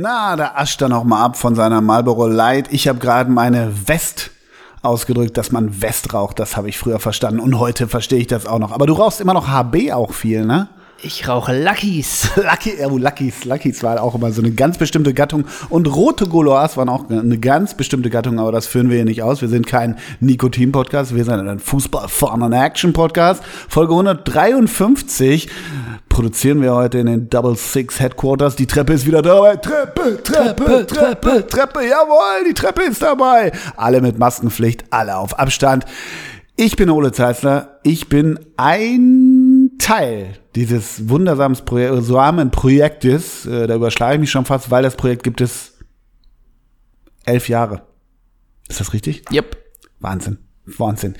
Na, 0.00 0.36
da 0.36 0.52
ascht 0.54 0.80
er 0.80 0.88
noch 0.88 1.02
mal 1.02 1.24
ab 1.24 1.36
von 1.36 1.56
seiner 1.56 1.80
Marlboro 1.80 2.28
Light. 2.28 2.72
Ich 2.72 2.86
habe 2.86 3.00
gerade 3.00 3.32
meine 3.32 3.88
West 3.88 4.30
ausgedrückt, 4.80 5.36
dass 5.36 5.50
man 5.50 5.82
West 5.82 6.14
raucht. 6.14 6.38
Das 6.38 6.56
habe 6.56 6.68
ich 6.68 6.78
früher 6.78 7.00
verstanden 7.00 7.40
und 7.40 7.58
heute 7.58 7.88
verstehe 7.88 8.20
ich 8.20 8.28
das 8.28 8.46
auch 8.46 8.60
noch. 8.60 8.70
Aber 8.70 8.86
du 8.86 8.92
rauchst 8.92 9.20
immer 9.20 9.34
noch 9.34 9.48
HB 9.48 9.90
auch 9.90 10.12
viel, 10.12 10.44
ne? 10.44 10.68
Ich 11.00 11.28
rauche 11.28 11.56
Luckys. 11.56 12.28
Lucky, 12.36 12.74
oh, 12.84 12.98
Luckys, 12.98 13.44
Luckys 13.44 13.84
war 13.84 14.02
auch 14.02 14.16
immer 14.16 14.32
so 14.32 14.42
eine 14.42 14.50
ganz 14.50 14.78
bestimmte 14.78 15.14
Gattung. 15.14 15.44
Und 15.68 15.86
rote 15.86 16.26
Goloas 16.26 16.76
waren 16.76 16.88
auch 16.88 17.08
eine 17.08 17.38
ganz 17.38 17.74
bestimmte 17.74 18.10
Gattung, 18.10 18.40
aber 18.40 18.50
das 18.50 18.66
führen 18.66 18.90
wir 18.90 18.96
hier 18.96 19.04
nicht 19.04 19.22
aus. 19.22 19.40
Wir 19.40 19.48
sind 19.48 19.64
kein 19.68 19.96
Nikotin-Podcast, 20.18 21.14
wir 21.14 21.24
sind 21.24 21.48
ein 21.48 21.60
Fußball-Fun 21.60 22.42
and 22.42 22.54
Action-Podcast. 22.54 23.44
Folge 23.68 23.92
153 23.92 25.48
produzieren 26.08 26.62
wir 26.62 26.74
heute 26.74 26.98
in 26.98 27.06
den 27.06 27.30
Double 27.30 27.54
Six 27.54 28.00
Headquarters. 28.00 28.56
Die 28.56 28.66
Treppe 28.66 28.94
ist 28.94 29.06
wieder 29.06 29.22
dabei. 29.22 29.54
Treppe, 29.54 30.20
Treppe, 30.20 30.64
Treppe, 30.64 30.86
Treppe, 30.86 31.46
Treppe, 31.46 31.80
jawohl, 31.86 32.48
die 32.48 32.54
Treppe 32.54 32.82
ist 32.82 33.02
dabei. 33.02 33.52
Alle 33.76 34.00
mit 34.00 34.18
Maskenpflicht, 34.18 34.86
alle 34.90 35.16
auf 35.16 35.38
Abstand. 35.38 35.84
Ich 36.56 36.74
bin 36.74 36.90
Ole 36.90 37.12
Zeissler. 37.12 37.78
Ich 37.84 38.08
bin 38.08 38.40
ein 38.56 39.37
Teil 39.88 40.34
dieses 40.54 41.08
wundersamen 41.08 41.56
Projek 41.64 42.50
Projektes. 42.50 43.46
Äh, 43.46 43.66
da 43.66 43.74
überschlage 43.74 44.16
ich 44.16 44.20
mich 44.20 44.30
schon 44.30 44.44
fast, 44.44 44.70
weil 44.70 44.82
das 44.82 44.96
Projekt 44.96 45.22
gibt 45.22 45.40
es 45.40 45.78
elf 47.24 47.48
Jahre. 47.48 47.80
Ist 48.68 48.80
das 48.80 48.92
richtig? 48.92 49.24
Yep. 49.32 49.56
Wahnsinn. 50.00 50.36
Wahnsinn. 50.66 51.14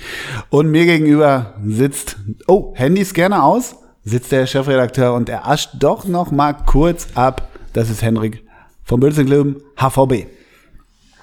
Und 0.51 0.71
mir 0.71 0.85
gegenüber 0.85 1.55
sitzt, 1.65 2.19
oh, 2.47 2.75
Handys 2.75 3.15
gerne 3.15 3.43
aus, 3.43 3.75
sitzt 4.05 4.33
der 4.33 4.47
Chefredakteur 4.47 5.15
und 5.15 5.31
er 5.31 5.49
ascht 5.49 5.71
doch 5.79 6.05
noch 6.05 6.31
mal 6.31 6.53
kurz 6.53 7.09
ab. 7.15 7.49
Das 7.73 7.89
ist 7.89 8.03
Henrik 8.03 8.45
vom 8.85 9.01
Bülzingklöben, 9.01 9.63
HVB. 9.81 10.27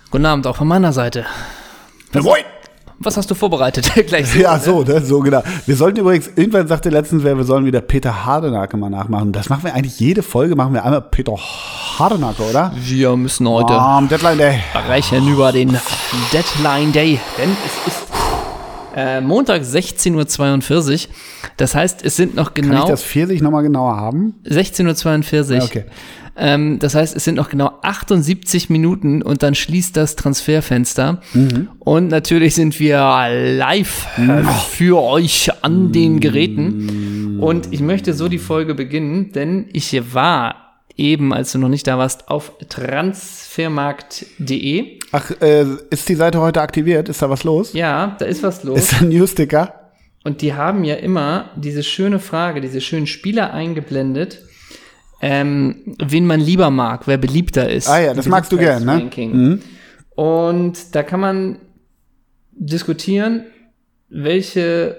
Guten 0.09 0.25
Abend 0.25 0.47
auch 0.47 0.55
von 0.55 0.67
meiner 0.67 0.93
Seite. 0.93 1.27
Moin! 2.11 2.54
Was 3.05 3.17
hast 3.17 3.29
du 3.29 3.35
vorbereitet? 3.35 3.91
Gleich 4.07 4.27
so, 4.31 4.39
Ja, 4.39 4.59
so, 4.59 4.81
ne? 4.83 4.99
so 5.01 5.19
genau. 5.19 5.43
Wir 5.65 5.75
sollten 5.75 5.99
übrigens, 5.99 6.29
irgendwann 6.35 6.67
sagte 6.67 6.89
letztens 6.89 7.23
wer, 7.23 7.37
wir 7.37 7.43
sollen 7.43 7.65
wieder 7.65 7.81
Peter 7.81 8.25
Hardenacke 8.25 8.77
mal 8.77 8.89
nachmachen. 8.89 9.31
Das 9.31 9.49
machen 9.49 9.63
wir 9.63 9.73
eigentlich 9.73 9.99
jede 9.99 10.23
Folge, 10.23 10.55
machen 10.55 10.73
wir 10.73 10.83
einmal 10.83 11.01
Peter 11.01 11.33
Hardenacke, 11.37 12.43
oder? 12.43 12.71
Wir 12.75 13.15
müssen 13.15 13.47
heute 13.47 13.73
Um, 13.73 14.09
Deadline 14.09 14.37
Day. 14.37 14.59
sprechen 14.73 15.27
über 15.27 15.51
den 15.51 15.77
Deadline 16.33 16.91
Day. 16.91 17.19
Denn 17.37 17.55
es 17.65 17.93
ist 17.93 18.03
äh, 18.95 19.21
Montag 19.21 19.61
16.42 19.61 21.07
Uhr. 21.07 21.13
Das 21.57 21.75
heißt, 21.75 22.03
es 22.03 22.15
sind 22.15 22.35
noch 22.35 22.53
Kann 22.53 22.63
ich 22.65 22.71
genau 22.71 22.87
das 22.87 23.03
Pfirsich 23.03 23.41
nochmal 23.41 23.63
genauer 23.63 23.95
haben? 23.97 24.35
16.42 24.45 25.49
Uhr. 25.51 25.57
Ja, 25.57 25.63
okay. 25.63 25.85
Ähm, 26.37 26.79
das 26.79 26.95
heißt, 26.95 27.15
es 27.15 27.23
sind 27.23 27.35
noch 27.35 27.49
genau 27.49 27.79
78 27.81 28.69
Minuten 28.69 29.21
und 29.21 29.43
dann 29.43 29.55
schließt 29.55 29.95
das 29.95 30.15
Transferfenster. 30.15 31.21
Mhm. 31.33 31.69
Und 31.79 32.09
natürlich 32.09 32.55
sind 32.55 32.79
wir 32.79 32.97
live 32.97 34.07
äh, 34.17 34.43
für 34.69 35.01
euch 35.01 35.51
an 35.61 35.91
den 35.91 36.19
Geräten. 36.19 37.39
Und 37.39 37.71
ich 37.71 37.81
möchte 37.81 38.13
so 38.13 38.27
die 38.27 38.39
Folge 38.39 38.75
beginnen, 38.75 39.31
denn 39.31 39.67
ich 39.71 40.13
war 40.13 40.65
eben, 40.97 41.33
als 41.33 41.51
du 41.51 41.57
noch 41.57 41.69
nicht 41.69 41.87
da 41.87 41.97
warst, 41.97 42.29
auf 42.29 42.51
transfermarkt.de. 42.69 44.99
Ach, 45.11 45.31
äh, 45.41 45.65
ist 45.89 46.07
die 46.09 46.15
Seite 46.15 46.41
heute 46.41 46.61
aktiviert? 46.61 47.09
Ist 47.09 47.21
da 47.21 47.29
was 47.29 47.43
los? 47.43 47.73
Ja, 47.73 48.15
da 48.19 48.25
ist 48.25 48.41
was 48.43 48.63
los. 48.63 48.79
Ist 48.79 49.01
ein 49.01 49.09
Newsticker? 49.09 49.73
Und 50.23 50.41
die 50.41 50.53
haben 50.53 50.83
ja 50.83 50.95
immer 50.95 51.51
diese 51.55 51.83
schöne 51.83 52.19
Frage, 52.19 52.61
diese 52.61 52.81
schönen 52.81 53.07
Spieler 53.07 53.53
eingeblendet, 53.53 54.41
ähm, 55.21 55.95
wen 56.03 56.25
man 56.27 56.39
lieber 56.39 56.69
mag, 56.69 57.07
wer 57.07 57.17
beliebter 57.17 57.69
ist. 57.69 57.87
Ah 57.89 57.99
ja, 58.01 58.13
das 58.13 58.27
magst 58.27 58.51
du 58.51 58.57
gern, 58.57 58.83
ne? 58.85 58.93
Beliebtheitsranking. 58.97 59.61
Und 60.15 60.95
da 60.95 61.03
kann 61.03 61.19
man 61.19 61.59
diskutieren, 62.51 63.43
welche, 64.09 64.97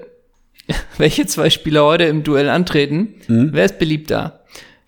welche 0.99 1.27
zwei 1.27 1.50
Spieler 1.50 1.84
heute 1.84 2.04
im 2.04 2.22
Duell 2.22 2.49
antreten. 2.49 3.15
Wer 3.28 3.65
ist 3.65 3.78
beliebter? 3.78 4.41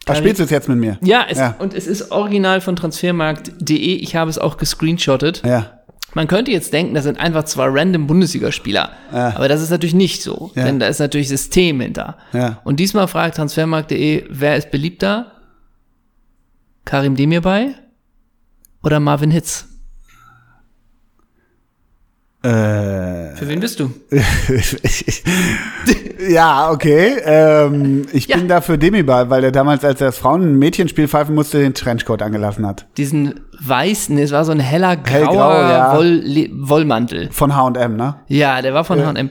Da 0.04 0.14
spielst 0.14 0.38
du 0.40 0.44
es 0.44 0.50
jetzt 0.50 0.68
mit 0.70 0.78
mir. 0.78 0.98
Ja, 1.02 1.26
es, 1.28 1.38
Ja. 1.38 1.54
und 1.58 1.74
es 1.74 1.86
ist 1.86 2.10
original 2.12 2.62
von 2.62 2.76
transfermarkt.de. 2.76 3.76
Ich 3.76 4.16
habe 4.16 4.30
es 4.30 4.38
auch 4.38 4.56
gescreenshottet. 4.56 5.42
Ja. 5.44 5.77
Man 6.14 6.26
könnte 6.26 6.50
jetzt 6.50 6.72
denken, 6.72 6.94
das 6.94 7.04
sind 7.04 7.20
einfach 7.20 7.44
zwei 7.44 7.66
random 7.68 8.06
Bundesligaspieler. 8.06 8.90
Aber 9.12 9.46
das 9.48 9.60
ist 9.60 9.70
natürlich 9.70 9.94
nicht 9.94 10.22
so, 10.22 10.50
Ja. 10.54 10.64
denn 10.64 10.78
da 10.80 10.86
ist 10.86 10.98
natürlich 11.00 11.28
System 11.28 11.80
hinter. 11.80 12.16
Ja. 12.32 12.60
Und 12.64 12.80
diesmal 12.80 13.06
fragt 13.08 13.36
transfermarkt.de, 13.36 14.24
wer 14.30 14.56
ist 14.56 14.70
beliebter? 14.70 15.32
Karim 16.86 17.14
Demirbay 17.14 17.74
oder 18.82 19.00
Marvin 19.00 19.30
Hitz? 19.30 19.67
Äh, 22.42 23.34
Für 23.34 23.48
wen 23.48 23.58
bist 23.58 23.80
du? 23.80 23.90
ja, 26.28 26.70
okay. 26.70 27.16
Ähm, 27.24 28.06
ich 28.12 28.28
Ja. 28.28 28.36
bin 28.36 28.46
da 28.46 28.60
für 28.60 28.78
Demibal, 28.78 29.28
weil 29.28 29.40
der 29.40 29.50
damals, 29.50 29.84
als 29.84 30.00
er 30.00 30.08
das 30.08 30.18
Frauen-Mädchenspiel 30.18 31.08
pfeifen 31.08 31.34
musste, 31.34 31.58
den 31.58 31.74
Trenchcoat 31.74 32.22
angelassen 32.22 32.64
hat. 32.66 32.86
Diesen 32.96 33.40
weißen, 33.60 34.16
es 34.18 34.30
war 34.30 34.44
so 34.44 34.52
ein 34.52 34.60
heller 34.60 34.96
grauer 34.96 35.12
Hellgrau, 35.12 35.50
ja. 35.52 35.96
Woll, 35.96 36.48
Wollmantel. 36.60 37.28
Von 37.32 37.56
H&M, 37.56 37.96
ne? 37.96 38.14
Ja, 38.28 38.62
der 38.62 38.72
war 38.72 38.84
von 38.84 39.04
H&M. 39.04 39.30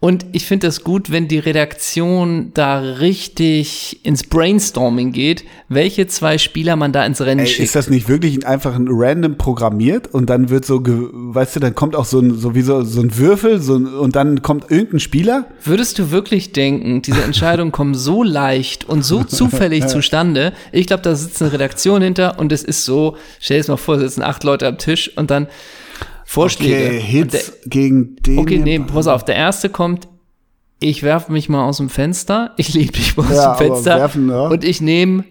Und 0.00 0.26
ich 0.30 0.46
finde 0.46 0.68
das 0.68 0.84
gut, 0.84 1.10
wenn 1.10 1.26
die 1.26 1.40
Redaktion 1.40 2.52
da 2.54 2.78
richtig 2.78 3.98
ins 4.04 4.22
Brainstorming 4.22 5.10
geht, 5.10 5.42
welche 5.68 6.06
zwei 6.06 6.38
Spieler 6.38 6.76
man 6.76 6.92
da 6.92 7.04
ins 7.04 7.20
Rennen 7.20 7.40
Ey, 7.40 7.46
schickt. 7.48 7.64
ist 7.64 7.74
das 7.74 7.90
nicht 7.90 8.08
wirklich 8.08 8.46
einfach 8.46 8.76
ein 8.76 8.86
random 8.88 9.36
programmiert 9.36 10.14
und 10.14 10.30
dann 10.30 10.50
wird 10.50 10.64
so, 10.64 10.80
weißt 10.84 11.56
du, 11.56 11.60
dann 11.60 11.74
kommt 11.74 11.96
auch 11.96 12.04
so 12.04 12.20
ein, 12.20 12.38
so 12.38 12.54
wie 12.54 12.62
so, 12.62 12.82
so 12.82 13.00
ein 13.00 13.18
Würfel 13.18 13.60
so 13.60 13.74
ein, 13.74 13.86
und 13.86 14.14
dann 14.14 14.40
kommt 14.40 14.70
irgendein 14.70 15.00
Spieler? 15.00 15.46
Würdest 15.64 15.98
du 15.98 16.12
wirklich 16.12 16.52
denken, 16.52 17.02
diese 17.02 17.22
Entscheidungen 17.24 17.72
kommen 17.72 17.96
so 17.96 18.22
leicht 18.22 18.88
und 18.88 19.04
so 19.04 19.24
zufällig 19.24 19.88
zustande? 19.88 20.52
Ich 20.70 20.86
glaube, 20.86 21.02
da 21.02 21.16
sitzt 21.16 21.42
eine 21.42 21.52
Redaktion 21.52 22.02
hinter 22.02 22.38
und 22.38 22.52
es 22.52 22.62
ist 22.62 22.84
so, 22.84 23.16
stell 23.40 23.62
dir 23.62 23.72
mal 23.72 23.76
vor, 23.76 23.96
es 23.96 24.02
sitzen 24.02 24.22
acht 24.22 24.44
Leute 24.44 24.68
am 24.68 24.78
Tisch 24.78 25.10
und 25.16 25.32
dann 25.32 25.48
Vorschläge. 26.30 26.74
Okay, 26.74 26.86
Und 27.22 27.32
der- 27.32 27.40
Hits 27.40 27.52
gegen 27.66 28.16
den. 28.16 28.38
Okay, 28.38 28.58
nee, 28.58 28.78
pass 28.80 29.06
auf, 29.06 29.24
der 29.24 29.36
erste 29.36 29.70
kommt, 29.70 30.08
ich 30.78 31.02
werfe 31.02 31.32
mich 31.32 31.48
mal 31.48 31.64
aus 31.64 31.78
dem 31.78 31.88
Fenster, 31.88 32.52
ich 32.58 32.74
lebe 32.74 32.98
mich 32.98 33.16
mal 33.16 33.24
aus 33.26 33.34
Ja, 33.34 33.54
dem 33.56 33.66
Fenster 33.66 33.96
werfen, 33.96 34.28
ja. 34.28 34.48
und 34.48 34.62
ich 34.62 34.80
nehme 34.82 35.24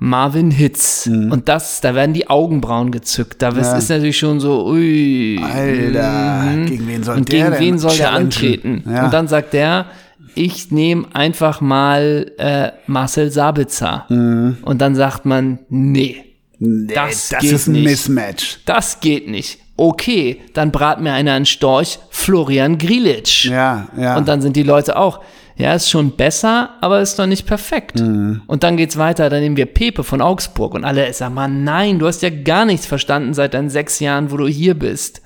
Marvin 0.00 0.50
Hitz. 0.50 1.06
Und 1.08 1.48
das, 1.48 1.80
da 1.82 1.94
werden 1.94 2.14
die 2.14 2.28
Augenbrauen 2.30 2.90
gezückt. 2.90 3.42
Da 3.42 3.50
Mhm. 3.52 3.58
Ja. 3.58 3.76
ist 3.76 3.88
natürlich 3.90 4.18
schon 4.18 4.40
so, 4.40 4.66
ui. 4.66 5.38
Alter, 5.42 6.42
mhm. 6.56 6.66
gegen 6.66 6.88
wen 6.88 7.02
soll 7.04 7.16
Und 7.18 7.30
der 7.30 7.50
gegen 7.50 7.60
wen 7.60 7.78
soll 7.78 7.96
der 7.96 8.12
antreten? 8.12 8.82
Ja. 8.90 9.04
Und 9.04 9.12
dann 9.14 9.28
sagt 9.28 9.52
der, 9.52 9.86
ich 10.34 10.70
nehme 10.70 11.06
einfach 11.14 11.60
mal 11.60 12.32
äh, 12.38 12.70
Marcel 12.86 13.30
Sabitzer. 13.30 14.06
Und 14.08 14.78
dann 14.78 14.94
sagt 14.94 15.26
man, 15.26 15.60
nee, 15.68 16.16
Mhm. 16.58 16.84
Nee, 16.86 16.94
das 16.94 17.30
das 17.30 17.40
geht 17.40 17.52
ist 17.52 17.66
ein 17.68 17.72
nicht. 17.72 17.84
Mismatch. 17.84 18.58
das 18.66 19.00
geht 19.00 19.28
nicht. 19.30 19.58
Okay, 19.80 20.42
dann 20.52 20.72
brat 20.72 21.00
mir 21.00 21.14
einer 21.14 21.32
einen 21.32 21.46
Storch, 21.46 22.00
Florian 22.10 22.76
Grilic. 22.76 23.44
Ja, 23.44 23.88
ja. 23.96 24.18
Und 24.18 24.28
dann 24.28 24.42
sind 24.42 24.54
die 24.56 24.62
Leute 24.62 24.94
auch, 24.98 25.20
ja, 25.56 25.72
ist 25.72 25.88
schon 25.88 26.16
besser, 26.16 26.74
aber 26.82 27.00
ist 27.00 27.18
doch 27.18 27.24
nicht 27.24 27.46
perfekt. 27.46 27.98
Mhm. 27.98 28.42
Und 28.46 28.62
dann 28.62 28.76
geht's 28.76 28.98
weiter, 28.98 29.30
dann 29.30 29.40
nehmen 29.40 29.56
wir 29.56 29.64
Pepe 29.64 30.04
von 30.04 30.20
Augsburg 30.20 30.74
und 30.74 30.84
alle 30.84 31.10
sagen 31.14 31.32
mal, 31.32 31.48
nein, 31.48 31.98
du 31.98 32.06
hast 32.06 32.20
ja 32.20 32.28
gar 32.28 32.66
nichts 32.66 32.84
verstanden 32.84 33.32
seit 33.32 33.54
deinen 33.54 33.70
sechs 33.70 34.00
Jahren, 34.00 34.30
wo 34.30 34.36
du 34.36 34.46
hier 34.46 34.74
bist. 34.78 35.22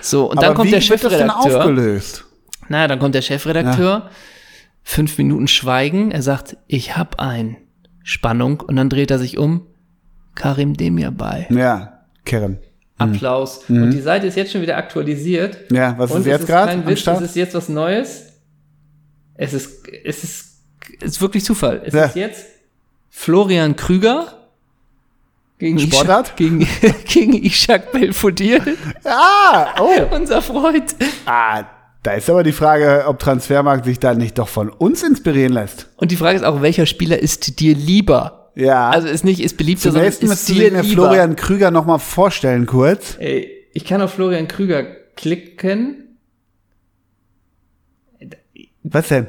So, 0.00 0.30
und 0.30 0.36
dann 0.36 0.44
Mhm. 0.44 0.46
Aber 0.46 0.54
kommt 0.54 0.68
wie 0.68 0.70
der 0.70 0.88
wird 0.88 1.04
das 1.04 1.12
denn 1.12 1.28
Chefredakteur. 1.28 1.58
aufgelöst? 1.60 2.24
Na, 2.70 2.88
dann 2.88 2.98
kommt 2.98 3.14
der 3.14 3.20
Chefredakteur, 3.22 4.08
fünf 4.82 5.18
Minuten 5.18 5.48
Schweigen, 5.48 6.12
er 6.12 6.22
sagt, 6.22 6.56
ich 6.66 6.96
hab 6.96 7.20
einen. 7.20 7.58
Spannung 8.04 8.60
und 8.60 8.76
dann 8.76 8.88
dreht 8.88 9.10
er 9.10 9.18
sich 9.18 9.36
um, 9.36 9.66
Karim 10.34 10.74
Demirbay. 10.78 11.46
Ja, 11.50 12.00
Karen. 12.24 12.58
Applaus. 12.98 13.64
Und 13.68 13.90
die 13.90 14.00
Seite 14.00 14.26
ist 14.26 14.36
jetzt 14.36 14.52
schon 14.52 14.62
wieder 14.62 14.76
aktualisiert. 14.76 15.70
Mhm. 15.70 15.76
Ja, 15.76 15.94
was 15.98 16.10
Und 16.10 16.20
ist 16.20 16.26
jetzt 16.26 16.46
gerade? 16.46 16.82
Es 16.92 17.06
ist 17.22 17.36
jetzt 17.36 17.54
was 17.54 17.68
Neues. 17.68 18.24
Es 19.34 19.52
ist, 19.54 19.88
es 20.04 20.22
ist, 20.24 20.46
es 21.00 21.06
ist 21.12 21.20
wirklich 21.20 21.44
Zufall. 21.44 21.82
Es 21.84 21.94
Ja. 21.94 22.04
ist 22.04 22.16
jetzt 22.16 22.46
Florian 23.10 23.74
Krüger 23.76 24.38
gegen 25.58 25.78
Sportart? 25.78 26.26
Ishak, 26.26 26.36
gegen, 26.36 26.68
gegen 27.06 27.32
Ishak 27.44 27.92
Belfodil, 27.92 28.60
Ah, 29.04 29.74
oh. 29.80 30.14
unser 30.14 30.42
Freund. 30.42 30.94
Ah, 31.26 31.64
da 32.02 32.12
ist 32.14 32.28
aber 32.28 32.42
die 32.42 32.52
Frage, 32.52 33.04
ob 33.06 33.18
Transfermarkt 33.20 33.84
sich 33.84 34.00
da 34.00 34.12
nicht 34.14 34.38
doch 34.38 34.48
von 34.48 34.68
uns 34.68 35.02
inspirieren 35.02 35.52
lässt. 35.52 35.88
Und 35.96 36.10
die 36.10 36.16
Frage 36.16 36.36
ist 36.36 36.44
auch, 36.44 36.60
welcher 36.62 36.86
Spieler 36.86 37.18
ist 37.18 37.60
dir 37.60 37.74
lieber? 37.76 38.41
Ja. 38.54 38.90
Also 38.90 39.08
ist 39.08 39.24
nicht, 39.24 39.40
ist 39.40 39.56
beliebter, 39.56 39.92
sondern 39.92 40.12
Zunächst 40.12 40.22
ist 40.22 40.46
Sie 40.46 40.70
mir. 40.70 40.84
Florian 40.84 41.36
Krüger 41.36 41.70
noch 41.70 41.86
mal 41.86 41.98
vorstellen 41.98 42.66
kurz. 42.66 43.16
Ey, 43.18 43.50
ich 43.72 43.84
kann 43.84 44.02
auf 44.02 44.12
Florian 44.14 44.48
Krüger 44.48 44.84
klicken. 45.16 46.18
Was 48.82 49.08
denn? 49.08 49.28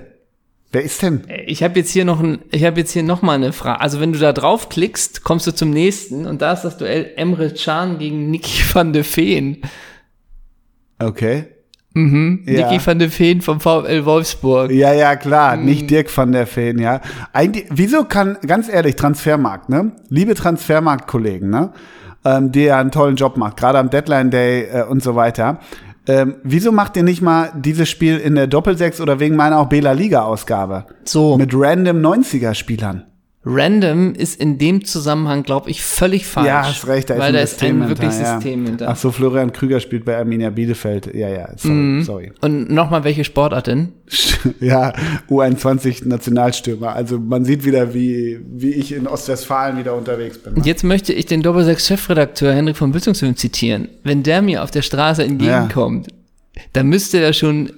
Wer 0.71 0.81
ist 0.81 1.03
denn? 1.03 1.21
Ich 1.45 1.61
habe 1.61 1.79
jetzt 1.79 1.91
hier 1.91 2.03
noch 2.03 2.19
ein, 2.19 2.39
ich 2.49 2.63
habe 2.63 2.79
jetzt 2.79 2.91
hier 2.91 3.03
noch 3.03 3.21
mal 3.21 3.35
eine 3.35 3.53
Frage. 3.53 3.79
Also 3.79 3.99
wenn 3.99 4.11
du 4.11 4.17
da 4.17 4.33
draufklickst, 4.33 5.23
kommst 5.23 5.45
du 5.45 5.51
zum 5.51 5.69
nächsten 5.69 6.25
und 6.25 6.41
da 6.41 6.53
ist 6.53 6.63
das 6.63 6.77
Duell 6.77 7.11
Emre 7.15 7.53
Can 7.53 7.99
gegen 7.99 8.31
Niki 8.31 8.63
van 8.73 8.91
de 8.91 9.03
Veen. 9.03 9.61
Okay. 10.97 11.45
Mhm. 11.93 12.43
Ja. 12.45 12.69
Niki 12.69 12.85
van 12.85 12.97
de 12.97 13.09
Veen 13.09 13.41
vom 13.41 13.59
VfL 13.59 14.03
Wolfsburg. 14.03 14.71
Ja, 14.71 14.93
ja, 14.93 15.15
klar, 15.15 15.57
nicht 15.57 15.89
Dirk 15.89 16.15
van 16.15 16.31
der 16.31 16.47
Feen, 16.47 16.79
ja. 16.79 17.01
Eigentlich, 17.33 17.65
wieso 17.69 18.03
kann, 18.03 18.37
ganz 18.45 18.67
ehrlich, 18.67 18.95
Transfermarkt, 18.95 19.69
ne? 19.69 19.91
Liebe 20.09 20.33
Transfermarkt-Kollegen, 20.33 21.49
ne? 21.49 21.71
Ähm, 22.25 22.51
die 22.51 22.63
ja 22.63 22.79
einen 22.79 22.91
tollen 22.91 23.15
Job 23.15 23.37
macht, 23.37 23.57
gerade 23.57 23.77
am 23.77 23.89
Deadline 23.89 24.31
Day 24.31 24.63
äh, 24.63 24.83
und 24.83 25.03
so 25.03 25.15
weiter. 25.15 25.59
Ähm, 26.07 26.35
wieso 26.43 26.71
macht 26.71 26.97
ihr 26.97 27.03
nicht 27.03 27.21
mal 27.21 27.51
dieses 27.55 27.89
Spiel 27.89 28.17
in 28.17 28.35
der 28.35 28.47
Doppelsechs 28.47 28.99
oder 28.99 29.19
wegen 29.19 29.35
meiner 29.35 29.59
auch 29.59 29.67
Bela 29.67 29.91
Liga-Ausgabe? 29.93 30.85
So. 31.05 31.37
Mit 31.37 31.51
random 31.53 31.97
90er-Spielern. 31.97 33.03
Random 33.45 34.15
ist 34.15 34.39
in 34.39 34.57
dem 34.57 34.85
Zusammenhang, 34.85 35.43
glaube 35.43 35.69
ich, 35.69 35.81
völlig 35.83 36.25
falsch. 36.25 36.47
Ja, 36.47 36.65
hast 36.65 36.87
recht, 36.87 37.09
da 37.09 37.15
ist 37.15 37.19
weil 37.19 37.27
ein 37.27 37.33
da 37.33 37.39
ist 37.41 37.49
System 37.51 37.81
ein 37.81 37.89
wirklich 37.89 38.11
hinter, 38.11 38.23
ja. 38.25 38.35
System 38.35 38.65
hinter. 38.65 38.89
Ach 38.89 38.95
so, 38.95 39.11
Florian 39.11 39.51
Krüger 39.51 39.79
spielt 39.81 40.05
bei 40.05 40.17
Arminia 40.17 40.49
Bielefeld. 40.49 41.13
Ja, 41.13 41.27
ja, 41.27 41.49
sorry, 41.57 41.73
Mhm. 41.73 42.03
sorry. 42.03 42.31
Und 42.41 42.71
nochmal, 42.71 43.03
welche 43.03 43.23
Sportart 43.23 43.67
denn? 43.67 43.89
Ja, 44.59 44.93
U21 45.29 46.07
Nationalstürmer. 46.07 46.93
Also 46.93 47.17
man 47.19 47.45
sieht 47.45 47.65
wieder, 47.65 47.93
wie, 47.93 48.39
wie 48.45 48.71
ich 48.71 48.93
in 48.93 49.07
Ostwestfalen 49.07 49.77
wieder 49.77 49.95
unterwegs 49.95 50.37
bin. 50.37 50.53
ne? 50.53 50.59
Und 50.59 50.65
jetzt 50.65 50.83
möchte 50.83 51.11
ich 51.13 51.25
den 51.25 51.41
Doppelsechs-Chefredakteur 51.41 52.53
Henrik 52.53 52.77
von 52.77 52.91
Bildungsfilm 52.91 53.35
zitieren. 53.35 53.89
Wenn 54.03 54.23
der 54.23 54.41
mir 54.41 54.63
auf 54.63 54.71
der 54.71 54.81
Straße 54.81 55.23
entgegenkommt, 55.23 56.07
dann 56.73 56.87
müsste 56.87 57.19
er 57.19 57.33
schon 57.33 57.71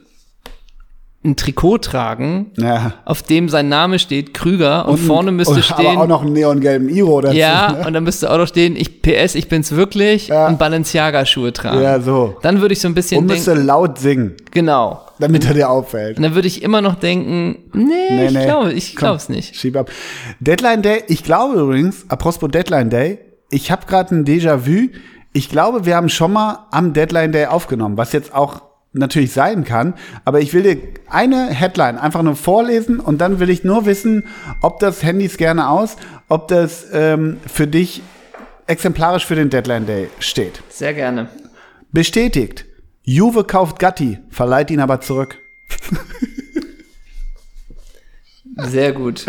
ein 1.25 1.35
Trikot 1.35 1.79
tragen, 1.79 2.51
Ja. 2.57 2.93
auf 3.05 3.21
dem 3.23 3.49
sein 3.49 3.67
Name 3.67 3.99
steht, 3.99 4.33
Krüger, 4.33 4.87
und, 4.87 4.97
vorne 4.97 5.31
müsste 5.31 5.55
und, 5.55 5.63
stehen, 5.65 5.87
Aber 5.87 6.03
auch 6.03 6.07
noch 6.07 6.21
einen 6.21 6.33
neongelben 6.33 6.87
Iro 6.89 7.21
dazu. 7.21 7.35
ja, 7.35 7.71
ne? 7.71 7.87
und 7.87 7.93
dann 7.93 8.03
müsste 8.03 8.31
auch 8.31 8.37
noch 8.37 8.47
stehen, 8.47 8.75
ich 8.75 9.01
PS, 9.01 9.35
ich 9.35 9.49
bin's 9.49 9.71
wirklich, 9.71 10.27
Ja. 10.29 10.47
und 10.47 10.59
Balenciaga-Schuhe 10.59 11.51
tragen. 11.53 11.81
Ja, 11.81 11.99
so. 11.99 12.37
Dann 12.41 12.61
würde 12.61 12.73
ich 12.73 12.79
so 12.81 12.87
ein 12.87 12.93
bisschen 12.93 13.19
Und 13.21 13.25
müsste 13.27 13.53
laut 13.55 13.97
singen, 13.99 14.35
genau. 14.51 15.01
damit 15.19 15.45
er 15.45 15.53
dir 15.53 15.69
auffällt. 15.69 16.17
Und 16.17 16.23
dann 16.23 16.35
würde 16.35 16.47
ich 16.47 16.61
immer 16.63 16.81
noch 16.81 16.95
denken, 16.95 17.57
nee, 17.73 17.83
Nee, 18.11 18.25
ich 18.27 18.33
nee. 18.33 18.45
glaube, 18.45 18.71
ich 18.73 18.95
Komm, 18.95 18.99
glaub's 19.07 19.29
nicht. 19.29 19.55
Schieb 19.55 19.75
ab. 19.77 19.89
Deadline 20.39 20.81
Day, 20.81 21.03
ich 21.07 21.23
glaube 21.23 21.59
übrigens, 21.59 22.05
apropos 22.09 22.49
Deadline 22.51 22.89
Day, 22.89 23.19
ich 23.49 23.71
habe 23.71 23.85
gerade 23.87 24.13
ein 24.15 24.25
Déjà-vu. 24.25 24.89
Ich 25.33 25.49
glaube, 25.49 25.85
wir 25.85 25.95
haben 25.95 26.09
schon 26.09 26.31
mal 26.33 26.65
am 26.71 26.93
Deadline 26.93 27.31
Day 27.31 27.45
aufgenommen, 27.47 27.97
was 27.97 28.11
jetzt 28.13 28.33
auch 28.33 28.61
natürlich 28.95 29.31
sein 29.33 29.63
kann. 29.63 29.93
Aber 30.23 30.41
ich 30.41 30.53
will 30.53 30.63
dir 30.63 30.77
eine 31.09 31.47
Headline 31.47 31.97
einfach 31.97 32.23
nur 32.23 32.35
vorlesen 32.35 32.99
und 32.99 33.19
dann 33.19 33.39
will 33.39 33.49
ich 33.49 33.63
nur 33.63 33.85
wissen, 33.85 34.25
ob 34.61 34.79
das 34.79 35.03
Handys 35.03 35.37
gerne 35.37 35.69
aus, 35.69 35.97
ob 36.27 36.47
das 36.47 36.87
ähm, 36.91 37.37
für 37.45 37.67
dich 37.67 38.01
exemplarisch 38.67 39.25
für 39.25 39.35
den 39.35 39.49
Deadline 39.49 39.85
Day 39.85 40.09
steht. 40.19 40.61
Sehr 40.69 40.93
gerne. 40.93 41.29
Bestätigt. 41.91 42.65
Juve 43.03 43.43
kauft 43.43 43.77
Gatti, 43.77 44.17
verleiht 44.29 44.71
ihn 44.71 44.79
aber 44.79 44.99
zurück. 45.01 45.37
Sehr 48.57 48.93
gut. 48.93 49.25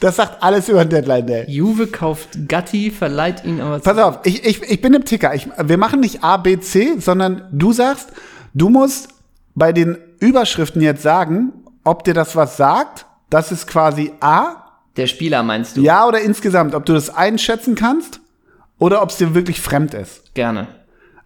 Das 0.00 0.16
sagt 0.16 0.42
alles 0.42 0.68
über 0.68 0.84
den 0.84 0.90
Deadline 0.90 1.26
Day. 1.26 1.44
Juve 1.48 1.86
kauft 1.86 2.48
Gatti, 2.48 2.90
verleiht 2.90 3.44
ihn 3.44 3.60
aber 3.60 3.78
Pass 3.78 3.98
auf, 3.98 4.20
ich, 4.24 4.44
ich, 4.44 4.62
ich 4.62 4.80
bin 4.80 4.94
im 4.94 5.04
Ticker. 5.04 5.34
Ich, 5.34 5.48
wir 5.62 5.76
machen 5.76 6.00
nicht 6.00 6.24
A, 6.24 6.38
B, 6.38 6.58
C, 6.58 6.98
sondern 6.98 7.42
du 7.52 7.72
sagst, 7.72 8.08
du 8.54 8.68
musst 8.68 9.08
bei 9.54 9.72
den 9.72 9.98
Überschriften 10.20 10.82
jetzt 10.82 11.02
sagen, 11.02 11.52
ob 11.84 12.04
dir 12.04 12.14
das 12.14 12.36
was 12.36 12.56
sagt. 12.56 13.06
Das 13.30 13.52
ist 13.52 13.66
quasi 13.66 14.12
A, 14.20 14.56
Der 14.96 15.06
Spieler 15.06 15.42
meinst 15.42 15.76
du? 15.76 15.82
ja 15.82 16.06
oder 16.06 16.20
insgesamt, 16.20 16.74
ob 16.74 16.84
du 16.84 16.92
das 16.92 17.10
einschätzen 17.14 17.74
kannst 17.74 18.20
oder 18.78 19.02
ob 19.02 19.10
es 19.10 19.16
dir 19.16 19.34
wirklich 19.34 19.60
fremd 19.60 19.94
ist. 19.94 20.34
Gerne. 20.34 20.66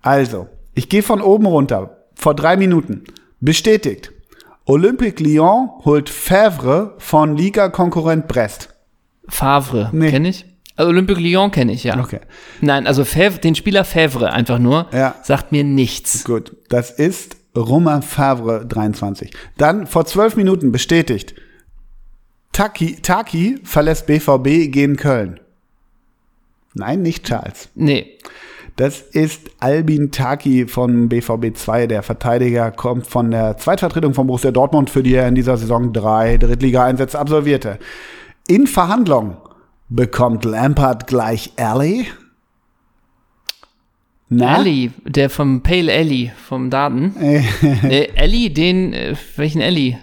Also, 0.03 0.49
ich 0.75 0.89
gehe 0.89 1.03
von 1.03 1.23
oben 1.23 1.47
runter. 1.47 1.97
Vor 2.15 2.35
drei 2.35 2.57
Minuten. 2.57 3.05
Bestätigt. 3.41 4.13
Olympique 4.67 5.23
Lyon 5.23 5.71
holt 5.85 6.09
Favre 6.09 6.95
von 6.99 7.37
Liga-Konkurrent 7.37 8.29
Brest. 8.29 8.69
Favre, 9.29 9.91
Nee. 9.93 10.11
kenne 10.11 10.29
ich. 10.29 10.47
Also 10.77 10.89
Olympique 10.91 11.21
Lyon 11.21 11.51
kenne 11.51 11.73
ich, 11.73 11.85
ja. 11.85 11.99
Okay. 12.01 12.21
Nein, 12.61 12.87
also 12.87 13.05
Favre, 13.05 13.39
den 13.39 13.55
Spieler 13.55 13.85
Favre 13.85 14.33
einfach 14.33 14.59
nur, 14.59 14.87
Ja. 14.93 15.15
sagt 15.23 15.53
mir 15.53 15.63
nichts. 15.65 16.25
Gut, 16.25 16.57
das 16.69 16.91
ist 16.91 17.37
Romain 17.57 18.03
Favre 18.03 18.67
23. 18.67 19.31
Dann 19.57 19.87
vor 19.87 20.05
zwölf 20.07 20.35
Minuten 20.37 20.73
bestätigt. 20.73 21.35
Taki, 22.53 22.97
Taki 23.03 23.61
verlässt 23.65 24.07
BVB 24.07 24.69
gegen 24.73 24.97
Köln. 24.97 25.39
Nein, 26.75 27.03
nicht 27.03 27.25
Charles. 27.27 27.69
Nee, 27.75 28.19
Das 28.77 29.01
ist 29.01 29.53
Albin 29.61 30.11
Taki 30.11 30.67
von 30.67 31.09
BVB 31.09 31.57
2. 31.57 31.87
Der 31.87 32.03
Verteidiger 32.03 32.73
kommt 32.73 33.07
von 33.07 33.31
der 33.31 33.57
Zweitvertretung 33.57 34.15
von 34.15 34.27
Borussia 34.27 34.51
Dortmund, 34.51 34.91
für 34.91 35.05
die 35.05 35.15
er 35.15 35.29
in 35.29 35.37
dieser 35.37 35.57
Saison 35.57 35.93
drei 35.93 36.39
Drittliga-Einsätze 36.39 37.17
absolvierte. 37.17 37.79
In 38.49 38.67
Verhandlung 38.67 39.37
bekommt 39.89 40.45
Lampard 40.45 41.07
gleich 41.07 41.53
Alley. 41.57 42.07
Na? 44.29 44.59
Ellie, 44.59 44.91
der 45.05 45.31
vom 45.31 45.63
Pale 45.63 45.93
Ellie, 45.93 46.33
vom 46.49 46.71
Daden. 46.71 47.15
nee, 47.83 48.11
Ellie, 48.15 48.51
den, 48.51 48.93
äh, 48.93 49.15
welchen 49.37 49.61
Ellie? 49.61 49.99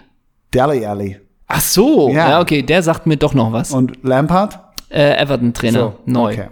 Dally 0.51 0.85
Alley. 0.85 1.19
Ach 1.47 1.59
so, 1.61 2.09
Ja. 2.09 2.29
ja. 2.29 2.41
okay, 2.41 2.61
der 2.61 2.83
sagt 2.83 3.07
mir 3.07 3.17
doch 3.17 3.33
noch 3.33 3.51
was. 3.51 3.71
Und 3.71 4.03
Lampard? 4.03 4.59
Äh, 4.89 5.21
Everton-Trainer, 5.21 5.95
neu. 6.05 6.33
Okay. 6.33 6.47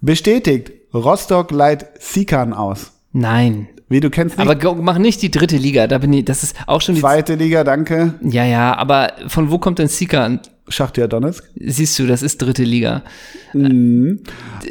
Bestätigt, 0.00 0.72
Rostock 0.92 1.50
leiht 1.52 1.86
Sikan 1.98 2.52
aus. 2.52 2.92
Nein. 3.12 3.68
Wie 3.88 4.00
du 4.00 4.08
kennst 4.08 4.38
nicht. 4.38 4.48
Aber 4.48 4.74
mach 4.76 4.98
nicht 4.98 5.20
die 5.20 5.30
dritte 5.30 5.56
Liga, 5.56 5.86
da 5.88 5.98
bin 5.98 6.12
ich, 6.12 6.24
das 6.24 6.42
ist 6.42 6.56
auch 6.66 6.80
schon 6.80 6.94
die 6.94 7.00
Zweite 7.00 7.34
Liga, 7.34 7.64
danke. 7.64 8.14
Ja, 8.22 8.44
ja, 8.44 8.76
aber 8.76 9.12
von 9.26 9.50
wo 9.50 9.58
kommt 9.58 9.78
denn 9.80 9.88
Sika? 9.88 10.38
Schachtier 10.70 11.08
Donetsk. 11.08 11.44
Siehst 11.56 11.98
du, 11.98 12.06
das 12.06 12.22
ist 12.22 12.38
dritte 12.40 12.62
Liga. 12.64 13.02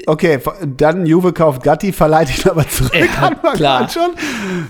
Okay, 0.06 0.40
dann 0.78 1.06
Juve 1.06 1.34
kauft 1.34 1.64
Gatti, 1.64 1.92
verleiht 1.92 2.30
ihn 2.38 2.50
aber 2.50 2.68
zurück. 2.68 2.94
Ja, 2.96 3.32
klar. 3.54 3.90
schon. 3.90 4.12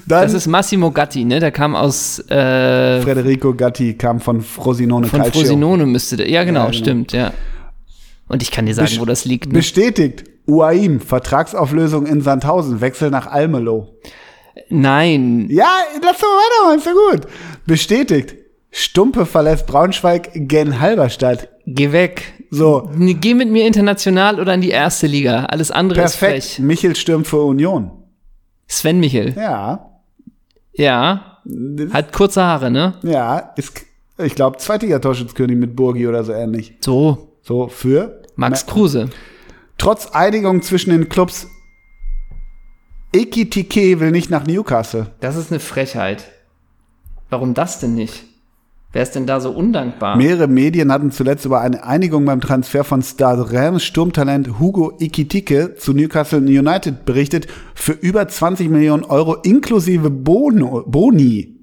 Dann 0.08 0.24
Das 0.24 0.34
ist 0.34 0.48
Massimo 0.48 0.92
Gatti, 0.92 1.24
ne? 1.25 1.39
Der 1.39 1.51
kam 1.51 1.75
aus 1.75 2.20
äh, 2.30 3.01
Federico 3.01 3.53
Gatti 3.53 3.94
kam 3.96 4.20
von 4.20 4.42
Frosinone 4.42 5.08
von 5.08 5.22
Calcio. 5.22 5.42
Frosinone 5.42 5.86
müsste 5.86 6.18
der. 6.18 6.30
Ja, 6.30 6.44
genau, 6.44 6.62
Ja, 6.62 6.65
genau. 6.72 6.77
stimmt, 6.77 7.13
ja. 7.13 7.32
Und 8.27 8.42
ich 8.44 8.51
kann 8.51 8.65
dir 8.65 8.74
sagen, 8.75 8.88
Bes- 8.89 9.00
wo 9.00 9.06
das 9.06 9.25
liegt. 9.25 9.48
Ne? 9.48 9.53
Bestätigt. 9.53 10.24
Uaim, 10.48 11.00
Vertragsauflösung 11.00 12.08
in 12.08 12.22
Sandhausen, 12.22 12.82
Wechsel 12.82 13.12
nach 13.12 13.27
Almelo. 13.27 13.96
Nein, 14.70 15.48
Ja, 15.50 15.68
lass 16.03 16.18
doch 16.18 16.27
weitermachen, 16.27 16.80
ist 16.80 16.86
ja 16.86 16.94
gut. 17.12 17.22
Bestätigt. 17.65 18.36
Stumpe 18.72 19.26
verlässt 19.26 19.66
Braunschweig 19.68 20.30
gen 20.34 20.80
Halberstadt. 20.80 21.50
geh 21.66 21.92
weg. 21.92 22.34
So, 22.52 22.90
Geh 22.98 23.34
mit 23.36 23.50
mir 23.52 23.66
international 23.68 24.40
oder 24.40 24.54
in 24.56 24.62
die 24.62 24.70
erste 24.72 25.06
Liga. 25.08 25.46
Alles 25.46 25.70
andere 25.72 26.00
perfekt. 26.02 26.38
ist 26.38 26.54
frech. 26.56 26.60
Michel 26.66 26.96
stürmt 26.96 27.28
für 27.28 27.42
Union. 27.44 27.92
Sven 28.68 29.00
Michel. 29.00 29.34
Ja, 29.36 29.90
Ja. 30.74 31.26
Hat 31.94 32.12
kurze 32.14 32.44
Haare, 32.44 32.70
ne? 32.70 32.96
ja, 33.02 33.38
ist, 33.56 33.82
ich 34.18 34.36
glaube, 34.36 34.58
zweitiger 34.58 35.00
Torschützkönig 35.02 35.58
mit 35.58 35.76
Burgi 35.76 36.08
oder 36.08 36.24
so 36.24 36.32
ähnlich. 36.34 36.74
So. 36.82 37.34
So, 37.42 37.68
für 37.70 38.22
Max 38.36 38.66
Kruse. 38.68 39.10
Trotz 39.80 40.08
Einigung 40.08 40.62
zwischen 40.62 40.92
den 40.92 41.10
Clubs, 41.10 41.48
Ekitike 43.14 44.00
will 44.00 44.12
nicht 44.12 44.30
nach 44.30 44.46
Newcastle. 44.46 45.08
Das 45.22 45.36
ist 45.36 45.52
eine 45.52 45.60
Frechheit. 45.60 46.26
Warum 47.30 47.54
das 47.54 47.80
denn 47.80 47.96
nicht? 47.96 48.26
Wer 48.91 49.03
ist 49.03 49.12
denn 49.13 49.27
da 49.27 49.39
so 49.39 49.51
undankbar? 49.51 50.17
Mehrere 50.17 50.48
Medien 50.48 50.91
hatten 50.91 51.12
zuletzt 51.12 51.46
über 51.46 51.62
eine 51.62 51.84
Einigung 51.84 52.25
beim 52.25 52.41
Transfer 52.41 52.84
von 52.84 53.03
Star 53.03 53.38
Rams 53.53 53.84
Sturmtalent 53.84 54.60
Hugo 54.60 54.93
Ekitike 55.00 55.75
zu 55.75 55.93
Newcastle 55.93 56.39
United 56.39 57.05
berichtet 57.05 57.46
für 57.75 57.91
über 57.91 58.27
20 58.27 58.67
Millionen 58.69 59.03
Euro 59.03 59.36
inklusive 59.36 60.10
Bono, 60.10 60.84
Boni. 60.88 61.55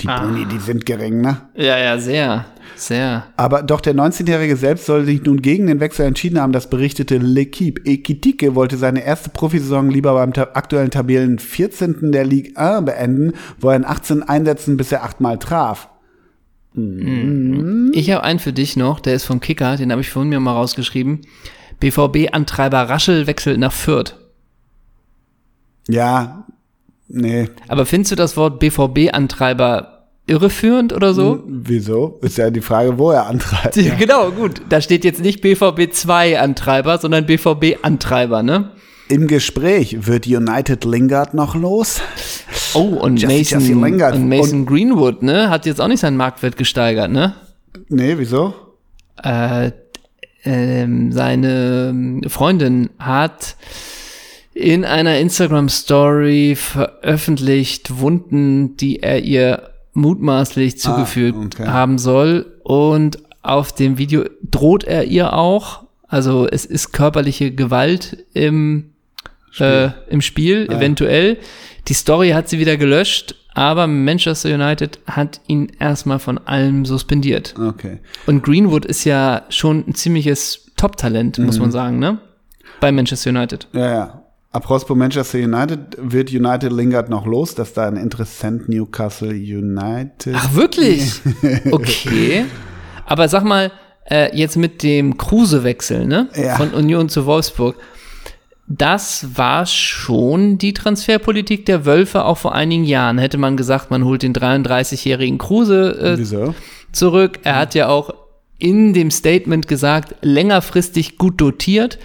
Die 0.00 0.08
Ah. 0.08 0.22
Boni, 0.24 0.46
die 0.46 0.58
sind 0.58 0.86
gering, 0.86 1.20
ne? 1.20 1.42
Ja, 1.54 1.78
ja, 1.78 1.98
sehr. 1.98 2.46
Sehr. 2.74 3.24
Aber 3.36 3.62
doch 3.62 3.80
der 3.82 3.94
19-Jährige 3.94 4.56
selbst 4.56 4.86
soll 4.86 5.04
sich 5.04 5.22
nun 5.24 5.42
gegen 5.42 5.66
den 5.66 5.78
Wechsel 5.78 6.06
entschieden 6.06 6.40
haben, 6.40 6.52
das 6.52 6.68
berichtete 6.70 7.18
L'Equipe. 7.18 7.86
Ekitike 7.86 8.54
wollte 8.54 8.78
seine 8.78 9.04
erste 9.04 9.28
Profisaison 9.28 9.90
lieber 9.90 10.14
beim 10.14 10.32
ta 10.32 10.48
aktuellen 10.54 10.90
Tabellen 10.90 11.38
14. 11.38 12.10
der 12.12 12.24
Ligue 12.24 12.56
1 12.56 12.86
beenden, 12.86 13.34
wo 13.60 13.68
er 13.68 13.76
in 13.76 13.84
18 13.84 14.22
Einsätzen 14.24 14.76
bisher 14.78 15.04
achtmal 15.04 15.38
traf. 15.38 15.90
Ich 16.76 18.10
habe 18.10 18.24
einen 18.24 18.40
für 18.40 18.52
dich 18.52 18.76
noch, 18.76 18.98
der 18.98 19.14
ist 19.14 19.24
vom 19.24 19.40
Kicker, 19.40 19.76
den 19.76 19.92
habe 19.92 20.00
ich 20.00 20.10
vorhin 20.10 20.28
mir 20.28 20.40
mal 20.40 20.52
rausgeschrieben. 20.54 21.20
BVB-Antreiber 21.78 22.88
Raschel 22.88 23.26
wechselt 23.26 23.58
nach 23.58 23.72
Fürth. 23.72 24.16
Ja, 25.88 26.46
nee. 27.08 27.48
Aber 27.68 27.86
findest 27.86 28.12
du 28.12 28.16
das 28.16 28.36
Wort 28.36 28.58
BVB-Antreiber 28.58 30.06
irreführend 30.26 30.92
oder 30.92 31.14
so? 31.14 31.44
Wieso? 31.46 32.18
Ist 32.22 32.38
ja 32.38 32.50
die 32.50 32.62
Frage, 32.62 32.98
wo 32.98 33.10
er 33.10 33.26
antreibt. 33.26 33.76
Genau, 33.98 34.30
gut. 34.30 34.62
Da 34.68 34.80
steht 34.80 35.04
jetzt 35.04 35.20
nicht 35.20 35.42
BVB 35.42 35.92
2 35.92 36.40
Antreiber, 36.40 36.98
sondern 36.98 37.26
BVB 37.26 37.78
Antreiber, 37.82 38.42
ne? 38.42 38.70
Im 39.08 39.26
Gespräch 39.26 40.06
wird 40.06 40.26
United 40.26 40.84
Lingard 40.84 41.34
noch 41.34 41.54
los. 41.54 42.00
Oh, 42.72 42.80
und 42.80 43.18
Jesse- 43.18 43.38
Mason, 43.38 43.60
Jesse 43.60 43.72
Lingard. 43.74 44.14
und 44.14 44.28
Mason 44.28 44.66
Greenwood, 44.66 45.22
ne? 45.22 45.50
Hat 45.50 45.66
jetzt 45.66 45.80
auch 45.80 45.88
nicht 45.88 46.00
seinen 46.00 46.16
Marktwert 46.16 46.56
gesteigert, 46.56 47.10
ne? 47.10 47.34
Nee, 47.88 48.14
wieso? 48.16 48.54
Äh, 49.22 49.72
ähm, 50.44 51.12
seine 51.12 52.20
Freundin 52.28 52.90
hat 52.98 53.56
in 54.54 54.84
einer 54.84 55.18
Instagram-Story 55.18 56.56
veröffentlicht 56.56 57.98
Wunden, 57.98 58.76
die 58.76 59.00
er 59.00 59.20
ihr 59.22 59.70
mutmaßlich 59.92 60.78
zugefügt 60.78 61.56
okay. 61.60 61.66
haben 61.66 61.98
soll. 61.98 62.58
Und 62.62 63.18
auf 63.42 63.72
dem 63.72 63.98
Video 63.98 64.24
droht 64.42 64.84
er 64.84 65.04
ihr 65.04 65.32
auch. 65.34 65.84
Also 66.08 66.46
es 66.48 66.64
ist 66.64 66.92
körperliche 66.92 67.52
Gewalt 67.52 68.24
im 68.32 68.93
Spiel, 69.54 69.94
äh, 70.08 70.12
im 70.12 70.20
Spiel 70.20 70.66
eventuell. 70.70 71.38
Die 71.88 71.94
Story 71.94 72.30
hat 72.30 72.48
sie 72.48 72.58
wieder 72.58 72.76
gelöscht, 72.76 73.36
aber 73.54 73.86
Manchester 73.86 74.52
United 74.52 74.98
hat 75.06 75.40
ihn 75.46 75.70
erstmal 75.78 76.18
von 76.18 76.38
allem 76.38 76.84
suspendiert. 76.84 77.54
Okay. 77.58 78.00
Und 78.26 78.42
Greenwood 78.42 78.84
ist 78.84 79.04
ja 79.04 79.44
schon 79.50 79.84
ein 79.86 79.94
ziemliches 79.94 80.72
Top-Talent, 80.76 81.38
muss 81.38 81.60
man 81.60 81.70
sagen, 81.70 81.98
ne? 81.98 82.18
Bei 82.80 82.90
Manchester 82.90 83.30
United. 83.30 83.68
Ja, 83.72 83.90
ja. 83.94 84.20
Apropos 84.50 84.96
Manchester 84.96 85.38
United, 85.38 85.78
wird 85.98 86.30
United 86.30 86.72
Lingard 86.72 87.08
noch 87.08 87.26
los? 87.26 87.54
Das 87.54 87.68
ist 87.68 87.76
da 87.76 87.86
ein 87.88 87.96
Interessent 87.96 88.68
Newcastle 88.68 89.30
United. 89.30 90.34
Ach, 90.36 90.54
wirklich? 90.54 91.20
Okay. 91.70 92.44
Aber 93.06 93.28
sag 93.28 93.44
mal, 93.44 93.70
äh, 94.10 94.36
jetzt 94.36 94.56
mit 94.56 94.82
dem 94.82 95.16
Kruse-Wechsel, 95.16 96.06
ne? 96.06 96.28
Ja. 96.34 96.56
Von 96.56 96.70
Union 96.70 97.08
zu 97.08 97.26
Wolfsburg. 97.26 97.76
Das 98.66 99.36
war 99.36 99.66
schon 99.66 100.56
die 100.56 100.72
Transferpolitik 100.72 101.66
der 101.66 101.84
Wölfe 101.84 102.24
auch 102.24 102.38
vor 102.38 102.54
einigen 102.54 102.84
Jahren. 102.84 103.18
Hätte 103.18 103.36
man 103.36 103.56
gesagt, 103.56 103.90
man 103.90 104.04
holt 104.04 104.22
den 104.22 104.32
33-jährigen 104.32 105.38
Kruse 105.38 106.18
äh, 106.18 106.52
zurück. 106.92 107.40
Er 107.42 107.56
hat 107.56 107.74
ja 107.74 107.88
auch 107.88 108.14
in 108.58 108.94
dem 108.94 109.10
Statement 109.10 109.68
gesagt, 109.68 110.14
längerfristig 110.22 111.18
gut 111.18 111.40
dotiert. 111.40 111.98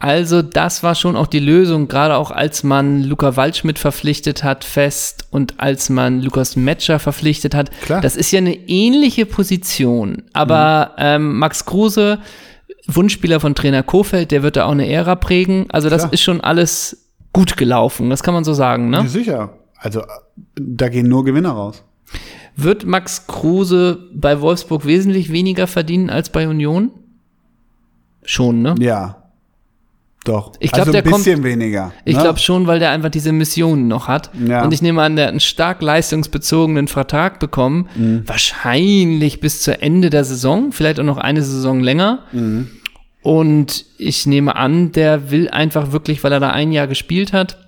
Also 0.00 0.40
das 0.40 0.82
war 0.82 0.94
schon 0.94 1.14
auch 1.14 1.26
die 1.26 1.40
Lösung, 1.40 1.86
gerade 1.86 2.16
auch 2.16 2.30
als 2.30 2.62
man 2.62 3.04
Luca 3.04 3.36
Waldschmidt 3.36 3.78
verpflichtet 3.78 4.42
hat 4.42 4.64
fest 4.64 5.26
und 5.30 5.60
als 5.60 5.90
man 5.90 6.22
Lukas 6.22 6.56
Metscher 6.56 6.98
verpflichtet 6.98 7.54
hat. 7.54 7.70
Klar. 7.82 8.00
Das 8.00 8.16
ist 8.16 8.32
ja 8.32 8.38
eine 8.38 8.54
ähnliche 8.54 9.26
Position. 9.26 10.22
Aber 10.32 10.94
ähm, 10.96 11.38
Max 11.38 11.66
Kruse, 11.66 12.18
Wunschspieler 12.96 13.40
von 13.40 13.54
Trainer 13.54 13.82
Kofeld, 13.82 14.30
der 14.30 14.42
wird 14.42 14.56
da 14.56 14.64
auch 14.66 14.72
eine 14.72 14.88
Ära 14.88 15.14
prägen. 15.16 15.66
Also 15.70 15.88
das 15.90 16.02
Klar. 16.02 16.12
ist 16.12 16.22
schon 16.22 16.40
alles 16.40 17.08
gut 17.32 17.56
gelaufen, 17.56 18.10
das 18.10 18.22
kann 18.22 18.34
man 18.34 18.44
so 18.44 18.54
sagen. 18.54 18.90
Ne? 18.90 19.06
sicher. 19.08 19.50
Also, 19.78 20.02
da 20.56 20.88
gehen 20.88 21.08
nur 21.08 21.24
Gewinner 21.24 21.52
raus. 21.52 21.82
Wird 22.56 22.84
Max 22.84 23.26
Kruse 23.26 23.98
bei 24.12 24.40
Wolfsburg 24.40 24.84
wesentlich 24.84 25.32
weniger 25.32 25.66
verdienen 25.66 26.10
als 26.10 26.28
bei 26.30 26.46
Union? 26.48 26.90
Schon, 28.24 28.60
ne? 28.62 28.74
Ja. 28.78 29.16
Doch. 30.24 30.52
Ich 30.60 30.70
glaub, 30.70 30.80
also 30.80 30.92
der 30.92 31.02
ein 31.02 31.10
kommt- 31.10 31.24
bisschen 31.24 31.42
weniger. 31.44 31.92
Ich 32.04 32.14
ne? 32.16 32.22
glaube 32.22 32.38
schon, 32.38 32.66
weil 32.66 32.78
der 32.78 32.90
einfach 32.90 33.08
diese 33.08 33.32
Mission 33.32 33.88
noch 33.88 34.06
hat. 34.06 34.30
Ja. 34.46 34.62
Und 34.62 34.74
ich 34.74 34.82
nehme 34.82 35.00
an, 35.00 35.16
der 35.16 35.26
hat 35.26 35.30
einen 35.30 35.40
stark 35.40 35.80
leistungsbezogenen 35.80 36.88
Vertrag 36.88 37.40
bekommen. 37.40 37.88
Mhm. 37.96 38.22
Wahrscheinlich 38.26 39.40
bis 39.40 39.62
zu 39.62 39.80
Ende 39.80 40.10
der 40.10 40.24
Saison, 40.24 40.72
vielleicht 40.72 41.00
auch 41.00 41.04
noch 41.04 41.16
eine 41.16 41.42
Saison 41.42 41.80
länger. 41.80 42.24
Mhm. 42.32 42.68
Und 43.22 43.84
ich 43.98 44.26
nehme 44.26 44.56
an, 44.56 44.92
der 44.92 45.30
will 45.30 45.48
einfach 45.50 45.92
wirklich, 45.92 46.24
weil 46.24 46.32
er 46.32 46.40
da 46.40 46.50
ein 46.50 46.72
Jahr 46.72 46.86
gespielt 46.86 47.32
hat 47.32 47.58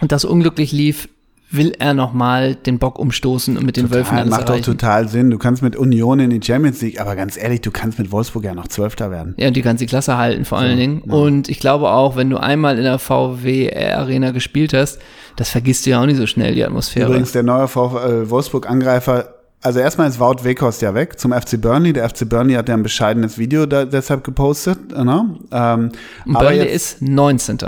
und 0.00 0.12
das 0.12 0.24
unglücklich 0.24 0.72
lief, 0.72 1.08
will 1.50 1.72
er 1.78 1.94
noch 1.94 2.12
mal 2.12 2.56
den 2.56 2.80
Bock 2.80 2.98
umstoßen 2.98 3.56
und 3.56 3.64
mit 3.64 3.76
den 3.76 3.90
Wölfen 3.92 4.06
Total, 4.16 4.18
alles 4.22 4.30
macht 4.30 4.48
doch 4.48 4.60
total 4.60 5.08
Sinn. 5.08 5.30
Du 5.30 5.38
kannst 5.38 5.62
mit 5.62 5.76
Union 5.76 6.18
in 6.18 6.30
die 6.30 6.40
Champions 6.44 6.80
League, 6.82 7.00
aber 7.00 7.14
ganz 7.14 7.36
ehrlich, 7.36 7.60
du 7.60 7.70
kannst 7.70 7.98
mit 8.00 8.10
Wolfsburg 8.10 8.42
ja 8.44 8.54
noch 8.54 8.66
Zwölfter 8.66 9.12
werden. 9.12 9.34
Ja, 9.36 9.46
und 9.48 9.54
die 9.54 9.62
kannst 9.62 9.80
die 9.80 9.86
Klasse 9.86 10.16
halten 10.16 10.44
vor 10.46 10.58
allen 10.58 10.78
Dingen. 10.78 11.00
Und 11.02 11.48
ich 11.48 11.60
glaube 11.60 11.90
auch, 11.90 12.16
wenn 12.16 12.28
du 12.28 12.38
einmal 12.38 12.76
in 12.76 12.82
der 12.82 12.98
VW 12.98 13.72
Arena 13.72 14.32
gespielt 14.32 14.72
hast, 14.74 14.98
das 15.36 15.48
vergisst 15.50 15.86
du 15.86 15.90
ja 15.90 16.00
auch 16.02 16.06
nicht 16.06 16.16
so 16.16 16.26
schnell, 16.26 16.54
die 16.54 16.64
Atmosphäre. 16.64 17.06
Übrigens, 17.08 17.30
der 17.32 17.44
neue 17.44 17.68
V- 17.68 18.00
äh, 18.00 18.28
Wolfsburg-Angreifer, 18.30 19.33
also 19.64 19.80
erstmal 19.80 20.08
ist 20.08 20.20
Wout 20.20 20.44
Weghorst 20.44 20.82
ja 20.82 20.94
weg 20.94 21.18
zum 21.18 21.32
FC 21.32 21.60
Burnley. 21.60 21.92
Der 21.92 22.08
FC 22.08 22.28
Burnley 22.28 22.54
hat 22.54 22.68
ja 22.68 22.74
ein 22.74 22.82
bescheidenes 22.82 23.38
Video 23.38 23.66
da, 23.66 23.86
deshalb 23.86 24.22
gepostet. 24.22 24.90
Ne? 24.90 25.38
Ähm, 25.50 25.90
Burnley 26.26 26.58
jetzt, 26.58 27.00
ist 27.00 27.02
19. 27.02 27.58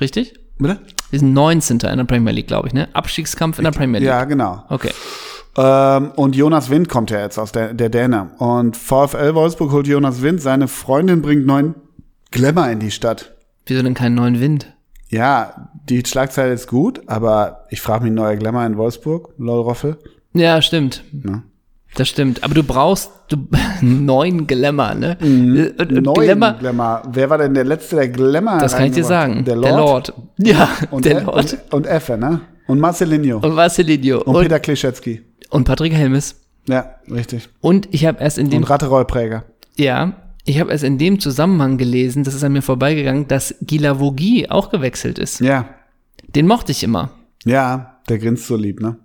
Richtig? 0.00 0.34
bitte? 0.58 0.80
Wir 1.10 1.18
sind 1.18 1.34
19. 1.34 1.80
in 1.80 1.96
der 1.98 2.04
Premier 2.04 2.32
League, 2.32 2.46
glaube 2.46 2.68
ich, 2.68 2.74
ne? 2.74 2.88
Abstiegskampf 2.94 3.58
in 3.58 3.64
der 3.64 3.72
Premier 3.72 4.00
League. 4.00 4.08
Ja, 4.08 4.24
genau. 4.24 4.64
Okay. 4.70 4.90
Ähm, 5.56 6.12
und 6.16 6.34
Jonas 6.34 6.70
Wind 6.70 6.88
kommt 6.88 7.10
ja 7.10 7.20
jetzt 7.20 7.38
aus 7.38 7.52
der, 7.52 7.74
der 7.74 7.90
Däne. 7.90 8.30
Und 8.38 8.76
VfL 8.76 9.34
Wolfsburg 9.34 9.70
holt 9.70 9.86
Jonas 9.86 10.22
Wind. 10.22 10.40
Seine 10.40 10.66
Freundin 10.66 11.22
bringt 11.22 11.46
neuen 11.46 11.74
Glamour 12.30 12.68
in 12.70 12.80
die 12.80 12.90
Stadt. 12.90 13.34
Wieso 13.66 13.82
denn 13.82 13.94
keinen 13.94 14.14
neuen 14.14 14.40
Wind? 14.40 14.72
Ja, 15.08 15.70
die 15.88 16.02
Schlagzeile 16.04 16.52
ist 16.54 16.66
gut, 16.66 17.02
aber 17.06 17.66
ich 17.70 17.80
frage 17.80 18.04
mich, 18.04 18.12
neuer 18.12 18.36
Glamour 18.36 18.64
in 18.64 18.76
Wolfsburg, 18.76 19.34
lol 19.36 19.60
Roffel. 19.60 19.98
Ja, 20.34 20.60
stimmt. 20.62 21.02
Ne? 21.12 21.42
Das 21.94 22.08
stimmt. 22.08 22.42
Aber 22.42 22.54
du 22.54 22.62
brauchst 22.64 23.10
du, 23.28 23.36
einen 23.80 24.04
neuen 24.04 24.46
Glamour, 24.46 24.94
ne? 24.94 25.16
Mhm. 25.20 25.72
Und, 25.78 25.92
und 25.92 26.02
Neuen 26.02 26.22
Glamour, 26.22 26.52
Glamour. 26.58 27.02
Wer 27.12 27.30
war 27.30 27.38
denn 27.38 27.54
der 27.54 27.64
letzte, 27.64 27.96
der 27.96 28.08
Glamour 28.08 28.58
das 28.58 28.76
kann 28.76 28.86
ich 28.86 28.92
dir 28.92 29.04
sagen. 29.04 29.38
hat? 29.38 29.46
Der 29.46 29.56
Lord. 29.56 30.12
Ja, 30.38 30.68
Und, 30.90 31.04
der 31.04 31.22
Lord. 31.22 31.52
Und, 31.70 31.72
und 31.72 31.86
Effe, 31.86 32.16
ne? 32.18 32.40
Und 32.66 32.80
Marcelinho. 32.80 33.36
Und, 33.36 33.44
Und 33.44 33.54
Marcelinho. 33.54 34.22
Und, 34.22 34.42
Peter 34.42 34.58
Klischetski. 34.58 35.22
und 35.50 35.64
Patrick 35.64 35.92
Helmes. 35.92 36.36
Ja, 36.66 36.94
richtig. 37.10 37.48
Und 37.60 37.88
ich 37.92 38.06
habe 38.06 38.20
erst 38.20 38.38
in 38.38 38.48
dem 38.50 38.62
Und 38.62 38.70
Ratte 38.70 38.86
Rollpräger. 38.86 39.44
Ja, 39.76 40.14
ich 40.46 40.58
habe 40.60 40.72
erst 40.72 40.82
in 40.84 40.98
dem 40.98 41.20
Zusammenhang 41.20 41.76
gelesen, 41.78 42.24
das 42.24 42.34
ist 42.34 42.42
an 42.42 42.52
mir 42.52 42.62
vorbeigegangen, 42.62 43.28
dass 43.28 43.54
Gilavogi 43.60 44.48
auch 44.48 44.70
gewechselt 44.70 45.18
ist. 45.18 45.40
Ja. 45.40 45.68
Den 46.34 46.46
mochte 46.46 46.72
ich 46.72 46.82
immer. 46.82 47.10
Ja, 47.44 47.98
der 48.08 48.18
grinst 48.18 48.46
so 48.46 48.56
lieb, 48.56 48.80
ne? 48.80 48.96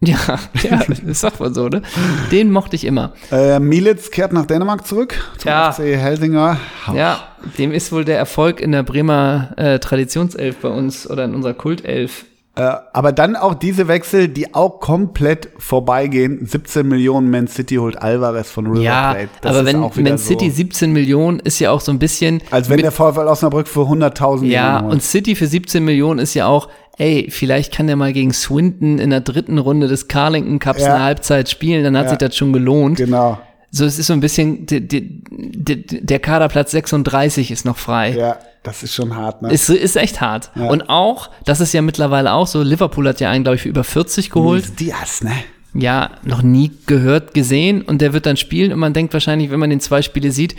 Ja, 0.00 0.16
ja, 0.62 0.80
das 1.04 1.20
sagt 1.20 1.40
man 1.40 1.52
so, 1.54 1.68
ne? 1.68 1.82
Den 2.30 2.52
mochte 2.52 2.76
ich 2.76 2.84
immer. 2.84 3.12
Äh, 3.32 3.58
Militz 3.58 4.10
kehrt 4.10 4.32
nach 4.32 4.46
Dänemark 4.46 4.86
zurück. 4.86 5.14
Zum 5.38 5.48
Ja. 5.50 5.72
FC 5.72 5.80
Helsinger. 5.96 6.58
Ja, 6.94 7.20
dem 7.58 7.72
ist 7.72 7.90
wohl 7.90 8.04
der 8.04 8.16
Erfolg 8.18 8.60
in 8.60 8.70
der 8.72 8.84
Bremer 8.84 9.50
äh, 9.56 9.78
Traditionself 9.80 10.56
bei 10.62 10.68
uns 10.68 11.08
oder 11.10 11.24
in 11.24 11.34
unserer 11.34 11.54
Kultelf. 11.54 12.26
Äh, 12.58 12.74
aber 12.92 13.12
dann 13.12 13.36
auch 13.36 13.54
diese 13.54 13.86
Wechsel, 13.86 14.26
die 14.28 14.52
auch 14.54 14.80
komplett 14.80 15.48
vorbeigehen. 15.58 16.44
17 16.44 16.86
Millionen 16.86 17.30
Man 17.30 17.46
City 17.46 17.76
holt 17.76 17.96
Alvarez 18.02 18.50
von 18.50 18.66
River 18.66 18.80
Ja, 18.82 19.12
Plate. 19.14 19.28
Das 19.42 19.50
aber 19.56 19.60
ist 19.68 19.96
wenn 19.96 20.04
Man 20.04 20.18
City 20.18 20.50
so, 20.50 20.56
17 20.56 20.92
Millionen 20.92 21.38
ist 21.38 21.60
ja 21.60 21.70
auch 21.70 21.80
so 21.80 21.92
ein 21.92 21.98
bisschen. 22.00 22.42
Als 22.50 22.68
wenn 22.68 22.80
der 22.80 22.90
VfL 22.90 23.28
Osnabrück 23.28 23.68
für 23.68 23.82
100.000 23.82 24.46
Ja, 24.46 24.80
und 24.80 25.02
City 25.02 25.36
für 25.36 25.46
17 25.46 25.84
Millionen 25.84 26.18
ist 26.18 26.34
ja 26.34 26.46
auch, 26.46 26.68
ey, 26.98 27.28
vielleicht 27.30 27.72
kann 27.72 27.86
der 27.86 27.94
mal 27.94 28.12
gegen 28.12 28.32
Swinton 28.32 28.98
in 28.98 29.10
der 29.10 29.20
dritten 29.20 29.58
Runde 29.58 29.86
des 29.86 30.08
Carlington 30.08 30.58
Cups 30.58 30.82
Ja. 30.82 30.94
eine 30.96 31.04
Halbzeit 31.04 31.48
spielen, 31.48 31.84
dann 31.84 31.96
hat 31.96 32.04
Ja. 32.06 32.10
sich 32.10 32.18
das 32.18 32.36
schon 32.36 32.52
gelohnt. 32.52 32.96
Genau. 32.98 33.38
So, 33.70 33.84
es 33.84 33.98
ist 33.98 34.06
so 34.06 34.14
ein 34.14 34.20
bisschen, 34.20 34.64
die, 34.66 34.80
die, 34.88 35.22
die, 35.30 35.84
der 36.04 36.18
Kaderplatz 36.20 36.70
36 36.70 37.50
ist 37.50 37.66
noch 37.66 37.76
frei. 37.76 38.16
Ja, 38.16 38.36
das 38.62 38.82
ist 38.82 38.94
schon 38.94 39.14
hart, 39.16 39.42
ne? 39.42 39.52
Ist, 39.52 39.68
ist 39.70 39.96
echt 39.96 40.20
hart. 40.20 40.50
Ja. 40.54 40.68
Und 40.68 40.88
auch, 40.88 41.30
das 41.44 41.60
ist 41.60 41.72
ja 41.72 41.82
mittlerweile 41.82 42.32
auch 42.32 42.46
so, 42.46 42.62
Liverpool 42.62 43.08
hat 43.08 43.20
ja 43.20 43.30
einen, 43.30 43.44
glaube 43.44 43.56
ich, 43.56 43.62
für 43.62 43.68
über 43.68 43.84
40 43.84 44.30
geholt. 44.30 44.78
Diaz, 44.80 45.22
ne? 45.22 45.32
Ja, 45.74 46.10
noch 46.24 46.42
nie 46.42 46.72
gehört, 46.86 47.34
gesehen. 47.34 47.82
Und 47.82 48.00
der 48.00 48.12
wird 48.12 48.26
dann 48.26 48.36
spielen 48.36 48.72
und 48.72 48.78
man 48.78 48.92
denkt 48.94 49.12
wahrscheinlich, 49.12 49.50
wenn 49.50 49.60
man 49.60 49.70
den 49.70 49.80
zwei 49.80 50.02
Spiele 50.02 50.32
sieht, 50.32 50.56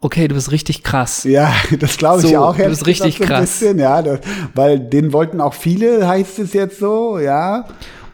okay, 0.00 0.28
du 0.28 0.34
bist 0.34 0.50
richtig 0.52 0.82
krass. 0.82 1.24
Ja, 1.24 1.52
das 1.80 1.96
glaube 1.98 2.22
ich 2.22 2.28
So, 2.30 2.38
auch. 2.38 2.56
du 2.56 2.68
bist 2.68 2.86
richtig 2.86 3.16
so 3.18 3.24
ein 3.24 3.28
krass. 3.28 3.40
Bisschen, 3.42 3.78
ja, 3.78 4.00
das, 4.02 4.20
weil 4.54 4.78
den 4.78 5.12
wollten 5.12 5.40
auch 5.40 5.54
viele, 5.54 6.06
heißt 6.06 6.38
es 6.38 6.52
jetzt 6.52 6.78
so, 6.78 7.18
ja. 7.18 7.64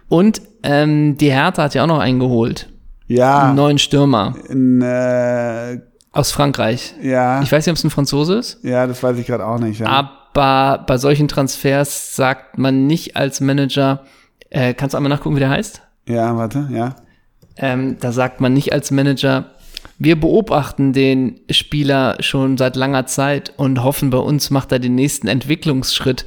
Und 0.08 0.40
ähm, 0.62 1.16
die 1.18 1.30
Hertha 1.30 1.64
hat 1.64 1.74
ja 1.74 1.82
auch 1.84 1.88
noch 1.88 1.98
einen 2.00 2.18
geholt. 2.20 2.68
Ja, 3.08 3.44
Einen 3.44 3.54
neuen 3.56 3.78
Stürmer 3.78 4.34
in, 4.48 4.82
äh, 4.82 5.78
aus 6.16 6.32
Frankreich. 6.32 6.94
ja, 7.02 7.42
Ich 7.42 7.52
weiß 7.52 7.66
nicht, 7.66 7.72
ob 7.72 7.76
es 7.76 7.84
ein 7.84 7.90
Franzose 7.90 8.34
ist. 8.38 8.58
ja, 8.64 8.86
das 8.86 9.02
weiß 9.02 9.18
ich 9.18 9.26
gerade 9.26 9.46
auch 9.46 9.58
nicht. 9.58 9.80
Ja. 9.80 9.86
Aber 9.86 10.84
bei 10.86 10.98
solchen 10.98 11.28
Transfers 11.28 12.14
sagt 12.16 12.58
man 12.58 12.86
nicht 12.86 13.16
als 13.16 13.40
Manager, 13.40 14.04
äh, 14.50 14.74
kannst 14.74 14.94
du 14.94 14.96
einmal 14.98 15.10
nachgucken, 15.10 15.36
wie 15.36 15.40
der 15.40 15.50
heißt? 15.50 15.82
Ja, 16.06 16.36
warte, 16.36 16.68
ja. 16.70 16.96
Ähm, 17.56 17.96
da 18.00 18.12
sagt 18.12 18.40
man 18.40 18.52
nicht 18.52 18.72
als 18.72 18.90
Manager, 18.90 19.46
wir 19.98 20.20
beobachten 20.20 20.92
den 20.92 21.40
Spieler 21.50 22.16
schon 22.20 22.58
seit 22.58 22.76
langer 22.76 23.06
Zeit 23.06 23.54
und 23.56 23.82
hoffen, 23.82 24.10
bei 24.10 24.18
uns 24.18 24.50
macht 24.50 24.72
er 24.72 24.78
den 24.78 24.94
nächsten 24.94 25.26
Entwicklungsschritt. 25.26 26.26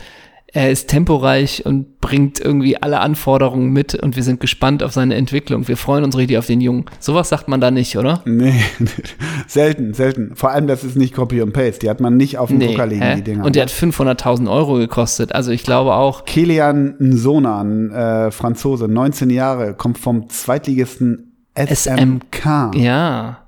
Er 0.51 0.71
ist 0.71 0.87
temporeich 0.87 1.65
und 1.65 1.99
bringt 2.01 2.39
irgendwie 2.39 2.81
alle 2.81 2.99
Anforderungen 3.01 3.71
mit 3.71 3.93
und 3.95 4.15
wir 4.15 4.23
sind 4.23 4.39
gespannt 4.39 4.81
auf 4.81 4.91
seine 4.91 5.15
Entwicklung. 5.15 5.67
Wir 5.67 5.77
freuen 5.77 6.03
uns 6.03 6.17
richtig 6.17 6.37
auf 6.37 6.47
den 6.47 6.59
Jungen. 6.59 6.85
Sowas 6.99 7.29
sagt 7.29 7.47
man 7.47 7.61
da 7.61 7.69
nicht, 7.69 7.97
oder? 7.97 8.21
Nee, 8.25 8.59
selten, 9.47 9.93
selten. 9.93 10.35
Vor 10.35 10.49
allem, 10.51 10.65
das 10.67 10.83
ist 10.83 10.95
nicht 10.95 11.13
Copy 11.13 11.41
und 11.41 11.53
Paste. 11.53 11.79
Die 11.79 11.89
hat 11.89 11.99
man 11.99 12.17
nicht 12.17 12.37
auf 12.37 12.49
dem 12.49 12.59
Drucker 12.59 12.87
liegen, 12.87 13.01
hä? 13.01 13.15
die 13.17 13.23
Dinger. 13.23 13.45
Und 13.45 13.55
der 13.55 13.65
ne? 13.65 13.71
hat 13.71 13.77
500.000 13.77 14.49
Euro 14.49 14.75
gekostet. 14.75 15.35
Also 15.35 15.51
ich 15.51 15.63
glaube 15.63 15.93
auch, 15.93 16.25
Kilian 16.25 16.95
Nsona, 16.99 17.61
ein 17.61 17.91
äh, 17.91 18.31
Franzose, 18.31 18.87
19 18.87 19.29
Jahre, 19.29 19.75
kommt 19.75 19.99
vom 19.99 20.29
Zweitligisten 20.29 21.33
SMK. 21.55 22.75
ja. 22.75 23.45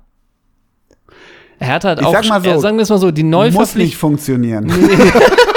Er 1.58 1.68
hat 1.68 1.84
halt 1.84 2.00
Ich 2.00 2.06
auch, 2.06 2.12
sag 2.12 2.28
mal 2.28 2.42
so, 2.42 2.58
sagen 2.58 2.76
wir 2.76 2.82
es 2.82 2.88
mal 2.90 2.98
so, 2.98 3.12
die 3.12 3.22
Muss 3.22 3.46
nicht 3.46 3.54
Neuverpflichtung, 3.54 4.00
funktionieren. 4.00 4.66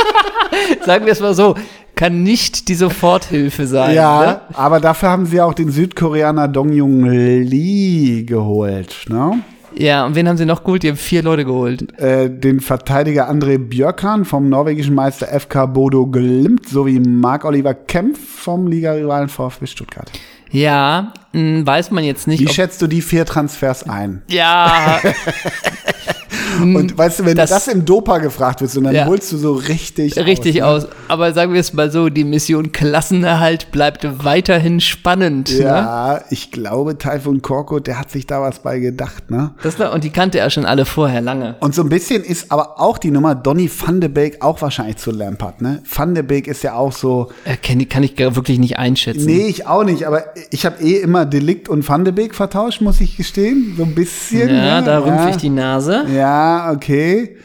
sagen 0.86 1.06
wir 1.06 1.14
es 1.14 1.20
mal 1.20 1.34
so, 1.34 1.56
kann 1.96 2.24
nicht 2.24 2.68
die 2.68 2.76
Soforthilfe 2.76 3.68
sein. 3.68 3.96
Ja, 3.96 4.20
Ne? 4.22 4.42
aber 4.54 4.80
dafür 4.80 5.10
haben 5.10 5.26
sie 5.26 5.40
auch 5.42 5.54
den 5.54 5.72
Südkoreaner 5.72 6.48
Dongjung 6.48 7.06
Lee 7.06 8.24
geholt. 8.24 9.06
Ne? 9.10 9.40
Ja, 9.78 10.06
und 10.06 10.16
wen 10.16 10.28
haben 10.28 10.38
sie 10.38 10.46
noch 10.46 10.64
geholt? 10.64 10.84
Die 10.84 10.90
haben 10.90 10.98
vier 10.98 11.22
Leute 11.24 11.44
geholt. 11.46 11.98
Äh, 12.00 12.30
den 12.30 12.60
Verteidiger 12.62 13.30
André 13.30 13.58
Björkan 13.58 14.24
vom 14.26 14.48
norwegischen 14.50 14.94
Meister 14.96 15.28
FK 15.28 15.66
Bodo 15.68 16.06
Glimt 16.08 16.68
sowie 16.70 17.00
Marc-Oliver 17.00 17.74
Kempf 17.74 18.20
vom 18.42 18.68
Ligarivalen 18.68 19.28
VfB 19.30 19.66
Stuttgart. 19.68 20.12
Ja, 20.52 21.12
mh, 21.34 21.66
weiß 21.66 21.92
man 21.92 22.04
jetzt 22.06 22.28
nicht. 22.28 22.40
Wie 22.40 22.48
schätzt 22.48 22.82
du 22.82 22.88
die 22.88 23.02
vier 23.02 23.26
Transfers 23.26 23.88
ein? 23.90 24.22
ja, 24.30 25.00
Und 26.62 26.98
weißt 26.98 27.20
du, 27.20 27.26
wenn 27.26 27.36
das- 27.38 27.50
du 27.50 27.56
das 27.56 27.68
im 27.68 27.86
Dopa 27.86 28.18
gefragt 28.20 28.62
wirst, 28.62 28.78
und 28.78 28.86
dann 28.86 28.96
Ja. 28.96 29.06
holst 29.06 29.32
du 29.32 29.38
so 29.38 29.54
richtig 29.54 30.16
richtig 30.18 30.64
aus. 30.64 30.84
ne? 30.84 30.90
aus. 30.90 30.96
Aber 31.08 31.34
sagen 31.34 31.54
wir 31.54 31.60
es 31.60 31.74
mal 31.74 31.92
so, 31.92 32.10
die 32.10 32.24
Mission 32.24 32.72
Klassenerhalt 32.72 33.72
bleibt 33.72 34.08
weiterhin 34.24 34.80
spannend. 34.80 35.52
Ne? 35.52 35.60
Ja, 35.66 36.22
ich 36.30 36.52
glaube, 36.52 36.98
Taifun 36.98 37.42
Korkut, 37.42 37.88
der 37.88 38.00
hat 38.00 38.10
sich 38.12 38.26
da 38.28 38.42
was 38.42 38.60
bei 38.60 38.80
gedacht, 38.80 39.30
ne? 39.30 39.52
Das, 39.64 39.76
und 39.80 40.04
die 40.04 40.10
kannte 40.10 40.40
er 40.40 40.50
schon 40.50 40.66
alle 40.66 40.86
vorher 40.86 41.22
lange. 41.22 41.56
Und 41.60 41.76
so 41.76 41.82
ein 41.84 41.90
bisschen 41.90 42.24
ist 42.24 42.52
aber 42.52 42.80
auch 42.80 42.98
die 42.98 43.12
Nummer 43.12 43.36
Donny 43.36 43.70
van 43.70 44.00
de 44.02 44.10
Beek 44.10 44.42
auch 44.42 44.62
wahrscheinlich 44.62 44.98
zu 44.98 45.12
Lampard, 45.12 45.62
ne? 45.62 45.82
Van 45.94 46.14
de 46.16 46.24
Beek 46.24 46.48
ist 46.48 46.64
ja 46.64 46.74
auch 46.76 46.92
so, 46.92 47.30
Äh, 47.46 47.58
die 47.76 47.86
kann 47.86 48.04
ich 48.04 48.18
wirklich 48.18 48.60
nicht 48.60 48.78
einschätzen. 48.78 49.26
nee, 49.26 49.48
ich 49.48 49.68
auch 49.68 49.84
nicht, 49.84 50.06
aber 50.08 50.24
ich 50.52 50.66
habe 50.66 50.82
eh 50.84 50.98
immer 50.98 51.26
Delikt 51.26 51.70
und 51.70 51.88
Van 51.88 52.06
de 52.06 52.14
Beek 52.14 52.34
vertauscht, 52.36 52.82
muss 52.82 53.02
ich 53.02 53.18
gestehen, 53.18 53.74
so 53.78 53.84
ein 53.84 53.94
bisschen. 53.96 54.50
Ja, 54.50 54.80
ne? 54.80 54.86
da 54.86 55.00
rümpfe 55.00 55.24
ja. 55.26 55.30
ich 55.30 55.38
die 55.38 55.50
Nase. 55.50 56.06
Ja, 56.16 56.45
okay. 56.74 57.38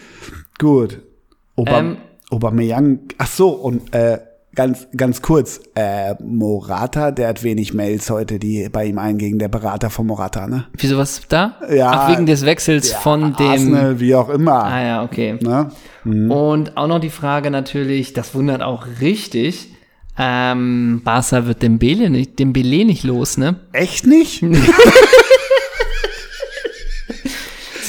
Gut. 0.59 1.01
Oba 1.57 1.79
Ähm. 1.79 1.97
Aubameyang, 2.31 3.01
ach 3.19 3.27
so, 3.27 3.49
und 3.49 3.93
äh, 3.93 4.19
ganz, 4.55 4.87
ganz 4.97 5.21
kurz, 5.21 5.61
äh, 5.75 6.15
Morata, 6.23 7.11
der 7.11 7.29
hat 7.29 7.43
wenig 7.43 7.75
Mails 7.75 8.09
heute, 8.09 8.39
die 8.39 8.69
bei 8.71 8.87
ihm 8.87 8.99
eingingen, 8.99 9.39
der 9.39 9.49
Berater 9.49 9.91
von 9.91 10.07
Morata, 10.07 10.47
ne? 10.47 10.67
Wieso 10.77 10.97
was 10.97 11.23
da? 11.29 11.57
Ja, 11.73 11.91
Ach, 11.93 12.11
wegen 12.11 12.27
des 12.27 12.45
Wechsels 12.47 12.93
von 12.93 13.35
dem. 13.35 13.47
Arsenal, 13.51 14.01
wie 14.01 14.15
auch 14.15 14.29
immer. 14.29 14.65
Ah 14.65 14.83
ja, 14.83 15.03
okay. 15.03 15.39
Ne? 15.41 15.71
Und 16.05 16.77
auch 16.77 16.87
noch 16.87 17.01
die 17.01 17.11
Frage 17.11 17.51
natürlich, 17.51 18.13
das 18.13 18.35
wundert 18.35 18.63
auch 18.63 18.87
richtig. 19.01 19.75
Ähm, 20.19 21.01
Barca 21.05 21.47
wird 21.47 21.63
Dembele 21.63 22.11
nicht, 22.11 22.39
Dembele 22.39 22.85
nicht 22.85 23.05
los, 23.05 23.39
ne? 23.39 23.57
Echt 23.73 24.07
nicht? 24.07 24.43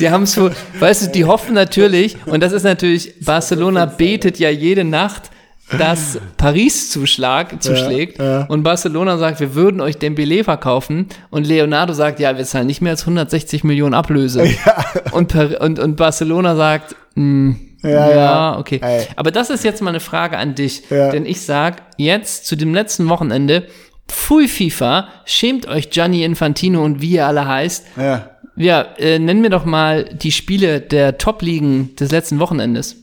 Sie 0.01 0.09
haben 0.09 0.25
so, 0.25 0.49
weißt 0.79 1.05
du, 1.05 1.11
die 1.11 1.25
hoffen 1.25 1.53
natürlich, 1.53 2.17
und 2.25 2.41
das 2.41 2.53
ist 2.53 2.63
natürlich, 2.63 3.13
Barcelona 3.23 3.85
betet 3.85 4.39
ja 4.39 4.49
jede 4.49 4.83
Nacht, 4.83 5.29
dass 5.77 6.19
Paris 6.37 6.89
zuschlag, 6.89 7.61
zuschlägt. 7.61 8.17
ja. 8.17 8.45
Und 8.45 8.63
Barcelona 8.63 9.19
sagt, 9.19 9.39
wir 9.39 9.53
würden 9.53 9.79
euch 9.79 9.97
Dembele 9.99 10.43
verkaufen. 10.43 11.07
Und 11.29 11.45
Leonardo 11.45 11.93
sagt, 11.93 12.19
ja, 12.19 12.35
wir 12.35 12.43
zahlen 12.45 12.65
nicht 12.65 12.81
mehr 12.81 12.93
als 12.93 13.01
160 13.01 13.63
Millionen 13.63 13.93
Ablöse. 13.93 14.43
Und, 15.11 15.27
Par 15.27 15.61
und, 15.61 15.77
und 15.77 15.97
Barcelona 15.97 16.55
sagt, 16.55 16.95
mh, 17.13 17.55
Ja, 17.83 17.89
ja, 17.89 18.15
ja. 18.15 18.57
okay. 18.59 18.79
Ey. 18.83 19.05
Aber 19.15 19.29
das 19.31 19.49
ist 19.51 19.63
jetzt 19.63 19.81
mal 19.83 19.89
eine 19.91 19.99
Frage 19.99 20.37
an 20.37 20.55
dich. 20.55 20.89
Ja. 20.89 21.11
Denn 21.11 21.25
ich 21.27 21.41
sag 21.41 21.83
jetzt 21.97 22.47
zu 22.47 22.55
dem 22.55 22.73
letzten 22.73 23.07
Wochenende, 23.07 23.67
Pfui 24.07 24.47
FIFA, 24.47 25.07
schämt 25.25 25.67
euch 25.67 25.89
Gianni 25.91 26.23
Infantino 26.23 26.83
und 26.83 27.01
wie 27.01 27.11
ihr 27.11 27.27
alle 27.27 27.47
heißt. 27.47 27.85
ja. 27.97 28.27
Ja, 28.61 28.81
äh, 28.97 29.17
nenn 29.19 29.41
mir 29.41 29.49
doch 29.49 29.65
mal 29.65 30.05
die 30.05 30.31
Spiele 30.31 30.81
der 30.81 31.17
Top-Ligen 31.17 31.95
des 31.95 32.11
letzten 32.11 32.39
Wochenendes. 32.39 32.97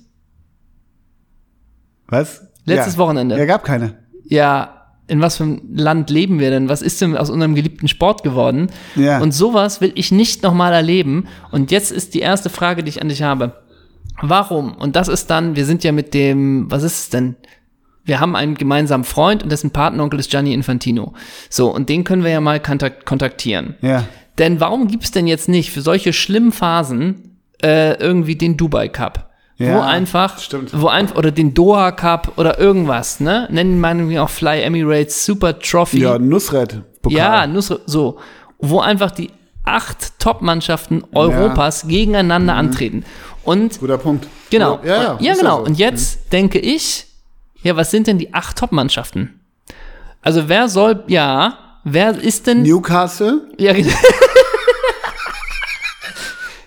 Was? 2.06 2.46
Letztes 2.64 2.94
ja. 2.94 2.98
Wochenende. 2.98 3.36
Ja, 3.36 3.44
gab 3.44 3.64
keine. 3.64 3.96
Ja, 4.24 4.78
in 5.08 5.20
was 5.20 5.38
für 5.38 5.44
einem 5.44 5.62
Land 5.74 6.10
leben 6.10 6.38
wir 6.38 6.50
denn? 6.50 6.68
Was 6.68 6.82
ist 6.82 7.00
denn 7.00 7.16
aus 7.16 7.30
unserem 7.30 7.54
geliebten 7.54 7.88
Sport 7.88 8.22
geworden? 8.22 8.70
Ja. 8.94 9.20
Und 9.20 9.32
sowas 9.32 9.80
will 9.80 9.92
ich 9.94 10.12
nicht 10.12 10.42
nochmal 10.42 10.72
erleben. 10.72 11.26
Und 11.50 11.70
jetzt 11.70 11.90
ist 11.90 12.14
die 12.14 12.20
erste 12.20 12.50
Frage, 12.50 12.84
die 12.84 12.90
ich 12.90 13.02
an 13.02 13.08
dich 13.08 13.22
habe. 13.22 13.62
Warum? 14.20 14.74
Und 14.74 14.96
das 14.96 15.08
ist 15.08 15.30
dann, 15.30 15.56
wir 15.56 15.64
sind 15.64 15.82
ja 15.82 15.92
mit 15.92 16.12
dem, 16.12 16.70
was 16.70 16.82
ist 16.82 16.98
es 16.98 17.08
denn? 17.10 17.36
Wir 18.04 18.20
haben 18.20 18.36
einen 18.36 18.54
gemeinsamen 18.54 19.04
Freund 19.04 19.42
und 19.42 19.50
dessen 19.50 19.70
Patenonkel 19.70 20.18
ist 20.18 20.30
Gianni 20.30 20.54
Infantino. 20.54 21.14
So, 21.50 21.74
und 21.74 21.88
den 21.88 22.04
können 22.04 22.24
wir 22.24 22.30
ja 22.30 22.40
mal 22.40 22.60
kontakt 22.60 23.04
kontaktieren. 23.04 23.76
Ja. 23.82 24.04
Denn 24.38 24.60
warum 24.60 24.88
gibt's 24.88 25.10
denn 25.10 25.26
jetzt 25.26 25.48
nicht 25.48 25.70
für 25.70 25.80
solche 25.82 26.12
schlimmen 26.12 26.52
Phasen 26.52 27.38
äh, 27.62 27.94
irgendwie 27.98 28.36
den 28.36 28.56
Dubai 28.56 28.88
Cup? 28.88 29.28
wo 29.60 29.64
Ja, 29.64 29.82
einfach, 29.84 30.38
stimmt. 30.38 30.70
wo 30.72 30.86
einfach, 30.86 31.16
oder 31.16 31.32
den 31.32 31.52
Doha 31.52 31.90
Cup 31.90 32.32
oder 32.36 32.58
irgendwas, 32.60 33.18
ne? 33.18 33.48
Nennen 33.50 34.08
wir 34.08 34.22
auch 34.22 34.30
Fly 34.30 34.62
Emirates 34.62 35.24
Super 35.24 35.58
Trophy. 35.58 35.98
Ja, 35.98 36.18
Nusret. 36.18 36.80
Pokal. 37.02 37.18
Ja, 37.18 37.46
nur 37.46 37.62
so. 37.62 38.18
Wo 38.60 38.80
einfach 38.80 39.10
die 39.10 39.30
acht 39.64 40.18
Top-Mannschaften 40.18 41.02
Europas 41.12 41.86
gegeneinander 41.88 42.54
antreten. 42.54 43.04
Und 43.44 43.80
Guter 43.80 43.98
Punkt. 43.98 44.26
genau, 44.50 44.78
Ja, 44.84 45.02
ja. 45.02 45.16
ja 45.20 45.34
genau. 45.34 45.58
so. 45.58 45.64
Und 45.64 45.78
jetzt 45.78 46.32
denke 46.32 46.58
ich, 46.58 47.06
ja, 47.62 47.76
was 47.76 47.90
sind 47.90 48.06
denn 48.06 48.18
die 48.18 48.32
acht 48.34 48.56
Top-Mannschaften? 48.56 49.40
Also 50.22 50.48
wer 50.48 50.68
soll, 50.68 51.02
ja, 51.08 51.58
wer 51.84 52.16
ist 52.16 52.46
denn 52.46 52.62
Newcastle. 52.62 53.42
ja, 53.58 53.72
genau. 53.74 53.90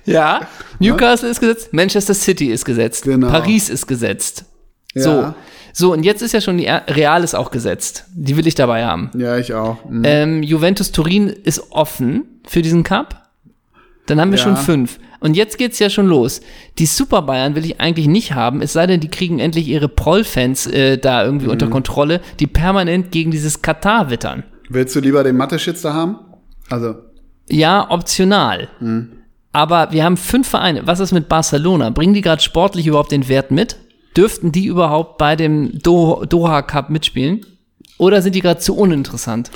ja, 0.05 0.41
Newcastle 0.79 1.29
ist 1.29 1.39
gesetzt, 1.39 1.73
Manchester 1.73 2.13
City 2.13 2.47
ist 2.47 2.65
gesetzt, 2.65 3.03
Genau. 3.03 3.29
Paris 3.29 3.69
ist 3.69 3.87
gesetzt. 3.87 4.45
So. 4.93 5.09
Ja. 5.09 5.35
So, 5.73 5.93
und 5.93 6.03
jetzt 6.03 6.21
ist 6.21 6.33
ja 6.33 6.41
schon 6.41 6.57
die 6.57 6.67
Real 6.67 7.23
ist 7.23 7.33
auch 7.33 7.49
gesetzt. 7.49 8.05
Die 8.13 8.35
will 8.35 8.45
ich 8.45 8.55
dabei 8.55 8.85
haben. 8.85 9.09
Ja, 9.17 9.37
ich 9.37 9.53
auch. 9.53 9.85
Mhm. 9.85 10.01
Ähm, 10.05 10.43
Juventus 10.43 10.91
Turin 10.91 11.27
ist 11.27 11.71
offen 11.71 12.41
für 12.45 12.61
diesen 12.61 12.83
Cup. 12.83 13.29
Dann 14.05 14.19
haben 14.19 14.31
wir 14.31 14.37
Ja. 14.37 14.43
schon 14.43 14.57
fünf. 14.57 14.99
Und 15.21 15.37
jetzt 15.37 15.57
geht's 15.57 15.79
ja 15.79 15.89
schon 15.89 16.07
los. 16.07 16.41
Die 16.77 16.87
Super 16.87 17.21
Bayern 17.21 17.55
will 17.55 17.63
ich 17.63 17.79
eigentlich 17.79 18.07
nicht 18.07 18.33
haben, 18.33 18.61
es 18.61 18.73
sei 18.73 18.85
denn, 18.87 18.99
die 18.99 19.07
kriegen 19.07 19.39
endlich 19.39 19.67
ihre 19.67 19.87
Proll-Fans 19.87 20.67
äh, 20.67 20.97
da 20.97 21.23
irgendwie 21.23 21.47
unter 21.47 21.67
Mhm. 21.67 21.71
Kontrolle, 21.71 22.19
die 22.39 22.47
permanent 22.47 23.11
gegen 23.11 23.31
dieses 23.31 23.61
Katar 23.61 24.09
wittern. 24.09 24.43
Willst 24.67 24.93
du 24.95 24.99
lieber 24.99 25.23
den 25.23 25.37
Mathe-Schitzer 25.37 25.93
haben? 25.93 26.17
Also, 26.69 26.95
Ja, 27.49 27.89
optional. 27.91 28.67
Mhm. 28.81 29.11
Aber 29.51 29.91
wir 29.91 30.03
haben 30.03 30.17
fünf 30.17 30.47
Vereine. 30.47 30.87
Was 30.87 30.99
ist 30.99 31.11
mit 31.11 31.27
Barcelona? 31.27 31.89
Bringen 31.89 32.13
die 32.13 32.21
gerade 32.21 32.41
sportlich 32.41 32.87
überhaupt 32.87 33.11
den 33.11 33.27
Wert 33.27 33.51
mit? 33.51 33.77
Dürften 34.15 34.51
die 34.51 34.65
überhaupt 34.65 35.17
bei 35.17 35.35
dem 35.35 35.79
Do 35.81 36.25
Doha 36.25 36.61
Cup 36.61 36.89
mitspielen? 36.89 37.45
Oder 37.97 38.21
sind 38.21 38.35
die 38.35 38.41
gerade 38.41 38.59
zu 38.59 38.75
uninteressant? 38.75 39.51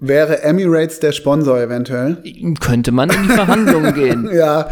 wäre 0.00 0.42
Emirates 0.42 1.00
der 1.00 1.12
Sponsor 1.12 1.58
eventuell? 1.58 2.22
Könnte 2.60 2.92
man 2.92 3.10
in 3.10 3.22
die 3.22 3.28
Verhandlungen 3.28 3.94
gehen. 3.94 4.28
Ja, 4.38 4.68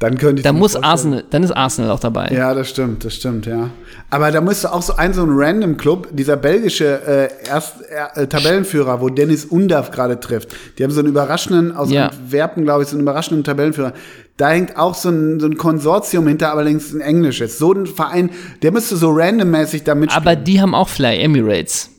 dann 0.00 0.18
könnte 0.18 0.40
ich 0.40 0.42
Da 0.44 0.52
muss 0.52 0.72
vorstellen. 0.72 0.84
Arsenal, 0.90 1.24
dann 1.30 1.42
ist 1.44 1.52
Arsenal 1.52 1.90
auch 1.92 2.00
dabei. 2.00 2.28
Ja, 2.32 2.52
das 2.52 2.68
stimmt, 2.70 3.04
das 3.04 3.14
stimmt, 3.14 3.46
ja. 3.46 3.70
Aber 4.10 4.30
da 4.30 4.40
müsste 4.40 4.72
auch 4.72 4.82
so 4.82 4.96
ein 4.96 5.14
so 5.14 5.22
ein 5.22 5.30
random 5.30 5.76
Club, 5.76 6.08
dieser 6.12 6.36
belgische 6.36 7.00
äh, 7.06 7.48
Erst, 7.48 7.76
äh, 8.16 8.26
Tabellenführer, 8.26 9.00
wo 9.00 9.08
Dennis 9.08 9.44
Undav 9.44 9.90
gerade 9.92 10.18
trifft. 10.20 10.54
Die 10.78 10.84
haben 10.84 10.90
so 10.90 11.00
einen 11.00 11.08
überraschenden, 11.08 11.74
aus 11.74 11.90
Ja. 11.90 12.08
Antwerpen, 12.08 12.64
glaube 12.64 12.82
ich, 12.82 12.88
so 12.88 12.96
einen 12.96 13.02
überraschenden 13.02 13.44
Tabellenführer. 13.44 13.92
Da 14.36 14.50
hängt 14.50 14.76
auch 14.76 14.94
so 14.96 15.10
ein, 15.10 15.38
so 15.38 15.46
ein 15.46 15.56
Konsortium 15.56 16.26
hinter, 16.26 16.50
allerdings 16.52 16.92
ein 16.92 17.00
englisches. 17.00 17.58
So 17.58 17.72
ein 17.72 17.86
Verein, 17.86 18.30
der 18.62 18.72
müsste 18.72 18.96
so 18.96 19.10
randommäßig 19.12 19.84
da 19.84 19.94
mitspielen. 19.94 20.26
Aber 20.26 20.36
die 20.36 20.60
haben 20.60 20.74
auch 20.74 20.88
Fly 20.88 21.18
Emirates. 21.20 21.90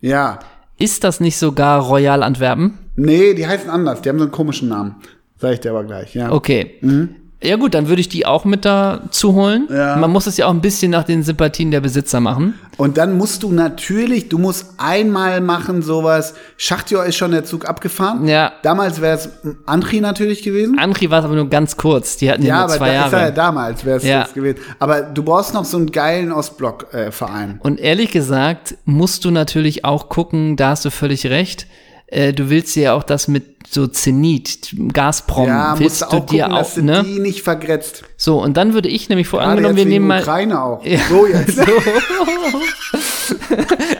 ja. 0.00 0.38
Ist 0.76 1.04
das 1.04 1.20
nicht 1.20 1.36
sogar 1.36 1.80
Royal 1.82 2.24
Antwerpen? 2.24 2.78
Nee, 2.96 3.34
die 3.34 3.46
heißen 3.46 3.70
anders. 3.70 4.02
Die 4.02 4.08
haben 4.08 4.18
so 4.18 4.24
einen 4.24 4.32
komischen 4.32 4.68
Namen. 4.68 4.96
Sag 5.38 5.52
ich 5.52 5.60
dir 5.60 5.70
aber 5.70 5.84
gleich, 5.84 6.16
ja. 6.16 6.32
Okay. 6.32 6.78
Mhm. 6.80 7.14
Ja 7.44 7.56
gut, 7.56 7.74
dann 7.74 7.88
würde 7.88 8.00
ich 8.00 8.08
die 8.08 8.24
auch 8.26 8.44
mit 8.44 8.64
dazu 8.64 9.34
holen. 9.34 9.68
Ja. 9.70 9.96
Man 9.96 10.10
muss 10.10 10.26
es 10.26 10.36
ja 10.36 10.46
auch 10.46 10.50
ein 10.50 10.60
bisschen 10.60 10.90
nach 10.90 11.04
den 11.04 11.22
Sympathien 11.22 11.70
der 11.70 11.80
Besitzer 11.80 12.20
machen. 12.20 12.54
Und 12.76 12.96
dann 12.98 13.16
musst 13.16 13.42
du 13.44 13.52
natürlich, 13.52 14.28
du 14.28 14.38
musst 14.38 14.74
einmal 14.78 15.40
machen 15.40 15.82
sowas. 15.82 16.34
Schachtjor 16.56 17.04
ist 17.04 17.16
schon 17.16 17.30
der 17.30 17.44
Zug 17.44 17.68
abgefahren. 17.68 18.26
Ja. 18.26 18.52
Damals 18.62 19.00
wäre 19.00 19.16
es 19.16 19.28
Andri 19.66 20.00
natürlich 20.00 20.42
gewesen. 20.42 20.78
Andri 20.78 21.10
war 21.10 21.20
es 21.20 21.24
aber 21.26 21.34
nur 21.34 21.48
ganz 21.48 21.76
kurz. 21.76 22.16
Die 22.16 22.30
hatten 22.30 22.42
ja, 22.42 22.56
ja, 22.56 22.66
nur 22.66 22.76
zwei 22.76 22.88
er 22.88 22.94
ja 22.94 23.10
Jahre. 23.10 23.32
damals 23.32 23.84
wäre 23.84 23.98
es 23.98 24.04
Ja. 24.04 24.22
jetzt 24.22 24.34
gewesen. 24.34 24.58
Aber 24.80 25.02
du 25.02 25.22
brauchst 25.22 25.54
noch 25.54 25.64
so 25.64 25.76
einen 25.76 25.92
geilen 25.92 26.32
Ostblock-Verein. 26.32 27.60
Und 27.62 27.78
ehrlich 27.78 28.10
gesagt, 28.10 28.76
musst 28.84 29.24
du 29.24 29.30
natürlich 29.30 29.84
auch 29.84 30.08
gucken, 30.08 30.56
da 30.56 30.70
hast 30.70 30.84
du 30.84 30.90
völlig 30.90 31.26
recht. 31.26 31.66
Äh, 32.14 32.32
du 32.32 32.48
willst 32.48 32.76
ja 32.76 32.94
auch 32.94 33.02
das 33.02 33.26
mit 33.26 33.44
so 33.68 33.88
Zenit, 33.88 34.74
Gazprom, 34.92 35.48
ja, 35.48 35.76
willst 35.78 36.00
du 36.00 36.04
du 36.04 36.10
auch 36.10 36.20
gucken, 36.20 36.36
dir 36.36 36.52
auch, 36.54 36.72
du 36.72 36.82
ne? 36.82 37.02
die 37.04 37.18
nicht 37.18 37.42
vergrätzt. 37.42 38.04
So, 38.16 38.40
und 38.40 38.56
dann 38.56 38.72
würde 38.72 38.88
ich 38.88 39.08
nämlich 39.08 39.26
vor, 39.26 39.40
Gerade 39.40 39.52
angenommen, 39.52 39.76
wir 39.76 39.86
nehmen 39.86 40.06
mal, 40.06 40.20
Ukraine 40.20 40.62
auch. 40.62 40.84
Ja. 40.84 41.00
So 41.08 41.26
jetzt. 41.26 41.58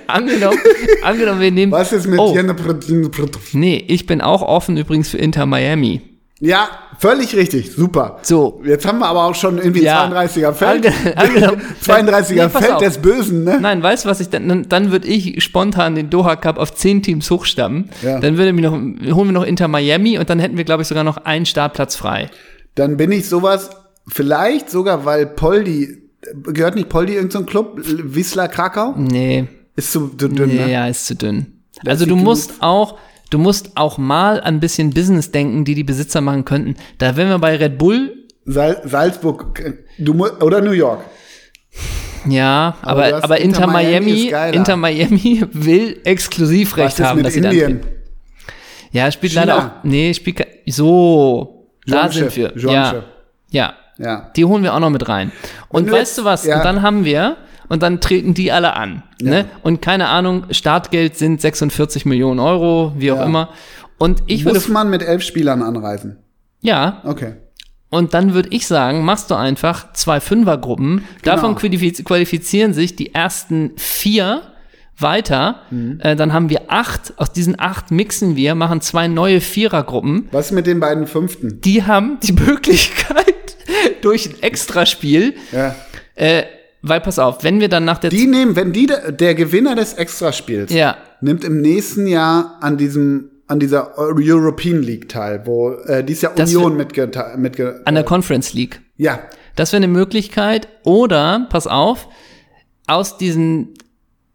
angenommen, 0.06 0.58
angenommen, 1.02 1.40
wir 1.40 1.50
nehmen, 1.50 1.72
Was 1.72 1.92
ist 1.92 2.06
mit 2.06 2.20
oh, 2.20 2.32
Jenne- 2.34 2.54
nee, 3.52 3.84
ich 3.88 4.06
bin 4.06 4.20
auch 4.20 4.42
offen 4.42 4.76
übrigens 4.76 5.08
für 5.08 5.18
Inter 5.18 5.46
Miami. 5.46 6.00
Ja, 6.44 6.68
völlig 6.98 7.34
richtig. 7.34 7.72
Super. 7.72 8.18
So. 8.22 8.60
Jetzt 8.64 8.86
haben 8.86 8.98
wir 8.98 9.06
aber 9.06 9.24
auch 9.24 9.34
schon 9.34 9.58
irgendwie 9.58 9.82
Ja. 9.84 10.04
32er 10.06 10.52
Feld. 10.52 10.86
Ange- 10.86 11.14
angenommen- 11.16 11.62
32er 11.84 12.44
Nee, 12.44 12.48
Feld 12.50 12.80
des 12.80 12.98
Bösen, 12.98 13.44
ne? 13.44 13.58
Nein, 13.60 13.82
weißt 13.82 14.04
du, 14.04 14.08
was 14.08 14.20
ich 14.20 14.28
dann, 14.28 14.66
dann, 14.68 14.90
würde 14.92 15.08
ich 15.08 15.42
spontan 15.42 15.94
den 15.94 16.10
Doha 16.10 16.36
Cup 16.36 16.58
auf 16.58 16.74
zehn 16.74 17.02
Teams 17.02 17.30
hochstammen. 17.30 17.88
Ja. 18.02 18.20
Dann 18.20 18.36
würde 18.36 18.52
noch, 18.62 18.72
holen 18.72 19.28
wir 19.28 19.32
noch 19.32 19.44
Inter 19.44 19.68
Miami 19.68 20.18
und 20.18 20.28
dann 20.28 20.38
hätten 20.38 20.56
wir, 20.56 20.64
glaube 20.64 20.82
ich, 20.82 20.88
sogar 20.88 21.04
noch 21.04 21.16
einen 21.18 21.46
Startplatz 21.46 21.96
frei. 21.96 22.30
Dann 22.74 22.96
bin 22.96 23.10
ich 23.12 23.28
sowas, 23.28 23.70
vielleicht 24.08 24.70
sogar, 24.70 25.04
weil 25.04 25.26
Poldi, 25.26 26.02
gehört 26.42 26.74
nicht 26.74 26.88
Poldi 26.88 27.14
irgendein 27.14 27.46
Club? 27.46 27.80
Wisla 27.84 28.48
Krakau? 28.48 28.94
Nee, 28.96 29.46
Ist 29.76 29.92
zu 29.92 30.08
zu 30.08 30.28
dünn, 30.28 30.48
nee, 30.48 30.54
ne? 30.66 30.70
ja, 30.72 30.86
ist 30.88 31.06
zu 31.06 31.14
dünn. 31.14 31.46
Also 31.86 32.00
sieht 32.04 32.10
du 32.10 32.16
gut. 32.16 32.24
musst 32.24 32.52
auch, 32.60 32.98
du 33.30 33.38
musst 33.38 33.76
auch 33.76 33.98
mal 33.98 34.40
ein 34.40 34.60
bisschen 34.60 34.90
Business 34.90 35.30
denken, 35.30 35.64
die 35.64 35.74
die 35.74 35.84
Besitzer 35.84 36.20
machen 36.20 36.44
könnten. 36.44 36.76
Da 36.98 37.16
wären 37.16 37.28
wir 37.28 37.38
bei 37.38 37.56
Red 37.56 37.78
Bull, 37.78 38.24
Sal 38.46 38.80
Salzburg, 38.84 39.62
du 39.98 40.12
oder 40.40 40.60
New 40.60 40.72
York. 40.72 41.00
ja, 42.26 42.76
Aber 42.82 43.04
aber, 43.06 43.24
aber 43.24 43.40
Inter, 43.40 43.62
Inter 43.62 43.72
Miami 43.72 44.28
Miami. 44.30 44.56
Inter 44.56 44.76
Miami 44.76 45.44
will 45.52 46.00
Exklusivrecht 46.04 47.00
haben, 47.00 47.16
mit 47.18 47.26
dass 47.26 47.34
sie 47.34 47.40
dann 47.40 47.52
Indien? 47.52 47.80
Ja, 48.92 49.10
spielt 49.10 49.32
China. 49.32 49.44
leider 49.44 49.58
auch. 49.58 49.70
Nee, 49.84 50.14
spielt 50.14 50.46
so. 50.66 51.68
Da 51.86 52.02
Jean 52.02 52.12
sind 52.12 52.24
Chef, 52.32 52.36
wir. 52.36 52.54
Jean 52.56 52.70
Ja. 52.72 52.90
Chef. 52.90 53.04
Ja. 53.50 53.74
Ja. 53.98 54.30
Die 54.36 54.44
holen 54.44 54.62
wir 54.62 54.74
auch 54.74 54.80
noch 54.80 54.90
mit 54.90 55.08
rein. 55.08 55.32
Und 55.68 55.88
du 55.88 55.92
weißt 55.92 56.18
du 56.18 56.24
was? 56.24 56.44
ja. 56.44 56.56
Und 56.58 56.64
dann 56.64 56.82
haben 56.82 57.04
wir, 57.04 57.36
und 57.68 57.82
dann 57.82 58.00
treten 58.00 58.34
die 58.34 58.52
alle 58.52 58.74
an. 58.74 59.02
Ne? 59.22 59.46
Und 59.62 59.80
keine 59.82 60.08
Ahnung, 60.08 60.44
Startgeld 60.50 61.16
sind 61.16 61.40
46 61.40 62.04
Millionen 62.06 62.40
Euro, 62.40 62.92
wie 62.96 63.10
auch 63.12 63.18
Ja. 63.18 63.24
immer. 63.24 63.48
Und 63.98 64.22
ich 64.26 64.44
würde, 64.44 64.58
Muss 64.58 64.68
man 64.68 64.90
mit 64.90 65.02
elf 65.02 65.22
Spielern 65.22 65.62
anreisen? 65.62 66.18
ja, 66.60 67.00
Okay. 67.04 67.34
und 67.90 68.12
dann 68.14 68.34
würde 68.34 68.48
ich 68.52 68.66
sagen, 68.66 69.04
machst 69.04 69.30
du 69.30 69.34
einfach 69.34 69.92
zwei 69.92 70.20
Fünfergruppen. 70.20 70.96
Genau. 71.22 71.36
Davon 71.36 71.54
qualifiz 71.54 72.02
qualifizieren 72.04 72.72
sich 72.74 72.96
die 72.96 73.14
ersten 73.14 73.72
vier 73.76 74.42
weiter. 74.98 75.60
Mhm. 75.70 75.98
Äh, 76.02 76.14
dann 76.16 76.32
haben 76.32 76.50
wir 76.50 76.62
acht. 76.68 77.14
Aus 77.16 77.32
diesen 77.32 77.58
acht 77.58 77.90
mixen 77.90 78.36
wir, 78.36 78.54
machen 78.54 78.80
zwei 78.80 79.08
neue 79.08 79.40
Vierergruppen. 79.40 80.28
Was 80.32 80.52
mit 80.52 80.66
den 80.66 80.78
beiden 80.80 81.06
Fünften? 81.06 81.60
die 81.62 81.82
haben 81.84 82.18
die 82.22 82.32
Möglichkeit 82.48 83.56
durch 84.02 84.26
ein 84.28 84.42
Extraspiel, 84.42 85.34
Ja. 85.52 85.74
äh, 86.14 86.44
weil 86.86 87.00
pass 87.00 87.18
auf, 87.18 87.42
wenn 87.42 87.60
wir 87.60 87.68
dann 87.68 87.84
nach 87.84 87.98
der 87.98 88.10
Die 88.10 88.26
nehmen, 88.26 88.54
wenn 88.56 88.72
die, 88.72 88.86
der 89.10 89.34
Gewinner 89.34 89.74
des 89.74 89.94
Extraspiels 89.94 90.72
ja 90.72 90.96
nimmt 91.20 91.42
im 91.44 91.60
nächsten 91.60 92.06
Jahr 92.06 92.58
an 92.60 92.76
diesem 92.76 93.30
an 93.46 93.60
dieser 93.60 93.98
European 93.98 94.82
League 94.82 95.08
teil, 95.08 95.42
wo 95.44 95.72
äh, 95.72 96.02
dies 96.02 96.22
Jahr 96.22 96.32
Das 96.34 96.54
Union 96.54 96.76
mitge, 96.76 97.10
mitge 97.36 97.80
an 97.84 97.94
der 97.94 98.04
Conference 98.04 98.52
League, 98.54 98.80
ja 98.96 99.18
das 99.56 99.72
wäre 99.72 99.82
eine 99.84 99.92
Möglichkeit. 99.92 100.66
Oder 100.84 101.46
pass 101.50 101.66
auf, 101.68 102.08
aus 102.88 103.18
diesen 103.18 103.74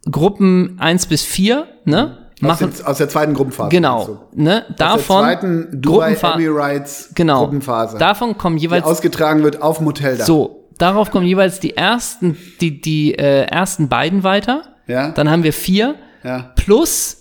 Gruppen 0.09 0.77
1 0.79 1.07
bis 1.07 1.23
4, 1.23 1.67
ne, 1.85 2.29
aus, 2.35 2.41
machen 2.41 2.71
dem, 2.73 2.85
aus 2.85 2.97
der 2.99 3.09
zweiten 3.09 3.33
Gruppenphase. 3.33 3.69
genau, 3.69 4.19
ne, 4.33 4.61
Aus 4.61 4.67
der 4.67 4.75
davon 4.77 5.23
zweiten 5.23 5.81
Dubai 5.81 6.13
Gruppenpha- 6.13 6.35
Emirates 6.35 7.09
genau, 7.15 7.41
Gruppenphase, 7.41 7.97
davon 7.97 8.37
kommen 8.37 8.55
die 8.57 8.61
jeweils 8.63 8.85
ausgetragen 8.85 9.43
wird 9.43 9.61
auf 9.61 9.81
Hoteldach. 9.81 10.25
so, 10.25 10.58
darauf 10.79 11.11
kommen 11.11 11.27
jeweils 11.27 11.59
die 11.59 11.77
ersten, 11.77 12.35
die 12.61 12.81
die 12.81 13.13
äh, 13.13 13.43
ersten 13.43 13.87
beiden 13.89 14.23
weiter. 14.23 14.63
Ja. 14.87 15.11
Dann 15.11 15.29
haben 15.29 15.43
wir 15.43 15.53
vier 15.53 15.95
Ja. 16.23 16.51
plus 16.55 17.17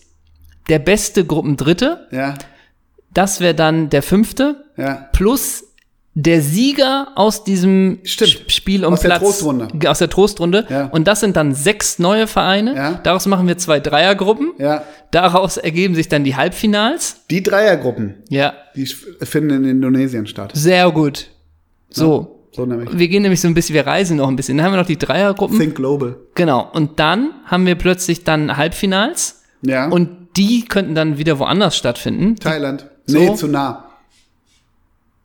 der 0.69 0.79
beste 0.79 1.25
Gruppendritte. 1.25 2.07
Ja. 2.11 2.35
Das 3.13 3.41
wäre 3.41 3.55
dann 3.55 3.91
der 3.91 4.03
fünfte 4.03 4.65
Ja. 4.77 5.09
plus 5.13 5.65
der 6.15 6.43
Sieger 6.43 7.09
aus 7.15 7.45
diesem 7.45 8.01
Stimmt. 8.03 8.31
Sp- 8.35 8.51
Spiel 8.51 8.85
um 8.85 8.95
Aus 8.95 9.01
der 9.03 9.09
Platz 9.11 9.21
Trostrunde. 9.23 9.69
G- 9.73 9.87
aus 9.87 9.99
der 9.99 10.11
Trostrunde 10.11 10.67
Ja. 10.69 10.87
und 10.87 11.07
das 11.07 11.21
sind 11.21 11.37
dann 11.37 11.55
sechs 11.55 12.01
neue 12.01 12.27
Vereine. 12.27 12.75
Ja. 12.75 13.01
Daraus 13.05 13.27
machen 13.27 13.47
wir 13.47 13.57
zwei 13.57 13.79
Dreiergruppen. 13.79 14.53
Ja. 14.59 14.83
Daraus 15.13 15.59
ergeben 15.59 15.95
sich 15.95 16.09
dann 16.09 16.25
die 16.25 16.35
Halbfinals. 16.35 17.21
Die 17.31 17.43
Dreiergruppen, 17.43 18.17
Ja, 18.31 18.53
die 18.75 18.87
finden 18.87 19.51
in 19.51 19.65
Indonesien 19.65 20.27
statt. 20.27 20.51
sehr 20.55 20.91
gut. 20.91 21.29
So, 21.89 22.38
So 22.59 22.67
nämlich. 22.67 22.91
wir 22.99 23.09
gehen 23.09 23.23
nämlich 23.23 23.41
so 23.41 23.49
ein 23.49 23.55
bisschen, 23.55 23.75
wir 23.75 23.87
reisen 23.87 24.17
noch 24.19 24.29
ein 24.29 24.37
bisschen. 24.37 24.57
Dann 24.59 24.67
haben 24.67 24.73
wir 24.75 24.79
noch 24.81 24.87
die 24.87 24.99
Dreiergruppen. 24.99 25.59
Think 25.59 25.75
Global. 25.77 26.17
Genau. 26.35 26.69
Und 26.73 26.99
dann 27.01 27.31
haben 27.47 27.65
wir 27.67 27.75
plötzlich 27.77 28.25
dann 28.25 28.57
Halbfinals 28.57 29.43
Ja. 29.63 29.89
und 29.89 30.29
die 30.37 30.65
könnten 30.65 30.95
dann 30.95 31.19
wieder 31.19 31.39
woanders 31.39 31.77
stattfinden. 31.77 32.37
Thailand. 32.37 32.87
So. 33.07 33.19
Nee, 33.19 33.35
zu 33.35 33.49
nah. 33.49 33.85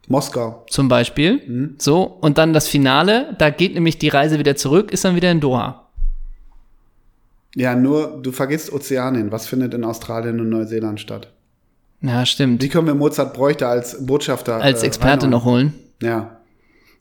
Moskau. 0.08 0.65
zum 0.69 0.89
Beispiel. 0.89 1.41
Mhm. 1.48 1.76
So, 1.78 2.04
und 2.04 2.38
dann 2.38 2.52
das 2.54 2.67
Finale, 2.67 3.36
da 3.38 3.50
geht 3.50 3.74
nämlich 3.74 3.98
die 4.00 4.10
Reise 4.10 4.38
wieder 4.38 4.56
zurück, 4.56 4.91
ist 4.91 5.06
dann 5.06 5.15
wieder 5.15 5.32
in 5.32 5.39
Doha. 5.39 5.88
Ja, 7.56 7.76
nur, 7.76 8.19
du 8.22 8.32
vergisst 8.32 8.74
Ozeanien. 8.74 9.32
Was 9.32 9.46
findet 9.48 9.74
in 9.74 9.84
Australien 9.84 10.39
und 10.39 10.50
Neuseeland 10.50 11.00
statt? 11.00 11.30
Ja, 12.02 12.26
stimmt. 12.26 12.62
Wie 12.62 12.67
können 12.67 12.88
wir 12.88 12.96
Mozart 12.96 13.34
Bräuchte 13.34 13.67
als 13.67 14.06
Botschafter 14.06 14.56
Als 14.56 14.84
äh, 14.84 14.88
Experte 14.88 15.26
reinhauen? 15.26 15.30
noch 15.32 15.46
holen. 15.46 15.74
Ja. 16.02 16.38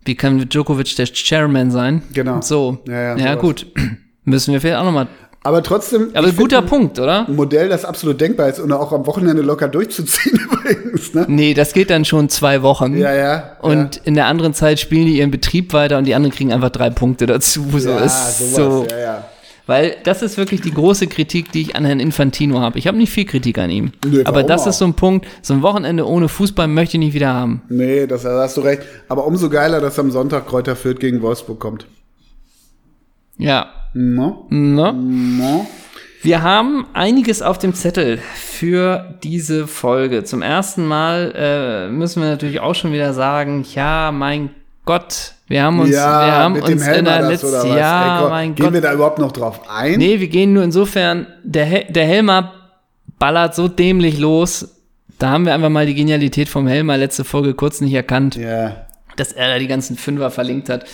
Wie 0.04 0.14
kann 0.14 0.48
Djokovic 0.48 0.96
der 0.96 1.06
Chairman 1.06 1.70
sein? 1.70 2.02
Genau. 2.12 2.40
So. 2.40 2.78
Ja, 2.86 3.16
ja, 3.16 3.16
ja 3.16 3.34
gut. 3.36 3.66
Müssen 4.24 4.52
wir 4.52 4.60
vielleicht 4.60 4.78
auch 4.78 4.84
nochmal. 4.84 5.08
Aber 5.44 5.62
trotzdem. 5.62 6.10
Aber 6.14 6.30
guter 6.32 6.62
Punkt, 6.62 7.00
oder? 7.00 7.26
Ein 7.26 7.34
Modell, 7.34 7.68
das 7.68 7.84
absolut 7.84 8.20
denkbar 8.20 8.48
ist 8.48 8.60
und 8.60 8.70
auch 8.72 8.92
am 8.92 9.06
Wochenende 9.06 9.42
locker 9.42 9.66
durchzuziehen 9.66 10.38
übrigens, 10.52 11.14
ne? 11.14 11.26
Nee, 11.28 11.54
das 11.54 11.72
geht 11.72 11.90
dann 11.90 12.04
schon 12.04 12.28
zwei 12.28 12.62
Wochen. 12.62 12.96
Ja, 12.96 13.12
ja. 13.12 13.56
Und 13.60 13.96
in 14.04 14.14
der 14.14 14.26
anderen 14.26 14.54
Zeit 14.54 14.78
spielen 14.78 15.06
die 15.06 15.18
ihren 15.18 15.32
Betrieb 15.32 15.72
weiter 15.72 15.98
und 15.98 16.04
die 16.04 16.14
anderen 16.14 16.32
kriegen 16.32 16.52
einfach 16.52 16.70
drei 16.70 16.90
Punkte 16.90 17.26
dazu. 17.26 17.64
So 17.76 17.90
ja, 17.90 17.98
ist 17.98 18.54
sowas, 18.54 18.54
so. 18.54 18.86
ja, 18.90 18.98
ja. 18.98 19.24
Weil 19.66 19.96
das 20.02 20.22
ist 20.22 20.36
wirklich 20.38 20.60
die 20.60 20.72
große 20.72 21.06
Kritik, 21.06 21.52
die 21.52 21.62
ich 21.62 21.76
an 21.76 21.84
Herrn 21.84 22.00
Infantino 22.00 22.60
habe. 22.60 22.78
Ich 22.78 22.86
habe 22.88 22.98
nicht 22.98 23.12
viel 23.12 23.24
Kritik 23.24 23.58
an 23.58 23.70
ihm. 23.70 23.92
Nö, 24.04 24.22
aber 24.24 24.42
das 24.42 24.62
auch? 24.62 24.66
ist 24.68 24.78
so 24.78 24.84
ein 24.84 24.94
Punkt, 24.94 25.26
so 25.40 25.54
ein 25.54 25.62
Wochenende 25.62 26.06
ohne 26.06 26.28
Fußball 26.28 26.66
möchte 26.66 26.96
ich 26.96 27.00
nicht 27.00 27.14
wieder 27.14 27.32
haben. 27.32 27.62
Nee, 27.68 28.06
das, 28.06 28.22
da 28.22 28.40
hast 28.40 28.56
du 28.56 28.62
recht. 28.62 28.82
Aber 29.08 29.26
umso 29.26 29.48
geiler, 29.48 29.80
dass 29.80 29.98
am 29.98 30.10
Sonntag 30.10 30.48
Kräuter 30.48 30.74
Fürth 30.74 30.98
gegen 30.98 31.22
Wolfsburg 31.22 31.60
kommt. 31.60 31.86
Ja. 33.38 33.66
No? 33.94 34.46
Ne? 34.50 34.92
No? 34.92 35.66
Wir 36.22 36.42
haben 36.42 36.86
einiges 36.92 37.42
auf 37.42 37.58
dem 37.58 37.74
Zettel 37.74 38.18
für 38.18 39.16
diese 39.22 39.66
Folge. 39.66 40.22
Zum 40.22 40.40
ersten 40.40 40.86
Mal 40.86 41.32
äh, 41.34 41.88
müssen 41.90 42.22
wir 42.22 42.30
natürlich 42.30 42.60
auch 42.60 42.74
schon 42.74 42.92
wieder 42.92 43.12
sagen, 43.12 43.64
ja, 43.74 44.12
mein 44.12 44.50
Gott, 44.84 45.34
wir 45.52 45.62
haben 45.62 45.80
uns, 45.80 45.90
ja, 45.90 46.24
wir 46.26 46.32
haben 46.32 46.52
mit 46.54 46.62
uns 46.62 46.86
in 46.86 47.04
der 47.04 47.22
letzten? 47.28 47.76
Jahr, 47.76 48.30
mein 48.30 48.54
gehen 48.54 48.64
Gott. 48.64 48.72
wir 48.72 48.80
da 48.80 48.92
überhaupt 48.94 49.18
noch 49.18 49.32
drauf 49.32 49.60
ein? 49.68 49.98
Nee, 49.98 50.18
wir 50.18 50.28
gehen 50.28 50.54
nur 50.54 50.64
insofern, 50.64 51.26
der, 51.44 51.66
Hel 51.66 51.84
der 51.90 52.06
Helmer 52.06 52.54
ballert 53.18 53.54
so 53.54 53.68
dämlich 53.68 54.18
los. 54.18 54.68
Da 55.18 55.28
haben 55.28 55.44
wir 55.44 55.52
einfach 55.52 55.68
mal 55.68 55.84
die 55.84 55.94
Genialität 55.94 56.48
vom 56.48 56.66
Helmer 56.66 56.96
letzte 56.96 57.22
Folge 57.24 57.52
kurz 57.52 57.82
nicht 57.82 57.92
erkannt, 57.92 58.36
Ja. 58.36 58.86
Dass 59.16 59.32
er 59.32 59.48
da 59.48 59.58
die 59.58 59.66
ganzen 59.66 59.96
Fünfer 59.96 60.30
verlinkt 60.30 60.68
hat. 60.68 60.84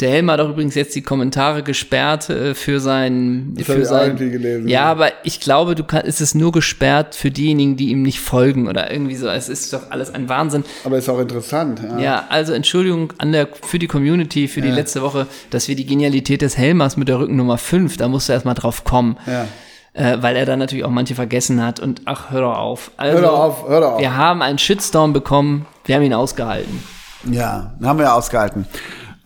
Der 0.00 0.10
Helmer 0.10 0.34
hat 0.34 0.40
auch 0.40 0.50
übrigens 0.50 0.74
jetzt 0.74 0.94
die 0.94 1.02
Kommentare 1.02 1.62
gesperrt 1.62 2.30
äh, 2.30 2.54
für 2.54 2.80
sein, 2.80 3.54
hab 3.58 3.66
für 3.66 3.84
sein, 3.84 4.16
gelesen, 4.16 4.68
ja, 4.68 4.80
ja. 4.80 4.84
aber 4.86 5.10
ich 5.24 5.40
glaube, 5.40 5.74
du 5.74 5.84
kann, 5.84 6.02
es 6.04 6.20
ist 6.20 6.34
nur 6.34 6.52
gesperrt 6.52 7.14
für 7.14 7.30
diejenigen, 7.30 7.76
die 7.76 7.90
ihm 7.90 8.02
nicht 8.02 8.20
folgen 8.20 8.68
oder 8.68 8.90
irgendwie 8.90 9.16
so. 9.16 9.28
Es 9.28 9.48
ist 9.48 9.72
doch 9.72 9.90
alles 9.90 10.14
ein 10.14 10.28
Wahnsinn. 10.28 10.64
Aber 10.84 10.98
ist 10.98 11.08
auch 11.08 11.20
interessant. 11.20 11.80
Ja. 11.82 11.98
Ja, 11.98 12.24
also 12.28 12.52
Entschuldigung 12.52 13.12
an 13.18 13.32
der, 13.32 13.48
für 13.62 13.78
die 13.78 13.86
Community, 13.88 14.48
für 14.48 14.60
die 14.60 14.70
letzte 14.70 15.02
Woche, 15.02 15.26
dass 15.50 15.68
wir 15.68 15.76
die 15.76 15.86
Genialität 15.86 16.42
des 16.42 16.56
Helmers 16.56 16.96
mit 16.96 17.08
der 17.08 17.18
Rückennummer 17.18 17.58
5, 17.58 17.96
da 17.96 18.08
musst 18.08 18.28
du 18.28 18.32
erstmal 18.32 18.54
drauf 18.54 18.84
kommen. 18.84 19.16
Ja. 19.26 19.46
Äh, 19.94 20.22
weil 20.22 20.36
er 20.36 20.46
dann 20.46 20.60
natürlich 20.60 20.84
auch 20.84 20.90
manche 20.90 21.14
vergessen 21.14 21.64
hat 21.64 21.80
und 21.80 22.02
ach, 22.04 22.30
hör 22.30 22.42
doch 22.42 22.56
auf. 22.56 22.92
Also, 22.96 23.18
Hör 23.18 23.22
doch 23.22 23.38
auf, 23.38 23.68
hör 23.68 23.80
doch 23.80 23.92
auf. 23.94 24.00
Wir 24.00 24.16
haben 24.16 24.42
einen 24.42 24.58
Shitstorm 24.58 25.12
bekommen, 25.12 25.66
wir 25.86 25.96
haben 25.96 26.02
ihn 26.02 26.14
ausgehalten. 26.14 26.82
Ja, 27.24 27.74
haben 27.82 27.98
wir 27.98 28.14
ausgehalten. 28.14 28.66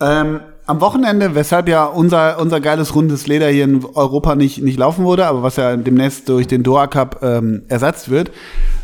Ähm, 0.01 0.41
am 0.67 0.81
Wochenende, 0.81 1.35
weshalb 1.35 1.69
ja 1.69 1.85
unser, 1.85 2.41
unser 2.41 2.61
geiles 2.61 2.95
rundes 2.95 3.27
Leder 3.27 3.49
hier 3.49 3.65
in 3.65 3.85
Europa 3.85 4.35
nicht, 4.35 4.63
nicht 4.63 4.79
laufen 4.79 5.05
wurde, 5.05 5.27
aber 5.27 5.43
was 5.43 5.57
ja 5.57 5.77
demnächst 5.77 6.29
durch 6.29 6.47
den 6.47 6.63
Doha 6.63 6.87
Cup 6.87 7.21
ähm, 7.23 7.63
ersetzt 7.69 8.11
wird, 8.11 8.31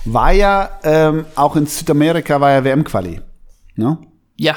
war 0.04 0.32
ja 0.32 0.70
ähm, 0.82 1.24
auch 1.34 1.56
in 1.56 1.66
Südamerika 1.66 2.40
war 2.40 2.50
ja 2.50 2.64
WM-Quali. 2.64 3.20
Ne? 3.76 3.98
Ja. 4.36 4.56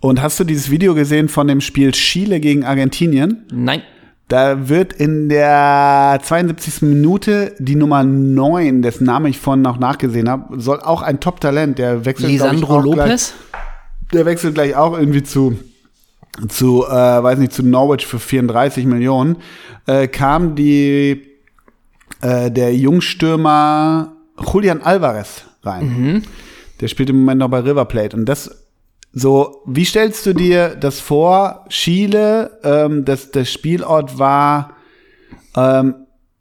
Und 0.00 0.22
hast 0.22 0.38
du 0.38 0.44
dieses 0.44 0.70
Video 0.70 0.94
gesehen 0.94 1.28
von 1.28 1.48
dem 1.48 1.60
Spiel 1.60 1.90
Chile 1.92 2.38
gegen 2.38 2.64
Argentinien? 2.64 3.46
Nein. 3.52 3.82
Da 4.28 4.68
wird 4.68 4.92
in 4.92 5.28
der 5.28 6.18
72. 6.20 6.82
Minute 6.82 7.54
die 7.58 7.76
Nummer 7.76 8.02
9, 8.02 8.82
dessen 8.82 9.04
Namen 9.04 9.26
ich 9.26 9.38
vorhin 9.38 9.62
noch 9.62 9.78
nachgesehen 9.78 10.28
habe, 10.28 10.60
soll 10.60 10.80
auch 10.80 11.02
ein 11.02 11.20
Top-Talent, 11.20 11.78
der 11.78 12.04
wechselt 12.04 12.30
Lisandro 12.30 12.78
auch 12.78 12.82
gleich, 12.82 12.96
Lopez? 12.96 13.34
Der 14.12 14.26
wechselt 14.26 14.54
gleich 14.54 14.74
auch 14.76 14.98
irgendwie 14.98 15.22
zu 15.22 15.58
zu 16.48 16.84
äh, 16.84 16.90
weiß 16.90 17.38
nicht 17.38 17.52
zu 17.52 17.62
Norwich 17.62 18.06
für 18.06 18.18
34 18.18 18.84
Millionen 18.84 19.36
äh, 19.86 20.06
kam 20.06 20.54
die 20.54 21.22
äh, 22.20 22.50
der 22.50 22.74
Jungstürmer 22.74 24.12
Julian 24.52 24.82
Alvarez 24.82 25.44
rein. 25.62 25.88
Der 26.80 26.88
spielt 26.88 27.08
im 27.08 27.20
Moment 27.20 27.40
noch 27.40 27.48
bei 27.48 27.60
River 27.60 27.86
Plate 27.86 28.16
und 28.16 28.26
das 28.26 28.66
so, 29.18 29.62
wie 29.64 29.86
stellst 29.86 30.26
du 30.26 30.34
dir 30.34 30.76
das 30.76 31.00
vor? 31.00 31.64
Chile, 31.70 32.58
ähm, 32.62 33.06
das, 33.06 33.30
der 33.30 33.46
Spielort 33.46 34.18
war 34.18 34.76
ähm, 35.56 35.94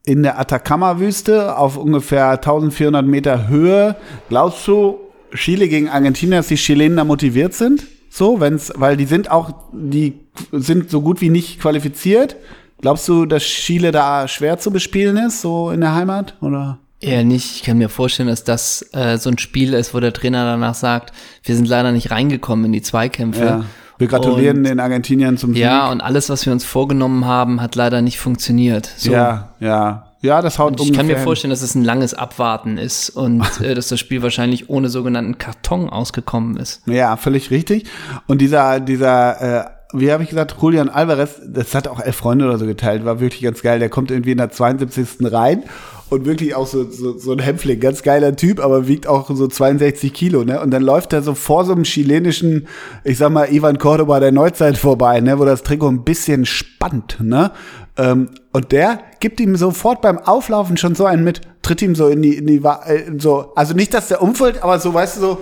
in 0.05 0.23
der 0.23 0.37
Atacama-Wüste 0.37 1.57
auf 1.57 1.77
ungefähr 1.77 2.31
1400 2.31 3.05
Meter 3.05 3.47
Höhe. 3.47 3.95
Glaubst 4.27 4.67
du, 4.67 4.99
Chile 5.33 5.67
gegen 5.67 5.89
Argentinien, 5.89 6.37
dass 6.37 6.47
die 6.47 6.55
Chilenen 6.55 6.97
da 6.97 7.03
motiviert 7.03 7.53
sind? 7.53 7.85
So, 8.09 8.39
wenn's, 8.39 8.71
weil 8.75 8.95
die 8.97 9.05
sind 9.05 9.29
auch, 9.31 9.53
die 9.73 10.13
sind 10.51 10.89
so 10.89 11.01
gut 11.01 11.21
wie 11.21 11.29
nicht 11.29 11.59
qualifiziert. 11.59 12.35
Glaubst 12.81 13.07
du, 13.07 13.25
dass 13.25 13.43
Chile 13.43 13.91
da 13.91 14.27
schwer 14.27 14.57
zu 14.59 14.71
bespielen 14.71 15.17
ist, 15.17 15.41
so 15.41 15.71
in 15.71 15.81
der 15.81 15.95
Heimat? 15.95 16.35
Oder? 16.41 16.77
Eher 17.01 17.23
nicht. 17.23 17.57
Ich 17.57 17.63
kann 17.63 17.77
mir 17.77 17.89
vorstellen, 17.89 18.29
dass 18.29 18.43
das 18.43 18.87
äh, 18.93 19.17
so 19.17 19.29
ein 19.29 19.37
Spiel 19.37 19.73
ist, 19.73 19.93
wo 19.93 19.99
der 19.99 20.13
Trainer 20.13 20.45
danach 20.45 20.75
sagt, 20.75 21.13
wir 21.43 21.55
sind 21.55 21.67
leider 21.67 21.91
nicht 21.91 22.09
reingekommen 22.11 22.65
in 22.65 22.71
die 22.71 22.81
Zweikämpfe. 22.81 23.43
Ja. 23.45 23.65
Wir 23.97 24.07
gratulieren 24.07 24.57
Und- 24.57 24.63
den 24.65 24.79
Argentiniern 24.79 25.37
zum 25.37 25.53
Sieg. 25.53 25.61
Ja, 25.61 25.89
und 25.89 26.01
alles, 26.01 26.29
was 26.29 26.45
wir 26.45 26.53
uns 26.53 26.65
vorgenommen 26.65 27.25
haben, 27.25 27.61
hat 27.61 27.75
leider 27.75 28.01
nicht 28.01 28.19
funktioniert. 28.19 28.89
So. 28.97 29.11
ja, 29.11 29.49
ja. 29.59 30.04
Ja, 30.21 30.41
das 30.41 30.57
haut 30.57 30.79
Ich 30.81 30.93
kann 30.93 31.07
mir 31.07 31.17
vorstellen, 31.17 31.51
dass 31.51 31.61
es 31.61 31.75
ein 31.75 31.83
langes 31.83 32.13
Abwarten 32.13 32.77
ist 32.77 33.09
und 33.09 33.43
äh, 33.61 33.75
dass 33.75 33.89
das 33.89 33.99
Spiel 33.99 34.21
wahrscheinlich 34.21 34.69
ohne 34.69 34.89
sogenannten 34.89 35.37
Karton 35.37 35.89
ausgekommen 35.89 36.57
ist. 36.57 36.81
Ja, 36.87 37.17
völlig 37.17 37.51
richtig. 37.51 37.85
Und 38.27 38.39
dieser, 38.39 38.79
dieser, 38.79 39.41
äh, 39.41 39.65
wie 39.93 40.11
habe 40.11 40.23
ich 40.23 40.29
gesagt, 40.29 40.55
Julian 40.61 40.89
Alvarez, 40.89 41.41
das 41.47 41.75
hat 41.75 41.87
auch 41.87 41.99
elf 41.99 42.15
Freunde 42.15 42.45
oder 42.45 42.57
so 42.57 42.65
geteilt, 42.65 43.05
war 43.05 43.19
wirklich 43.19 43.41
ganz 43.41 43.61
geil. 43.61 43.79
Der 43.79 43.89
kommt 43.89 44.11
irgendwie 44.11 44.31
in 44.31 44.37
der 44.37 44.49
72. 44.49 45.31
rein 45.31 45.63
und 46.09 46.25
wirklich 46.25 46.55
auch 46.55 46.67
so, 46.67 46.89
so, 46.89 47.17
so 47.17 47.31
ein 47.31 47.39
Hämpfling, 47.39 47.79
ganz 47.79 48.03
geiler 48.03 48.35
Typ, 48.35 48.59
aber 48.59 48.87
wiegt 48.87 49.07
auch 49.07 49.29
so 49.29 49.47
62 49.47 50.13
Kilo, 50.13 50.43
ne? 50.43 50.61
Und 50.61 50.71
dann 50.71 50.83
läuft 50.83 51.13
er 51.13 51.21
so 51.21 51.33
vor 51.33 51.65
so 51.65 51.71
einem 51.71 51.83
chilenischen, 51.83 52.67
ich 53.03 53.17
sag 53.17 53.31
mal, 53.31 53.51
Ivan 53.51 53.79
Cordoba 53.79 54.19
der 54.19 54.31
Neuzeit 54.31 54.77
vorbei, 54.77 55.19
ne? 55.21 55.39
Wo 55.39 55.45
das 55.45 55.63
Trikot 55.63 55.89
ein 55.89 56.03
bisschen 56.03 56.45
spannt, 56.45 57.17
ne? 57.21 57.51
Ähm, 57.97 58.29
und 58.51 58.71
der 58.71 58.99
gibt 59.19 59.39
ihm 59.39 59.55
sofort 59.55 60.01
beim 60.01 60.17
Auflaufen 60.17 60.77
schon 60.77 60.95
so 60.95 61.05
einen 61.05 61.23
mit, 61.23 61.41
tritt 61.61 61.81
ihm 61.81 61.95
so 61.95 62.07
in 62.07 62.21
die, 62.21 62.35
in 62.35 62.47
die, 62.47 62.57
äh, 62.57 63.11
so, 63.17 63.53
also 63.55 63.73
nicht, 63.73 63.93
dass 63.93 64.09
der 64.09 64.21
umfällt, 64.21 64.61
aber 64.61 64.79
so, 64.79 64.93
weißt 64.93 65.17
du, 65.17 65.21
so, 65.21 65.37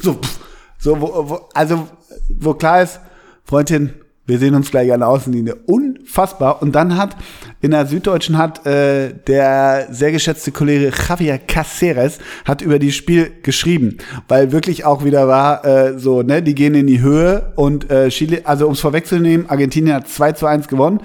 so, 0.00 0.14
pff, 0.14 0.38
so, 0.78 1.00
wo, 1.00 1.28
wo, 1.28 1.40
also, 1.54 1.88
wo 2.28 2.54
klar 2.54 2.82
ist, 2.82 3.00
Freundin, 3.44 3.94
wir 4.28 4.38
sehen 4.38 4.54
uns 4.54 4.70
gleich 4.70 4.92
an 4.92 5.00
der 5.00 5.08
Außenlinie. 5.08 5.56
Unfassbar. 5.64 6.60
Und 6.60 6.72
dann 6.72 6.98
hat 6.98 7.16
in 7.62 7.70
der 7.70 7.86
Süddeutschen 7.86 8.36
hat 8.36 8.66
äh, 8.66 9.14
der 9.26 9.88
sehr 9.90 10.12
geschätzte 10.12 10.52
Kollege 10.52 10.92
Javier 11.08 11.38
Caceres 11.38 12.18
hat 12.44 12.60
über 12.60 12.78
dieses 12.78 12.96
Spiel 12.96 13.32
geschrieben, 13.42 13.96
weil 14.28 14.52
wirklich 14.52 14.84
auch 14.84 15.02
wieder 15.02 15.28
war 15.28 15.64
äh, 15.64 15.98
so, 15.98 16.20
ne, 16.22 16.42
die 16.42 16.54
gehen 16.54 16.74
in 16.74 16.86
die 16.86 17.00
Höhe 17.00 17.54
und 17.56 17.90
äh, 17.90 18.10
Chile, 18.10 18.42
also 18.44 18.66
ums 18.66 18.80
Vorwechselnehmen, 18.80 19.48
Argentinien 19.48 19.96
hat 19.96 20.08
2 20.08 20.32
zu 20.32 20.44
1 20.44 20.68
gewonnen 20.68 21.00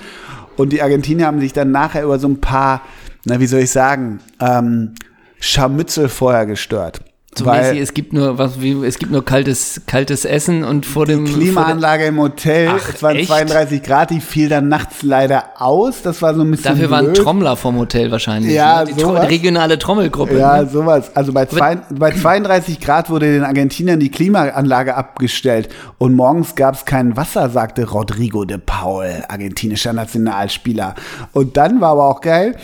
und 0.57 0.71
die 0.71 0.81
Argentinier 0.81 1.27
haben 1.27 1.39
sich 1.39 1.53
dann 1.53 1.71
nachher 1.71 2.03
über 2.03 2.19
so 2.19 2.27
ein 2.27 2.41
paar, 2.41 2.81
na 3.25 3.39
wie 3.39 3.47
soll 3.47 3.61
ich 3.61 3.71
sagen, 3.71 4.19
ähm, 4.39 4.95
Scharmützel 5.39 6.09
vorher 6.09 6.45
gestört. 6.45 7.01
So 7.37 7.45
Weil- 7.45 7.61
mäßig, 7.61 7.79
es 7.79 7.93
gibt 7.93 8.13
nur 8.13 8.37
was 8.37 8.61
wie 8.61 8.85
es 8.85 8.99
gibt 8.99 9.11
nur 9.11 9.25
kaltes 9.25 9.81
kaltes 9.87 10.25
Essen 10.25 10.63
und 10.63 10.85
vor 10.85 11.05
dem 11.05 11.25
vor 11.25 11.39
Klimaanlage 11.39 12.05
im 12.05 12.19
Hotel, 12.19 12.69
Ach, 12.69 12.93
es 12.93 13.01
waren 13.01 13.15
echt? 13.15 13.27
32 13.27 13.81
Grad, 13.81 14.11
die 14.11 14.19
fiel 14.19 14.49
dann 14.49 14.67
nachts 14.67 15.03
leider 15.03 15.45
aus. 15.57 16.01
Das 16.03 16.21
war 16.21 16.35
so 16.35 16.41
ein 16.41 16.51
bisschen 16.51 16.73
dafür 16.73 16.91
waren 16.91 17.05
blöd. 17.05 17.17
Trommler 17.17 17.55
vom 17.55 17.77
Hotel 17.77 18.11
wahrscheinlich. 18.11 18.53
Ja, 18.53 18.83
ne? 18.83 18.93
die, 18.93 19.01
sowas. 19.01 19.21
die 19.21 19.27
regionale 19.27 19.79
Trommelgruppe. 19.79 20.37
Ja, 20.37 20.61
ne? 20.61 20.69
sowas. 20.69 21.15
Also 21.15 21.33
bei, 21.33 21.45
zwei, 21.45 21.77
bei 21.89 22.11
32 22.11 22.79
Grad 22.79 23.09
wurde 23.09 23.31
den 23.31 23.43
Argentinern 23.43 23.99
die 23.99 24.11
Klimaanlage 24.11 24.95
abgestellt 24.95 25.69
und 25.97 26.15
morgens 26.15 26.55
gab 26.55 26.75
es 26.75 26.85
kein 26.85 27.17
Wasser, 27.17 27.49
sagte 27.49 27.89
Rodrigo 27.89 28.45
de 28.45 28.59
Paul, 28.63 29.23
argentinischer 29.27 29.93
Nationalspieler. 29.93 30.95
Und 31.31 31.57
dann 31.57 31.81
war 31.81 31.91
aber 31.91 32.05
auch 32.09 32.21
geil, 32.21 32.55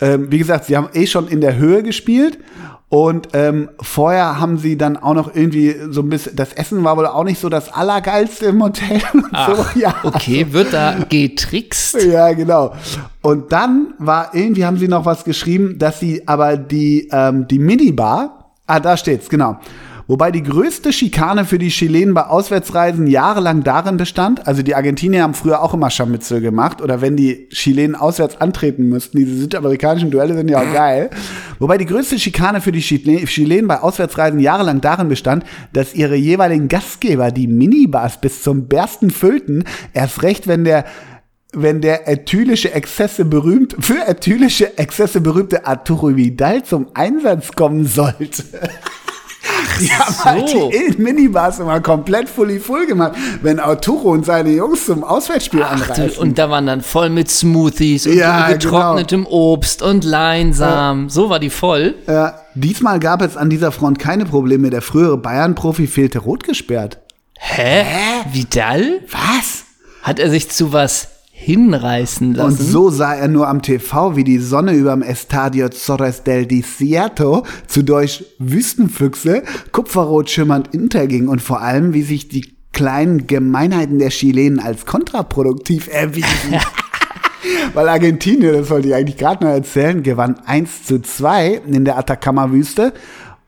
ähm, 0.00 0.30
wie 0.30 0.38
gesagt, 0.38 0.66
sie 0.66 0.76
haben 0.76 0.88
eh 0.94 1.06
schon 1.06 1.28
in 1.28 1.40
der 1.40 1.56
Höhe 1.56 1.82
gespielt. 1.82 2.38
Und 2.92 3.28
ähm, 3.32 3.70
vorher 3.80 4.38
haben 4.38 4.58
sie 4.58 4.76
dann 4.76 4.98
auch 4.98 5.14
noch 5.14 5.34
irgendwie 5.34 5.74
so 5.88 6.02
ein 6.02 6.10
bisschen, 6.10 6.36
das 6.36 6.52
Essen 6.52 6.84
war 6.84 6.98
wohl 6.98 7.06
auch 7.06 7.24
nicht 7.24 7.40
so 7.40 7.48
das 7.48 7.72
Allergeilste 7.72 8.44
im 8.44 8.62
Hotel. 8.62 9.00
Und 9.14 9.30
so, 9.30 9.80
ja. 9.80 9.94
Okay, 10.02 10.48
wird 10.50 10.74
da 10.74 10.96
getrickst? 11.08 11.96
Ja, 12.12 12.34
genau. 12.34 12.74
Und 13.22 13.50
dann 13.50 13.94
war 13.96 14.34
irgendwie 14.34 14.66
haben 14.66 14.76
sie 14.76 14.88
noch 14.88 15.06
was 15.06 15.24
geschrieben, 15.24 15.78
dass 15.78 16.00
sie 16.00 16.28
aber 16.28 16.58
die 16.58 17.08
ähm, 17.10 17.48
die 17.48 17.58
Minibar, 17.58 18.50
ah 18.66 18.78
da 18.78 18.98
steht's 18.98 19.30
genau. 19.30 19.56
Wobei 20.06 20.30
die 20.30 20.42
größte 20.42 20.92
Schikane 20.92 21.44
für 21.44 21.58
die 21.58 21.68
Chilenen 21.68 22.14
bei 22.14 22.26
Auswärtsreisen 22.26 23.06
jahrelang 23.06 23.62
darin 23.62 23.96
bestand, 23.96 24.46
also 24.46 24.62
die 24.62 24.74
Argentinier 24.74 25.22
haben 25.22 25.34
früher 25.34 25.62
auch 25.62 25.74
immer 25.74 25.90
Scharmützel 25.90 26.40
gemacht 26.40 26.82
oder 26.82 27.00
wenn 27.00 27.16
die 27.16 27.48
Chilenen 27.50 27.94
auswärts 27.94 28.40
antreten 28.40 28.88
müssten, 28.88 29.18
diese 29.18 29.36
südamerikanischen 29.36 30.10
Duelle 30.10 30.34
sind 30.34 30.50
ja 30.50 30.60
auch 30.60 30.72
geil. 30.72 31.10
Wobei 31.58 31.78
die 31.78 31.86
größte 31.86 32.18
Schikane 32.18 32.60
für 32.60 32.72
die 32.72 32.80
Chile- 32.80 33.24
Chilenen 33.26 33.68
bei 33.68 33.80
Auswärtsreisen 33.80 34.40
jahrelang 34.40 34.80
darin 34.80 35.08
bestand, 35.08 35.44
dass 35.72 35.94
ihre 35.94 36.16
jeweiligen 36.16 36.68
Gastgeber 36.68 37.30
die 37.30 37.46
Minibars 37.46 38.20
bis 38.20 38.42
zum 38.42 38.66
Bersten 38.66 39.10
füllten, 39.10 39.64
erst 39.92 40.22
recht, 40.22 40.48
wenn 40.48 40.64
der 40.64 40.84
wenn 41.54 41.82
der 41.82 42.08
ethylische 42.08 42.72
Exzesse 42.72 43.26
berühmt, 43.26 43.76
für 43.78 44.06
ethylische 44.06 44.78
Exzesse 44.78 45.20
berühmte 45.20 45.66
Arturo 45.66 46.16
Vidal 46.16 46.62
zum 46.62 46.86
Einsatz 46.94 47.52
kommen 47.52 47.84
sollte. 47.84 48.44
Die 49.80 49.90
haben 49.92 50.24
halt 50.24 50.48
so. 50.48 50.70
die 50.70 51.00
Minibars 51.02 51.58
immer 51.58 51.80
komplett 51.80 52.28
fully 52.28 52.58
full 52.60 52.86
gemacht, 52.86 53.12
wenn 53.42 53.58
Arturo 53.60 54.10
und 54.12 54.24
seine 54.26 54.50
Jungs 54.50 54.86
zum 54.86 55.04
Auswärtsspiel 55.04 55.62
Ach, 55.64 55.72
anreisen. 55.72 56.18
und 56.18 56.38
da 56.38 56.50
waren 56.50 56.66
dann 56.66 56.82
voll 56.82 57.10
mit 57.10 57.30
Smoothies 57.30 58.06
und 58.06 58.14
Ja, 58.16 58.46
genau. 58.46 58.52
getrocknetem 58.58 59.26
Obst 59.26 59.82
und 59.82 60.04
Leinsamen. 60.04 61.08
So 61.08 61.30
war 61.30 61.38
die 61.38 61.50
voll. 61.50 61.94
äh, 62.06 62.28
diesmal 62.54 62.98
gab 63.00 63.22
es 63.22 63.36
an 63.36 63.50
dieser 63.50 63.72
Front 63.72 63.98
keine 63.98 64.24
Probleme. 64.24 64.70
Der 64.70 64.82
frühere 64.82 65.16
Bayern-Profi 65.18 65.86
fehlte 65.86 66.18
rot 66.20 66.44
gesperrt. 66.44 66.98
Hä? 67.38 67.84
Vidal? 68.32 69.00
Was? 69.10 69.64
Hat 70.02 70.18
er 70.18 70.30
sich 70.30 70.50
zu 70.50 70.72
was 70.72 71.08
hinreißen 71.42 72.34
lassen? 72.34 72.48
Und 72.48 72.58
so 72.58 72.90
sah 72.90 73.14
er 73.14 73.28
nur 73.28 73.48
am 73.48 73.62
TV, 73.62 74.16
wie 74.16 74.24
die 74.24 74.38
Sonne 74.38 74.72
überm 74.72 75.02
Estadio 75.02 75.68
Torres 75.68 76.22
del 76.22 76.46
Desierto, 76.46 77.44
zu 77.66 77.82
Deutsch 77.82 78.24
Wüstenfüchse, 78.38 79.42
kupferrot 79.72 80.30
schimmernd 80.30 80.72
unterging 80.74 81.28
und 81.28 81.42
vor 81.42 81.60
allem, 81.60 81.94
wie 81.94 82.02
sich 82.02 82.28
die 82.28 82.54
kleinen 82.72 83.26
Gemeinheiten 83.26 83.98
der 83.98 84.10
Chilenen 84.10 84.60
als 84.60 84.86
kontraproduktiv 84.86 85.88
erwiesen. 85.92 86.54
Weil 87.74 87.88
Argentinien, 87.88 88.52
das 88.52 88.70
wollte 88.70 88.88
ich 88.88 88.94
eigentlich 88.94 89.16
gerade 89.16 89.44
noch 89.44 89.52
erzählen, 89.52 90.02
gewann 90.02 90.36
1 90.46 90.84
zu 90.84 91.00
2 91.00 91.62
in 91.66 91.84
der 91.84 91.98
Atacama-Wüste. 91.98 92.92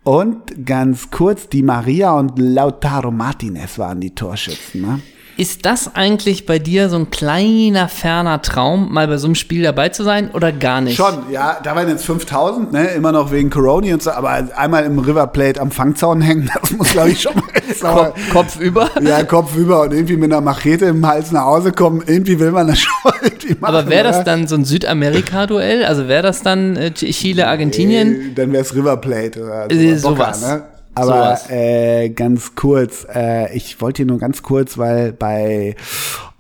Und 0.02 0.66
ganz 0.66 1.10
kurz, 1.10 1.48
die 1.48 1.62
Maria 1.62 2.12
und 2.12 2.38
Lautaro 2.38 3.10
Martinez 3.10 3.78
waren 3.78 4.00
die 4.00 4.14
Torschützen. 4.14 4.82
Ne? 4.82 5.00
Ist 5.36 5.66
das 5.66 5.96
eigentlich 5.96 6.46
bei 6.46 6.60
dir 6.60 6.88
so 6.88 6.96
ein 6.96 7.10
kleiner, 7.10 7.88
ferner 7.88 8.40
Traum, 8.40 8.92
mal 8.92 9.08
bei 9.08 9.16
so 9.16 9.26
einem 9.26 9.34
Spiel 9.34 9.62
dabei 9.64 9.88
zu 9.88 10.04
sein 10.04 10.30
oder 10.32 10.52
gar 10.52 10.80
nicht? 10.80 10.96
Schon, 10.96 11.30
ja, 11.32 11.58
da 11.62 11.74
waren 11.74 11.88
jetzt 11.88 12.04
5000, 12.04 12.72
ne, 12.72 12.86
immer 12.88 13.10
noch 13.10 13.32
wegen 13.32 13.50
Corona 13.50 13.94
und 13.94 14.02
so, 14.02 14.12
aber 14.12 14.48
einmal 14.56 14.84
im 14.84 14.98
River 14.98 15.26
Plate 15.26 15.60
am 15.60 15.70
Fangzaun 15.72 16.20
hängen, 16.20 16.48
das 16.62 16.70
muss, 16.72 16.92
glaube 16.92 17.10
ich, 17.10 17.20
schon 17.22 17.34
mal 17.34 17.42
Kopf, 17.80 18.32
Kopf 18.32 18.60
über? 18.60 18.88
Ja, 19.02 19.24
Kopf 19.24 19.56
über 19.56 19.82
und 19.82 19.92
irgendwie 19.92 20.16
mit 20.16 20.30
einer 20.32 20.40
Machete 20.40 20.84
im 20.86 21.04
Hals 21.06 21.32
nach 21.32 21.44
Hause 21.46 21.72
kommen, 21.72 22.02
irgendwie 22.06 22.38
will 22.38 22.52
man 22.52 22.68
das 22.68 22.78
schon 22.80 22.92
mal 23.02 23.14
irgendwie 23.22 23.56
machen. 23.60 23.64
Aber 23.74 23.88
wäre 23.90 24.04
das 24.04 24.22
dann 24.22 24.46
so 24.46 24.54
ein 24.54 24.64
Südamerika-Duell? 24.64 25.84
Also 25.84 26.06
wäre 26.06 26.22
das 26.22 26.42
dann 26.42 26.76
äh, 26.76 26.92
Chile, 26.92 27.48
Argentinien? 27.48 28.30
Äh, 28.30 28.34
Dann 28.34 28.52
wäre 28.52 28.62
es 28.62 28.74
River 28.74 28.96
Plate 28.98 29.42
oder, 29.42 29.70
Äh, 29.70 29.94
Boca, 29.94 29.98
sowas. 29.98 30.40
ne? 30.42 30.62
Aber 30.96 31.06
Sowas. 31.36 31.50
äh, 31.50 32.08
ganz 32.10 32.54
kurz, 32.54 33.06
äh, 33.12 33.54
ich 33.56 33.80
wollte 33.80 33.98
hier 33.98 34.06
nur 34.06 34.18
ganz 34.18 34.42
kurz, 34.42 34.78
weil 34.78 35.12
bei, 35.12 35.74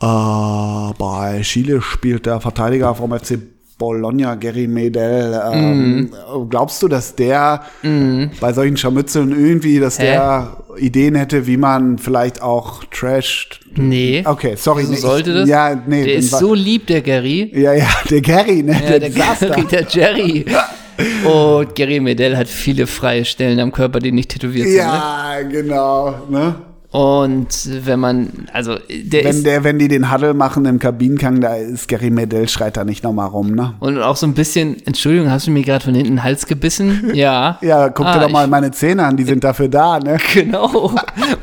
äh, 0.00 0.06
bei 0.98 1.40
Chile 1.42 1.82
spielt 1.82 2.26
der 2.26 2.40
Verteidiger 2.40 2.94
vom 2.94 3.12
FC 3.18 3.38
Bologna, 3.76 4.36
Gary 4.36 4.68
Medel. 4.68 5.40
Ähm, 5.52 5.96
Mhm. 6.32 6.48
Glaubst 6.48 6.80
du, 6.82 6.86
dass 6.88 7.16
der 7.16 7.62
bei 8.40 8.52
solchen 8.52 8.76
Scharmützeln 8.76 9.30
irgendwie, 9.32 9.80
dass 9.80 9.98
Hä? 9.98 10.02
der 10.12 10.56
Ideen 10.78 11.16
hätte, 11.16 11.48
wie 11.48 11.56
man 11.56 11.98
vielleicht 11.98 12.40
auch 12.40 12.84
trasht? 12.84 13.60
Nee. 13.74 14.22
Okay, 14.24 14.54
sorry. 14.56 14.82
Wieso 14.82 14.90
nee, 14.92 14.96
ich- 14.96 15.02
sollte 15.02 15.34
das? 15.34 15.48
Ja, 15.48 15.74
nee. 15.86 16.04
Der 16.04 16.14
ist 16.14 16.30
so 16.30 16.54
lieb, 16.54 16.86
der 16.86 17.00
Gary. 17.02 17.50
Ja, 17.52 17.72
ja, 17.72 17.88
der 18.08 18.20
Gary, 18.20 18.62
ne? 18.62 18.80
Ja, 18.88 18.98
der, 19.00 19.10
da. 19.10 19.48
Gary, 19.48 19.64
der 19.66 19.86
Jerry. 19.88 20.44
Und 21.24 21.74
Gary 21.74 22.00
Medell 22.00 22.36
hat 22.36 22.48
viele 22.48 22.86
freie 22.86 23.24
Stellen 23.24 23.58
am 23.60 23.72
Körper, 23.72 23.98
die 23.98 24.12
nicht 24.12 24.30
tätowiert 24.30 24.66
sind. 24.66 24.76
Ne? 24.76 24.82
Ja, 24.82 25.42
genau. 25.42 26.14
Ne? 26.28 26.54
Und 26.94 27.48
wenn 27.86 27.98
man, 27.98 28.46
also 28.52 28.76
der 28.88 29.24
Wenn, 29.24 29.30
ist 29.30 29.44
der, 29.44 29.64
wenn 29.64 29.80
die 29.80 29.88
den 29.88 30.12
Huddle 30.12 30.32
machen 30.32 30.64
im 30.64 30.78
Kabinengang, 30.78 31.40
da 31.40 31.56
ist 31.56 31.88
Gary 31.88 32.08
Medel, 32.08 32.48
schreit 32.48 32.76
da 32.76 32.84
nicht 32.84 33.02
nochmal 33.02 33.26
rum, 33.26 33.50
ne? 33.50 33.74
und 33.80 34.00
auch 34.00 34.14
so 34.14 34.26
ein 34.28 34.34
bisschen, 34.34 34.76
Entschuldigung, 34.86 35.28
hast 35.28 35.48
du 35.48 35.50
mir 35.50 35.62
gerade 35.64 35.84
von 35.84 35.92
hinten 35.96 36.12
den 36.12 36.22
Hals 36.22 36.46
gebissen? 36.46 37.10
Ja. 37.14 37.58
Ja, 37.62 37.88
guck 37.88 38.06
dir 38.06 38.12
Ah, 38.12 38.18
doch 38.20 38.30
mal 38.30 38.44
ich- 38.44 38.50
meine 38.50 38.70
Zähne 38.70 39.04
an, 39.06 39.16
die 39.16 39.24
sind 39.24 39.42
dafür 39.42 39.66
da, 39.68 39.98
ne? 39.98 40.18
Genau. 40.34 40.92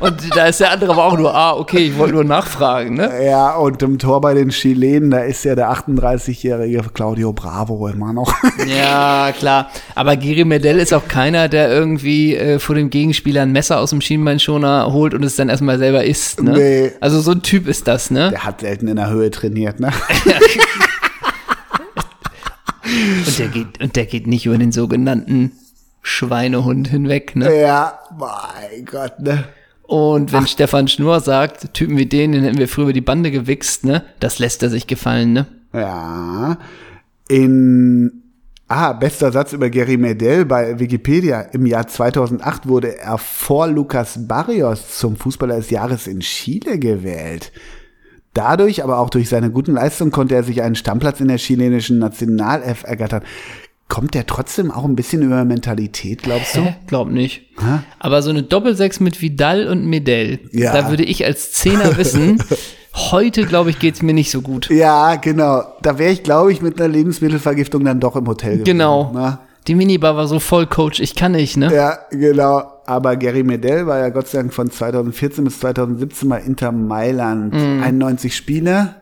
Und 0.00 0.36
da 0.36 0.46
ist 0.46 0.60
der 0.60 0.70
andere 0.72 0.92
aber 0.92 1.04
auch 1.04 1.18
nur, 1.18 1.34
ah, 1.34 1.52
okay, 1.54 1.80
ich 1.88 1.98
wollte 1.98 2.14
nur 2.14 2.24
nachfragen, 2.24 2.94
ne? 2.94 3.10
Ja, 3.22 3.54
und 3.56 3.82
im 3.82 3.98
Tor 3.98 4.22
bei 4.22 4.32
den 4.32 4.48
Chilenen, 4.48 5.10
da 5.10 5.18
ist 5.18 5.44
ja 5.44 5.54
der 5.54 5.70
38-jährige 5.70 6.82
Claudio 6.94 7.34
Bravo 7.34 7.88
immer 7.88 8.14
noch. 8.14 8.32
Ja, 8.66 9.32
klar. 9.36 9.68
Aber 9.94 10.16
Giri 10.16 10.44
Medell 10.44 10.78
ist 10.78 10.94
auch 10.94 11.06
keiner, 11.08 11.48
der 11.48 11.70
irgendwie 11.70 12.36
äh, 12.36 12.58
vor 12.58 12.74
dem 12.74 12.88
Gegenspieler 12.90 13.42
ein 13.42 13.52
Messer 13.52 13.80
aus 13.80 13.90
dem 13.90 14.00
Schienbeinschoner 14.00 14.92
holt 14.92 15.12
und 15.14 15.22
es 15.24 15.36
dann 15.42 15.48
erstmal 15.48 15.78
selber 15.78 16.04
isst, 16.04 16.42
ne? 16.42 16.52
Nee. 16.52 16.92
Also 17.00 17.20
so 17.20 17.32
ein 17.32 17.42
Typ 17.42 17.66
ist 17.68 17.88
das, 17.88 18.10
ne? 18.10 18.30
Der 18.30 18.44
hat 18.44 18.60
selten 18.60 18.88
in 18.88 18.96
der 18.96 19.10
Höhe 19.10 19.30
trainiert, 19.30 19.80
ne? 19.80 19.90
Und 22.84 23.38
der 23.38 23.48
geht, 23.48 23.80
und 23.80 23.96
der 23.96 24.06
geht 24.06 24.26
nicht 24.26 24.44
über 24.44 24.58
den 24.58 24.72
sogenannten 24.72 25.52
Schweinehund 26.02 26.88
hinweg, 26.88 27.36
ne? 27.36 27.60
Ja, 27.60 27.98
mein 28.18 28.84
Gott, 28.84 29.20
ne? 29.20 29.44
Und 29.82 30.32
wenn 30.32 30.46
Stefan 30.46 30.88
Schnur 30.88 31.20
sagt, 31.20 31.74
Typen 31.74 31.96
wie 31.96 32.06
den, 32.06 32.32
den 32.32 32.42
hätten 32.42 32.58
wir 32.58 32.68
früher 32.68 32.84
über 32.84 32.92
die 32.92 33.00
Bande 33.00 33.30
gewichst, 33.30 33.84
ne? 33.84 34.04
Das 34.20 34.38
lässt 34.38 34.62
er 34.62 34.70
sich 34.70 34.86
gefallen, 34.86 35.32
ne? 35.32 35.46
Ja. 35.72 36.58
In 37.28 38.21
Ah, 38.74 38.94
bester 38.94 39.30
Satz 39.32 39.52
über 39.52 39.68
Gary 39.68 39.98
Medel 39.98 40.46
bei 40.46 40.78
Wikipedia. 40.80 41.42
Im 41.52 41.66
Jahr 41.66 41.86
2008 41.86 42.66
wurde 42.66 42.98
er 42.98 43.18
vor 43.18 43.66
Lucas 43.66 44.26
Barrios 44.26 44.96
zum 44.98 45.16
Fußballer 45.16 45.56
des 45.56 45.68
Jahres 45.68 46.06
in 46.06 46.20
Chile 46.20 46.78
gewählt. 46.78 47.52
Dadurch, 48.32 48.82
aber 48.82 48.98
auch 48.98 49.10
durch 49.10 49.28
seine 49.28 49.50
guten 49.50 49.72
Leistungen, 49.74 50.10
konnte 50.10 50.34
er 50.36 50.42
sich 50.42 50.62
einen 50.62 50.74
Stammplatz 50.74 51.20
in 51.20 51.28
der 51.28 51.36
chilenischen 51.36 51.98
Nationalelf 51.98 52.84
ergattern. 52.84 53.24
Kommt 53.88 54.14
der 54.14 54.26
trotzdem 54.26 54.70
auch 54.70 54.86
ein 54.86 54.96
bisschen 54.96 55.20
über 55.20 55.44
Mentalität, 55.44 56.22
glaubst 56.22 56.56
du? 56.56 56.62
Hä? 56.62 56.76
Glaub 56.86 57.10
nicht. 57.10 57.42
Aber 57.98 58.22
so 58.22 58.30
eine 58.30 58.42
Doppelsechs 58.42 59.00
mit 59.00 59.20
Vidal 59.20 59.68
und 59.68 59.84
Medell, 59.84 60.38
Ja. 60.50 60.72
da 60.72 60.88
würde 60.88 61.04
ich 61.04 61.26
als 61.26 61.52
Zehner 61.52 61.98
wissen, 61.98 62.42
heute, 62.94 63.46
glaube 63.46 63.70
ich, 63.70 63.78
geht's 63.78 64.02
mir 64.02 64.12
nicht 64.14 64.30
so 64.30 64.40
gut. 64.42 64.68
Ja, 64.70 65.16
genau. 65.16 65.62
Da 65.82 65.98
wäre 65.98 66.12
ich, 66.12 66.22
glaube 66.22 66.52
ich, 66.52 66.60
mit 66.62 66.78
einer 66.80 66.88
Lebensmittelvergiftung 66.88 67.84
dann 67.84 68.00
doch 68.00 68.16
im 68.16 68.26
Hotel 68.26 68.52
gewesen. 68.52 68.64
Genau. 68.64 69.10
Na? 69.14 69.40
Die 69.68 69.74
Minibar 69.76 70.16
war 70.16 70.26
so 70.26 70.40
voll, 70.40 70.66
Coach, 70.66 70.98
ich 71.00 71.14
kann 71.14 71.32
nicht, 71.32 71.56
ne? 71.56 71.72
Ja, 71.72 71.98
genau. 72.10 72.64
Aber 72.84 73.14
Gary 73.16 73.44
Medel 73.44 73.86
war 73.86 73.98
ja 73.98 74.08
Gott 74.08 74.26
sei 74.26 74.38
Dank 74.38 74.52
von 74.52 74.70
2014 74.70 75.44
bis 75.44 75.60
2017 75.60 76.28
bei 76.28 76.40
Inter 76.40 76.72
Mailand. 76.72 77.54
Mhm. 77.54 77.82
91 77.82 78.34
Spiele. 78.34 78.96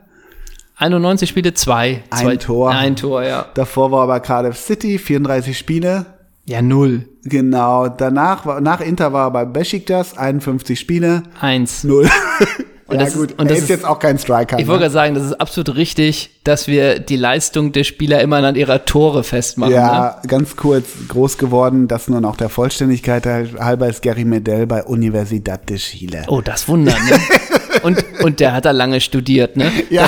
91 0.76 1.28
Spiele, 1.28 1.54
zwei. 1.54 2.02
Ein 2.10 2.18
zwei 2.24 2.36
Tor. 2.36 2.70
Ein 2.70 2.96
Tor, 2.96 3.22
ja. 3.22 3.46
Davor 3.54 3.90
war 3.90 4.04
er 4.04 4.06
bei 4.08 4.20
Cardiff 4.20 4.56
City, 4.58 4.98
34 4.98 5.56
Spiele. 5.56 6.06
Ja, 6.44 6.60
null. 6.62 7.06
Genau. 7.24 7.88
Danach, 7.88 8.44
war- 8.46 8.60
nach 8.60 8.80
Inter 8.80 9.12
war 9.12 9.28
er 9.28 9.30
bei 9.30 9.44
Besiktas, 9.46 10.16
51 10.18 10.78
Spiele. 10.78 11.22
Eins. 11.40 11.84
Null. 11.84 12.08
Und 12.90 12.98
ja 12.98 13.04
das 13.04 13.14
gut, 13.14 13.30
ist- 13.30 13.38
und 13.38 13.46
er 13.46 13.48
das 13.50 13.58
ist, 13.58 13.62
ist- 13.64 13.68
jetzt 13.70 13.84
auch 13.86 13.98
kein 13.98 14.18
Striker. 14.18 14.58
Ich 14.58 14.66
wollte 14.66 14.80
ne? 14.80 14.90
gerade 14.90 14.92
sagen, 14.92 15.14
das 15.14 15.24
ist 15.24 15.40
absolut 15.40 15.76
richtig, 15.76 16.30
dass 16.44 16.66
wir 16.66 16.98
die 16.98 17.16
Leistung 17.16 17.72
der 17.72 17.84
Spieler 17.84 18.20
immer 18.20 18.36
an 18.38 18.56
ihrer 18.56 18.84
Tore 18.84 19.24
festmachen. 19.24 19.72
Ne? 19.72 19.78
Ja, 19.78 20.20
ganz 20.26 20.56
kurz 20.56 20.86
groß 21.08 21.38
geworden, 21.38 21.88
das 21.88 22.08
nur 22.08 22.20
noch 22.20 22.36
der 22.36 22.48
Vollständigkeit 22.48 23.24
halber 23.26 23.88
ist 23.88 24.02
Gary 24.02 24.24
Medel 24.24 24.66
bei 24.66 24.82
Universidad 24.84 25.68
de 25.70 25.76
Chile. 25.78 26.22
Oh, 26.28 26.40
das 26.40 26.68
Wunder, 26.68 26.92
ne? 26.92 27.18
Und, 27.82 28.04
und 28.24 28.40
der 28.40 28.52
hat 28.52 28.66
da 28.66 28.72
lange 28.72 29.00
studiert, 29.00 29.56
ne? 29.56 29.70
Ja. 29.88 30.02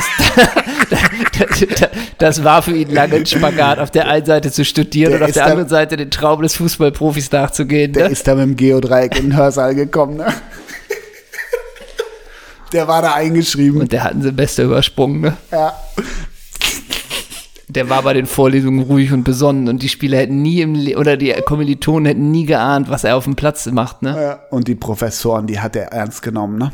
Das, 0.90 1.00
das, 1.38 1.66
das 2.18 2.44
war 2.44 2.60
für 2.60 2.72
ihn 2.76 2.90
lange 2.90 3.14
ein 3.14 3.24
Spagat, 3.24 3.78
auf 3.78 3.90
der 3.90 4.08
einen 4.08 4.26
Seite 4.26 4.50
zu 4.52 4.64
studieren 4.64 5.12
Der 5.12 5.20
und 5.20 5.26
auf 5.26 5.32
der 5.32 5.44
da- 5.44 5.50
anderen 5.50 5.68
Seite 5.70 5.96
den 5.96 6.10
Traum 6.10 6.42
des 6.42 6.56
Fußballprofis 6.56 7.30
nachzugehen. 7.32 7.92
Der 7.94 8.06
Ne? 8.08 8.12
ist 8.12 8.26
da 8.26 8.34
mit 8.34 8.44
dem 8.44 8.56
Geodreieck 8.56 9.16
in 9.18 9.30
den 9.30 9.36
Hörsaal 9.36 9.74
gekommen, 9.74 10.16
ne? 10.18 10.26
Der 12.72 12.88
war 12.88 13.02
da 13.02 13.14
eingeschrieben. 13.14 13.80
Und 13.82 13.92
der 13.92 14.04
hat 14.04 14.14
ein 14.14 14.22
Semester 14.22 14.64
übersprungen, 14.64 15.20
ne? 15.20 15.36
Ja. 15.50 15.74
Der 17.68 17.88
war 17.88 18.02
bei 18.02 18.12
den 18.12 18.26
Vorlesungen 18.26 18.82
ruhig 18.82 19.12
und 19.12 19.24
besonnen 19.24 19.68
und 19.68 19.82
die 19.82 19.88
Spieler 19.88 20.18
hätten 20.18 20.42
nie 20.42 20.60
im 20.60 20.74
Le 20.74 20.98
oder 20.98 21.16
die 21.16 21.32
Kommilitonen 21.46 22.04
hätten 22.06 22.30
nie 22.30 22.44
geahnt, 22.44 22.90
was 22.90 23.04
er 23.04 23.16
auf 23.16 23.24
dem 23.24 23.34
Platz 23.34 23.64
macht, 23.66 24.02
ne? 24.02 24.14
Ja, 24.20 24.40
Und 24.50 24.68
die 24.68 24.74
Professoren, 24.74 25.46
die 25.46 25.58
hat 25.58 25.74
er 25.76 25.86
ernst 25.92 26.20
genommen, 26.22 26.58
ne? 26.58 26.72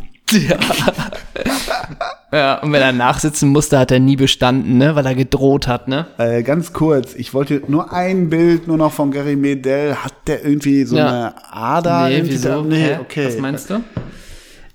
Ja, 2.33 2.59
und 2.63 2.73
wenn 2.73 2.83
er 2.83 2.93
nachsitzen 2.93 3.49
musste, 3.51 3.79
hat 3.79 3.93
er 3.93 4.01
nie 4.01 4.17
bestanden, 4.17 4.77
ne? 4.77 4.97
Weil 4.97 5.07
er 5.07 5.15
gedroht 5.15 5.69
hat, 5.69 5.87
ne? 5.89 6.07
Äh, 6.19 6.43
ganz 6.43 6.73
kurz, 6.73 7.15
ich 7.15 7.33
wollte 7.33 7.63
nur 7.69 7.93
ein 7.93 8.29
Bild 8.29 8.67
nur 8.67 8.77
noch 8.77 8.93
von 8.93 9.11
Gary 9.13 9.37
Medel. 9.37 9.95
Hat 10.03 10.15
der 10.27 10.45
irgendwie 10.45 10.85
so 10.85 10.97
Ja. 10.97 11.07
eine 11.09 11.35
Ader? 11.53 12.09
nee, 12.09 12.17
irgendwie 12.17 12.33
wieso? 12.35 12.49
da? 12.49 12.63
Nee, 12.63 12.83
Hä? 12.83 12.99
okay. 13.01 13.27
Was 13.27 13.39
meinst 13.39 13.71
du? 13.71 13.81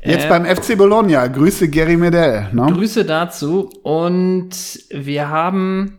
Jetzt 0.06 0.26
Äh, 0.26 0.30
beim 0.30 0.46
FC 0.46 0.78
Bologna. 0.78 1.28
Grüße 1.28 1.70
Gary 1.70 1.98
Medel. 1.98 2.48
Ne? 2.52 2.68
Grüße 2.72 3.06
dazu 3.06 3.70
und 3.84 4.50
wir 4.92 5.30
haben 5.30 5.98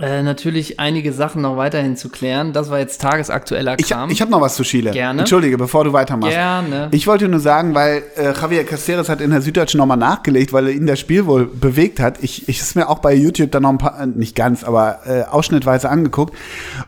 äh, 0.00 0.22
natürlich 0.22 0.80
einige 0.80 1.12
Sachen 1.12 1.42
noch 1.42 1.56
weiterhin 1.56 1.96
zu 1.96 2.08
klären. 2.08 2.52
Das 2.52 2.70
war 2.70 2.78
jetzt 2.80 3.00
tagesaktueller 3.00 3.76
Ich, 3.78 3.88
Kram. 3.90 4.10
ich 4.10 4.20
habe 4.20 4.30
noch 4.30 4.40
was 4.40 4.56
zu 4.56 4.64
Chile. 4.64 4.90
Gerne. 4.90 5.20
Entschuldige, 5.20 5.58
bevor 5.58 5.84
du 5.84 5.92
weitermachst. 5.92 6.32
Gerne. 6.34 6.88
Ich 6.90 7.06
wollte 7.06 7.28
nur 7.28 7.38
sagen, 7.40 7.74
weil 7.74 8.02
äh, 8.16 8.32
Javier 8.32 8.64
Caceres 8.64 9.08
hat 9.08 9.20
in 9.20 9.30
der 9.30 9.42
Süddeutschen 9.42 9.78
nochmal 9.78 9.98
nachgelegt, 9.98 10.52
weil 10.52 10.66
er 10.68 10.72
ihn 10.72 10.86
das 10.86 10.98
Spiel 10.98 11.26
wohl 11.26 11.44
bewegt 11.46 12.00
hat. 12.00 12.18
Ich, 12.22 12.48
ich 12.48 12.58
ist 12.60 12.74
mir 12.74 12.88
auch 12.88 12.98
bei 13.00 13.14
YouTube 13.14 13.52
dann 13.52 13.62
noch 13.62 13.70
ein 13.70 13.78
paar, 13.78 14.00
äh, 14.00 14.06
nicht 14.06 14.34
ganz, 14.34 14.64
aber 14.64 15.00
äh, 15.06 15.22
ausschnittweise 15.30 15.88
angeguckt. 15.90 16.34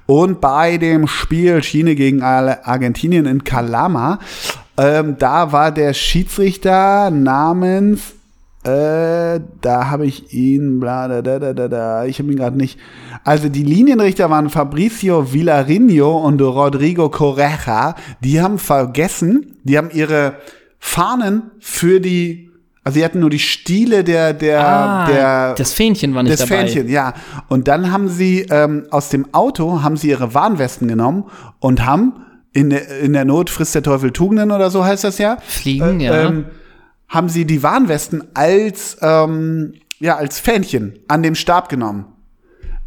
Und 0.06 0.40
bei 0.40 0.78
dem 0.78 1.06
Spiel 1.06 1.60
Chile 1.60 1.94
gegen 1.94 2.22
Ar- 2.22 2.60
Argentinien 2.64 3.26
in 3.26 3.44
Calama, 3.44 4.18
ähm, 4.76 5.16
da 5.18 5.52
war 5.52 5.72
der 5.72 5.94
Schiedsrichter 5.94 7.10
namens 7.10 8.14
äh, 8.64 9.40
da 9.60 9.90
habe 9.90 10.06
ich 10.06 10.32
ihn, 10.32 10.80
bla, 10.80 11.06
da, 11.06 11.20
da, 11.20 11.38
da, 11.38 11.52
da, 11.52 11.68
da, 11.68 12.04
ich 12.06 12.18
habe 12.18 12.32
ihn 12.32 12.38
gerade 12.38 12.56
nicht. 12.56 12.78
Also 13.22 13.50
die 13.50 13.62
Linienrichter 13.62 14.30
waren 14.30 14.48
Fabricio 14.48 15.34
Villarino 15.34 16.16
und 16.16 16.40
Rodrigo 16.40 17.10
Correja. 17.10 17.94
Die 18.20 18.40
haben 18.40 18.58
vergessen, 18.58 19.58
die 19.64 19.76
haben 19.76 19.90
ihre 19.90 20.36
Fahnen 20.78 21.50
für 21.60 22.00
die, 22.00 22.48
also 22.84 22.98
sie 22.98 23.04
hatten 23.04 23.20
nur 23.20 23.28
die 23.28 23.38
Stiele 23.38 24.02
der, 24.02 24.32
der, 24.32 24.66
ah, 24.66 25.06
der, 25.06 25.54
das 25.56 25.74
Fähnchen 25.74 26.14
war 26.14 26.22
nicht 26.22 26.32
das 26.32 26.48
dabei. 26.48 26.66
Fähnchen, 26.66 26.88
ja. 26.88 27.12
Und 27.48 27.68
dann 27.68 27.92
haben 27.92 28.08
sie 28.08 28.46
ähm, 28.48 28.86
aus 28.90 29.10
dem 29.10 29.26
Auto 29.34 29.82
haben 29.82 29.98
sie 29.98 30.08
ihre 30.08 30.32
Warnwesten 30.32 30.88
genommen 30.88 31.24
und 31.60 31.84
haben 31.84 32.14
in 32.54 32.70
der, 32.70 33.00
in 33.00 33.12
der 33.12 33.24
Not 33.26 33.50
frisst 33.50 33.74
der 33.74 33.82
Teufel 33.82 34.10
Tugenden 34.12 34.50
oder 34.50 34.70
so 34.70 34.84
heißt 34.84 35.04
das 35.04 35.18
ja. 35.18 35.36
Fliegen, 35.46 36.00
Äh, 36.00 36.04
ja. 36.04 36.22
Ähm, 36.28 36.46
haben 37.08 37.28
sie 37.28 37.44
die 37.44 37.62
Warnwesten 37.62 38.24
als 38.34 38.96
ähm, 39.02 39.74
ja 40.00 40.16
als 40.16 40.40
Fähnchen 40.40 40.98
an 41.08 41.22
dem 41.22 41.34
Stab 41.34 41.68
genommen. 41.68 42.06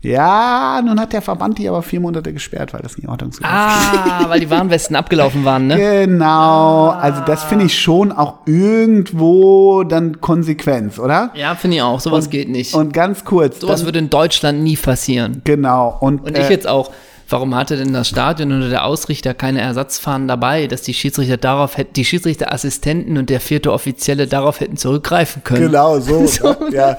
Ja, 0.02 0.80
nun 0.86 1.00
hat 1.00 1.12
der 1.12 1.24
Verband 1.24 1.58
die 1.58 1.68
aber 1.68 1.82
vier 1.82 2.00
Monate 2.00 2.32
gesperrt, 2.32 2.72
weil 2.74 2.82
das 2.82 2.98
nicht 2.98 3.10
ordnungsgemäß 3.10 3.52
Ah, 3.52 4.26
weil 4.30 4.40
die 4.40 4.50
Warnwesten 4.50 4.96
abgelaufen 4.96 5.44
waren, 5.44 5.68
ne? 5.68 5.76
Genau, 6.06 6.90
also 6.90 7.22
das 7.26 7.44
finde 7.44 7.66
ich 7.66 7.80
schon 7.80 8.12
auch 8.12 8.36
irgendwo 8.46 9.84
dann 9.84 10.22
Konsequenz, 10.22 11.00
oder? 11.00 11.32
Ja, 11.34 11.56
finde 11.56 11.78
ich 11.78 11.84
auch. 11.84 12.00
Sowas 12.00 12.30
geht 12.30 12.48
nicht. 12.50 12.74
Und 12.74 12.94
ganz 12.94 13.26
kurz, 13.26 13.60
Sowas 13.60 13.80
dann, 13.80 13.88
würde 13.88 14.00
in 14.00 14.10
Deutschland 14.10 14.62
nie 14.62 14.76
passieren. 14.78 15.42
genau 15.44 15.98
und, 16.00 16.24
Und 16.24 16.38
äh, 16.38 16.44
ich 16.44 16.50
jetzt 16.50 16.68
auch. 16.68 16.92
Warum 17.30 17.56
hatte 17.56 17.78
denn 17.78 17.94
das 17.94 18.08
Stadion 18.08 18.52
oder 18.58 18.70
der 18.70 18.86
Ausrichter 18.86 19.34
keine 19.34 19.62
Ersatzfahnen 19.62 20.28
dabei, 20.28 20.68
dass 20.68 20.82
die 20.82 20.94
Schiedsrichter 20.94 21.38
darauf 21.38 21.78
hätten, 21.78 21.94
die 21.94 22.06
Schiedsrichterassistenten 22.06 23.18
und 23.18 23.30
der 23.30 23.40
vierte 23.40 23.72
Offizielle 23.74 24.28
darauf 24.28 24.60
hätten 24.60 24.78
zurückgreifen 24.78 25.44
können. 25.44 25.64
Genau, 25.68 26.00
so. 26.00 26.26
So. 26.38 26.56
Ja. 26.72 26.98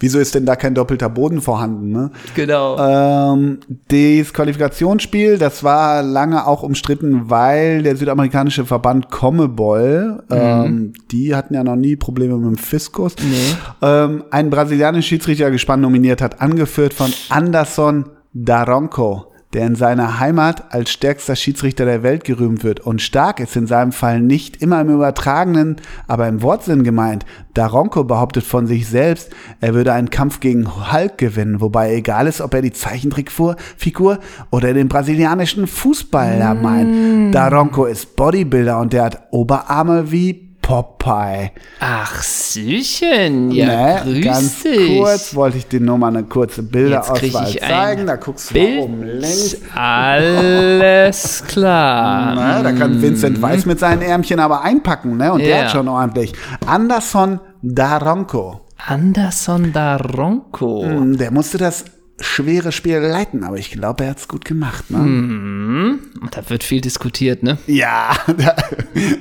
Wieso 0.00 0.18
ist 0.18 0.34
denn 0.34 0.46
da 0.46 0.54
kein 0.54 0.74
doppelter 0.74 1.08
Boden 1.08 1.40
vorhanden? 1.40 1.90
Ne? 1.90 2.10
Genau. 2.34 2.78
Ähm, 2.78 3.60
das 3.88 4.32
Qualifikationsspiel, 4.32 5.38
das 5.38 5.64
war 5.64 6.02
lange 6.02 6.46
auch 6.46 6.62
umstritten, 6.62 7.30
weil 7.30 7.82
der 7.82 7.96
südamerikanische 7.96 8.64
Verband 8.66 9.10
Comebol, 9.10 10.22
ähm, 10.30 10.92
die 11.10 11.34
hatten 11.34 11.54
ja 11.54 11.64
noch 11.64 11.76
nie 11.76 11.96
Probleme 11.96 12.36
mit 12.36 12.46
dem 12.46 12.58
Fiskus, 12.58 13.16
Nee. 13.18 13.56
ähm, 13.82 14.24
einen 14.30 14.50
brasilianischen 14.50 15.08
Schiedsrichter 15.08 15.50
gespannt 15.50 15.82
nominiert 15.82 16.20
hat, 16.22 16.40
angeführt 16.40 16.94
von 16.94 17.12
Anderson 17.30 18.06
Daronco, 18.34 19.32
der 19.54 19.66
in 19.66 19.74
seiner 19.74 20.20
Heimat 20.20 20.74
als 20.74 20.90
stärkster 20.90 21.36
Schiedsrichter 21.36 21.84
der 21.84 22.02
Welt 22.02 22.24
gerühmt 22.24 22.64
wird. 22.64 22.80
Und 22.80 23.00
stark 23.00 23.40
ist 23.40 23.56
in 23.56 23.66
seinem 23.66 23.92
Fall 23.92 24.20
nicht 24.20 24.60
immer 24.60 24.80
im 24.80 24.90
übertragenen, 24.90 25.76
aber 26.06 26.28
im 26.28 26.42
Wortsinn 26.42 26.84
gemeint. 26.84 27.24
Daronco 27.54 28.04
behauptet 28.04 28.44
von 28.44 28.66
sich 28.66 28.86
selbst, 28.86 29.30
er 29.60 29.74
würde 29.74 29.92
einen 29.92 30.10
Kampf 30.10 30.40
gegen 30.40 30.92
Hulk 30.92 31.18
gewinnen, 31.18 31.60
wobei 31.60 31.94
egal 31.94 32.26
ist, 32.26 32.40
ob 32.40 32.54
er 32.54 32.62
die 32.62 32.72
Zeichentrickfigur 32.72 34.18
oder 34.50 34.74
den 34.74 34.88
brasilianischen 34.88 35.66
Fußballer 35.66 36.54
meint. 36.54 37.34
Daronco 37.34 37.86
ist 37.86 38.16
Bodybuilder 38.16 38.78
und 38.78 38.92
der 38.92 39.04
hat 39.04 39.28
Oberarme 39.30 40.12
wie 40.12 40.47
Popeye. 40.68 41.50
Ach, 41.80 42.22
Süchen, 42.22 43.50
ja, 43.52 43.66
Ne, 43.66 44.00
grüß 44.04 44.24
ganz 44.24 44.62
dich. 44.62 44.98
kurz 44.98 45.34
wollte 45.34 45.56
ich 45.56 45.66
dir 45.66 45.80
nur 45.80 45.96
mal 45.96 46.08
eine 46.08 46.24
kurze 46.24 46.62
Bilderauswahl 46.62 47.56
zeigen. 47.56 48.06
Da 48.06 48.16
guckst 48.16 48.50
du 48.50 48.54
Bild. 48.54 48.80
oben 48.82 49.02
links. 49.02 49.56
Alles 49.74 51.42
klar. 51.48 52.34
Na, 52.34 52.62
da 52.62 52.72
kann 52.72 53.00
Vincent 53.00 53.40
Weiss 53.40 53.64
mit 53.64 53.78
seinen 53.80 54.02
Ärmchen 54.02 54.40
aber 54.40 54.60
einpacken, 54.62 55.16
ne? 55.16 55.32
Und 55.32 55.40
der 55.40 55.48
Ja. 55.48 55.62
hat 55.64 55.70
schon 55.70 55.88
ordentlich. 55.88 56.34
Anderson 56.66 57.40
Daronco. 57.62 58.60
Anderson 58.86 59.72
Daronco. 59.72 60.82
Hm, 60.84 61.16
Der 61.16 61.30
musste 61.30 61.56
das 61.56 61.86
schwere 62.20 62.72
Spiel 62.72 62.98
leiten, 62.98 63.44
aber 63.44 63.58
ich 63.58 63.70
glaube, 63.70 64.04
er 64.04 64.10
hat's 64.10 64.28
gut 64.28 64.44
gemacht, 64.44 64.90
ne? 64.90 64.98
Hm. 64.98 65.98
Da 66.30 66.48
wird 66.50 66.64
viel 66.64 66.80
diskutiert, 66.80 67.42
ne? 67.42 67.58
Ja, 67.66 68.16
da, 68.26 68.56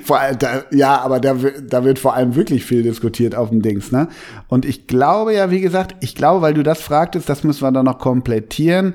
vor 0.04 0.20
allem, 0.20 0.40
da, 0.40 0.64
ja, 0.72 1.00
aber 1.02 1.20
da, 1.20 1.36
da 1.36 1.84
wird 1.84 2.00
vor 2.00 2.16
allem 2.16 2.36
wirklich 2.36 2.66
viel 2.66 2.84
diskutiert 2.84 3.36
auf 3.36 3.50
dem 3.50 3.62
Dings, 3.62 3.92
ne? 3.92 4.08
Und 4.48 4.66
ich 4.66 4.88
glaube 4.88 5.34
ja, 5.34 5.52
wie 5.52 5.62
gesagt, 5.62 5.96
ich 6.00 6.16
glaube, 6.16 6.42
weil 6.42 6.54
du 6.54 6.64
das 6.64 6.82
fragtest, 6.82 7.30
das 7.30 7.44
müssen 7.44 7.62
wir 7.62 7.72
dann 7.72 7.86
noch 7.86 8.00
komplettieren. 8.00 8.94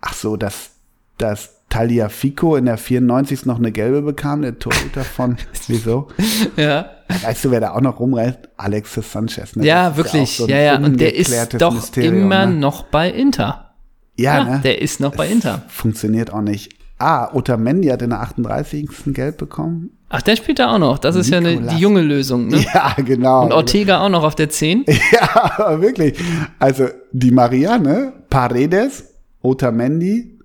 Ach 0.00 0.14
so, 0.14 0.36
dass, 0.36 0.70
dass 1.18 1.62
Taliafico 1.68 2.54
in 2.56 2.66
der 2.66 2.76
94. 2.76 3.46
noch 3.46 3.58
eine 3.58 3.72
gelbe 3.72 4.02
bekam, 4.02 4.42
der 4.42 4.58
Torhüter 4.58 5.04
von, 5.04 5.38
wieso? 5.68 6.08
Ja. 6.56 6.90
Weißt 7.22 7.44
du, 7.44 7.50
wer 7.50 7.60
da 7.60 7.72
auch 7.72 7.80
noch 7.80 7.98
rumreißt? 7.98 8.38
Alexis 8.62 9.12
Sanchez, 9.12 9.56
ne? 9.56 9.66
Ja, 9.66 9.96
wirklich. 9.96 10.22
auch 10.22 10.46
so 10.46 10.48
Ja, 10.48 10.58
ja. 10.58 10.76
Und 10.76 11.00
der 11.00 11.14
ist 11.14 11.32
doch 11.60 11.74
Mysterium, 11.74 12.22
immer 12.22 12.46
ne? 12.46 12.54
noch 12.56 12.84
bei 12.84 13.10
Inter. 13.10 13.74
Ja, 14.16 14.38
Ja, 14.38 14.44
ne? 14.44 14.60
der 14.62 14.80
ist 14.80 15.00
noch 15.00 15.14
bei 15.16 15.28
Inter. 15.28 15.62
Funktioniert 15.68 16.32
auch 16.32 16.42
nicht. 16.42 16.74
Ah, 16.98 17.34
Otamendi 17.34 17.88
hat 17.88 18.02
in 18.02 18.10
der 18.10 18.20
38. 18.20 18.88
Gelb 19.06 19.38
bekommen. 19.38 19.90
Ach, 20.08 20.22
der 20.22 20.36
spielt 20.36 20.58
da 20.58 20.72
auch 20.74 20.78
noch. 20.78 20.98
Das 20.98 21.16
ist 21.16 21.30
ja 21.30 21.38
eine, 21.38 21.56
die 21.56 21.78
junge 21.78 22.02
Lösung, 22.02 22.48
ne? 22.48 22.64
Ja, 22.74 22.94
genau. 22.98 23.44
Und 23.44 23.52
Ortega 23.52 24.00
auch 24.02 24.10
noch 24.10 24.22
auf 24.22 24.34
der 24.34 24.50
10. 24.50 24.84
Ja, 25.12 25.52
aber 25.58 25.80
wirklich. 25.80 26.16
Also 26.58 26.88
die 27.12 27.30
Marianne, 27.30 28.12
Paredes, 28.30 29.04
Otamendi, 29.40 30.38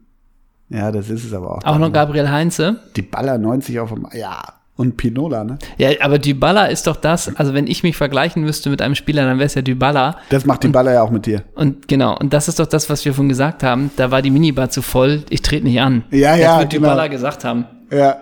ja, 0.70 0.92
das 0.92 1.10
ist 1.10 1.24
es 1.26 1.34
aber 1.34 1.58
auch. 1.58 1.64
Auch 1.64 1.78
noch 1.78 1.92
Gabriel 1.94 2.30
Heinze. 2.30 2.82
Die 2.96 3.02
Baller 3.02 3.38
90 3.38 3.80
auf 3.80 3.94
dem, 3.94 4.08
ja, 4.14 4.42
und 4.78 4.96
Pinola, 4.96 5.44
ne? 5.44 5.58
Ja, 5.78 5.90
aber 6.02 6.20
Dybala 6.20 6.68
ist 6.68 6.88
doch 6.88 6.96
das, 6.96 7.36
also 7.36 7.54
wenn 7.54 7.68
ich 7.68 7.84
mich 7.84 7.98
vergleichen 7.98 8.44
müsste 8.44 8.70
mit 8.70 8.82
einem 8.82 8.96
Spieler, 8.96 9.26
dann 9.26 9.38
wäre 9.40 9.48
es 9.48 9.56
ja 9.56 9.62
Dybala. 9.62 10.18
Das 10.30 10.46
macht 10.46 10.72
Baller 10.72 10.94
ja 10.94 11.02
auch 11.02 11.10
mit 11.12 11.26
dir. 11.26 11.44
Und 11.56 11.88
genau, 11.88 12.18
und 12.18 12.32
das 12.34 12.48
ist 12.48 12.60
doch 12.60 12.68
das, 12.68 12.90
was 12.90 13.04
wir 13.04 13.14
vorhin 13.14 13.30
gesagt 13.30 13.64
haben. 13.64 13.92
Da 13.98 14.12
war 14.12 14.22
die 14.22 14.30
Minibar 14.30 14.70
zu 14.70 14.82
voll, 14.82 15.24
ich 15.30 15.42
trete 15.42 15.66
nicht 15.66 15.82
an. 15.82 16.04
Ja, 16.12 16.32
das 16.32 16.40
ja, 16.40 16.60
wird 16.60 16.70
genau. 16.70 16.88
Dybala 16.90 17.08
gesagt 17.08 17.44
haben. 17.44 17.66
Ja. 17.92 18.18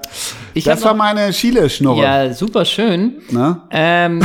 Ich 0.53 0.63
das 0.63 0.83
war 0.83 0.91
noch- 0.91 0.97
meine 0.99 1.31
Chile-Schnurre. 1.31 2.01
Ja, 2.03 2.33
super 2.33 2.65
schön. 2.65 3.15
Ähm, 3.71 4.21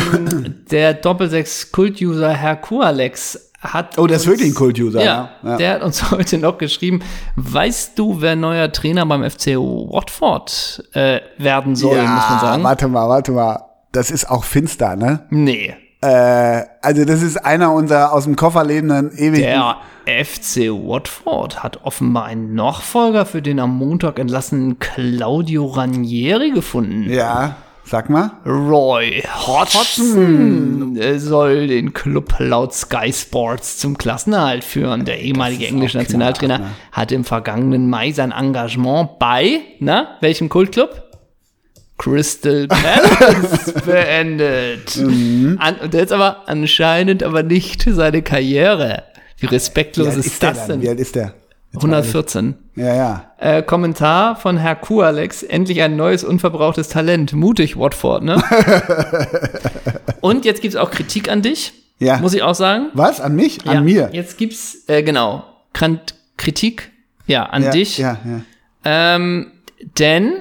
der 0.70 0.94
Doppelsechs-Kult-User 0.94 2.32
Herr 2.32 2.56
Kualex 2.56 3.49
hat. 3.60 3.98
Oh, 3.98 4.06
der 4.06 4.16
ist 4.16 4.26
wirklich 4.26 4.50
ein 4.50 4.54
Kult-User, 4.54 5.02
Ja, 5.04 5.30
ja. 5.42 5.50
Ja. 5.50 5.56
der 5.56 5.74
hat 5.74 5.82
uns 5.82 6.10
heute 6.10 6.38
noch 6.38 6.58
geschrieben: 6.58 7.00
Weißt 7.36 7.98
du, 7.98 8.20
wer 8.20 8.36
neuer 8.36 8.72
Trainer 8.72 9.04
beim 9.06 9.28
FC 9.28 9.56
Watford 9.56 10.84
äh, 10.94 11.20
werden 11.38 11.76
soll, 11.76 11.96
ja, 11.96 12.02
muss 12.04 12.30
man 12.30 12.40
sagen? 12.40 12.62
warte 12.64 12.88
mal, 12.88 13.08
warte 13.08 13.32
mal. 13.32 13.60
Das 13.92 14.10
ist 14.10 14.30
auch 14.30 14.44
finster, 14.44 14.96
ne? 14.96 15.26
Nee. 15.30 15.74
Äh, 16.02 16.62
also 16.80 17.04
das 17.04 17.22
ist 17.22 17.36
einer 17.44 17.72
unserer 17.72 18.12
aus 18.12 18.24
dem 18.24 18.36
Koffer 18.36 18.64
lebenden 18.64 19.10
ewigen. 19.18 19.42
Der 19.42 19.76
FC 20.24 20.70
Watford 20.70 21.62
hat 21.62 21.80
offenbar 21.84 22.24
einen 22.24 22.54
Nachfolger 22.54 23.26
für 23.26 23.42
den 23.42 23.60
am 23.60 23.76
Montag 23.76 24.18
entlassenen 24.18 24.78
Claudio 24.78 25.66
Ranieri 25.66 26.52
gefunden. 26.52 27.10
Ja, 27.10 27.56
sag 27.90 28.08
mal. 28.08 28.30
Roy 28.46 29.22
Hodgson 29.46 30.96
soll 31.18 31.66
den 31.66 31.92
Club 31.92 32.34
laut 32.38 32.72
Sky 32.72 33.12
Sports 33.12 33.78
zum 33.78 33.98
Klassenerhalt 33.98 34.62
führen. 34.62 35.04
Der 35.04 35.20
ehemalige 35.20 35.66
englische 35.66 35.98
Nationaltrainer 35.98 36.58
knallhart, 36.58 36.76
hat 36.92 37.12
im 37.12 37.24
vergangenen 37.24 37.90
Mai 37.90 38.12
sein 38.12 38.30
Engagement 38.30 39.18
bei, 39.18 39.62
na, 39.80 40.16
welchem 40.20 40.48
Kultclub? 40.48 41.02
Crystal 41.98 42.66
Palace 42.68 43.74
beendet. 43.84 44.96
Mhm. 44.96 45.58
An, 45.60 45.76
und 45.76 45.92
jetzt 45.92 46.12
aber 46.12 46.48
anscheinend 46.48 47.22
aber 47.24 47.42
nicht 47.42 47.84
seine 47.86 48.22
Karriere. 48.22 49.02
Wie 49.36 49.46
respektlos 49.46 50.06
Wie 50.06 50.10
alt 50.10 50.18
ist, 50.26 50.42
das 50.42 50.58
der 50.58 50.66
dann? 50.68 50.80
Wie 50.80 50.84
denn? 50.84 50.90
alt 50.92 51.00
ist 51.00 51.14
der? 51.16 51.34
114. 51.74 52.54
Ja, 52.74 52.94
ja. 52.94 53.32
Äh, 53.38 53.62
Kommentar 53.62 54.36
von 54.36 54.56
Herr 54.56 54.74
Kualex, 54.76 55.42
endlich 55.42 55.80
ein 55.82 55.96
neues, 55.96 56.24
unverbrauchtes 56.24 56.88
Talent. 56.88 57.32
Mutig, 57.32 57.78
Watford, 57.78 58.24
ne? 58.24 58.42
Und 60.20 60.44
jetzt 60.44 60.62
gibt's 60.62 60.76
auch 60.76 60.90
Kritik 60.90 61.30
an 61.30 61.42
dich, 61.42 61.72
Ja. 61.98 62.18
muss 62.18 62.34
ich 62.34 62.42
auch 62.42 62.54
sagen. 62.54 62.88
Was? 62.94 63.20
An 63.20 63.36
mich? 63.36 63.66
An 63.66 63.74
ja, 63.74 63.80
mir? 63.82 64.10
Jetzt 64.12 64.36
gibt's, 64.38 64.84
äh, 64.88 65.02
genau, 65.02 65.44
Kritik, 66.36 66.90
ja, 67.26 67.44
an 67.44 67.62
ja, 67.62 67.70
dich. 67.70 67.98
Ja, 67.98 68.18
ja. 68.24 68.40
Ähm, 68.84 69.52
denn 69.98 70.32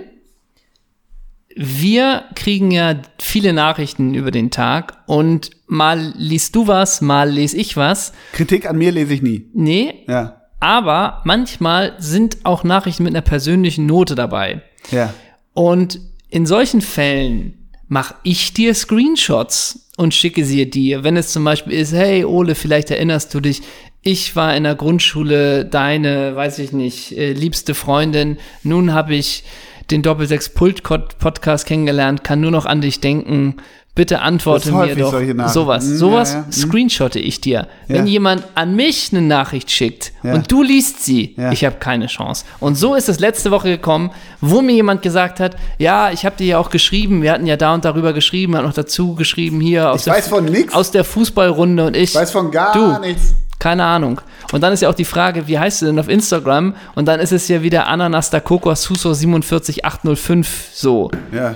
wir 1.55 2.23
kriegen 2.35 2.71
ja 2.71 2.95
viele 3.19 3.53
Nachrichten 3.53 4.13
über 4.13 4.31
den 4.31 4.49
Tag 4.49 4.97
und 5.07 5.51
mal 5.67 6.13
liest 6.15 6.55
du 6.55 6.67
was, 6.67 7.01
mal 7.01 7.29
lese 7.29 7.57
ich 7.57 7.75
was. 7.77 8.13
Kritik 8.33 8.67
an 8.69 8.77
mir 8.77 8.91
lese 8.91 9.13
ich 9.13 9.21
nie. 9.21 9.45
Nee, 9.53 10.05
Ja. 10.07 10.38
Aber 10.59 11.21
manchmal 11.23 11.93
sind 11.99 12.37
auch 12.43 12.63
Nachrichten 12.63 13.03
mit 13.03 13.13
einer 13.13 13.21
persönlichen 13.21 13.85
Note 13.85 14.15
dabei. 14.15 14.61
Ja. 14.91 15.13
Und 15.53 15.99
in 16.29 16.45
solchen 16.45 16.81
Fällen 16.81 17.69
mache 17.87 18.15
ich 18.23 18.53
dir 18.53 18.73
Screenshots 18.73 19.89
und 19.97 20.13
schicke 20.13 20.45
sie 20.45 20.69
dir. 20.69 21.03
Wenn 21.03 21.17
es 21.17 21.31
zum 21.31 21.43
Beispiel 21.43 21.73
ist, 21.73 21.93
hey 21.93 22.23
Ole, 22.23 22.55
vielleicht 22.55 22.91
erinnerst 22.91 23.33
du 23.33 23.39
dich, 23.39 23.61
ich 24.01 24.35
war 24.35 24.55
in 24.55 24.63
der 24.63 24.75
Grundschule 24.75 25.65
deine, 25.65 26.35
weiß 26.35 26.59
ich 26.59 26.71
nicht, 26.71 27.17
äh, 27.17 27.33
liebste 27.33 27.73
Freundin. 27.73 28.37
Nun 28.63 28.93
habe 28.93 29.15
ich 29.15 29.43
den 29.91 30.01
Doppelsechs-Pult-Podcast 30.01 31.65
kennengelernt, 31.65 32.23
kann 32.23 32.41
nur 32.41 32.51
noch 32.51 32.65
an 32.65 32.81
dich 32.81 32.99
denken. 33.01 33.57
Bitte 33.95 34.21
antworte 34.21 34.71
mir 34.71 34.95
doch. 34.95 35.13
Sowas, 35.49 35.83
Hm, 35.83 35.97
sowas 35.97 36.31
ja, 36.33 36.39
ja. 36.39 36.45
Hm. 36.45 36.51
screenshotte 36.53 37.19
ich 37.19 37.41
dir. 37.41 37.67
Wenn 37.87 38.05
Ja. 38.05 38.11
jemand 38.11 38.43
an 38.55 38.75
mich 38.75 39.09
eine 39.11 39.21
Nachricht 39.21 39.71
schickt 39.71 40.13
und 40.23 40.49
du 40.49 40.63
liest 40.63 41.03
sie, 41.03 41.35
ich 41.51 41.65
habe 41.65 41.77
keine 41.79 42.05
Chance. 42.07 42.45
Und 42.61 42.75
so 42.75 42.95
ist 42.95 43.09
es 43.09 43.19
letzte 43.19 43.51
Woche 43.51 43.67
gekommen, 43.67 44.11
wo 44.39 44.61
mir 44.61 44.73
jemand 44.75 45.01
gesagt 45.01 45.41
hat, 45.41 45.57
ja, 45.79 46.11
ich 46.11 46.23
habe 46.25 46.37
dir 46.37 46.45
ja 46.47 46.57
auch 46.59 46.69
geschrieben, 46.69 47.23
wir 47.23 47.33
hatten 47.33 47.47
ja 47.47 47.57
da 47.57 47.73
und 47.73 47.83
darüber 47.83 48.13
geschrieben, 48.13 48.55
hat 48.55 48.63
noch 48.63 48.73
dazu 48.73 49.15
geschrieben 49.15 49.59
hier 49.59 49.91
aus, 49.91 50.07
Ich 50.07 50.13
weiß 50.13 50.29
von 50.29 50.45
nix. 50.45 50.73
aus 50.73 50.91
der 50.91 51.03
Fußballrunde 51.03 51.87
und 51.87 51.97
ich 51.97 52.11
Ich 52.11 52.15
weiß 52.15 52.31
von 52.31 52.51
gar 52.51 52.71
du, 52.73 52.99
nichts. 53.05 53.33
Keine 53.59 53.83
Ahnung. 53.83 54.21
Und 54.51 54.61
dann 54.61 54.73
ist 54.73 54.81
ja 54.81 54.89
auch 54.89 54.95
die 54.95 55.05
Frage, 55.05 55.47
wie 55.47 55.59
heißt 55.59 55.81
du 55.81 55.85
denn 55.87 55.99
auf 55.99 56.07
Instagram? 56.07 56.75
Und 56.95 57.07
dann 57.07 57.19
ist 57.19 57.33
es 57.33 57.47
ja 57.49 57.61
wieder 57.61 57.87
Ananas 57.87 58.29
da 58.29 58.39
Kokos 58.39 58.83
Suso 58.83 59.13
47805 59.13 60.69
so. 60.73 61.11
Ja. 61.31 61.55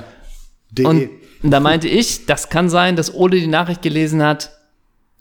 De. 0.69 0.85
Und 0.85 1.09
da 1.41 1.59
meinte 1.59 1.87
ich, 1.87 2.25
das 2.25 2.49
kann 2.49 2.69
sein, 2.69 2.95
dass 2.95 3.13
Ole 3.13 3.39
die 3.39 3.47
Nachricht 3.47 3.81
gelesen 3.81 4.23
hat 4.23 4.51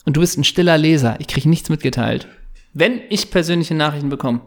und 0.05 0.17
du 0.17 0.21
bist 0.21 0.39
ein 0.39 0.45
stiller 0.45 0.79
Leser. 0.79 1.17
Ich 1.19 1.29
kriege 1.29 1.49
nichts 1.49 1.69
mitgeteilt. 1.69 2.29
Wenn 2.73 3.01
ich 3.11 3.31
persönliche 3.31 3.75
Nachrichten 3.75 4.09
bekomme. 4.09 4.41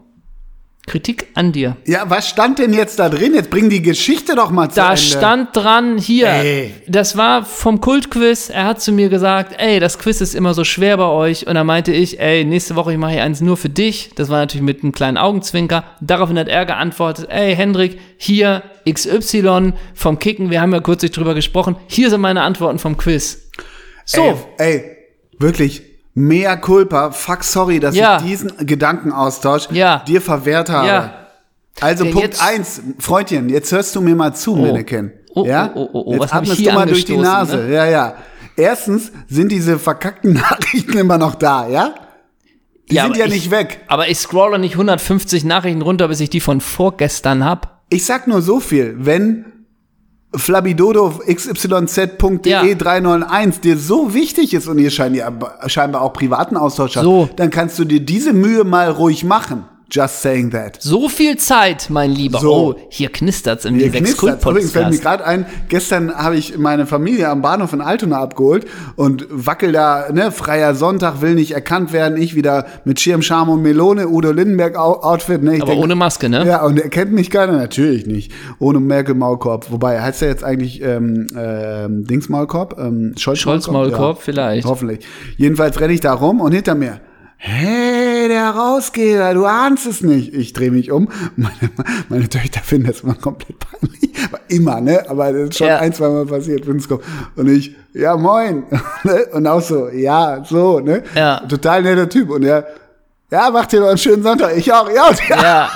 Kritik 0.86 1.26
an 1.34 1.50
dir. 1.50 1.76
Ja, 1.84 2.08
was 2.08 2.28
stand 2.28 2.60
denn 2.60 2.72
jetzt 2.72 3.00
da 3.00 3.08
drin? 3.08 3.34
Jetzt 3.34 3.50
bring 3.50 3.68
die 3.68 3.82
Geschichte 3.82 4.36
doch 4.36 4.50
mal 4.50 4.68
zu 4.68 4.76
Da 4.76 4.90
Ende. 4.90 5.00
stand 5.02 5.56
dran, 5.56 5.98
hier, 5.98 6.28
Ey. 6.28 6.74
das 6.86 7.16
war 7.16 7.44
vom 7.44 7.80
Kultquiz. 7.80 8.50
Er 8.50 8.66
hat 8.66 8.80
zu 8.80 8.92
mir 8.92 9.08
gesagt, 9.08 9.54
ey, 9.58 9.80
das 9.80 9.98
Quiz 9.98 10.20
ist 10.20 10.34
immer 10.36 10.54
so 10.54 10.62
schwer 10.62 10.96
bei 10.96 11.06
euch. 11.08 11.46
Und 11.48 11.54
dann 11.56 11.66
meinte 11.66 11.92
ich, 11.92 12.20
ey, 12.20 12.44
nächste 12.44 12.76
Woche 12.76 12.92
ich 12.92 12.98
mache 12.98 13.12
hier 13.12 13.24
eins 13.24 13.40
nur 13.40 13.56
für 13.56 13.68
dich. 13.68 14.10
Das 14.14 14.28
war 14.28 14.38
natürlich 14.38 14.64
mit 14.64 14.82
einem 14.84 14.92
kleinen 14.92 15.16
Augenzwinker. 15.16 15.82
Daraufhin 16.00 16.38
hat 16.38 16.46
er 16.48 16.64
geantwortet, 16.66 17.26
ey, 17.30 17.56
Hendrik, 17.56 17.98
hier 18.16 18.62
XY 18.88 19.72
vom 19.94 20.18
Kicken. 20.20 20.50
Wir 20.50 20.60
haben 20.60 20.72
ja 20.72 20.80
kürzlich 20.80 21.10
drüber 21.10 21.34
gesprochen. 21.34 21.74
Hier 21.88 22.10
sind 22.10 22.20
meine 22.20 22.42
Antworten 22.42 22.78
vom 22.78 22.96
Quiz. 22.96 23.50
So, 24.04 24.38
Ey, 24.58 24.74
ey, 24.74 24.84
wirklich, 25.40 25.82
mea 26.16 26.56
culpa, 26.56 27.12
fuck 27.12 27.44
sorry, 27.44 27.78
dass 27.78 27.94
Ja. 27.94 28.16
ich 28.16 28.24
diesen 28.24 28.52
Gedankenaustausch 28.66 29.68
Ja. 29.70 30.02
dir 30.08 30.20
verwehrt 30.20 30.68
habe. 30.70 30.88
Ja. 30.88 31.14
Also 31.80 32.04
Der 32.04 32.12
Punkt 32.12 32.42
eins, 32.42 32.80
Freundchen, 32.98 33.50
jetzt 33.50 33.70
hörst 33.70 33.94
du 33.94 34.00
mir 34.00 34.16
mal 34.16 34.34
zu, 34.34 34.56
Menneken. 34.56 35.12
Oh, 35.34 35.44
ja? 35.44 35.70
oh, 35.74 35.88
oh, 35.92 36.02
oh, 36.06 36.12
jetzt 36.12 36.20
was 36.22 36.32
atmest 36.32 36.66
du 36.66 36.72
mal 36.72 36.86
durch 36.86 37.04
die 37.04 37.18
Nase. 37.18 37.58
ne? 37.58 37.74
Ja, 37.74 37.84
ja. 37.86 38.14
Erstens 38.56 39.12
sind 39.28 39.52
diese 39.52 39.78
verkackten 39.78 40.32
Nachrichten 40.50 40.96
immer 40.96 41.18
noch 41.18 41.34
da, 41.34 41.68
ja? 41.68 41.94
Die 42.90 42.94
Ja, 42.94 43.02
sind 43.04 43.18
ja 43.18 43.26
ich- 43.26 43.32
nicht 43.32 43.50
weg. 43.50 43.80
aber 43.88 44.08
ich 44.08 44.16
scrolle 44.18 44.58
nicht 44.58 44.76
150 44.76 45.44
Nachrichten 45.44 45.82
runter, 45.82 46.08
bis 46.08 46.20
ich 46.20 46.30
die 46.30 46.40
von 46.40 46.62
vorgestern 46.62 47.44
hab. 47.44 47.82
Ich 47.90 48.06
sag 48.06 48.26
nur 48.26 48.40
so 48.40 48.58
viel, 48.60 48.94
wenn 48.98 49.44
flabidodo 50.34 51.20
xyz.de 51.26 52.50
Ja. 52.50 52.62
391 52.74 53.60
dir 53.60 53.76
so 53.78 54.12
wichtig 54.14 54.54
ist 54.54 54.68
und 54.68 54.78
ihr 54.78 54.90
scheint 54.90 55.16
ja 55.16 55.30
scheinbar 55.66 56.02
auch 56.02 56.12
privaten 56.12 56.56
Austausch 56.56 56.96
habt, 56.96 57.04
So. 57.04 57.28
dann 57.36 57.50
kannst 57.50 57.78
du 57.78 57.84
dir 57.84 58.00
diese 58.00 58.32
Mühe 58.32 58.64
mal 58.64 58.90
ruhig 58.90 59.24
machen. 59.24 59.64
Just 59.88 60.20
saying 60.20 60.50
that. 60.50 60.78
So 60.80 61.08
viel 61.08 61.36
Zeit, 61.36 61.86
mein 61.90 62.10
Lieber. 62.10 62.40
So. 62.40 62.52
Oh, 62.52 62.74
hier 62.88 63.08
knistert's 63.08 63.64
im 63.64 63.76
Hier 63.76 63.92
D6 63.92 63.98
knistert. 63.98 64.44
Übrigens 64.44 64.72
fällt 64.72 64.90
mir 64.90 64.98
gerade 64.98 65.24
ein, 65.24 65.46
gestern 65.68 66.12
habe 66.12 66.36
ich 66.36 66.58
meine 66.58 66.86
Familie 66.86 67.28
am 67.28 67.40
Bahnhof 67.40 67.72
in 67.72 67.80
Altona 67.80 68.18
abgeholt 68.18 68.66
und 68.96 69.26
wackel 69.30 69.70
da, 69.70 70.06
ne, 70.12 70.32
freier 70.32 70.74
Sonntag, 70.74 71.20
will 71.20 71.34
nicht 71.36 71.52
erkannt 71.52 71.92
werden. 71.92 72.20
Ich 72.20 72.34
wieder 72.34 72.66
mit 72.84 72.98
Schirm, 72.98 73.22
Charme 73.22 73.50
und 73.50 73.62
Melone, 73.62 74.08
Udo 74.08 74.32
Lindenberg 74.32 74.76
Outfit. 74.76 75.42
Ne, 75.44 75.56
ich 75.56 75.62
Aber 75.62 75.70
denk- 75.72 75.84
ohne 75.84 75.94
Maske, 75.94 76.28
ne? 76.28 76.44
Ja, 76.44 76.64
und 76.64 76.80
er 76.80 76.88
kennt 76.88 77.12
mich 77.12 77.30
keiner, 77.30 77.52
natürlich 77.52 78.06
nicht. 78.06 78.32
Ohne 78.58 78.80
Merkel 78.80 79.14
Maulkorb. 79.14 79.70
Wobei, 79.70 80.00
heißt 80.02 80.20
er 80.22 80.28
jetzt 80.28 80.42
eigentlich 80.42 80.82
ähm, 80.82 81.28
ähm, 81.38 82.04
Dings 82.06 82.28
Maulkorb? 82.28 82.76
Ähm, 82.78 83.14
Scholz, 83.16 83.38
Scholz 83.38 83.68
Maulkorb, 83.68 84.20
vielleicht. 84.20 84.66
Hoffentlich. 84.66 85.06
Jedenfalls 85.36 85.78
renne 85.80 85.92
ich 85.92 86.00
da 86.00 86.12
rum 86.12 86.40
und 86.40 86.50
hinter 86.50 86.74
mir. 86.74 87.00
Hey, 87.38 88.28
der 88.28 88.54
Herausgeber, 88.54 89.34
du 89.34 89.44
ahnst 89.44 89.86
es 89.86 90.00
nicht. 90.00 90.32
Ich 90.34 90.52
drehe 90.52 90.70
mich 90.70 90.90
um. 90.90 91.08
Meine, 91.36 91.52
meine 92.08 92.28
Töchter 92.28 92.60
finden 92.60 92.88
das 92.88 93.00
immer 93.00 93.14
komplett 93.14 93.56
peinlich. 93.58 94.10
Immer, 94.48 94.80
ne? 94.80 95.08
Aber 95.08 95.32
das 95.32 95.50
ist 95.50 95.58
schon 95.58 95.66
Ja. 95.66 95.78
ein, 95.78 95.92
zwei 95.92 96.08
Mal 96.08 96.26
passiert, 96.26 96.66
wenn 96.66 96.76
es 96.78 96.88
kommt. 96.88 97.02
Und 97.36 97.48
ich, 97.48 97.76
ja, 97.92 98.16
moin. 98.16 98.64
Ne? 99.04 99.26
und 99.32 99.46
auch 99.46 99.60
so, 99.60 99.88
ja, 99.90 100.42
so, 100.44 100.80
ne? 100.80 101.02
Ja. 101.14 101.40
Total 101.46 101.82
netter 101.82 102.08
Typ. 102.08 102.30
Und 102.30 102.42
er, 102.44 102.66
ja, 103.30 103.50
macht 103.50 103.70
dir 103.72 103.80
noch 103.80 103.88
einen 103.88 103.98
schönen 103.98 104.22
Sonntag. 104.22 104.56
Ich 104.56 104.72
auch, 104.72 104.88
ja, 104.92 105.08
und 105.08 105.18
der 105.28 105.36
Ja, 105.36 105.70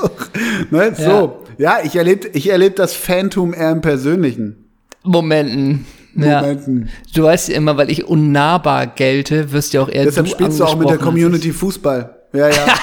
Ne? 0.70 0.94
So, 0.96 1.42
ja, 1.58 1.78
ich 1.82 1.96
erlebe 1.96 2.28
ich 2.28 2.48
erleb 2.48 2.76
das 2.76 2.94
Phantom 2.94 3.52
eher 3.52 3.72
im 3.72 3.80
persönlichen 3.80 4.70
Momenten. 5.02 5.84
Ja. 6.14 6.40
Momenten. 6.42 6.88
Du 7.14 7.22
weißt 7.22 7.48
ja 7.48 7.56
immer, 7.56 7.76
weil 7.76 7.90
ich 7.90 8.04
unnahbar 8.04 8.86
gelte, 8.86 9.52
wirst 9.52 9.72
ja 9.72 9.80
auch 9.82 9.88
eher 9.88 10.04
Deshalb 10.04 10.26
du 10.26 10.32
spielst 10.32 10.60
du 10.60 10.64
auch 10.64 10.76
mit 10.76 10.88
der. 10.90 10.98
Community 10.98 11.52
Fußball. 11.52 12.14
Ja, 12.32 12.48
ja. 12.48 12.54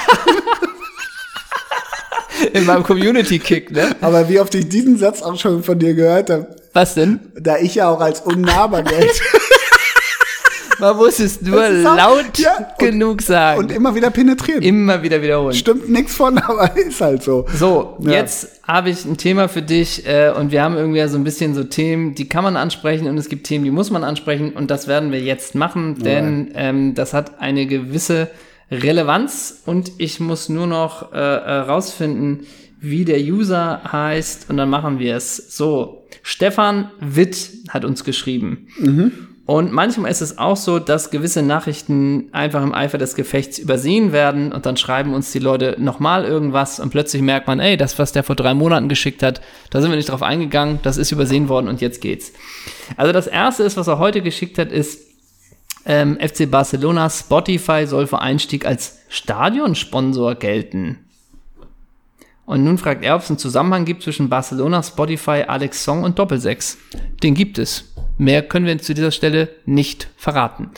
In 2.54 2.64
meinem 2.64 2.82
Community-Kick, 2.82 3.70
ne? 3.70 3.94
Aber 4.00 4.28
wie 4.28 4.40
oft 4.40 4.54
ich 4.54 4.68
diesen 4.68 4.96
Satz 4.96 5.20
auch 5.22 5.38
schon 5.38 5.62
von 5.62 5.78
dir 5.78 5.92
gehört 5.94 6.30
habe, 6.30 6.46
Was 6.72 6.94
denn? 6.94 7.20
da 7.38 7.58
ich 7.58 7.74
ja 7.74 7.88
auch 7.90 8.00
als 8.00 8.20
unnahbar 8.22 8.82
gelte 8.82 9.20
Man 10.80 10.96
muss 10.96 11.18
es 11.20 11.40
nur 11.42 11.64
ist 11.66 11.86
auch- 11.86 11.96
laut 11.96 12.38
Ja, 12.38 12.56
und- 12.56 12.78
genug 12.78 13.22
sagen. 13.22 13.58
und 13.60 13.70
immer 13.72 13.94
wieder 13.94 14.10
penetrieren. 14.10 14.62
immer 14.62 15.02
wieder 15.02 15.20
wiederholen. 15.22 15.54
Stimmt 15.54 15.88
nichts 15.88 16.14
von, 16.14 16.38
aber 16.38 16.76
ist 16.76 17.00
halt 17.00 17.22
so. 17.22 17.46
So, 17.54 17.96
Ja. 18.00 18.12
jetzt 18.12 18.60
habe 18.66 18.90
ich 18.90 19.04
ein 19.04 19.16
Thema 19.16 19.48
für 19.48 19.62
dich 19.62 20.06
äh, 20.06 20.30
und 20.36 20.52
wir 20.52 20.62
haben 20.62 20.76
irgendwie 20.76 21.06
so 21.08 21.16
ein 21.18 21.24
bisschen 21.24 21.54
so 21.54 21.64
Themen, 21.64 22.14
die 22.14 22.28
kann 22.28 22.44
man 22.44 22.56
ansprechen 22.56 23.08
und 23.08 23.18
es 23.18 23.28
gibt 23.28 23.46
Themen, 23.46 23.64
die 23.64 23.70
muss 23.70 23.90
man 23.90 24.04
ansprechen 24.04 24.52
und 24.52 24.70
das 24.70 24.88
werden 24.88 25.12
wir 25.12 25.20
jetzt 25.20 25.54
machen, 25.54 25.98
denn 26.02 26.52
ähm, 26.54 26.94
das 26.94 27.12
hat 27.14 27.40
eine 27.40 27.66
gewisse 27.66 28.28
Relevanz 28.70 29.62
und 29.66 29.92
ich 29.98 30.20
muss 30.20 30.48
nur 30.48 30.66
noch 30.66 31.12
äh, 31.12 31.16
äh, 31.18 31.52
rausfinden, 31.60 32.46
wie 32.80 33.04
der 33.04 33.18
User 33.20 33.80
heißt 33.92 34.48
und 34.48 34.56
dann 34.56 34.70
machen 34.70 34.98
wir 35.00 35.16
es. 35.16 35.36
So, 35.56 36.06
Stefan 36.22 36.90
Witt 37.00 37.50
hat 37.68 37.84
uns 37.84 38.04
geschrieben. 38.04 38.68
Und 39.50 39.72
manchmal 39.72 40.12
ist 40.12 40.20
es 40.20 40.38
auch 40.38 40.56
so, 40.56 40.78
dass 40.78 41.10
gewisse 41.10 41.42
Nachrichten 41.42 42.28
einfach 42.30 42.62
im 42.62 42.72
Eifer 42.72 42.98
des 42.98 43.16
Gefechts 43.16 43.58
übersehen 43.58 44.12
werden 44.12 44.52
und 44.52 44.64
dann 44.64 44.76
schreiben 44.76 45.12
uns 45.12 45.32
die 45.32 45.40
Leute 45.40 45.74
nochmal 45.76 46.24
irgendwas 46.24 46.78
und 46.78 46.90
plötzlich 46.90 47.20
merkt 47.20 47.48
man, 47.48 47.58
ey, 47.58 47.76
das, 47.76 47.98
was 47.98 48.12
der 48.12 48.22
vor 48.22 48.36
drei 48.36 48.54
Monaten 48.54 48.88
geschickt 48.88 49.24
hat, 49.24 49.40
da 49.70 49.80
sind 49.80 49.90
wir 49.90 49.96
nicht 49.96 50.08
drauf 50.08 50.22
eingegangen, 50.22 50.78
das 50.84 50.98
ist 50.98 51.10
übersehen 51.10 51.48
worden 51.48 51.66
und 51.66 51.80
jetzt 51.80 52.00
geht's. 52.00 52.32
Also 52.96 53.12
das 53.12 53.26
erste 53.26 53.64
ist, 53.64 53.76
was 53.76 53.88
er 53.88 53.98
heute 53.98 54.22
geschickt 54.22 54.56
hat, 54.56 54.70
ist, 54.70 55.00
ähm, 55.84 56.16
FC 56.20 56.48
Barcelona 56.48 57.10
Spotify 57.10 57.88
soll 57.88 58.06
vor 58.06 58.22
Einstieg 58.22 58.64
als 58.64 59.00
Stadionsponsor 59.08 60.36
gelten. 60.36 60.98
Und 62.50 62.64
nun 62.64 62.78
fragt 62.78 63.04
er, 63.04 63.14
ob 63.14 63.22
es 63.22 63.30
einen 63.30 63.38
Zusammenhang 63.38 63.84
gibt 63.84 64.02
zwischen 64.02 64.28
Barcelona, 64.28 64.82
Spotify, 64.82 65.44
Alex 65.46 65.84
Song 65.84 66.02
und 66.02 66.18
Doppelsechs. 66.18 66.78
Den 67.22 67.34
gibt 67.34 67.58
es. 67.58 67.94
Mehr 68.18 68.42
können 68.42 68.66
wir 68.66 68.76
zu 68.78 68.92
dieser 68.92 69.12
Stelle 69.12 69.50
nicht 69.66 70.08
verraten. 70.16 70.70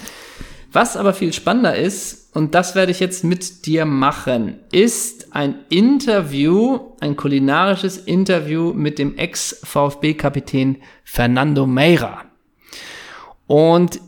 Was 0.71 0.99
aber 0.99 1.15
viel 1.15 1.33
spannender 1.33 1.75
ist, 1.75 2.37
und 2.37 2.55
das 2.55 2.75
werde 2.75 2.93
ich 2.93 3.01
jetzt 3.01 3.25
mit 3.25 3.65
dir 3.65 3.87
machen, 3.87 4.57
ist 4.71 5.35
ein 5.35 5.61
Interview, 5.71 6.79
ein 7.01 7.17
kulinarisches 7.17 7.97
Interview 7.97 8.75
mit 8.75 8.99
dem 8.99 9.17
Ex-VfB-Kapitän 9.17 10.77
Fernando 11.05 11.67
Meira. 11.67 12.27
Und 13.47 13.99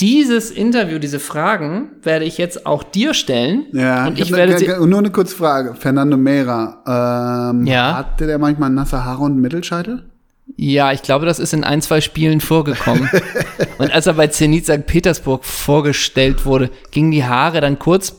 dieses 0.00 0.50
Interview, 0.50 0.98
diese 0.98 1.20
Fragen 1.20 1.90
werde 2.02 2.24
ich 2.24 2.36
jetzt 2.38 2.66
auch 2.66 2.82
dir 2.82 3.14
stellen. 3.14 3.66
Ja, 3.72 4.06
und 4.08 4.18
ich 4.18 4.30
hab 4.30 4.38
werde 4.38 4.58
sie, 4.58 4.66
nur 4.66 4.98
eine 4.98 5.10
kurze 5.10 5.36
Frage. 5.36 5.74
Fernando 5.74 6.16
Mera, 6.16 7.50
ähm, 7.52 7.64
Ja. 7.66 7.96
hatte 7.98 8.26
der 8.26 8.38
manchmal 8.38 8.70
nasse 8.70 9.04
Haare 9.04 9.22
und 9.22 9.40
Mittelscheitel? 9.40 10.04
Ja, 10.56 10.92
ich 10.92 11.02
glaube, 11.02 11.26
das 11.26 11.38
ist 11.38 11.54
in 11.54 11.64
ein, 11.64 11.80
zwei 11.80 12.00
Spielen 12.00 12.40
vorgekommen. 12.40 13.08
und 13.78 13.92
als 13.92 14.06
er 14.06 14.14
bei 14.14 14.26
Zenit 14.26 14.64
St. 14.66 14.84
Petersburg 14.86 15.44
vorgestellt 15.44 16.44
wurde, 16.44 16.70
gingen 16.90 17.12
die 17.12 17.24
Haare 17.24 17.60
dann 17.60 17.78
kurz, 17.78 18.14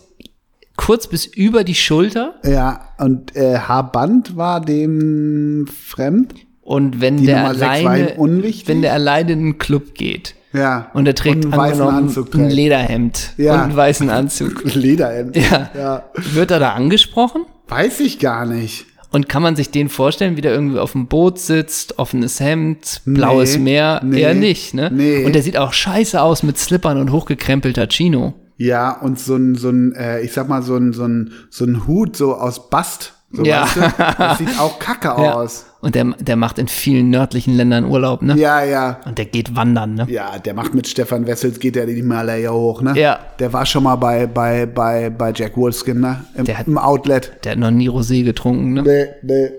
kurz 0.76 1.08
bis 1.08 1.26
über 1.26 1.64
die 1.64 1.76
Schulter. 1.76 2.36
Ja, 2.44 2.90
und 2.98 3.36
äh, 3.36 3.60
Haarband 3.60 4.36
war 4.38 4.60
dem 4.62 5.68
fremd? 5.68 6.34
Und 6.66 7.00
wenn 7.00 7.18
Die 7.18 7.28
der 7.28 7.38
Nummer 7.38 7.50
alleine, 7.50 8.14
wenn 8.18 8.82
der 8.82 8.94
alleine 8.94 9.32
in 9.34 9.40
den 9.44 9.58
Club 9.60 9.94
geht 9.94 10.34
Ja. 10.52 10.90
und 10.96 11.08
er 11.08 11.14
trägt 11.16 11.46
und 11.46 11.54
einen 11.54 11.62
weißen 11.62 11.82
angenommen 11.82 12.08
Anzug 12.08 12.34
ein. 12.36 12.50
Lederhemd 12.50 13.34
Ja. 13.38 13.54
und 13.54 13.60
einen 13.62 13.76
weißen 13.78 14.10
Anzug. 14.10 14.64
Lederhemd. 14.76 15.38
Ja. 15.38 15.70
ja. 15.78 16.04
Wird 16.34 16.50
er 16.52 16.60
da 16.60 16.74
angesprochen? 16.74 17.44
Weiß 17.68 18.00
ich 18.00 18.18
gar 18.20 18.46
nicht. 18.48 18.86
Und 19.12 19.30
kann 19.30 19.42
man 19.44 19.56
sich 19.56 19.70
den 19.70 19.88
vorstellen, 19.90 20.36
wie 20.38 20.42
der 20.42 20.54
irgendwie 20.54 20.80
auf 20.80 20.92
dem 20.94 21.06
Boot 21.08 21.40
sitzt, 21.40 22.00
offenes 22.00 22.40
Hemd, 22.40 23.02
blaues 23.06 23.56
Nee, 23.58 23.64
Meer? 23.64 24.02
nee, 24.04 24.22
Eher 24.22 24.34
nicht, 24.34 24.74
ne? 24.74 24.90
nee. 24.92 25.24
Und 25.24 25.34
der 25.34 25.42
sieht 25.44 25.58
auch 25.58 25.72
scheiße 25.72 26.20
aus 26.22 26.44
mit 26.44 26.58
Slippern 26.58 27.00
und 27.00 27.12
hochgekrempelter 27.12 27.88
Chino. 27.88 28.34
Ja, 28.58 28.92
und 29.00 29.20
so 29.20 29.36
ein, 29.36 29.56
so 29.56 29.70
ein, 29.70 29.94
äh, 29.96 30.22
ich 30.22 30.34
sag 30.34 30.50
mal, 30.50 30.64
so 30.64 30.76
ein, 30.78 30.94
so 30.94 31.04
ein, 31.06 31.32
so 31.50 31.64
ein 31.66 31.88
Hut 31.88 32.16
so 32.18 32.34
aus 32.36 32.70
Bast. 32.70 33.14
So, 33.36 33.44
Ja. 33.44 33.64
weißt 33.64 33.76
du? 33.76 33.82
Das 34.18 34.38
sieht 34.40 34.60
auch 34.60 34.80
kacke 34.80 35.08
Ja. 35.10 35.34
aus. 35.34 35.66
Und 35.82 35.94
der, 35.94 36.06
der 36.20 36.36
macht 36.36 36.58
in 36.58 36.68
vielen 36.68 37.12
nördlichen 37.12 37.54
Ländern 37.56 37.86
Urlaub, 37.86 38.24
ne? 38.24 38.36
Ja, 38.38 38.64
ja. 38.64 39.00
Und 39.06 39.20
der 39.20 39.26
geht 39.26 39.56
wandern, 39.56 39.94
ne? 39.94 40.08
Ja, 40.10 40.40
der 40.40 40.56
macht 40.56 40.74
mit 40.74 40.88
Stefan 40.88 41.28
Wessels, 41.28 41.60
geht 41.60 41.76
der 41.76 41.86
die 41.86 41.94
Himalaya 41.94 42.50
hoch, 42.52 42.82
ne? 42.82 42.94
Ja. 43.00 43.20
Der 43.38 43.54
war 43.54 43.68
schon 43.68 43.84
mal 43.84 43.96
bei, 43.98 44.26
bei, 44.26 44.66
bei, 44.66 45.12
bei 45.12 45.32
Jack 45.36 45.56
Wolfskin, 45.58 46.00
ne? 46.00 46.26
Im, 46.34 46.46
Der 46.46 46.58
hat- 46.58 46.66
im 46.68 46.80
Outlet. 46.80 47.34
Der 47.44 47.52
hat 47.52 47.60
noch 47.60 47.70
nie 47.70 47.88
Rosé 47.88 48.24
getrunken, 48.24 48.74
ne? 48.74 48.82
Nee, 48.82 49.06
nee. 49.22 49.50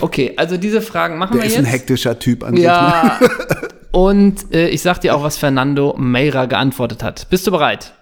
Okay, 0.00 0.32
also 0.38 0.56
diese 0.56 0.80
Fragen 0.80 1.18
machen 1.18 1.32
Der 1.34 1.42
wir 1.42 1.46
ist 1.48 1.56
jetzt. 1.56 1.66
ein 1.66 1.70
hektischer 1.70 2.18
Typ 2.18 2.44
an 2.44 2.50
sich. 2.54 2.60
Ne? 2.60 2.64
ja. 2.64 3.18
Und 3.90 4.54
äh, 4.54 4.68
ich 4.68 4.82
sag 4.82 5.00
dir 5.00 5.14
auch, 5.16 5.22
was 5.22 5.36
Fernando 5.38 5.94
Meira 5.98 6.46
geantwortet 6.46 7.02
hat. 7.02 7.26
Bist 7.30 7.46
du 7.46 7.50
bereit? 7.50 7.92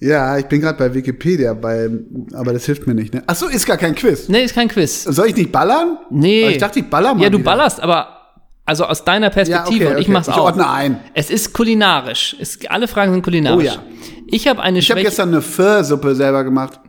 Ja, 0.00 0.38
ich 0.38 0.46
bin 0.46 0.62
gerade 0.62 0.78
bei 0.78 0.94
Wikipedia, 0.94 1.52
bei, 1.52 1.90
aber 2.32 2.54
das 2.54 2.64
hilft 2.64 2.86
mir 2.86 2.94
nicht, 2.94 3.12
ne? 3.12 3.22
Ach 3.26 3.34
so, 3.34 3.46
ist 3.48 3.66
gar 3.66 3.76
kein 3.76 3.94
Quiz. 3.94 4.28
Nee, 4.28 4.44
ist 4.44 4.54
kein 4.54 4.68
Quiz. 4.68 5.04
Soll 5.04 5.26
ich 5.28 5.36
nicht 5.36 5.52
ballern? 5.52 5.98
Nee. 6.10 6.42
Aber 6.44 6.52
ich 6.52 6.58
dachte, 6.58 6.78
ich 6.78 6.86
baller 6.88 7.14
mal 7.14 7.22
Ja, 7.22 7.28
du 7.28 7.38
wieder. 7.38 7.50
ballerst, 7.50 7.80
aber 7.82 8.16
also 8.64 8.84
aus 8.86 9.04
deiner 9.04 9.28
Perspektive 9.30 9.84
Ja, 9.84 9.90
okay, 9.90 9.96
und 9.96 10.00
ich 10.00 10.08
mach's 10.08 10.28
Ich 10.28 10.34
auch. 10.34 10.44
ordne 10.44 10.68
ein. 10.70 11.00
Es 11.12 11.28
ist 11.30 11.52
kulinarisch. 11.52 12.34
Es, 12.40 12.58
alle 12.68 12.88
Fragen 12.88 13.12
sind 13.12 13.22
kulinarisch. 13.22 13.58
Oh 13.64 13.74
ja. 13.74 13.82
Ich 14.28 14.48
habe 14.48 14.62
eine 14.62 14.78
Ich 14.78 14.90
habe 14.90 15.02
gestern 15.02 15.28
eine 15.30 15.42
Pho-Suppe 15.42 16.14
selber 16.14 16.44
gemacht. 16.44 16.80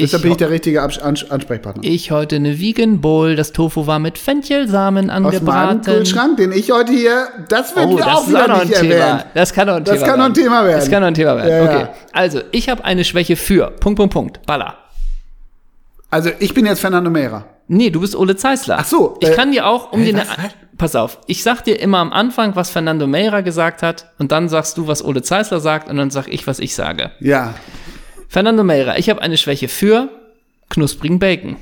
Deshalb 0.00 0.22
bin 0.22 0.32
ich 0.32 0.36
der 0.38 0.50
richtige 0.50 0.82
Ansprechpartner. 0.82 1.82
Ich 1.84 2.10
heute 2.10 2.36
eine 2.36 2.58
Vegan 2.60 3.00
Bowl. 3.00 3.36
Das 3.36 3.52
Tofu 3.52 3.86
war 3.86 3.98
mit 3.98 4.18
Fenchelsamen 4.18 5.10
Aus 5.10 5.16
meinem 5.20 5.26
angebraten. 5.26 5.82
Kühlschrank, 5.82 6.36
den 6.36 6.52
ich 6.52 6.70
heute 6.70 6.92
hier, 6.92 7.28
das 7.48 7.74
wird 7.74 7.86
Oh, 7.86 7.98
auch 8.00 8.26
noch 8.28 8.48
ein 8.60 8.68
nicht 8.68 8.80
Thema. 8.80 8.94
erwähnt. 8.94 9.26
Das 9.34 9.52
kann 9.52 9.66
noch 9.66 9.74
ein 9.76 9.84
Das 9.84 9.94
Thema 9.96 10.06
kann 10.06 10.18
noch 10.18 10.26
ein 10.26 10.36
werden. 10.36 10.44
Thema 10.44 10.64
werden. 10.64 10.80
Das 10.80 10.90
kann 10.90 11.00
noch 11.00 11.08
ein 11.08 11.14
Thema 11.14 11.36
werden. 11.36 11.50
Ja, 11.50 11.64
ja. 11.64 11.76
okay. 11.82 11.88
Also, 12.12 12.40
ich 12.52 12.68
habe 12.68 12.84
eine 12.84 13.04
Schwäche 13.04 13.36
für. 13.36 13.70
Punkt, 13.80 13.96
Punkt, 13.98 14.12
Punkt. 14.12 14.46
Baller. 14.46 14.74
Also 16.10 16.30
ich 16.38 16.54
bin 16.54 16.64
jetzt 16.64 16.80
Fernando 16.80 17.10
Mera. 17.10 17.44
Nee, 17.66 17.90
du 17.90 18.00
bist 18.00 18.16
Ole 18.16 18.34
Zeisler. 18.34 18.76
Ach 18.80 18.84
so, 18.86 19.18
Ich 19.20 19.28
äh, 19.28 19.32
kann 19.34 19.52
dir 19.52 19.66
auch, 19.66 19.92
um 19.92 20.00
hä, 20.00 20.06
den. 20.12 20.16
was? 20.16 20.26
Pass 20.78 20.94
auf, 20.94 21.18
ich 21.26 21.42
sag 21.42 21.64
dir 21.64 21.78
immer 21.80 21.98
am 21.98 22.12
Anfang, 22.12 22.54
was 22.56 22.70
Fernando 22.70 23.06
Meira 23.08 23.40
gesagt 23.42 23.82
hat, 23.82 24.12
und 24.18 24.30
dann 24.32 24.48
sagst 24.48 24.78
du, 24.78 24.86
was 24.86 25.04
Ole 25.04 25.22
Zeisler 25.22 25.58
sagt, 25.60 25.90
und 25.90 25.96
dann 25.96 26.10
sag 26.10 26.28
ich, 26.28 26.46
was 26.46 26.60
ich 26.60 26.74
sage. 26.74 27.10
Ja, 27.20 27.54
Fernando 28.28 28.62
Meira, 28.62 28.98
ich 28.98 29.08
habe 29.08 29.22
eine 29.22 29.36
Schwäche 29.38 29.68
für 29.68 30.10
knusprigen 30.68 31.18
Bacon. 31.18 31.56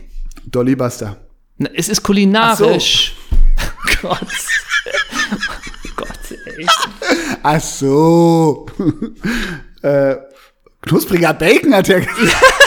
Dolly 0.47 0.75
Buster. 0.75 1.17
Na, 1.59 1.71
Es 1.75 1.89
ist 1.89 2.03
kulinarisch. 2.03 3.14
Gott. 4.03 4.19
Gott, 5.97 6.09
ey. 6.45 6.67
Ach 7.43 7.61
so. 7.61 8.67
äh, 9.83 10.17
knuspriger 10.83 11.35
Bacon 11.35 11.75
hat 11.75 11.89
er 11.89 12.01
gesagt. 12.01 12.17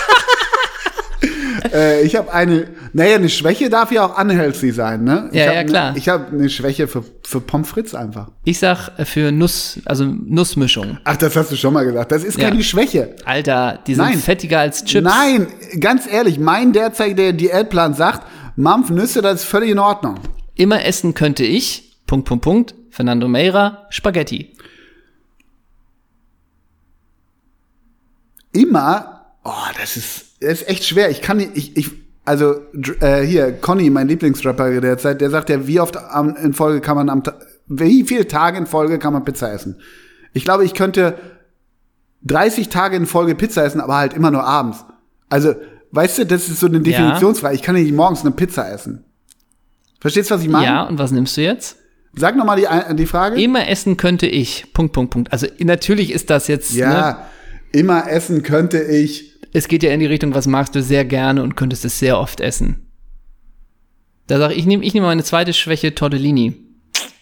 äh, 1.74 2.02
ich 2.02 2.16
habe 2.16 2.32
eine, 2.34 2.68
naja, 2.94 3.16
eine 3.16 3.30
Schwäche 3.30 3.70
darf 3.70 3.92
ja 3.92 4.06
auch 4.06 4.20
unhealthy 4.20 4.72
sein, 4.72 5.04
ne? 5.04 5.30
Ja, 5.32 5.42
ich 5.44 5.48
hab 5.48 5.54
ja, 5.56 5.62
ne- 5.64 5.70
klar. 5.70 5.98
Ich 5.98 6.10
habe 6.10 6.28
eine 6.32 6.50
Schwäche 6.50 6.88
für, 6.88 7.04
für 7.26 7.42
Pommes 7.42 7.70
frites 7.70 7.96
einfach. 7.96 8.32
Ich 8.44 8.60
sag 8.60 8.90
äh, 8.98 9.06
für 9.06 9.32
Nuss, 9.32 9.80
also 9.86 10.06
Nussmischung. 10.06 10.98
Ach, 11.04 11.18
das 11.18 11.36
hast 11.36 11.52
du 11.52 11.56
schon 11.56 11.74
mal 11.74 11.86
gesagt. 11.86 12.12
Das 12.12 12.24
ist 12.24 12.38
Ja. 12.38 12.50
keine 12.50 12.64
Schwäche. 12.64 13.16
Alter, 13.26 13.80
die 13.88 13.96
sind 13.96 14.06
Nein. 14.06 14.20
fettiger 14.20 14.60
als 14.60 14.84
Chips. 14.86 15.04
Nein, 15.06 15.48
ganz 15.80 16.06
ehrlich, 16.12 16.40
mein 16.40 16.74
derzeitiger 16.74 17.34
Diätplan 17.34 17.94
sagt, 17.94 18.26
Mampf 18.56 18.90
Nüsse, 18.90 19.22
das 19.22 19.42
ist 19.42 19.46
völlig 19.50 19.70
in 19.70 19.80
Ordnung. 19.80 20.16
Immer 20.56 20.84
essen 20.86 21.14
könnte 21.14 21.44
ich, 21.46 21.98
Punkt, 22.08 22.28
Punkt, 22.28 22.44
Punkt, 22.44 22.76
Fernando 22.90 23.28
Meira, 23.28 23.86
Spaghetti. 23.90 24.56
Immer, 28.52 29.26
oh, 29.44 29.52
das 29.80 29.96
ist, 29.96 30.26
ist 30.40 30.68
echt 30.68 30.84
schwer. 30.86 31.10
Ich 31.10 31.22
kann 31.22 31.38
nicht, 31.38 31.52
ich, 31.56 31.76
ich, 31.78 31.92
also 32.26 32.56
äh, 33.02 33.22
hier, 33.22 33.52
Conny, 33.54 33.90
mein 33.90 34.08
Lieblingsrapper 34.08 34.80
derzeit, 34.82 35.22
der 35.22 35.30
sagt 35.30 35.50
ja, 35.50 35.68
wie 35.68 35.80
oft 35.80 35.98
am, 35.98 36.36
in 36.36 36.54
Folge 36.54 36.82
kann 36.82 36.96
man 36.96 37.10
am 37.10 37.24
wie 37.68 38.04
viele 38.04 38.28
Tage 38.28 38.58
in 38.58 38.66
Folge 38.66 38.98
kann 39.00 39.14
man 39.14 39.24
Pizza 39.26 39.52
essen? 39.54 39.80
Ich 40.34 40.44
glaube, 40.44 40.66
ich 40.66 40.74
könnte 40.74 41.16
30 42.24 42.70
Tage 42.70 42.96
in 42.98 43.06
Folge 43.06 43.36
Pizza 43.36 43.64
essen, 43.64 43.80
aber 43.82 43.98
halt 43.98 44.14
immer 44.14 44.32
nur 44.32 44.44
abends. 44.44 44.84
Also, 45.30 45.54
weißt 45.92 46.20
du, 46.20 46.26
das 46.26 46.50
ist 46.50 46.60
so 46.60 46.68
eine 46.68 46.80
Definitionsfrage. 46.82 47.56
Ich 47.56 47.62
kann 47.62 47.76
nicht 47.76 47.94
morgens 47.94 48.22
eine 48.22 48.32
Pizza 48.32 48.70
essen. 48.72 49.06
Verstehst 50.02 50.30
du, 50.32 50.36
was 50.36 50.42
ich 50.42 50.50
meine? 50.50 50.66
Ja, 50.66 50.84
und 50.84 50.98
was 50.98 51.12
nimmst 51.12 51.38
du 51.38 51.42
jetzt? 51.42 51.78
Sag 52.16 52.36
noch 52.36 52.46
mal 52.46 52.56
die, 52.56 52.68
ein- 52.68 52.98
die 52.98 53.06
Frage. 53.06 53.40
Immer 53.42 53.68
essen 53.70 53.96
könnte 53.96 54.26
ich, 54.26 54.74
Punkt, 54.74 54.94
Punkt, 54.94 55.12
Punkt. 55.12 55.32
Also 55.32 55.46
natürlich 55.60 56.12
ist 56.12 56.30
das 56.30 56.48
jetzt, 56.48 56.74
ne, 56.74 56.80
ja, 56.80 57.28
immer 57.72 58.10
essen 58.10 58.42
könnte 58.44 58.82
ich. 58.82 59.29
Es 59.54 59.68
geht 59.68 59.84
ja 59.84 59.92
in 59.92 60.00
die 60.00 60.06
Richtung, 60.06 60.34
was 60.34 60.48
magst 60.48 60.76
du 60.76 60.82
sehr 60.84 61.06
gerne 61.06 61.42
und 61.44 61.56
könntest 61.56 61.86
es 61.86 62.00
sehr 62.00 62.20
oft 62.20 62.40
essen. 62.40 62.88
Da 64.28 64.38
sage 64.38 64.54
ich, 64.54 64.60
ich 64.60 64.66
nehme 64.66 64.84
ich 64.84 64.94
nehm 64.94 65.04
meine 65.04 65.24
zweite 65.24 65.54
Schwäche, 65.54 65.96
Tortellini. 65.96 66.56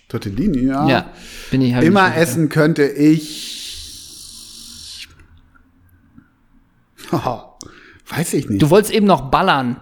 Tortellini, 0.10 0.66
ja. 0.68 0.88
Ja, 0.90 1.14
bin 1.52 1.62
ich 1.62 1.74
ich 1.74 1.84
Immer 1.84 2.08
Schwäche. 2.08 2.20
essen 2.20 2.50
könnte 2.50 2.84
ich. 2.88 3.54
Oh, 7.10 7.57
weiß 8.10 8.34
ich 8.36 8.50
nicht. 8.50 8.62
Du 8.62 8.70
wolltest 8.70 8.94
eben 8.94 9.06
noch 9.06 9.30
ballern. 9.30 9.78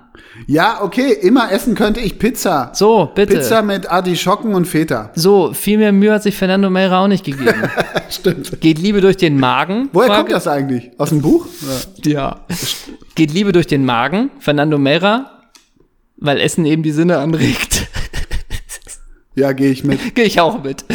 ja, 0.47 0.81
okay, 0.81 1.11
immer 1.13 1.51
essen 1.51 1.75
könnte 1.75 1.99
ich 1.99 2.17
Pizza. 2.19 2.71
So, 2.73 3.11
bitte. 3.13 3.35
Pizza 3.37 3.61
mit 3.61 3.89
Artischocken 3.89 4.53
und 4.55 4.65
Feta. 4.65 5.11
So, 5.15 5.53
viel 5.53 5.77
mehr 5.77 5.91
Mühe 5.91 6.11
hat 6.13 6.23
sich 6.23 6.35
Fernando 6.35 6.69
Meira 6.69 7.03
auch 7.03 7.07
nicht 7.07 7.23
gegeben. 7.25 7.53
Stimmt. 8.09 8.59
Geht 8.61 8.79
Liebe 8.79 9.01
durch 9.01 9.17
den 9.17 9.39
Magen? 9.39 9.89
Woher 9.93 10.07
Frage- 10.07 10.21
kommt 10.21 10.31
das 10.33 10.47
eigentlich? 10.47 10.91
Aus 10.97 11.09
dem 11.09 11.21
Buch? 11.21 11.45
Ja. 12.03 12.41
Geht 13.15 13.31
Liebe 13.33 13.51
durch 13.51 13.67
den 13.67 13.85
Magen? 13.85 14.31
Fernando 14.39 14.77
Meira? 14.77 15.31
Weil 16.17 16.39
Essen 16.39 16.65
eben 16.65 16.81
die 16.83 16.91
Sinne 16.91 17.17
anregt. 17.19 17.87
Ja, 19.35 19.51
gehe 19.51 19.69
ich 19.69 19.83
mit. 19.83 20.15
Gehe 20.15 20.23
ich 20.25 20.39
auch 20.39 20.63
mit. 20.63 20.85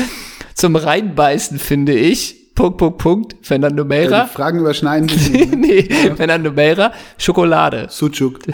Zum 0.54 0.74
Reinbeißen 0.76 1.58
finde 1.58 1.92
ich, 1.94 2.39
Punkt, 2.60 2.76
Punkt, 2.78 2.98
Punkt, 2.98 3.36
Fernando 3.42 3.84
Meira. 3.84 4.26
Fragen 4.26 4.58
überschneiden 4.60 5.08
sich. 5.08 5.30
nicht. 5.50 5.56
nee, 5.90 6.14
Fernando 6.14 6.52
Meira, 6.52 6.92
Schokolade. 7.18 7.86
Sucuk. 7.88 8.40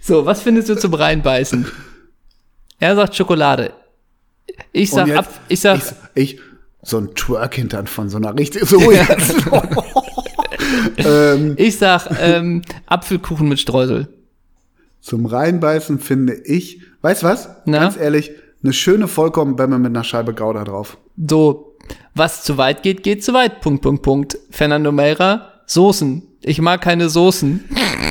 So, 0.00 0.24
was 0.24 0.40
findest 0.40 0.70
du 0.70 0.74
zum 0.74 0.94
Reinbeißen? 0.94 1.66
Er 2.80 2.96
sagt 2.96 3.14
Schokolade. 3.14 3.72
Ich 4.72 4.90
sag, 4.90 5.06
jetzt- 5.06 5.18
ab, 5.18 5.40
ich 5.48 5.60
sag, 5.60 5.76
Ich, 6.14 6.34
ich, 6.34 6.40
so 6.82 6.96
ein 6.98 7.14
Twerk-Hintern 7.14 7.86
von 7.86 8.08
so 8.08 8.16
einer 8.16 8.34
richtig. 8.38 8.64
So 8.64 8.90
jetzt. 8.90 9.34
ähm, 10.96 11.54
ich 11.58 11.76
sag, 11.76 12.08
ähm, 12.22 12.62
Apfelkuchen 12.86 13.48
mit 13.48 13.60
Streusel. 13.60 14.08
zum 15.02 15.26
Reinbeißen 15.26 15.98
finde 15.98 16.34
ich, 16.42 16.80
weißt 17.02 17.22
was? 17.22 17.50
Na? 17.66 17.80
Ganz 17.80 17.98
ehrlich, 17.98 18.30
eine 18.62 18.72
schöne 18.72 19.08
Vollkornbämme 19.08 19.78
mit 19.78 19.90
einer 19.90 20.04
Scheibe 20.04 20.34
Gouda 20.34 20.64
drauf. 20.64 20.98
So, 21.16 21.76
was 22.14 22.42
zu 22.42 22.56
weit 22.58 22.82
geht, 22.82 23.02
geht 23.02 23.24
zu 23.24 23.32
weit. 23.32 23.60
Punkt, 23.60 23.82
Punkt, 23.82 24.02
Punkt. 24.02 24.38
Fernando 24.50 24.92
Meira, 24.92 25.52
Soßen. 25.66 26.22
Ich 26.42 26.60
mag 26.60 26.80
keine 26.80 27.08
Soßen. 27.08 27.64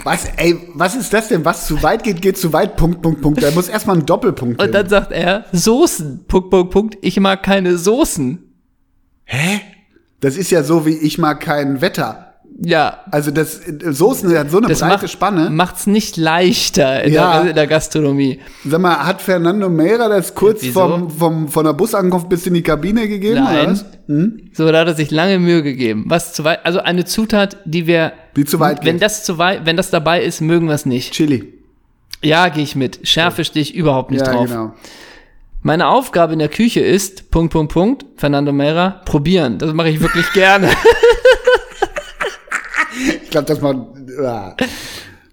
Was, 0.04 0.26
ey, 0.38 0.58
was 0.74 0.96
ist 0.96 1.14
das 1.14 1.28
denn? 1.30 1.44
Was 1.46 1.68
zu 1.68 1.82
weit 1.84 2.04
geht, 2.04 2.22
geht 2.22 2.38
zu 2.38 2.54
weit. 2.54 2.76
Punkt, 2.78 3.02
Punkt, 3.02 3.22
Punkt. 3.22 3.42
Da 3.42 3.52
muss 3.52 3.68
erstmal 3.68 3.98
ein 3.98 4.06
Doppelpunkt 4.06 4.60
Und 4.60 4.66
hin. 4.66 4.74
dann 4.74 4.90
sagt 4.90 5.12
er, 5.12 5.46
Soßen. 5.52 6.26
Punkt, 6.28 6.50
Punkt, 6.50 6.72
Punkt. 6.72 6.98
Ich 7.02 7.20
mag 7.20 7.44
keine 7.44 7.78
Soßen. 7.78 8.44
Hä? 9.26 9.62
Das 10.20 10.36
ist 10.38 10.50
ja 10.52 10.64
so 10.64 10.86
wie 10.86 10.96
ich 10.98 11.18
mag 11.18 11.40
kein 11.42 11.82
Wetter. 11.82 12.27
Ja. 12.60 13.02
Also 13.12 13.30
das 13.30 13.62
Soßen 13.86 14.36
hat 14.36 14.50
so 14.50 14.58
eine 14.58 14.68
Das 14.68 14.80
breite 14.80 14.94
macht, 15.04 15.10
Spanne. 15.12 15.50
macht's 15.52 15.86
nicht 15.86 16.18
leichter 16.18 17.04
in, 17.04 17.14
Ja. 17.14 17.42
der, 17.42 17.50
in 17.52 17.56
der 17.56 17.68
Gastronomie. 17.68 18.40
Sag 18.66 18.82
mal, 18.82 19.06
hat 19.06 19.22
Fernando 19.22 19.70
Meira 19.70 20.10
das 20.10 20.34
kurz 20.34 20.64
Wieso? 20.64 20.80
vom, 20.80 21.10
vom, 21.12 21.48
von 21.50 21.66
der 21.66 21.74
Busankunft 21.74 22.30
bis 22.30 22.48
in 22.48 22.56
die 22.56 22.64
Kabine 22.64 23.08
gegeben? 23.08 23.44
Nein. 23.44 23.80
Hm? 24.08 24.50
So, 24.54 24.72
da 24.72 24.80
hat 24.80 24.88
er 24.88 24.96
sich 24.96 25.12
lange 25.12 25.38
Mühe 25.38 25.62
gegeben. 25.62 26.06
Was 26.08 26.34
zu 26.34 26.44
weit, 26.46 26.66
also 26.66 26.80
eine 26.80 27.06
Zutat, 27.06 27.58
die 27.66 27.86
wir, 27.86 28.14
Die 28.36 28.46
zu 28.46 28.60
weit 28.60 28.84
wenn 28.84 28.96
geht. 28.96 29.04
das 29.04 29.24
zu 29.24 29.38
weit, 29.38 29.66
wenn 29.66 29.78
das 29.78 29.92
dabei 29.92 30.24
ist, 30.24 30.42
mögen 30.42 30.68
wir 30.68 30.74
es 30.74 30.86
nicht. 30.88 31.14
Chili. 31.14 31.54
Ja, 32.24 32.50
gehe 32.50 32.64
ich 32.64 32.76
mit. 32.76 33.08
Schärfe 33.08 33.44
stehe 33.44 33.62
ich 33.62 33.76
überhaupt 33.76 34.10
nicht 34.10 34.26
Ja, 34.26 34.34
drauf. 34.34 34.48
genau. 34.48 34.74
Meine 35.62 35.88
Aufgabe 35.90 36.34
in 36.34 36.40
der 36.40 36.48
Küche 36.50 36.80
ist, 36.80 37.30
Punkt, 37.30 37.52
Punkt, 37.54 37.72
Punkt, 37.74 38.06
Fernando 38.16 38.52
Meira, 38.54 39.02
probieren. 39.06 39.58
Das 39.60 39.74
mache 39.74 39.90
ich 39.90 40.00
wirklich 40.00 40.32
gerne. 40.34 40.70
Ich 43.28 43.32
glaube, 43.32 43.46
das 43.46 43.60
mal. 43.60 43.76
Ah. 44.24 44.56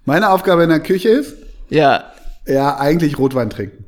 Meine 0.05 0.31
Aufgabe 0.31 0.65
in 0.65 0.69
der 0.69 0.81
Küche 0.81 1.11
ist, 1.11 1.37
ja, 1.71 2.03
ja, 2.45 2.77
eigentlich 2.77 3.19
Rotwein 3.19 3.51
trinken. 3.51 3.85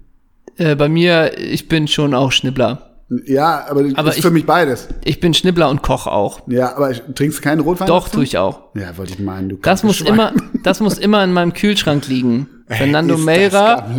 äh, 0.58 0.76
bei 0.76 0.88
mir, 0.88 1.36
ich 1.38 1.66
bin 1.66 1.88
schon 1.88 2.14
auch 2.14 2.30
Schnibbler. 2.30 2.92
Ja, 3.24 3.66
aber, 3.68 3.84
Aber 3.96 4.10
ist 4.10 4.18
ich- 4.18 4.22
für 4.22 4.30
mich 4.30 4.46
beides. 4.46 4.86
Ich 5.04 5.18
bin 5.18 5.34
Schnibbler 5.34 5.68
und 5.70 5.82
Koch 5.82 6.06
auch. 6.06 6.40
Ja, 6.46 6.76
aber 6.76 6.92
trinkst 6.92 7.38
du 7.38 7.42
keinen 7.42 7.60
Rotwein? 7.60 7.88
Doch, 7.88 8.08
tue 8.08 8.22
ich 8.22 8.38
auch. 8.38 8.62
Ja, 8.74 8.96
wollte 8.96 9.12
ich 9.14 9.18
meinen. 9.18 9.48
Du 9.48 9.56
Das 9.56 9.82
muss 9.82 9.96
Schwein. 9.96 10.14
immer, 10.14 10.32
das 10.62 10.78
muss 10.80 10.98
immer 10.98 11.22
in 11.24 11.32
meinem 11.32 11.52
Kühlschrank 11.52 12.06
liegen. 12.06 12.48
Fernando 12.68 13.14
ist 13.14 13.20
das 13.20 13.26
Meira. 13.26 13.90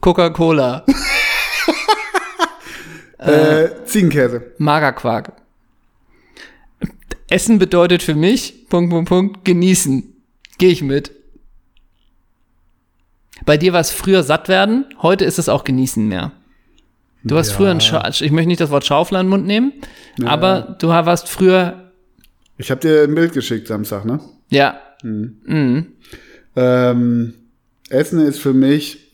Coca-Cola, 0.00 0.84
Äh, 3.18 3.68
Ziegenkäse. 3.86 4.52
Magerquark. 4.58 5.32
Essen 7.28 7.58
bedeutet 7.58 8.02
für 8.02 8.14
mich, 8.14 8.66
Punkt, 8.68 8.90
Punkt, 8.90 9.08
Punkt, 9.08 9.44
genießen. 9.44 10.04
Gehe 10.58 10.70
ich 10.70 10.82
mit. 10.82 11.10
Bei 13.44 13.56
dir 13.56 13.72
war 13.72 13.80
es 13.80 13.90
früher 13.90 14.22
satt 14.22 14.48
werden, 14.48 14.86
heute 15.02 15.24
ist 15.24 15.38
es 15.38 15.48
auch 15.48 15.64
genießen 15.64 16.06
mehr. 16.06 16.32
Du 17.24 17.36
hast 17.36 17.50
Ja. 17.50 17.56
früher 17.56 17.70
ein 17.70 17.80
Scha 17.80 18.08
ich 18.08 18.30
möchte 18.30 18.48
nicht 18.48 18.60
das 18.60 18.70
Wort 18.70 18.86
Schaufler 18.86 19.20
in 19.20 19.26
den 19.26 19.30
Mund 19.30 19.46
nehmen, 19.46 19.72
aber 20.24 20.76
du 20.80 20.88
warst 20.88 21.28
früher, 21.28 21.90
Ich 22.58 22.70
habe 22.70 22.80
dir 22.80 23.02
ein 23.02 23.14
Bild 23.14 23.32
geschickt 23.34 23.66
Samstag, 23.68 24.04
ne? 24.04 24.20
ja, 24.48 24.80
Ähm, 26.56 27.34
Essen 27.90 28.20
ist 28.20 28.38
für 28.38 28.54
mich 28.54 29.10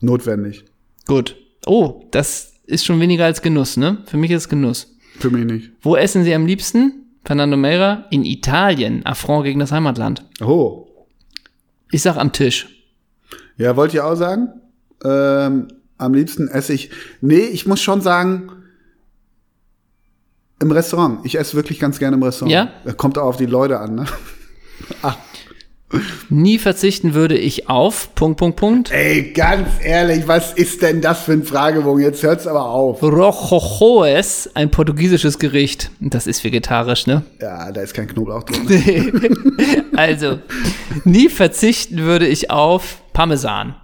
notwendig. 0.00 0.64
gut. 1.06 1.36
Oh, 1.66 2.04
das 2.12 2.52
ist 2.66 2.84
schon 2.86 3.00
weniger 3.00 3.24
als 3.24 3.42
Genuss, 3.42 3.76
ne? 3.76 3.98
Für 4.06 4.16
mich 4.16 4.30
ist 4.30 4.42
es 4.42 4.48
Genuss. 4.48 4.94
Für 5.18 5.30
mich 5.30 5.44
nicht. 5.44 5.70
Wo 5.82 5.96
essen 5.96 6.22
Sie 6.24 6.32
am 6.34 6.46
liebsten? 6.46 7.05
Fernando 7.26 7.56
Meira? 7.56 8.04
In 8.10 8.24
Italien. 8.24 9.04
Affront 9.04 9.44
gegen 9.44 9.58
das 9.58 9.72
Heimatland. 9.72 10.24
Oh. 10.40 10.86
Ich 11.90 12.02
sag 12.02 12.16
am 12.16 12.32
Tisch. 12.32 12.68
Ja, 13.56 13.76
wollte 13.76 13.96
ich 13.96 14.00
auch 14.00 14.14
sagen. 14.14 14.48
Ähm, 15.04 15.68
am 15.98 16.14
liebsten 16.14 16.48
esse 16.48 16.72
ich. 16.72 16.90
Nee, 17.20 17.40
ich 17.40 17.66
muss 17.66 17.82
schon 17.82 18.00
sagen, 18.00 18.52
im 20.60 20.70
Restaurant. 20.70 21.20
Ich 21.24 21.36
esse 21.36 21.56
wirklich 21.56 21.80
ganz 21.80 21.98
gerne 21.98 22.16
im 22.16 22.22
Restaurant. 22.22 22.52
Ja? 22.52 22.92
Kommt 22.92 23.18
auch 23.18 23.26
auf 23.26 23.36
die 23.36 23.46
Leute 23.46 23.80
an, 23.80 23.96
ne? 23.96 24.06
Nie 26.28 26.58
verzichten 26.58 27.14
würde 27.14 27.38
ich 27.38 27.68
auf, 27.68 28.14
Punkt, 28.16 28.38
Punkt, 28.38 28.56
Punkt. 28.56 28.90
Ey, 28.90 29.32
ganz 29.32 29.68
ehrlich, 29.82 30.26
was 30.26 30.52
ist 30.52 30.82
denn 30.82 31.00
das 31.00 31.22
für 31.22 31.32
ein 31.32 31.44
Fragebogen? 31.44 32.02
Jetzt 32.02 32.22
hört's 32.24 32.46
aber 32.46 32.68
auf. 32.68 33.02
Rojojoes, 33.02 34.50
ein 34.54 34.70
portugiesisches 34.70 35.38
Gericht. 35.38 35.90
Das 36.00 36.26
ist 36.26 36.42
vegetarisch, 36.42 37.06
ne? 37.06 37.22
Ja, 37.40 37.70
da 37.70 37.80
ist 37.82 37.94
kein 37.94 38.08
Knoblauch 38.08 38.42
drin. 38.42 39.86
also, 39.96 40.40
nie 41.04 41.28
verzichten 41.28 41.98
würde 41.98 42.26
ich 42.26 42.50
auf 42.50 43.02
Parmesan. 43.12 43.76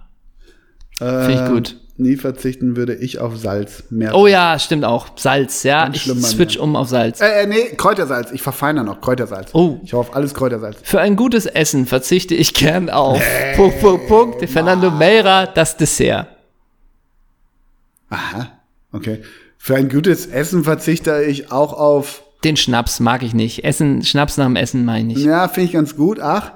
Finde 0.97 1.33
ich 1.33 1.49
gut. 1.49 1.77
Nie 2.03 2.17
verzichten 2.17 2.75
würde 2.75 2.93
ich 2.93 3.19
auf 3.19 3.37
Salz. 3.37 3.85
Mehr 3.89 4.13
Oh 4.13 4.27
ja, 4.27 4.59
stimmt 4.59 4.83
auch. 4.83 5.07
Salz, 5.15 5.63
ja. 5.63 5.85
Ganz 5.85 5.95
Ich 5.95 6.03
switch 6.03 6.57
um 6.57 6.75
auf 6.75 6.89
Salz. 6.89 7.21
Äh, 7.21 7.43
äh, 7.43 7.47
nee, 7.47 7.75
Kräutersalz. 7.77 8.31
Ich 8.33 8.41
verfeiner 8.41 8.83
noch 8.83 8.99
Kräutersalz. 8.99 9.51
Oh. 9.53 9.79
Ich 9.85 9.93
auf 9.93 10.13
alles 10.13 10.33
Kräutersalz. 10.33 10.77
Für 10.83 10.99
ein 10.99 11.15
gutes 11.15 11.45
Essen 11.45 11.85
verzichte 11.85 12.35
ich 12.35 12.53
gern 12.53 12.89
auf. 12.89 13.23
Punkt, 13.55 13.79
Punkt, 13.79 14.07
Punkt. 14.09 14.49
Fernando 14.49 14.91
Meira, 14.91 15.45
das 15.45 15.77
Dessert. 15.77 16.27
Aha. 18.09 18.51
Okay. 18.91 19.21
Für 19.57 19.75
ein 19.75 19.87
gutes 19.87 20.25
Essen 20.25 20.65
verzichte 20.65 21.23
ich 21.23 21.53
auch 21.53 21.71
auf. 21.71 22.23
Den 22.43 22.57
Schnaps 22.57 22.99
mag 22.99 23.23
ich 23.23 23.33
nicht. 23.33 23.63
Essen, 23.63 24.03
Schnaps 24.03 24.35
nach 24.35 24.45
dem 24.45 24.57
Essen 24.57 24.83
meine 24.83 25.13
ich. 25.13 25.19
Ja, 25.23 25.47
finde 25.47 25.67
ich 25.67 25.71
ganz 25.71 25.95
gut. 25.95 26.19
Ach. 26.19 26.51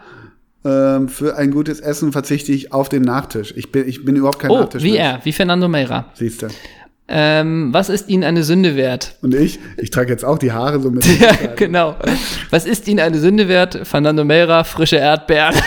Ähm, 0.68 1.08
für 1.08 1.38
ein 1.38 1.52
gutes 1.52 1.80
Essen 1.80 2.12
verzichte 2.12 2.52
ich 2.52 2.74
auf 2.74 2.90
den 2.90 3.04
Nachtisch. 3.04 3.54
Ich 3.56 3.72
bin, 3.72 3.88
ich 3.88 4.04
bin 4.04 4.16
überhaupt 4.18 4.40
kein 4.40 4.52
Oh, 4.52 4.60
Nachtisch. 4.60 4.84
wie 4.84 4.98
er, 4.98 5.22
wie 5.24 5.32
Fernando 5.32 5.68
Meira. 5.70 6.12
Siehst 6.16 6.42
du. 6.42 6.48
Ähm, 7.08 7.70
was 7.72 7.88
ist 7.88 8.10
Ihnen 8.10 8.26
eine 8.26 8.44
Sünde 8.44 8.76
wert? 8.76 9.16
Und 9.22 9.34
ich, 9.34 9.60
ich 9.78 9.92
trage 9.92 10.10
jetzt 10.12 10.26
auch 10.26 10.38
die 10.38 10.52
Haare 10.52 10.82
so 10.82 10.92
mit. 10.92 11.06
Ja, 11.22 11.32
genau. 11.56 11.96
Was 12.50 12.66
ist 12.66 12.86
Ihnen 12.90 13.00
eine 13.00 13.18
Sünde 13.20 13.48
wert? 13.48 13.80
Fernando 13.84 14.26
Meira, 14.26 14.64
frische 14.66 14.98
Erdbeeren. 14.98 15.56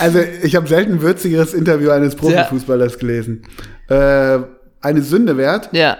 Also, 0.00 0.18
ich 0.42 0.54
habe 0.56 0.66
selten 0.68 0.94
ein 0.94 1.02
würzigeres 1.02 1.54
Interview 1.54 1.90
eines 1.90 2.14
Profifußballers 2.16 2.98
gelesen. 2.98 3.42
Äh, 3.88 4.38
eine 4.80 5.02
Sünde 5.02 5.36
wert. 5.36 5.70
ja. 5.72 5.96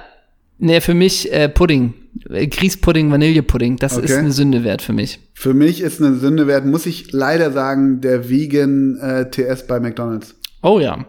Nee, 0.58 0.80
für 0.80 0.94
mich 0.94 1.32
äh, 1.32 1.48
Pudding. 1.48 1.94
Grießpudding, 2.28 3.10
Vanillepudding. 3.10 3.76
Das 3.76 3.92
ist 3.96 4.04
Okay. 4.10 4.16
eine 4.18 4.32
Sünde 4.32 4.64
wert 4.64 4.82
für 4.82 4.92
mich. 4.92 5.20
Für 5.34 5.54
mich 5.54 5.80
ist 5.80 6.00
eine 6.00 6.14
Sünde 6.16 6.46
wert, 6.46 6.64
muss 6.66 6.86
ich 6.86 7.12
leider 7.12 7.52
sagen, 7.52 8.00
der 8.00 8.28
Vegan 8.28 8.98
äh, 8.98 9.30
TS 9.30 9.66
bei 9.66 9.80
McDonalds. 9.80 10.34
Oh 10.62 10.78
ja. 10.80 11.04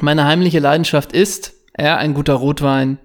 Meine 0.00 0.24
heimliche 0.26 0.60
Leidenschaft 0.60 1.12
ist, 1.12 1.54
ja, 1.78 1.96
ein 1.96 2.14
guter 2.14 2.34
Rotwein. 2.34 2.98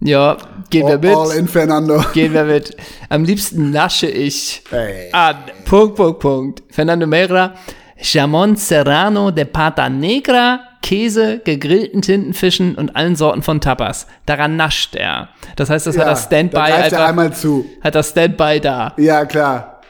Ja, 0.00 0.36
gehen 0.68 0.86
wir 0.86 0.98
mit. 0.98 1.16
all 1.16 1.30
in 1.38 1.48
Fernando. 1.48 2.04
Gehen 2.12 2.34
wir 2.34 2.44
mit. 2.44 2.76
Am 3.08 3.24
liebsten 3.24 3.70
nasche 3.70 4.06
ich 4.06 4.62
Ey. 4.70 5.10
an. 5.12 5.36
Punkt, 5.64 5.96
Punkt, 5.96 6.20
Punkt. 6.20 6.62
Fernando 6.70 7.06
Meira. 7.06 7.54
Jamon 7.98 8.56
Serrano 8.56 9.30
de 9.30 9.46
Pata 9.46 9.88
Negra, 9.88 10.60
Käse, 10.82 11.40
gegrillten 11.44 12.02
Tintenfischen 12.02 12.74
und 12.76 12.94
allen 12.96 13.16
Sorten 13.16 13.42
von 13.42 13.60
Tapas. 13.60 14.06
Daran 14.26 14.56
nascht 14.56 14.94
er. 14.94 15.28
Das 15.56 15.70
heißt, 15.70 15.86
das 15.86 15.98
hat 15.98 16.06
er 16.06 16.16
Standby 16.16 16.56
da 16.56 16.66
greift 16.68 16.92
er 16.92 17.06
einmal 17.06 17.32
zu. 17.32 17.66
hat 17.80 17.94
er 17.94 18.02
Standby 18.02 18.60
da. 18.60 18.94
Ja, 18.96 19.24
klar. 19.24 19.80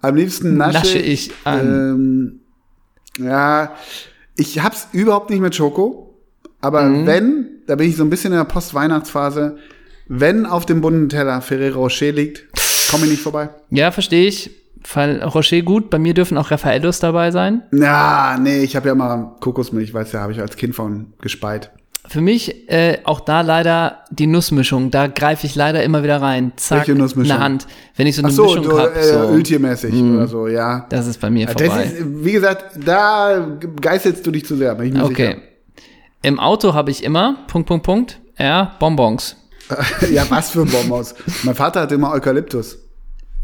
Am 0.00 0.16
liebsten 0.16 0.56
nasche, 0.56 0.78
Nasche 0.78 0.98
ich. 0.98 1.30
Ähm, 1.46 2.40
ja, 3.18 3.72
ich 4.36 4.60
hab's 4.62 4.88
überhaupt 4.92 5.30
nicht 5.30 5.40
mit 5.40 5.54
Schoko. 5.54 6.18
Aber 6.60 6.82
Mhm. 6.82 7.06
wenn, 7.06 7.46
da 7.66 7.76
bin 7.76 7.88
ich 7.88 7.96
so 7.96 8.04
ein 8.04 8.10
bisschen 8.10 8.32
in 8.32 8.38
der 8.38 8.44
Post-Weihnachtsphase, 8.44 9.56
wenn 10.08 10.46
auf 10.46 10.66
dem 10.66 10.80
bunten 10.80 11.08
Teller 11.08 11.40
Ferrero 11.40 11.82
Rocher 11.84 12.12
liegt, 12.12 12.44
komme 12.90 13.04
ich 13.04 13.10
nicht 13.12 13.22
vorbei. 13.22 13.48
Ja, 13.70 13.90
verstehe 13.90 14.26
ich. 14.28 14.50
Fall 14.84 15.22
Rocher 15.22 15.62
gut. 15.62 15.90
Bei 15.90 15.98
mir 15.98 16.14
dürfen 16.14 16.36
auch 16.38 16.50
Raffaellos 16.50 17.00
dabei 17.00 17.30
sein. 17.30 17.62
Na, 17.70 18.36
nee, 18.38 18.62
ich 18.62 18.76
habe 18.76 18.88
ja 18.88 18.94
mal 18.94 19.36
Kokosmilch, 19.40 19.92
weißt 19.94 20.14
du, 20.14 20.18
habe 20.18 20.32
ich 20.32 20.40
als 20.40 20.56
Kind 20.56 20.74
von 20.74 21.12
gespeit. 21.20 21.70
Für 22.08 22.20
mich 22.20 22.68
äh, 22.68 22.98
auch 23.04 23.20
da 23.20 23.42
leider 23.42 24.00
die 24.10 24.26
Nussmischung. 24.26 24.90
Da 24.90 25.06
greife 25.06 25.46
ich 25.46 25.54
leider 25.54 25.84
immer 25.84 26.02
wieder 26.02 26.20
rein. 26.20 26.52
Zack, 26.56 26.80
Welche 26.80 26.94
Nussmischung? 26.96 27.36
eine 27.36 27.44
Hand. 27.44 27.66
Wenn 27.94 28.08
ich 28.08 28.16
so 28.16 28.22
eine 28.22 28.28
Ach 28.28 28.32
so, 28.32 28.42
Mischung 28.46 28.62
du, 28.64 28.78
hab, 28.78 28.96
äh, 28.96 29.02
so, 29.04 29.18
Mhm. 29.28 29.34
Öltiermäßig 29.36 29.94
oder 29.94 30.26
so, 30.26 30.48
ja. 30.48 30.84
das 30.88 31.06
ist 31.06 31.20
bei 31.20 31.30
mir 31.30 31.46
Das 31.46 31.62
vorbei. 31.62 31.84
ist, 31.84 31.94
wie 32.24 32.32
gesagt, 32.32 32.76
da 32.84 33.56
geißelst 33.80 34.26
du 34.26 34.32
dich 34.32 34.44
zu 34.44 34.56
sehr, 34.56 34.72
okay. 34.74 34.88
sicher. 35.14 35.36
Im 36.22 36.40
Auto 36.40 36.74
habe 36.74 36.90
ich 36.90 37.04
immer, 37.04 37.36
Punkt, 37.46 37.68
Punkt, 37.68 37.84
Punkt, 37.84 38.20
ja, 38.38 38.74
Bonbons. 38.80 39.36
ja, 40.12 40.24
was 40.28 40.50
für 40.50 40.64
Bonbons. 40.66 41.14
mein 41.44 41.54
Vater 41.54 41.82
hatte 41.82 41.94
immer 41.94 42.10
Eukalyptus. 42.12 42.78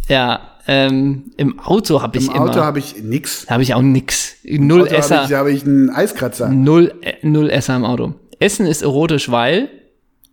Ja, 0.08 0.40
ähm, 0.68 1.24
im 1.38 1.58
Auto 1.58 2.02
habe 2.02 2.18
ich 2.18 2.28
Im. 2.28 2.34
Auto 2.34 2.60
habe 2.60 2.78
ich 2.78 3.02
nix. 3.02 3.46
habe 3.48 3.62
ich 3.62 3.74
auch 3.74 3.82
nix. 3.82 4.36
Null 4.44 4.82
Auto 4.82 4.94
Esser. 4.94 5.16
habe 5.22 5.26
ich, 5.26 5.34
habe 5.34 5.50
ich 5.52 5.64
einen 5.64 5.90
Eiskratzer. 5.90 6.48
Null, 6.50 6.92
äh, 7.00 7.14
null 7.26 7.50
Esser 7.50 7.74
im 7.76 7.84
Auto. 7.84 8.14
Essen 8.38 8.66
ist 8.66 8.82
erotisch, 8.82 9.30
weil 9.30 9.68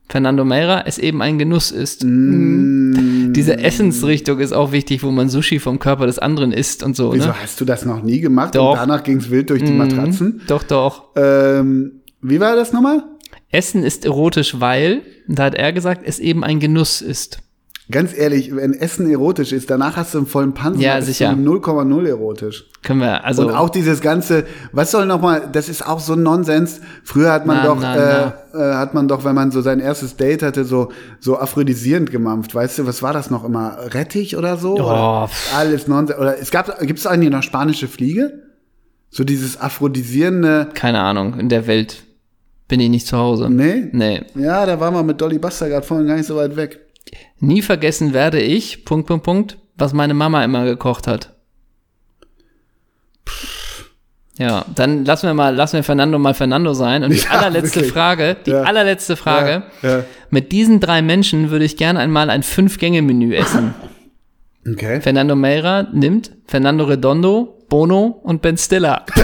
Fernando 0.09 0.45
Meira 0.45 0.83
es 0.85 0.97
eben 0.99 1.21
ein 1.21 1.39
Genuss 1.39 1.71
ist. 1.71 2.03
Mm. 2.05 3.33
Diese 3.33 3.57
Essensrichtung 3.57 4.39
ist 4.39 4.53
auch 4.53 4.71
wichtig, 4.71 5.01
wo 5.03 5.09
man 5.11 5.29
Sushi 5.29 5.59
vom 5.59 5.79
Körper 5.79 6.05
des 6.05 6.19
anderen 6.19 6.51
isst 6.51 6.83
und 6.83 6.95
so. 6.95 7.13
Wieso 7.13 7.29
Ne? 7.29 7.35
hast 7.41 7.59
du 7.59 7.65
das 7.65 7.85
noch 7.85 8.03
nie 8.03 8.19
gemacht? 8.19 8.55
Doch. 8.55 8.75
Mhm. 8.75 8.81
Und 8.81 8.89
danach 8.89 9.03
ging's 9.03 9.29
wild 9.31 9.49
durch 9.49 9.63
die 9.63 9.71
Matratzen. 9.71 10.41
Doch, 10.47 10.63
doch. 10.63 11.05
Ähm, 11.15 12.01
wie 12.21 12.39
war 12.39 12.55
das 12.55 12.71
nochmal? 12.73 13.03
Essen 13.51 13.83
ist 13.83 14.05
erotisch, 14.05 14.59
weil, 14.59 15.01
da 15.27 15.45
hat 15.45 15.55
er 15.55 15.71
gesagt, 15.73 16.01
es 16.05 16.19
eben 16.19 16.43
ein 16.43 16.59
Genuss 16.59 17.01
ist. 17.01 17.39
Ganz 17.91 18.17
ehrlich, 18.17 18.55
wenn 18.55 18.73
Essen 18.73 19.07
erotisch 19.09 19.51
ist, 19.51 19.69
danach 19.69 19.95
hast 19.95 20.15
du 20.15 20.17
einen 20.17 20.27
vollen 20.27 20.55
Panzer. 20.55 20.81
Ja, 20.81 21.01
sicher. 21.01 21.35
so 21.35 21.51
0,0 21.51 22.07
erotisch. 22.07 22.65
Können 22.81 23.01
wir, 23.01 23.23
also. 23.23 23.43
Und 23.43 23.53
auch 23.53 23.69
dieses 23.69 24.01
ganze, 24.01 24.45
was 24.71 24.89
soll 24.89 25.05
noch 25.05 25.21
mal, 25.21 25.47
das 25.51 25.69
ist 25.69 25.85
auch 25.85 25.99
so 25.99 26.13
ein 26.13 26.23
Nonsens. 26.23 26.81
Früher 27.03 27.31
hat 27.31 27.45
man 27.45 27.57
Na, 27.57 27.63
doch, 27.63 27.77
na, 27.79 27.95
äh, 27.95 28.31
äh, 28.53 28.73
hat 28.73 28.95
man 28.95 29.07
doch, 29.07 29.23
wenn 29.23 29.35
man 29.35 29.51
so 29.51 29.61
sein 29.61 29.79
erstes 29.79 30.17
Date 30.17 30.41
hatte, 30.41 30.65
so 30.65 30.91
so 31.19 31.37
aphrodisierend 31.37 32.09
gemampft. 32.09 32.55
Weißt 32.55 32.79
du, 32.79 32.87
was 32.87 33.03
war 33.03 33.13
das 33.13 33.29
noch 33.29 33.43
immer? 33.43 33.77
Rettich 33.93 34.35
oder 34.35 34.57
so? 34.57 34.77
Oh, 34.77 34.83
oder 34.83 35.29
alles 35.55 35.87
Nonsens. 35.87 36.19
Oder 36.19 36.39
es 36.39 36.49
gab, 36.49 36.79
gibt 36.79 36.97
es 36.97 37.05
eigentlich 37.05 37.29
noch 37.31 37.43
spanische 37.43 37.87
Fliege? 37.87 38.41
So 39.11 39.23
dieses 39.23 39.61
aphrodisierende. 39.61 40.69
keine 40.73 41.01
Ahnung, 41.01 41.39
in 41.39 41.49
der 41.49 41.67
Welt 41.67 42.03
bin 42.67 42.79
ich 42.79 42.89
nicht 42.89 43.05
zu 43.05 43.17
Hause. 43.17 43.49
Nee? 43.49 43.89
Nee. 43.91 44.23
Ja, 44.33 44.65
da 44.65 44.79
waren 44.79 44.93
wir 44.95 45.03
mit 45.03 45.21
Dolly 45.21 45.37
Buster 45.37 45.69
gerade 45.69 45.85
vorhin 45.85 46.07
gar 46.07 46.15
nicht 46.15 46.25
so 46.25 46.35
weit 46.35 46.55
weg. 46.55 46.79
Nie 47.39 47.61
vergessen 47.61 48.13
werde 48.13 48.39
ich, 48.41 48.85
Punkt, 48.85 49.07
Punkt, 49.07 49.23
Punkt, 49.25 49.57
was 49.75 49.93
meine 49.93 50.13
Mama 50.13 50.43
immer 50.43 50.65
gekocht 50.65 51.07
hat. 51.07 51.33
Ja, 54.37 54.65
dann 54.75 55.05
lassen 55.05 55.27
wir 55.27 55.33
mal, 55.33 55.55
lassen 55.55 55.77
wir 55.77 55.83
Fernando 55.83 56.19
mal 56.19 56.33
Fernando 56.33 56.73
sein. 56.73 57.03
Und 57.03 57.11
die 57.11 57.17
Ja, 57.19 57.29
allerletzte 57.31 57.77
wirklich. 57.77 57.93
Frage, 57.93 58.35
die 58.45 58.51
Ja. 58.51 58.63
allerletzte 58.63 59.15
Frage. 59.15 59.63
Ja. 59.81 60.03
Mit 60.29 60.51
diesen 60.51 60.79
drei 60.81 61.01
Menschen 61.01 61.51
würde 61.51 61.63
ich 61.65 61.77
gerne 61.77 61.99
einmal 61.99 62.29
ein 62.29 62.43
Fünf-Gänge-Menü 62.43 63.33
essen. 63.35 63.73
Okay. 64.67 64.99
Fernando 64.99 65.35
Meira 65.35 65.83
nimmt 65.93 66.31
Fernando 66.47 66.85
Redondo, 66.85 67.63
Bono 67.69 68.19
und 68.23 68.41
Ben 68.41 68.57
Stiller. 68.57 69.05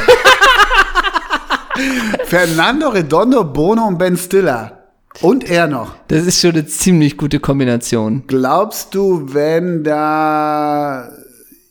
Fernando 2.25 2.89
Redondo, 2.89 3.43
Bono 3.45 3.87
und 3.87 3.97
Ben 3.97 4.17
Stiller. 4.17 4.80
Und 5.19 5.49
er 5.49 5.67
noch. 5.67 5.95
Das 6.07 6.25
ist 6.25 6.39
schon 6.39 6.51
eine 6.51 6.65
ziemlich 6.65 7.17
gute 7.17 7.39
Kombination. 7.39 8.23
Glaubst 8.27 8.95
du, 8.95 9.33
wenn 9.33 9.83
da 9.83 11.09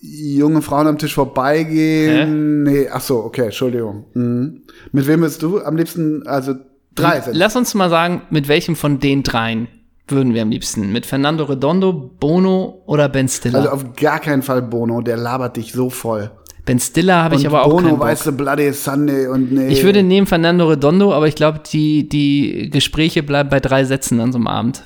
junge 0.00 0.62
Frauen 0.62 0.86
am 0.86 0.98
Tisch 0.98 1.14
vorbeigehen? 1.14 2.62
Nee, 2.64 2.88
ach 2.92 3.00
so, 3.00 3.24
okay, 3.24 3.46
Entschuldigung. 3.46 4.04
Mhm. 4.14 4.62
Mit 4.92 5.06
wem 5.06 5.22
bist 5.22 5.42
du 5.42 5.62
am 5.62 5.76
liebsten? 5.76 6.26
Also 6.26 6.54
drei 6.94 7.20
sind. 7.20 7.36
Lass 7.36 7.56
uns 7.56 7.74
mal 7.74 7.90
sagen, 7.90 8.22
mit 8.30 8.48
welchem 8.48 8.76
von 8.76 9.00
den 9.00 9.22
dreien 9.22 9.68
würden 10.08 10.34
wir 10.34 10.42
am 10.42 10.50
liebsten? 10.50 10.92
Mit 10.92 11.06
Fernando 11.06 11.44
Redondo, 11.44 11.92
Bono 11.92 12.82
oder 12.86 13.08
Ben 13.08 13.28
Stiller? 13.28 13.58
Also 13.58 13.70
auf 13.70 13.96
gar 13.96 14.18
keinen 14.18 14.42
Fall 14.42 14.62
Bono, 14.62 15.00
der 15.00 15.16
labert 15.16 15.56
dich 15.56 15.72
so 15.72 15.88
voll. 15.90 16.30
Ben 16.64 16.78
Stiller 16.78 17.22
habe 17.22 17.36
ich 17.36 17.46
aber 17.46 17.64
auch 17.64 17.70
Bono, 17.70 17.82
keinen 17.82 17.98
Bock. 17.98 18.08
weißt 18.08 18.26
du, 18.26 18.32
Bloody 18.32 18.72
Sunday 18.72 19.26
und 19.26 19.52
nee. 19.52 19.68
Ich 19.68 19.82
würde 19.82 20.02
nehmen 20.02 20.26
Fernando 20.26 20.68
Redondo, 20.68 21.12
aber 21.12 21.28
ich 21.28 21.34
glaube, 21.34 21.60
die, 21.70 22.08
die 22.08 22.70
Gespräche 22.70 23.22
bleiben 23.22 23.48
bei 23.50 23.60
drei 23.60 23.84
Sätzen 23.84 24.20
an 24.20 24.32
so 24.32 24.38
einem 24.38 24.46
Abend. 24.46 24.84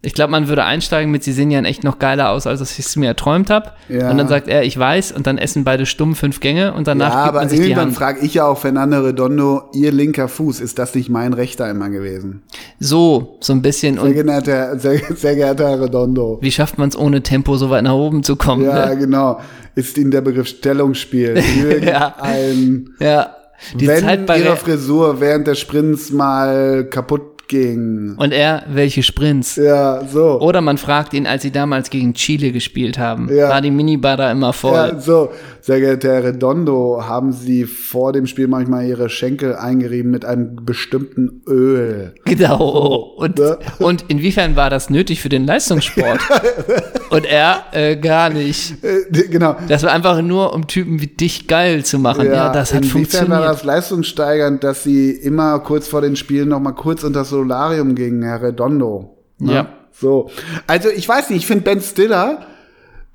Ich 0.00 0.14
glaube, 0.14 0.30
man 0.30 0.46
würde 0.46 0.62
einsteigen 0.62 1.10
mit, 1.10 1.24
sie 1.24 1.32
sehen 1.32 1.50
ja 1.50 1.60
echt 1.62 1.82
noch 1.82 1.98
geiler 1.98 2.30
aus, 2.30 2.46
als 2.46 2.60
ich 2.60 2.78
es 2.86 2.94
mir 2.94 3.06
erträumt 3.08 3.50
habe. 3.50 3.72
Ja. 3.88 4.10
Und 4.12 4.18
dann 4.18 4.28
sagt 4.28 4.46
er, 4.46 4.62
ich 4.62 4.78
weiß, 4.78 5.10
und 5.10 5.26
dann 5.26 5.38
essen 5.38 5.64
beide 5.64 5.86
stumm 5.86 6.14
fünf 6.14 6.38
Gänge 6.38 6.72
und 6.72 6.86
danach 6.86 7.08
ja, 7.12 7.14
gibt 7.24 7.28
aber 7.30 7.38
man 7.40 7.48
sich 7.48 7.58
die 7.60 7.74
frage 7.94 8.20
ich 8.24 8.34
ja 8.34 8.46
auch 8.46 8.58
Fernando 8.58 9.00
Redondo, 9.00 9.62
ihr 9.74 9.90
linker 9.90 10.28
Fuß, 10.28 10.60
ist 10.60 10.78
das 10.78 10.94
nicht 10.94 11.08
mein 11.10 11.32
rechter 11.32 11.68
immer 11.68 11.90
gewesen? 11.90 12.42
So, 12.78 13.38
so 13.40 13.52
ein 13.52 13.60
bisschen. 13.60 13.94
Sehr 13.96 14.04
Und 14.04 14.12
geehrter, 14.14 14.78
sehr, 14.78 15.00
sehr 15.16 15.34
geehrter 15.34 15.68
Herr 15.68 15.82
Redondo. 15.82 16.38
wie 16.42 16.52
schafft 16.52 16.78
man 16.78 16.88
es 16.90 16.96
ohne 16.96 17.22
Tempo 17.24 17.56
so 17.56 17.68
weit 17.70 17.82
nach 17.82 17.94
oben 17.94 18.22
zu 18.22 18.36
kommen? 18.36 18.64
Ja, 18.64 18.90
ne? 18.90 18.98
genau. 18.98 19.40
Ist 19.74 19.98
Ihnen 19.98 20.12
der 20.12 20.20
Begriff 20.20 20.46
Stellungsspiel 20.46 21.42
irgendein, 21.68 22.90
ja. 23.00 23.34
Die 23.74 23.88
wenn 23.88 24.00
Zeit 24.04 24.26
bei 24.26 24.38
Ihre 24.38 24.52
Re- 24.52 24.56
Frisur 24.56 25.20
während 25.20 25.48
des 25.48 25.58
Sprints 25.58 26.12
mal 26.12 26.84
kaputt 26.88 27.37
ging. 27.48 28.14
Und 28.16 28.32
er, 28.32 28.62
welche 28.68 29.02
Sprints? 29.02 29.56
Ja, 29.56 30.02
so. 30.04 30.40
Oder 30.40 30.60
man 30.60 30.78
fragt 30.78 31.14
ihn, 31.14 31.26
als 31.26 31.42
sie 31.42 31.50
damals 31.50 31.90
gegen 31.90 32.14
Chile 32.14 32.52
gespielt 32.52 32.98
haben, 32.98 33.28
Ja. 33.34 33.48
war 33.48 33.60
die 33.60 33.70
Minibar 33.70 34.16
da 34.16 34.30
immer 34.30 34.52
voll? 34.52 34.72
Ja, 34.74 35.00
so, 35.00 35.30
sehr 35.60 35.80
geehrter 35.80 36.08
Herr 36.14 36.24
Redondo, 36.24 37.02
haben 37.04 37.32
Sie 37.32 37.64
vor 37.64 38.12
dem 38.12 38.26
Spiel 38.26 38.48
manchmal 38.48 38.86
Ihre 38.86 39.08
Schenkel 39.08 39.54
eingerieben 39.56 40.10
mit 40.10 40.24
einem 40.24 40.56
bestimmten 40.64 41.42
Öl? 41.46 42.14
Genau. 42.24 43.14
Und, 43.16 43.38
ne? 43.38 43.58
und 43.78 44.04
inwiefern 44.08 44.54
war 44.56 44.70
das 44.70 44.90
nötig 44.90 45.20
für 45.20 45.28
den 45.28 45.46
Leistungssport? 45.46 46.20
und 47.10 47.26
er, 47.26 47.64
äh, 47.72 47.96
gar 47.96 48.30
nicht. 48.30 48.82
Äh, 48.84 49.28
genau. 49.28 49.56
Das 49.68 49.82
war 49.82 49.92
einfach 49.92 50.22
nur, 50.22 50.54
um 50.54 50.66
Typen 50.66 51.00
wie 51.00 51.06
dich 51.06 51.46
geil 51.48 51.84
zu 51.84 51.98
machen. 51.98 52.26
Ja, 52.26 52.52
das 52.52 52.72
hat 52.72 52.78
inwiefern 52.78 52.90
funktioniert. 53.00 53.30
war 53.30 53.42
das 53.42 53.64
leistungssteigernd, 53.64 54.62
dass 54.64 54.84
Sie 54.84 55.10
immer 55.10 55.58
kurz 55.60 55.88
vor 55.88 56.00
den 56.00 56.16
Spielen 56.16 56.48
noch 56.48 56.60
mal 56.60 56.72
kurz 56.72 57.02
unter 57.04 57.20
das 57.20 57.32
Solarium 57.42 57.94
gingen, 57.94 58.22
Herr 58.22 58.42
Redondo? 58.42 59.16
Ne? 59.38 59.52
Ja. 59.54 59.68
So. 59.92 60.30
Also, 60.66 60.88
ich 60.90 61.08
weiß 61.08 61.30
nicht, 61.30 61.40
ich 61.40 61.46
finde 61.46 61.64
Ben 61.64 61.80
Stiller, 61.80 62.46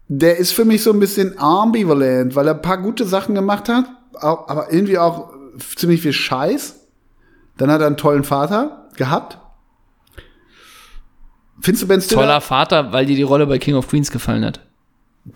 der 0.07 0.37
ist 0.37 0.51
für 0.53 0.65
mich 0.65 0.83
so 0.83 0.91
ein 0.91 0.99
bisschen 0.99 1.37
ambivalent, 1.37 2.35
weil 2.35 2.47
er 2.47 2.55
ein 2.55 2.61
paar 2.61 2.77
gute 2.81 3.05
Sachen 3.05 3.35
gemacht 3.35 3.69
hat, 3.69 3.85
aber 4.13 4.67
irgendwie 4.71 4.97
auch 4.97 5.29
ziemlich 5.75 6.01
viel 6.01 6.13
Scheiß. 6.13 6.79
Dann 7.57 7.69
hat 7.71 7.81
er 7.81 7.87
einen 7.87 7.97
tollen 7.97 8.23
Vater 8.23 8.87
gehabt. 8.97 9.37
Findest 11.61 11.83
du 11.83 11.87
Ben 11.87 12.01
Stiller? 12.01 12.21
Toller 12.21 12.41
Vater, 12.41 12.91
weil 12.91 13.05
dir 13.05 13.15
die 13.15 13.21
Rolle 13.23 13.47
bei 13.47 13.57
King 13.59 13.75
of 13.75 13.87
Queens 13.87 14.11
gefallen 14.11 14.43
hat. 14.43 14.59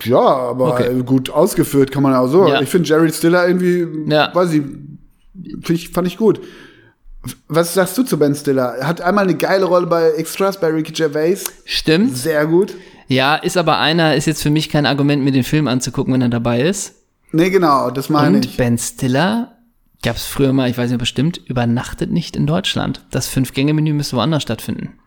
Ja, 0.02 0.18
aber 0.20 0.74
Okay. 0.74 1.02
gut 1.02 1.30
ausgeführt 1.30 1.90
kann 1.90 2.02
man 2.02 2.12
ja 2.12 2.20
auch 2.20 2.28
so. 2.28 2.46
Ja. 2.46 2.60
Ich 2.60 2.68
finde 2.68 2.88
Jared 2.88 3.14
Stiller 3.14 3.48
irgendwie, 3.48 3.86
Ja. 4.12 4.30
weiß 4.34 4.52
ich, 4.52 5.90
fand 5.90 6.06
ich 6.06 6.18
gut. 6.18 6.40
Was 7.48 7.74
sagst 7.74 7.96
du 7.98 8.02
zu 8.02 8.18
Ben 8.18 8.34
Stiller? 8.34 8.76
Er 8.78 8.86
hat 8.86 9.00
einmal 9.00 9.24
eine 9.24 9.36
geile 9.36 9.64
Rolle 9.64 9.86
bei 9.86 10.10
Extras 10.12 10.58
bei 10.60 10.68
Ricky 10.68 10.92
Gervais. 10.92 11.46
Stimmt. 11.64 12.16
Sehr 12.16 12.46
gut. 12.46 12.74
Ja, 13.08 13.36
ist 13.36 13.56
aber 13.56 13.78
einer, 13.78 14.14
ist 14.14 14.26
jetzt 14.26 14.42
für 14.42 14.50
mich 14.50 14.68
kein 14.68 14.86
Argument, 14.86 15.24
mir 15.24 15.32
den 15.32 15.44
Film 15.44 15.66
anzugucken, 15.66 16.12
wenn 16.12 16.22
er 16.22 16.28
dabei 16.28 16.60
ist. 16.62 16.94
Nee, 17.32 17.50
genau, 17.50 17.90
das 17.90 18.08
meine 18.08 18.36
Und 18.36 18.44
ich. 18.44 18.56
Ben 18.56 18.78
Stiller, 18.78 19.56
gab's 20.02 20.26
früher 20.26 20.52
mal, 20.52 20.70
ich 20.70 20.78
weiß 20.78 20.90
nicht 20.90 21.00
bestimmt, 21.00 21.38
übernachtet 21.46 22.10
nicht 22.10 22.36
in 22.36 22.46
Deutschland. 22.46 23.06
Das 23.10 23.26
Fünf-Gänge-Menü 23.28 23.92
müsste 23.92 24.16
woanders 24.16 24.42
stattfinden. 24.42 24.97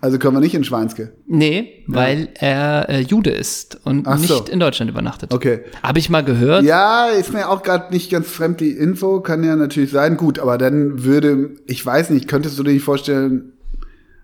Also 0.00 0.18
können 0.18 0.36
wir 0.36 0.40
nicht 0.40 0.54
in 0.54 0.62
Schweinske. 0.62 1.12
Nee, 1.26 1.84
weil 1.86 2.28
er 2.34 2.88
äh, 2.88 3.00
Jude 3.00 3.30
ist 3.30 3.80
und 3.84 4.06
Ach 4.06 4.18
nicht 4.18 4.28
so. 4.28 4.44
in 4.44 4.60
Deutschland 4.60 4.90
übernachtet. 4.90 5.32
Okay. 5.32 5.60
Habe 5.82 5.98
ich 5.98 6.10
mal 6.10 6.22
gehört. 6.22 6.64
Ja, 6.64 7.06
ist 7.06 7.32
mir 7.32 7.48
auch 7.48 7.62
gerade 7.62 7.92
nicht 7.92 8.10
ganz 8.10 8.28
fremd 8.28 8.60
die 8.60 8.72
Info, 8.72 9.20
kann 9.20 9.42
ja 9.42 9.56
natürlich 9.56 9.90
sein. 9.90 10.18
Gut, 10.18 10.38
aber 10.38 10.58
dann 10.58 11.04
würde, 11.04 11.50
ich 11.66 11.84
weiß 11.84 12.10
nicht, 12.10 12.28
könntest 12.28 12.58
du 12.58 12.62
dir 12.62 12.72
nicht 12.72 12.84
vorstellen, 12.84 13.52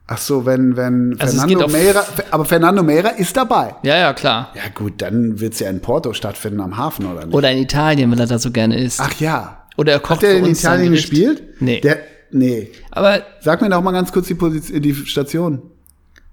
ach 0.07 0.19
so, 0.19 0.45
wenn, 0.45 0.77
wenn 0.77 1.17
Also 1.19 1.39
es 1.39 1.43
Fernando 1.43 1.69
Meira, 1.69 2.05
aber 2.31 2.45
Fernando 2.45 2.83
Meira 2.83 3.09
ist 3.09 3.35
dabei. 3.35 3.75
Ja, 3.83 3.97
ja, 3.97 4.13
klar. 4.13 4.53
Ja 4.55 4.69
gut, 4.75 4.95
dann 4.99 5.41
wird's 5.41 5.59
ja 5.59 5.71
in 5.71 5.81
Porto 5.81 6.13
stattfinden 6.13 6.61
am 6.61 6.77
Hafen, 6.77 7.07
oder 7.07 7.25
nicht? 7.25 7.35
Oder 7.35 7.51
in 7.51 7.59
Italien, 7.59 8.11
weil 8.11 8.21
er 8.21 8.27
da 8.27 8.39
so 8.39 8.51
gerne 8.51 8.79
ist. 8.79 9.01
Ach 9.01 9.15
ja. 9.19 9.67
Oder 9.79 9.93
er 9.93 10.01
kocht 10.01 10.17
Hat 10.17 10.23
der 10.23 10.37
in 10.37 10.45
Italien 10.45 10.93
gespielt? 10.93 11.43
Nee. 11.61 11.81
Der, 11.81 11.99
nee. 12.33 12.71
Aber 12.91 13.23
Sag 13.41 13.61
mir 13.63 13.69
doch 13.71 13.83
mal 13.83 13.93
ganz 13.93 14.13
kurz 14.13 14.27
die, 14.27 14.35
Position, 14.35 14.81
die 14.83 14.95
Station. 14.95 15.63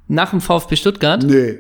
nach 0.08 0.32
dem 0.32 0.42
VfB 0.42 0.76
Stuttgart, 0.76 1.24
Nee. 1.24 1.60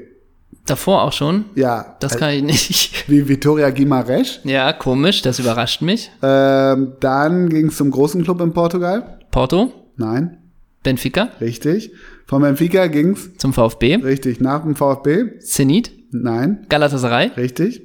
davor 0.66 1.04
auch 1.04 1.14
schon, 1.14 1.46
Ja. 1.56 1.96
das 2.00 2.18
kann 2.18 2.32
ich 2.32 2.44
nicht. 2.44 3.04
Wie 3.10 3.28
Vitoria 3.28 3.70
Guimarães. 3.70 4.40
Ja, 4.44 4.74
komisch, 4.74 5.22
das 5.22 5.40
überrascht 5.40 5.82
mich. 5.82 6.12
Ähm, 6.22 6.94
dann 7.00 7.50
ging's 7.50 7.78
zum 7.78 7.92
großen 7.92 8.24
Club 8.24 8.42
in 8.42 8.54
Portugal. 8.54 9.20
Porto, 9.32 9.72
Nein, 9.98 10.38
Benfica, 10.84 11.30
richtig. 11.42 11.92
Von 12.26 12.42
Benfica 12.42 12.88
ging's 12.88 13.30
zum 13.38 13.54
VfB, 13.54 13.96
richtig 13.98 14.40
nach 14.40 14.62
dem 14.64 14.76
VfB. 14.76 15.40
Zenit, 15.40 15.92
Nein, 16.12 16.66
Galatasaray, 16.70 17.32
richtig, 17.38 17.82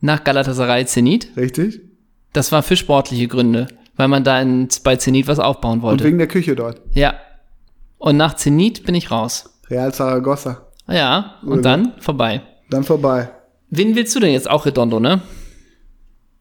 nach 0.00 0.24
Galatasaray 0.24 0.86
Zenit. 0.86 1.28
richtig. 1.36 1.80
Das 2.32 2.50
war 2.50 2.62
für 2.64 2.76
sportliche 2.76 3.28
Gründe, 3.28 3.66
weil 3.96 4.08
man 4.08 4.24
da 4.24 4.40
in, 4.40 4.68
bei 4.82 4.96
Zenit 4.96 5.28
was 5.28 5.38
aufbauen 5.38 5.78
Und 5.78 5.82
wollte. 5.82 6.04
wegen 6.04 6.18
der 6.18 6.26
Küche 6.28 6.54
dort. 6.56 6.80
Ja. 6.92 7.14
Und 7.98 8.16
nach 8.16 8.34
Zenit 8.34 8.84
bin 8.84 8.94
ich 8.94 9.10
raus. 9.10 9.50
Real 9.70 9.92
Zaragoza. 9.94 10.66
Ja, 10.88 11.36
und 11.42 11.52
Oder? 11.60 11.62
dann 11.62 11.92
vorbei. 11.98 12.42
Dann 12.70 12.84
vorbei. 12.84 13.30
Wen 13.70 13.96
willst 13.96 14.14
du 14.14 14.20
denn 14.20 14.32
jetzt 14.32 14.48
auch 14.50 14.66
Redondo, 14.66 15.00
ne? 15.00 15.22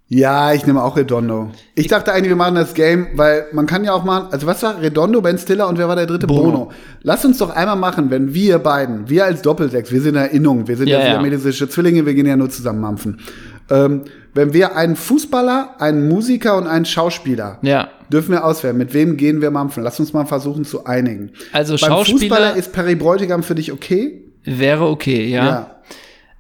Ja, 0.09 0.53
ich 0.53 0.67
nehme 0.67 0.83
auch 0.83 0.95
Redondo. 0.95 1.49
Ich 1.73 1.87
dachte 1.87 2.11
eigentlich, 2.13 2.29
wir 2.29 2.35
machen 2.35 2.53
das 2.55 2.75
Game, 2.75 3.07
weil 3.15 3.45
man 3.51 3.65
kann 3.65 3.83
ja 3.83 3.93
auch 3.93 4.03
mal, 4.03 4.27
also 4.29 4.45
was 4.45 4.61
war 4.61 4.79
Redondo, 4.79 5.21
Ben 5.21 5.37
Stiller 5.39 5.67
und 5.67 5.79
wer 5.79 5.87
war 5.87 5.95
der 5.95 6.05
dritte? 6.05 6.27
Bono. 6.27 6.43
Bono. 6.43 6.71
Lass 7.01 7.25
uns 7.25 7.39
doch 7.39 7.49
einmal 7.49 7.77
machen, 7.77 8.11
wenn 8.11 8.33
wir 8.33 8.59
beiden, 8.59 9.09
wir 9.09 9.25
als 9.25 9.41
Doppelsechs, 9.41 9.91
wir 9.91 10.01
sind 10.01 10.15
Erinnerung, 10.15 10.67
wir 10.67 10.77
sind 10.77 10.87
ja, 10.87 10.99
Ja, 10.99 11.23
ja. 11.23 11.39
Zwillinge, 11.67 12.05
wir 12.05 12.13
gehen 12.13 12.27
ja 12.27 12.35
nur 12.35 12.49
zusammen 12.49 12.81
mampfen. 12.81 13.21
Ähm, 13.69 14.03
wenn 14.33 14.53
wir 14.53 14.75
einen 14.75 14.95
Fußballer, 14.95 15.75
einen 15.79 16.07
Musiker 16.07 16.57
und 16.57 16.67
einen 16.67 16.85
Schauspieler 16.85 17.59
Ja. 17.61 17.89
dürfen 18.11 18.31
wir 18.31 18.43
auswählen, 18.43 18.75
mit 18.77 18.93
wem 18.93 19.15
gehen 19.17 19.41
wir 19.41 19.51
mampfen? 19.51 19.83
Lass 19.83 19.99
uns 19.99 20.11
mal 20.13 20.25
versuchen 20.25 20.65
zu 20.65 20.85
einigen. 20.85 21.31
Also 21.51 21.75
Beim 21.77 21.89
Schauspieler 21.89 22.19
Fußballer 22.19 22.55
ist 22.55 22.73
Perry 22.73 22.95
Bräutigam 22.95 23.43
für 23.43 23.55
dich 23.55 23.71
okay? 23.71 24.19
wäre 24.45 24.87
okay, 24.87 25.27
ja. 25.27 25.45
Ja. 25.45 25.75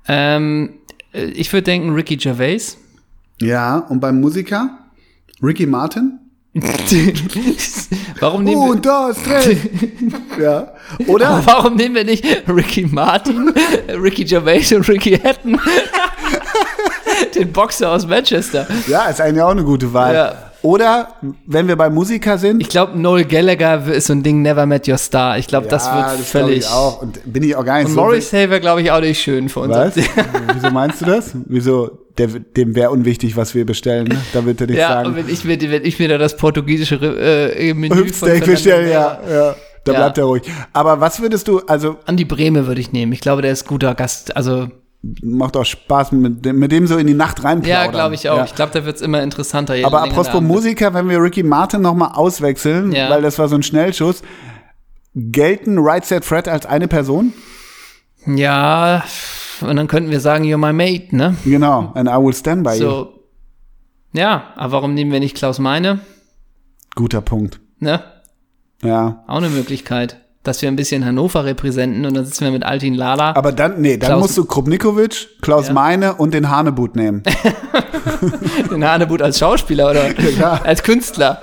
Ähm, 0.07 0.79
äh, 1.13 1.25
ich 1.25 1.51
würde 1.53 1.63
denken 1.63 1.93
Ricky 1.93 2.17
Gervais. 2.17 2.77
Ja, 3.41 3.77
und 3.77 3.99
beim 3.99 4.19
Musiker? 4.19 4.77
Ricky 5.41 5.65
Martin? 5.65 6.19
warum, 8.19 8.43
nehmen 8.43 8.61
Und 8.61 8.85
das 8.85 9.23
Dreh. 9.23 9.57
ja. 10.39 10.71
Oder? 11.07 11.37
wir, 11.37 11.45
warum 11.45 11.75
nehmen 11.75 11.95
wir 11.95 12.03
nicht 12.03 12.23
Ricky 12.47 12.85
Martin, 12.85 13.51
Ricky 13.89 14.23
Gervais 14.23 14.71
und 14.73 14.87
Ricky 14.87 15.17
Hatton? 15.17 15.59
Den 17.35 17.51
Boxer 17.51 17.91
aus 17.91 18.07
Manchester. 18.07 18.67
Ja, 18.87 19.05
ist 19.05 19.19
eigentlich 19.21 19.41
auch 19.43 19.49
eine 19.51 19.63
gute 19.63 19.93
Wahl. 19.93 20.13
Ja. 20.13 20.33
Oder 20.61 21.09
wenn 21.45 21.67
wir 21.67 21.75
bei 21.75 21.89
Musiker 21.89 22.37
sind. 22.37 22.61
Ich 22.61 22.69
glaube, 22.69 22.97
Noel 22.97 23.25
Gallagher 23.25 23.85
ist 23.87 24.07
so 24.07 24.13
ein 24.13 24.23
Ding 24.23 24.41
Never 24.41 24.65
Met 24.65 24.87
Your 24.87 24.97
Star. 24.97 25.37
Ich 25.37 25.47
glaube, 25.47 25.67
das 25.67 25.85
ja, 25.87 25.95
wird 25.97 26.05
glaub 26.15 26.19
völlig. 26.25 26.57
Ich 26.59 26.67
auch. 26.69 27.01
Und 27.01 27.19
bin 27.25 27.43
ich 27.43 27.53
auch 27.55 27.65
gar 27.65 27.79
nicht 27.79 27.87
Und 27.87 27.95
so. 27.95 28.01
Morrissey 28.01 28.49
wäre, 28.49 28.61
glaube 28.61 28.81
ich, 28.81 28.89
auch 28.89 29.01
nicht 29.01 29.21
schön 29.21 29.49
für 29.49 29.59
uns. 29.61 29.73
Was? 29.75 29.95
Wieso 30.53 30.69
meinst 30.71 31.01
du 31.01 31.05
das? 31.05 31.31
Wieso? 31.47 31.99
Der, 32.17 32.27
dem 32.27 32.75
wäre 32.75 32.91
unwichtig, 32.91 33.35
was 33.35 33.55
wir 33.55 33.65
bestellen. 33.65 34.07
Ne? 34.07 34.17
Da 34.33 34.45
wird 34.45 34.61
er 34.61 34.67
nicht 34.67 34.77
Ja, 34.77 34.89
sagen. 35.03 35.15
wenn 35.15 35.27
ich, 35.27 35.43
mir, 35.43 35.59
wenn 35.59 35.83
ich 35.83 35.99
mir 35.99 36.07
da 36.07 36.17
das 36.17 36.37
portugiesische 36.37 36.95
äh, 36.95 37.73
Menü 37.73 37.95
Hüpfsteak 37.95 38.45
Vera- 38.45 38.81
ja, 38.81 39.19
ja. 39.29 39.55
Da 39.83 39.91
Ja. 39.91 39.99
bleibt 39.99 40.17
er 40.19 40.23
ruhig. 40.25 40.43
Aber 40.71 41.01
was 41.01 41.19
würdest 41.21 41.47
du, 41.49 41.59
also 41.67 41.97
Andi 42.05 42.23
Breme 42.23 42.67
würde 42.67 42.79
ich 42.79 42.93
nehmen. 42.93 43.11
Ich 43.11 43.19
glaube, 43.19 43.41
der 43.41 43.51
ist 43.51 43.67
guter 43.67 43.95
Gast. 43.95 44.37
Also, 44.37 44.67
macht 45.21 45.57
auch 45.57 45.65
Spaß, 45.65 46.13
mit 46.13 46.45
dem, 46.45 46.59
mit 46.59 46.71
dem 46.71 46.87
so 46.87 46.97
in 46.97 47.07
die 47.07 47.13
Nacht 47.13 47.43
reinplaudern. 47.43 47.85
ja, 47.85 47.91
glaube 47.91 48.15
ich 48.15 48.29
auch. 48.29 48.37
Ja. 48.37 48.45
Ich 48.45 48.55
glaube, 48.55 48.71
da 48.71 48.85
wird 48.85 48.95
es 48.95 49.01
immer 49.01 49.21
interessanter. 49.21 49.75
Aber 49.83 50.01
apropos. 50.01 50.41
Musiker, 50.41 50.93
wenn 50.93 51.09
wir 51.09 51.21
Ricky 51.21 51.43
Martin 51.43 51.81
noch 51.81 51.93
mal 51.93 52.11
auswechseln, 52.13 52.91
Ja. 52.93 53.09
weil 53.09 53.21
das 53.21 53.37
war 53.37 53.49
so 53.49 53.55
ein 53.55 53.63
Schnellschuss, 53.63 54.21
gelten 55.15 55.77
Right 55.79 56.05
Set 56.05 56.23
Fred 56.25 56.47
als 56.47 56.65
eine 56.65 56.87
Person? 56.87 57.33
Ja, 58.25 59.03
und 59.61 59.75
dann 59.75 59.87
könnten 59.87 60.09
wir 60.09 60.21
sagen, 60.21 60.45
you're 60.45 60.57
my 60.57 60.71
mate, 60.71 61.13
ne? 61.15 61.35
Genau, 61.43 61.91
and 61.95 62.07
I 62.09 62.13
will 62.13 62.33
stand 62.33 62.63
by 62.63 62.71
you. 62.71 62.77
So. 62.89 63.13
Ja, 64.13 64.53
aber 64.55 64.71
warum 64.73 64.93
nehmen 64.93 65.11
wir 65.11 65.19
nicht 65.19 65.35
Klaus 65.35 65.59
Meine? 65.59 65.99
Guter 66.95 67.21
Punkt. 67.21 67.59
Ne? 67.79 68.01
Ja. 68.81 69.23
Auch 69.27 69.37
eine 69.37 69.49
Möglichkeit. 69.49 70.22
Dass 70.43 70.61
wir 70.61 70.67
ein 70.67 70.75
bisschen 70.75 71.05
Hannover 71.05 71.45
repräsenten 71.45 72.05
und 72.05 72.15
dann 72.15 72.25
sitzen 72.25 72.43
wir 72.43 72.51
mit 72.51 72.63
Altin 72.65 72.93
Lala. 72.95 73.33
Aber 73.35 73.53
dann, 73.53 73.79
nee, 73.79 73.95
dann 73.95 74.09
Klaus- 74.09 74.21
musst 74.23 74.37
du 74.37 74.43
Krupnikovic, 74.43 75.41
Klaus 75.41 75.67
Ja. 75.67 75.73
Meine 75.73 76.15
und 76.15 76.33
den 76.33 76.49
Hanebut 76.49 76.95
nehmen. 76.97 77.23
Den 78.71 78.85
Hanebut 78.87 79.21
als 79.21 79.39
Schauspieler 79.39 79.91
oder 79.91 80.09
klar. 80.13 80.61
als 80.65 80.83
Künstler. 80.83 81.41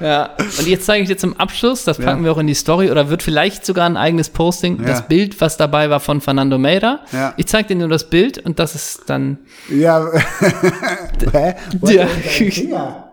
Ja. 0.00 0.30
Und 0.58 0.66
jetzt 0.66 0.86
zeige 0.86 1.02
ich 1.02 1.08
dir 1.08 1.16
zum 1.16 1.36
Abschluss, 1.38 1.84
das 1.84 1.98
packen 1.98 2.18
Ja. 2.20 2.24
wir 2.24 2.32
auch 2.32 2.38
in 2.38 2.46
die 2.46 2.54
Story 2.54 2.90
oder 2.90 3.08
wird 3.10 3.22
vielleicht 3.22 3.64
sogar 3.66 3.86
ein 3.88 3.96
eigenes 3.96 4.28
Posting, 4.30 4.78
Ja. 4.80 4.86
das 4.88 5.06
Bild, 5.08 5.40
was 5.40 5.56
dabei 5.56 5.90
war 5.90 6.00
von 6.00 6.20
Fernando 6.20 6.58
Meira. 6.58 7.00
Ja. 7.12 7.32
Ich 7.36 7.46
zeige 7.46 7.68
dir 7.68 7.76
nur 7.76 7.88
das 7.88 8.04
Bild 8.10 8.38
und 8.38 8.58
das 8.58 8.74
ist 8.74 9.02
dann. 9.08 9.38
Ja. 9.68 10.06
Hä? 11.32 11.54
Ja. 11.82 13.04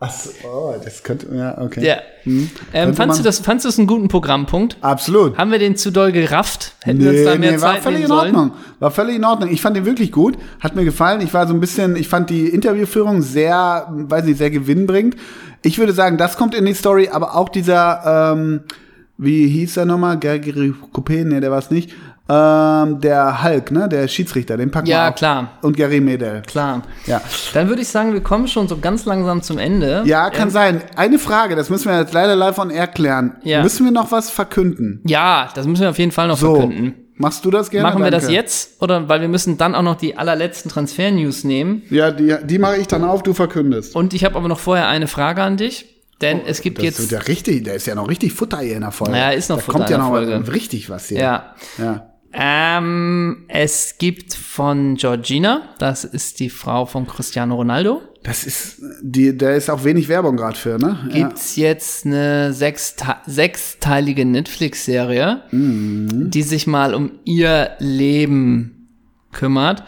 Hat 0.00 0.12
der 0.12 0.18
seinen 0.18 0.32
Finger? 0.32 0.40
Ach 0.42 0.42
so, 0.42 0.48
oh, 0.48 0.74
das 0.82 1.02
könnte, 1.02 1.26
ja, 1.34 1.58
okay. 1.60 1.86
Ja. 1.86 1.96
Ähm, 2.24 2.48
Könnte 2.72 2.94
fandst, 2.94 3.18
du 3.18 3.22
das, 3.22 3.38
fandst 3.40 3.64
du 3.64 3.68
das 3.68 3.78
einen 3.78 3.86
guten 3.86 4.08
Programmpunkt? 4.08 4.76
Absolut. 4.80 5.36
Haben 5.36 5.50
wir 5.50 5.58
den 5.58 5.76
zu 5.76 5.90
doll 5.90 6.12
gerafft? 6.12 6.74
Hätten 6.82 7.00
wir 7.00 7.10
uns 7.10 7.24
da 7.24 7.36
mehr 7.36 7.60
war 7.60 7.74
Zeit 7.74 7.82
völlig 7.82 8.00
nehmen 8.00 8.12
in? 8.12 8.18
Ordnung. 8.18 8.52
War 8.78 8.90
völlig 8.90 9.16
in 9.16 9.24
Ordnung. 9.24 9.50
Ich 9.50 9.60
fand 9.60 9.76
den 9.76 9.84
wirklich 9.84 10.12
gut. 10.12 10.36
Hat 10.60 10.74
mir 10.74 10.84
gefallen. 10.84 11.20
Ich 11.20 11.34
war 11.34 11.46
so 11.46 11.54
ein 11.54 11.60
bisschen, 11.60 11.96
ich 11.96 12.08
fand 12.08 12.30
die 12.30 12.48
Interviewführung 12.48 13.22
sehr, 13.22 13.88
weiß 13.90 14.24
nicht, 14.24 14.38
sehr 14.38 14.50
gewinnbringend. 14.50 15.16
Ich 15.62 15.78
würde 15.78 15.92
sagen, 15.92 16.16
das 16.16 16.36
kommt 16.36 16.54
in 16.54 16.64
die 16.64 16.74
Story, 16.74 17.08
aber 17.12 17.36
auch 17.36 17.50
dieser, 17.50 18.32
ähm, 18.34 18.60
wie 19.18 19.48
hieß 19.48 19.76
er 19.76 19.84
nochmal? 19.84 20.18
Gregory 20.18 20.72
Coupé? 20.94 21.24
Nee, 21.24 21.40
der 21.40 21.50
war 21.50 21.58
es 21.58 21.70
nicht. 21.70 21.92
Ähm, 22.30 23.00
der 23.00 23.42
Hulk, 23.42 23.72
ne? 23.72 23.88
Der 23.88 24.06
Schiedsrichter, 24.06 24.56
den 24.56 24.70
packen 24.70 24.86
Ja, 24.86 25.06
wir 25.06 25.10
auch. 25.10 25.14
klar. 25.16 25.58
Und 25.62 25.76
Gary 25.76 26.00
Medel. 26.00 26.42
Klar. 26.46 26.82
Ja. 27.06 27.20
Dann 27.54 27.68
würde 27.68 27.82
ich 27.82 27.88
sagen, 27.88 28.12
wir 28.12 28.22
kommen 28.22 28.46
schon 28.46 28.68
so 28.68 28.78
ganz 28.78 29.04
langsam 29.04 29.42
zum 29.42 29.58
Ende. 29.58 30.02
Ja, 30.06 30.30
kann 30.30 30.50
sein. 30.50 30.82
Eine 30.94 31.18
Frage, 31.18 31.56
das 31.56 31.70
müssen 31.70 31.90
wir 31.90 31.98
jetzt 31.98 32.12
leider 32.14 32.36
live 32.36 32.58
on 32.58 32.70
air 32.70 32.86
klären. 32.86 33.36
Ja. 33.42 33.62
Müssen 33.62 33.84
wir 33.84 33.90
noch 33.92 34.12
was 34.12 34.30
verkünden? 34.30 35.00
Ja, 35.06 35.48
das 35.54 35.66
müssen 35.66 35.82
wir 35.82 35.90
auf 35.90 35.98
jeden 35.98 36.12
Fall 36.12 36.28
noch 36.28 36.36
So. 36.38 36.54
verkünden. 36.54 36.94
Machst 37.16 37.44
du 37.44 37.50
das 37.50 37.68
gerne? 37.70 37.88
Machen 37.88 38.02
wir 38.02 38.10
das 38.10 38.22
Danke. 38.24 38.36
jetzt? 38.36 38.80
Oder 38.80 39.08
weil 39.08 39.20
wir 39.20 39.28
müssen 39.28 39.58
dann 39.58 39.74
auch 39.74 39.82
noch 39.82 39.96
die 39.96 40.16
allerletzten 40.16 40.70
Transfer-News 40.70 41.44
nehmen. 41.44 41.82
Ja, 41.90 42.12
die, 42.12 42.34
die 42.44 42.58
mache 42.58 42.76
ich 42.78 42.86
dann 42.86 43.04
auf, 43.04 43.22
du 43.22 43.34
verkündest. 43.34 43.94
Und 43.94 44.14
ich 44.14 44.24
habe 44.24 44.36
aber 44.36 44.48
noch 44.48 44.58
vorher 44.60 44.88
eine 44.88 45.06
Frage 45.06 45.42
an 45.42 45.56
dich. 45.56 45.96
Denn 46.22 46.42
es 46.46 46.60
gibt 46.60 46.78
Oh, 46.78 46.82
Das 46.84 46.98
jetzt. 46.98 47.10
ja 47.12 47.18
richtig, 47.20 47.64
der 47.64 47.74
ist 47.74 47.86
ja 47.86 47.94
noch 47.94 48.08
richtig 48.08 48.34
Futter 48.34 48.58
hier 48.58 48.74
in 48.76 48.82
der 48.82 48.90
Folge. 48.90 49.16
Ja, 49.16 49.30
ist 49.30 49.48
noch 49.48 49.56
da 49.56 49.62
Futter 49.62 49.78
kommt 49.78 49.90
in 49.90 49.96
ja 49.96 50.02
noch 50.02 50.08
Folge. 50.10 50.52
richtig 50.52 50.88
was 50.90 51.08
hier. 51.08 51.18
ja. 51.18 51.54
ja. 51.78 52.09
Ähm, 52.32 53.44
es 53.48 53.96
gibt 53.98 54.34
von 54.34 54.94
Georgina, 54.94 55.62
das 55.78 56.04
ist 56.04 56.40
die 56.40 56.50
Frau 56.50 56.86
von 56.86 57.06
Cristiano 57.06 57.56
Ronaldo, 57.56 58.02
Das 58.22 58.44
ist, 58.44 58.80
die, 59.02 59.36
da 59.36 59.50
ist 59.52 59.70
auch 59.70 59.82
wenig 59.82 60.08
Werbung 60.08 60.36
gerade 60.36 60.56
für, 60.56 60.78
ne? 60.78 61.08
gibt's 61.10 61.56
jetzt 61.56 62.06
eine 62.06 62.52
sechste 62.52 63.16
sechsteilige 63.26 64.24
Netflix-Serie, 64.24 65.42
die 65.50 66.42
sich 66.42 66.66
mal 66.66 66.94
um 66.94 67.12
ihr 67.24 67.70
Leben 67.78 68.88
kümmert. 69.32 69.84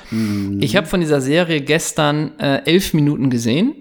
Ich 0.60 0.76
habe 0.76 0.86
von 0.86 1.00
dieser 1.00 1.20
Serie 1.20 1.60
gestern 1.60 2.38
äh, 2.38 2.62
elf 2.64 2.94
Minuten 2.94 3.28
gesehen. 3.28 3.74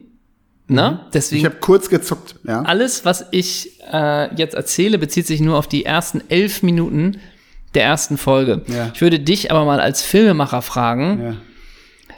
Ne? 0.67 1.01
Deswegen 1.13 1.39
Ich 1.39 1.45
habe 1.45 1.57
kurz 1.59 1.89
gezuckt, 1.89 2.35
ja. 2.45 2.61
alles, 2.61 3.03
was 3.03 3.25
ich 3.31 3.79
äh, 3.91 4.33
jetzt 4.35 4.55
erzähle, 4.55 4.97
bezieht 4.97 5.27
sich 5.27 5.41
nur 5.41 5.57
auf 5.57 5.67
die 5.67 5.83
ersten 5.85 6.21
elf 6.29 6.63
Minuten 6.63 7.17
der 7.73 7.83
ersten 7.83 8.17
Folge. 8.17 8.63
Ja. 8.67 8.91
Ich 8.93 9.01
würde 9.01 9.19
dich 9.19 9.51
aber 9.51 9.65
mal 9.65 9.79
als 9.79 10.01
Filmemacher 10.03 10.61
fragen, 10.61 11.21
ja. 11.23 11.35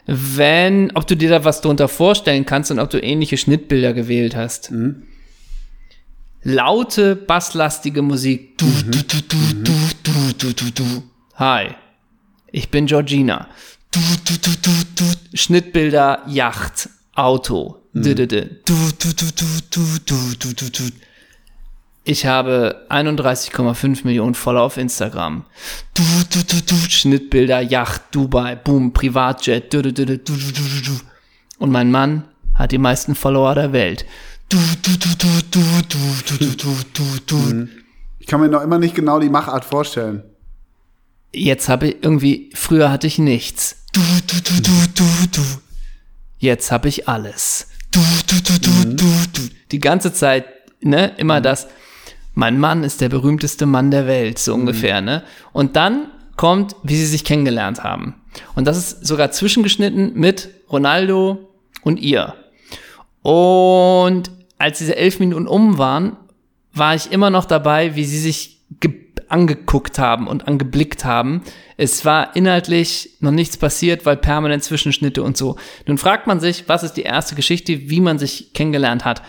wenn, 0.07 0.91
ob 0.95 1.07
du 1.07 1.15
dir 1.15 1.29
da 1.29 1.43
was 1.45 1.61
drunter 1.61 1.87
vorstellen 1.87 2.45
kannst 2.45 2.71
und 2.71 2.79
ob 2.79 2.89
du 2.89 2.99
ähnliche 3.01 3.37
Schnittbilder 3.37 3.93
gewählt 3.93 4.35
hast. 4.35 4.71
Mhm. 4.71 5.03
Laute, 6.43 7.15
basslastige 7.15 8.01
Musik. 8.01 8.57
Du, 8.57 8.65
Mhm. 8.65 8.91
du, 8.91 8.97
du, 9.03 9.21
du, 9.21 9.37
du, 9.63 9.73
du, 10.03 10.33
du, 10.37 10.53
du, 10.53 10.71
du. 10.71 11.03
Hi, 11.35 11.67
ich 12.51 12.69
bin 12.69 12.85
Georgina. 12.85 13.47
Du, 13.91 13.99
du, 14.25 14.33
du, 14.39 14.51
du, 14.61 14.71
du. 14.95 15.37
Schnittbilder, 15.37 16.23
Yacht, 16.27 16.89
Auto. 17.15 17.77
Mhm. 17.93 18.01
Du, 18.03 18.15
du, 18.15 18.27
du, 18.27 18.41
du, 18.65 18.73
du, 18.99 19.13
du, 19.13 19.25
du, 19.69 19.81
du, 20.05 20.15
du, 20.37 20.53
du, 20.53 20.69
du. 20.69 20.83
Ich 22.05 22.25
habe 22.25 22.85
31,5 22.89 24.01
Millionen 24.03 24.35
Follower 24.35 24.63
auf 24.63 24.75
Instagram. 24.77 25.45
Du, 25.93 26.03
du, 26.29 26.43
du, 26.43 26.61
du, 26.61 26.75
Schnittbilder, 26.75 27.61
Yacht, 27.61 28.01
Dubai, 28.11 28.57
Boom, 28.57 28.91
Privatjet. 28.91 29.73
Du, 29.73 29.81
du, 29.81 29.93
du, 29.93 30.05
du, 30.05 30.17
du, 30.17 30.33
du, 30.33 30.81
du. 30.85 30.99
Und 31.59 31.71
mein 31.71 31.91
Mann 31.91 32.25
hat 32.55 32.73
die 32.73 32.77
meisten 32.77 33.15
Follower 33.15 33.55
der 33.55 33.71
Welt. 33.71 34.05
Du, 34.49 34.57
du, 34.81 34.97
du, 34.97 35.09
du, 35.17 35.27
du, 35.49 35.61
du, 35.87 35.99
du, 36.27 36.37
du, 36.37 36.55
du, 36.55 36.75
du, 36.93 37.19
du. 37.25 37.67
Ich 38.19 38.27
kann 38.27 38.41
mir 38.41 38.49
noch 38.49 38.61
immer 38.61 38.79
nicht 38.79 38.95
genau 38.95 39.19
die 39.21 39.29
Machart 39.29 39.63
vorstellen. 39.63 40.23
Jetzt 41.31 41.69
habe 41.69 41.87
ich 41.87 42.03
irgendwie, 42.03 42.49
früher 42.53 42.91
hatte 42.91 43.07
ich 43.07 43.17
nichts. 43.17 43.77
Du, 43.93 44.01
du, 44.27 44.41
du, 44.41 44.61
du, 44.61 44.87
du, 44.93 45.27
du. 45.31 45.41
Jetzt 46.37 46.69
habe 46.69 46.89
ich 46.89 47.07
alles. 47.07 47.69
Du, 47.91 48.01
du, 48.27 48.41
du, 48.41 48.59
du, 48.59 48.95
du, 48.95 49.05
du. 49.33 49.41
Die 49.71 49.79
ganze 49.79 50.11
Zeit, 50.13 50.45
ne, 50.81 51.13
immer 51.17 51.39
das. 51.39 51.67
Mein 52.33 52.59
Mann 52.59 52.83
ist 52.83 53.01
der 53.01 53.09
berühmteste 53.09 53.65
Mann 53.65 53.91
der 53.91 54.07
Welt, 54.07 54.39
so 54.39 54.53
ungefähr, 54.53 55.01
ne? 55.01 55.23
Und 55.51 55.75
dann 55.75 56.07
kommt, 56.35 56.75
wie 56.83 56.95
sie 56.95 57.05
sich 57.05 57.23
kennengelernt 57.23 57.83
haben. 57.83 58.15
Und 58.55 58.65
das 58.65 58.77
ist 58.77 59.05
sogar 59.05 59.31
zwischengeschnitten 59.31 60.13
mit 60.15 60.49
Ronaldo 60.69 61.49
und 61.83 61.99
ihr. 61.99 62.33
Und 63.21 64.31
als 64.57 64.79
diese 64.79 64.95
elf 64.95 65.19
Minuten 65.19 65.47
um 65.47 65.77
waren, 65.77 66.17
war 66.73 66.95
ich 66.95 67.11
immer 67.11 67.29
noch 67.29 67.45
dabei, 67.45 67.95
wie 67.95 68.05
sie 68.05 68.19
sich 68.19 68.61
ge- 68.79 68.99
angeguckt 69.29 69.99
haben 69.99 70.27
und 70.27 70.47
angeblickt 70.47 71.05
haben. 71.05 71.43
Es 71.77 72.03
war 72.05 72.35
inhaltlich 72.35 73.11
noch 73.19 73.31
nichts 73.31 73.57
passiert, 73.57 74.05
weil 74.05 74.17
permanent 74.17 74.63
Zwischenschnitte 74.63 75.21
und 75.23 75.37
so. 75.37 75.55
Nun 75.85 75.97
fragt 75.97 76.27
man 76.27 76.39
sich, 76.39 76.67
was 76.67 76.83
ist 76.83 76.93
die 76.93 77.03
erste 77.03 77.35
Geschichte, 77.35 77.89
wie 77.89 78.01
man 78.01 78.19
sich 78.19 78.53
kennengelernt 78.53 79.05
hat. 79.05 79.21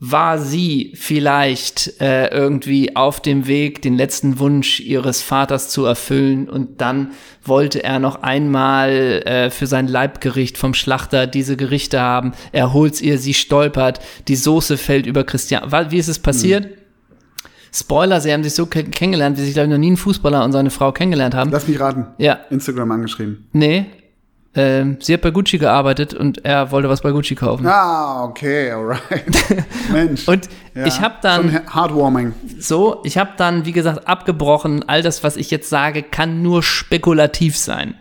War 0.00 0.38
sie 0.38 0.92
vielleicht 0.94 2.00
äh, 2.00 2.28
irgendwie 2.28 2.94
auf 2.94 3.20
dem 3.20 3.48
Weg, 3.48 3.82
den 3.82 3.96
letzten 3.96 4.38
Wunsch 4.38 4.78
ihres 4.78 5.22
Vaters 5.22 5.70
zu 5.70 5.84
erfüllen 5.84 6.48
und 6.48 6.80
dann 6.80 7.10
wollte 7.44 7.82
er 7.82 7.98
noch 7.98 8.22
einmal 8.22 8.90
äh, 9.26 9.50
für 9.50 9.66
sein 9.66 9.88
Leibgericht 9.88 10.56
vom 10.56 10.72
Schlachter 10.74 11.26
diese 11.26 11.56
Gerichte 11.56 12.00
haben. 12.00 12.32
Er 12.52 12.72
holt's 12.72 13.00
ihr, 13.00 13.18
sie 13.18 13.34
stolpert, 13.34 13.98
die 14.28 14.36
Soße 14.36 14.76
fällt 14.76 15.06
über 15.06 15.24
Christian. 15.24 15.64
Wie 15.90 15.98
ist 15.98 16.06
es 16.08 16.20
passiert? 16.20 16.68
Spoiler, 17.72 18.20
sie 18.20 18.32
haben 18.32 18.44
sich 18.44 18.54
so 18.54 18.66
ke- 18.66 18.84
kennengelernt, 18.84 19.36
wie 19.36 19.42
sich, 19.42 19.52
glaube 19.52 19.66
ich, 19.66 19.72
noch 19.72 19.78
nie 19.78 19.90
ein 19.90 19.96
Fußballer 19.96 20.44
und 20.44 20.52
seine 20.52 20.70
Frau 20.70 20.92
kennengelernt 20.92 21.34
haben. 21.34 21.50
Lass 21.50 21.66
mich 21.68 21.78
raten. 21.80 22.06
Ja, 22.18 22.38
Instagram 22.50 22.92
angeschrieben. 22.92 23.46
nee. 23.52 23.86
Ähm, 24.58 24.96
sie 25.00 25.14
hat 25.14 25.20
bei 25.22 25.30
Gucci 25.30 25.58
gearbeitet 25.58 26.14
und 26.14 26.44
er 26.44 26.70
wollte 26.70 26.88
was 26.88 27.00
bei 27.02 27.10
Gucci 27.12 27.34
kaufen. 27.34 27.66
Ah, 27.66 28.24
okay, 28.24 28.70
alright. 28.70 29.00
Mensch. 29.92 30.26
Und 30.26 30.48
Ja, 30.74 30.86
ich 30.86 31.00
habe 31.00 31.14
dann 31.22 31.50
Schon 31.50 31.74
heartwarming. 31.74 32.34
so, 32.58 33.00
ich 33.04 33.18
habe 33.18 33.30
dann, 33.36 33.64
wie 33.64 33.72
gesagt, 33.72 34.06
abgebrochen. 34.08 34.84
All 34.88 35.02
das, 35.02 35.22
was 35.24 35.36
ich 35.36 35.50
jetzt 35.50 35.68
sage, 35.70 36.02
kann 36.02 36.42
nur 36.42 36.62
spekulativ 36.62 37.56
sein. 37.56 37.94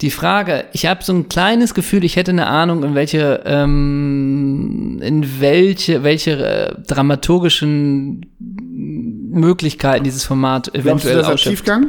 Die 0.00 0.10
Frage, 0.10 0.64
ich 0.72 0.86
habe 0.86 1.02
so 1.04 1.12
ein 1.12 1.28
kleines 1.28 1.74
Gefühl, 1.74 2.04
ich 2.04 2.16
hätte 2.16 2.30
eine 2.30 2.46
Ahnung, 2.46 2.82
in 2.84 2.94
welche, 2.94 3.42
ähm, 3.44 5.00
in 5.02 5.40
welche, 5.40 6.02
welche 6.02 6.30
äh, 6.44 6.74
dramaturgischen 6.86 8.26
Möglichkeiten 8.40 10.04
dieses 10.04 10.24
Format 10.24 10.70
Glaubst 10.72 10.76
du, 10.84 10.88
eventuell 10.90 11.16
das 11.18 11.26
ausschöpft. 11.28 11.58
Tiefgang? 11.64 11.86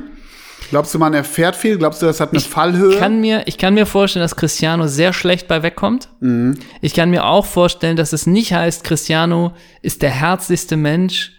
Glaubst 0.69 0.93
du, 0.93 0.99
man 0.99 1.13
erfährt 1.13 1.55
viel? 1.55 1.77
Glaubst 1.77 2.01
du, 2.01 2.05
das 2.05 2.19
hat 2.19 2.31
eine 2.31 2.39
Fallhöhe? 2.41 2.97
kann 2.97 3.19
mir, 3.21 3.43
ich 3.47 3.57
kann 3.57 3.73
mir 3.73 3.85
vorstellen, 3.85 4.23
dass 4.23 4.35
Cristiano 4.35 4.87
sehr 4.87 5.13
schlecht 5.13 5.47
bei 5.47 5.63
wegkommt. 5.63 6.09
Ich 6.81 6.93
kann 6.93 7.09
mir 7.09 7.25
auch 7.25 7.45
vorstellen, 7.45 7.95
dass 7.95 8.13
es 8.13 8.27
nicht 8.27 8.53
heißt, 8.53 8.83
Cristiano 8.83 9.53
ist 9.81 10.01
der 10.01 10.11
herzlichste 10.11 10.77
Mensch, 10.77 11.33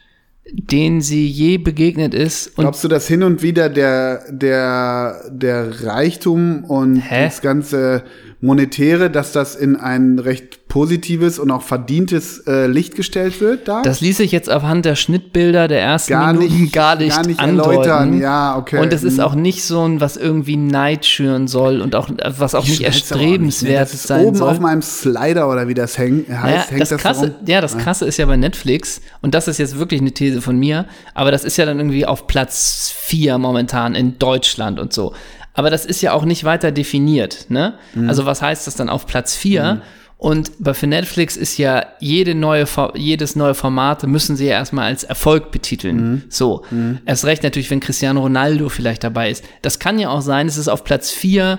den 0.53 1.01
sie 1.01 1.27
je 1.29 1.59
begegnet 1.59 2.13
ist. 2.15 2.57
Glaubst 2.57 2.83
du, 2.83 2.89
dass 2.89 3.07
hin 3.07 3.23
und 3.23 3.43
wieder 3.43 3.69
der, 3.69 4.25
der, 4.31 5.31
der 5.31 5.85
Reichtum 5.85 6.65
und 6.65 6.97
Hä? 6.97 7.25
das 7.25 7.41
ganze 7.41 8.03
Monetäre, 8.43 9.11
dass 9.11 9.33
das 9.33 9.55
in 9.55 9.77
ein 9.77 10.19
recht 10.19 10.67
positives 10.69 11.39
und 11.39 11.51
auch 11.51 11.63
verdientes 11.63 12.39
äh, 12.47 12.67
Licht 12.69 12.95
gestellt 12.95 13.41
wird 13.41 13.67
da? 13.69 13.83
das 13.83 14.01
ließ 14.01 14.17
sich 14.19 14.31
jetzt 14.33 14.49
anhand 14.49 14.85
der 14.85 14.95
Schnittbilder 14.95 15.67
der 15.69 15.81
ersten 15.83 16.13
Gar 16.13 16.33
Minuten 16.33 16.63
nicht- 16.63 16.73
gar 16.73 16.97
nicht, 16.97 17.15
gar 17.17 17.27
nicht 17.27 17.41
andeuten. 17.41 17.71
erläutern. 17.71 18.21
Ja, 18.21 18.57
okay. 18.57 18.79
Und 18.81 18.93
es 18.93 19.03
ist 19.03 19.17
Mhm. 19.19 19.25
auch 19.25 19.35
nicht 19.35 19.65
so 19.65 19.83
ein, 19.87 20.01
was 20.01 20.17
irgendwie 20.17 20.57
Neid 20.57 21.05
schüren 21.05 21.49
soll 21.49 21.81
und 21.81 21.95
auch, 21.97 22.09
was 22.39 22.55
auch 22.55 22.65
nicht 22.65 22.77
Schnellste 22.77 23.15
aber 23.15 23.21
auch 23.23 23.27
erstrebenswert 23.27 23.71
nicht, 23.71 23.79
ne? 23.79 23.81
Das 23.81 23.95
ist 23.95 24.07
sein 24.07 24.25
oben 24.25 24.37
soll. 24.37 24.49
auf 24.49 24.61
meinem 24.61 24.83
Slider 24.83 25.51
oder 25.51 25.67
wie 25.69 25.75
das 25.75 25.99
hängt, 25.99 26.29
heißt, 26.29 26.67
Ja, 26.67 26.71
hängt 26.71 26.81
das, 26.83 26.89
das, 26.91 27.03
krasse, 27.03 27.35
ja, 27.47 27.61
das 27.61 27.77
krasse 27.77 28.05
ist 28.07 28.17
ja 28.17 28.27
bei 28.27 28.37
Netflix, 28.37 29.01
und 29.23 29.35
das 29.35 29.49
ist 29.49 29.59
jetzt 29.59 29.79
wirklich 29.79 30.01
eine 30.01 30.13
These 30.13 30.41
von 30.41 30.57
mir, 30.57 30.87
aber 31.15 31.31
das 31.33 31.45
ist 31.45 31.57
ja 31.57 31.67
dann 31.67 31.79
irgendwie 31.79 32.07
auf 32.07 32.27
Platz 32.29 32.93
4 32.97 33.39
momentan 33.39 33.95
in 33.95 34.19
Deutschland 34.19 34.79
und 34.79 34.93
so. 34.93 35.13
Aber 35.61 35.69
das 35.69 35.85
ist 35.85 36.01
ja 36.01 36.15
auch 36.15 36.25
nicht 36.25 36.45
weiter 36.45 36.73
definiert, 36.73 37.51
ne? 37.51 37.75
Mhm. 37.93 38.09
Also 38.09 38.25
was 38.25 38.41
heißt 38.41 38.67
das 38.67 38.77
dann 38.77 38.89
auf 38.89 39.05
Platz 39.05 39.37
4? 39.37 39.83
Und 40.17 40.53
bei 40.59 40.73
für 40.73 40.87
Netflix 40.87 41.37
ist 41.37 41.59
ja 41.59 41.85
jede 41.99 42.35
neue, 42.35 42.65
jedes 42.95 43.37
neue 43.37 43.53
Formate 43.53 44.07
müssen 44.07 44.37
sie 44.37 44.47
ja 44.47 44.53
erstmal 44.53 44.87
als 44.87 45.05
Erfolg 45.05 45.51
betiteln. 45.51 45.97
Mhm. 45.97 46.23
So. 46.31 46.65
Erst 47.05 47.27
recht 47.27 47.43
natürlich, 47.43 47.71
wenn 47.71 47.81
Cristiano 47.81 48.23
Ronaldo 48.23 48.71
vielleicht 48.71 49.05
dabei 49.05 49.31
ist. 49.31 49.45
Das 49.61 49.79
kann 49.79 49.99
ja 49.99 50.09
auch 50.09 50.23
sein, 50.23 50.47
es 50.47 50.57
ist 50.57 50.69
auf 50.69 50.83
Platz 50.83 51.11
4 51.11 51.59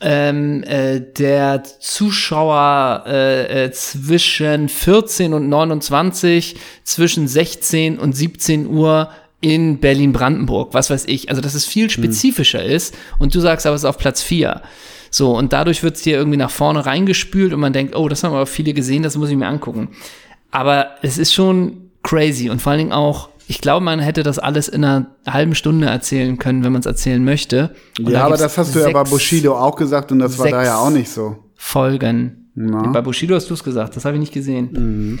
ähm, 0.00 0.62
äh, 0.62 1.00
der 1.00 1.64
Zuschauer 1.64 3.04
äh, 3.08 3.64
äh, 3.64 3.72
zwischen 3.72 4.68
14 4.68 5.34
und 5.34 5.48
29, 5.48 6.56
zwischen 6.84 7.26
16 7.26 7.98
und 7.98 8.12
17 8.12 8.68
Uhr 8.68 9.10
in 9.42 9.78
Berlin-Brandenburg, 9.78 10.72
was 10.72 10.88
weiß 10.88 11.04
ich. 11.06 11.28
Also, 11.28 11.42
dass 11.42 11.54
es 11.54 11.66
viel 11.66 11.90
spezifischer 11.90 12.64
ist 12.64 12.94
und 13.18 13.34
du 13.34 13.40
sagst 13.40 13.66
aber, 13.66 13.74
es 13.74 13.82
ist 13.82 13.88
auf 13.88 13.98
Platz 13.98 14.22
4. 14.22 14.62
So, 15.10 15.36
und 15.36 15.52
dadurch 15.52 15.82
wird 15.82 15.96
es 15.96 16.02
dir 16.02 16.16
irgendwie 16.16 16.38
nach 16.38 16.50
vorne 16.50 16.86
reingespült 16.86 17.52
und 17.52 17.60
man 17.60 17.74
denkt, 17.74 17.94
oh, 17.94 18.08
das 18.08 18.24
haben 18.24 18.32
aber 18.32 18.46
viele 18.46 18.72
gesehen, 18.72 19.02
das 19.02 19.16
muss 19.16 19.28
ich 19.28 19.36
mir 19.36 19.48
angucken. 19.48 19.90
Aber 20.50 20.92
es 21.02 21.18
ist 21.18 21.34
schon 21.34 21.90
crazy 22.02 22.48
und 22.48 22.62
vor 22.62 22.72
allen 22.72 22.78
Dingen 22.78 22.92
auch, 22.92 23.28
ich 23.48 23.60
glaube, 23.60 23.84
man 23.84 23.98
hätte 23.98 24.22
das 24.22 24.38
alles 24.38 24.68
in 24.68 24.84
einer 24.84 25.08
halben 25.26 25.54
Stunde 25.54 25.88
erzählen 25.88 26.38
können, 26.38 26.64
wenn 26.64 26.72
man 26.72 26.80
es 26.80 26.86
erzählen 26.86 27.22
möchte. 27.22 27.74
Und 27.98 28.10
Ja, 28.10 28.24
aber 28.24 28.36
das 28.36 28.56
hast 28.56 28.74
du 28.74 28.78
ja 28.78 28.90
bei 28.90 29.02
Bushido 29.02 29.58
auch 29.58 29.74
gesagt 29.74 30.12
und 30.12 30.20
das 30.20 30.38
war 30.38 30.48
da 30.48 30.64
ja 30.64 30.78
auch 30.78 30.90
nicht 30.90 31.10
so. 31.10 31.36
Folgen. 31.56 32.41
Bei 32.54 33.00
Bushido 33.00 33.34
hast 33.34 33.48
du 33.48 33.54
es 33.54 33.64
gesagt, 33.64 33.96
das 33.96 34.04
habe 34.04 34.16
ich 34.16 34.20
nicht 34.20 34.32
gesehen. 34.34 35.18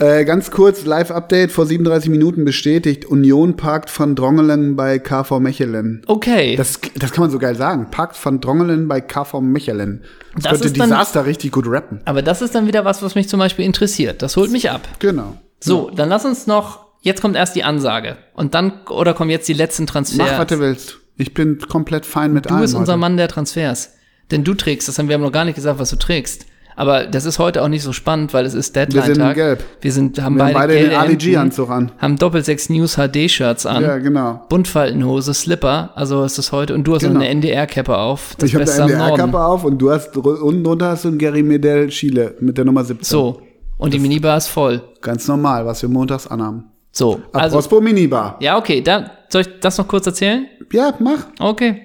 Äh, 0.00 0.24
ganz 0.24 0.50
kurz, 0.50 0.84
Live-Update 0.84 1.52
vor 1.52 1.66
37 1.66 2.10
Minuten 2.10 2.44
bestätigt. 2.44 3.04
Union 3.04 3.54
parkt 3.56 3.96
van 3.96 4.16
Drongelen 4.16 4.74
bei 4.74 4.98
KV 4.98 5.38
Mechelen. 5.38 6.02
Okay. 6.08 6.56
Das, 6.56 6.80
das 6.96 7.12
kann 7.12 7.22
man 7.22 7.30
so 7.30 7.38
geil 7.38 7.54
sagen. 7.54 7.90
Parkt 7.92 8.22
van 8.24 8.40
Drongelen 8.40 8.88
bei 8.88 9.00
KV 9.00 9.40
Mechelen. 9.40 10.02
Das, 10.34 10.42
Das 10.44 10.60
könnte 10.62 10.78
dann- 10.80 10.88
Desaster 10.90 11.26
richtig 11.26 11.52
gut 11.52 11.66
rappen. 11.68 12.00
Aber 12.06 12.22
das 12.22 12.42
ist 12.42 12.56
dann 12.56 12.66
wieder 12.66 12.84
was, 12.84 13.02
was 13.04 13.14
mich 13.14 13.28
zum 13.28 13.38
Beispiel 13.38 13.64
interessiert. 13.64 14.20
Das 14.20 14.36
holt 14.36 14.50
mich 14.50 14.68
ab. 14.70 14.80
Genau. 14.98 15.36
So, 15.60 15.90
dann 15.94 16.08
lass 16.08 16.24
uns 16.24 16.48
noch, 16.48 16.86
jetzt 17.02 17.22
kommt 17.22 17.36
erst 17.36 17.54
die 17.54 17.62
Ansage. 17.62 18.16
Und 18.34 18.54
dann, 18.54 18.72
oder 18.90 19.14
kommen 19.14 19.30
jetzt 19.30 19.46
die 19.48 19.52
letzten 19.54 19.86
Transfers? 19.86 20.28
Mach, 20.32 20.38
was 20.40 20.46
du 20.48 20.58
willst. 20.58 20.98
Ich 21.16 21.34
bin 21.34 21.58
komplett 21.68 22.04
fein 22.04 22.32
mit 22.32 22.46
Du 22.46 22.50
allem. 22.50 22.62
bist 22.62 22.74
unser 22.74 22.94
heute. 22.94 23.00
Mann 23.00 23.16
der 23.16 23.28
Transfers. 23.28 23.92
Denn 24.32 24.42
du 24.42 24.54
trägst 24.54 24.88
das, 24.88 24.98
haben 24.98 25.08
wir 25.08 25.16
noch 25.18 25.30
gar 25.30 25.44
nicht 25.44 25.54
gesagt, 25.54 25.78
was 25.78 25.90
du 25.90 25.96
trägst. 25.96 26.46
Aber 26.76 27.06
das 27.06 27.24
ist 27.24 27.38
heute 27.38 27.62
auch 27.62 27.68
nicht 27.68 27.82
so 27.82 27.92
spannend, 27.92 28.34
weil 28.34 28.44
es 28.46 28.54
ist 28.54 28.74
Deadline-Tag. 28.74 29.06
Wir 29.08 29.14
sind 29.14 29.28
in 29.28 29.34
Gelb. 29.34 29.64
Wir 29.80 29.92
sind, 29.92 30.22
haben 30.22 30.36
Wir 30.36 30.44
haben 30.46 30.52
beide, 30.54 30.74
beide 30.74 30.88
den 30.88 30.96
ADG-Anzug 30.98 31.70
an. 31.70 31.92
Haben 31.98 32.16
Doppel-6 32.16 32.72
News 32.72 32.96
HD-Shirts 32.96 33.66
an. 33.66 33.82
Ja, 33.82 33.98
genau. 33.98 34.42
Buntfaltenhose, 34.48 35.34
Slipper, 35.34 35.90
also 35.94 36.24
ist 36.24 36.38
das 36.38 36.50
heute. 36.52 36.74
Und 36.74 36.84
du 36.84 36.94
hast 36.94 37.02
Genau. 37.02 37.20
eine 37.20 37.28
NDR-Cappe 37.28 37.96
auf. 37.96 38.34
Das 38.38 38.48
ich 38.48 38.54
habe 38.56 38.70
eine. 38.70 38.92
NDR-Kappe 38.92 39.38
auf 39.44 39.64
und 39.64 39.78
du 39.78 39.90
hast 39.90 40.16
unten 40.16 40.64
drunter 40.64 40.88
hast 40.90 41.04
du 41.04 41.08
einen 41.08 41.18
Gary 41.18 41.42
Medel 41.42 41.88
Chile 41.88 42.34
mit 42.40 42.58
der 42.58 42.64
Nummer 42.64 42.84
17. 42.84 43.04
So. 43.04 43.40
Und 43.78 43.92
die 43.92 43.98
Minibar 43.98 44.36
ist 44.36 44.48
voll. 44.48 44.82
Ganz 45.00 45.26
normal, 45.28 45.66
was 45.66 45.82
wir 45.82 45.88
montags 45.88 46.26
anhaben. 46.26 46.64
So. 46.92 47.20
Also, 47.32 47.58
Apropos 47.58 47.82
Minibar. 47.82 48.36
ja, 48.40 48.56
okay. 48.56 48.80
Da, 48.80 49.10
soll 49.28 49.42
ich 49.42 49.48
das 49.60 49.78
noch 49.78 49.88
kurz 49.88 50.06
erzählen? 50.06 50.46
Ja, 50.72 50.94
mach. 51.00 51.26
Okay. 51.40 51.82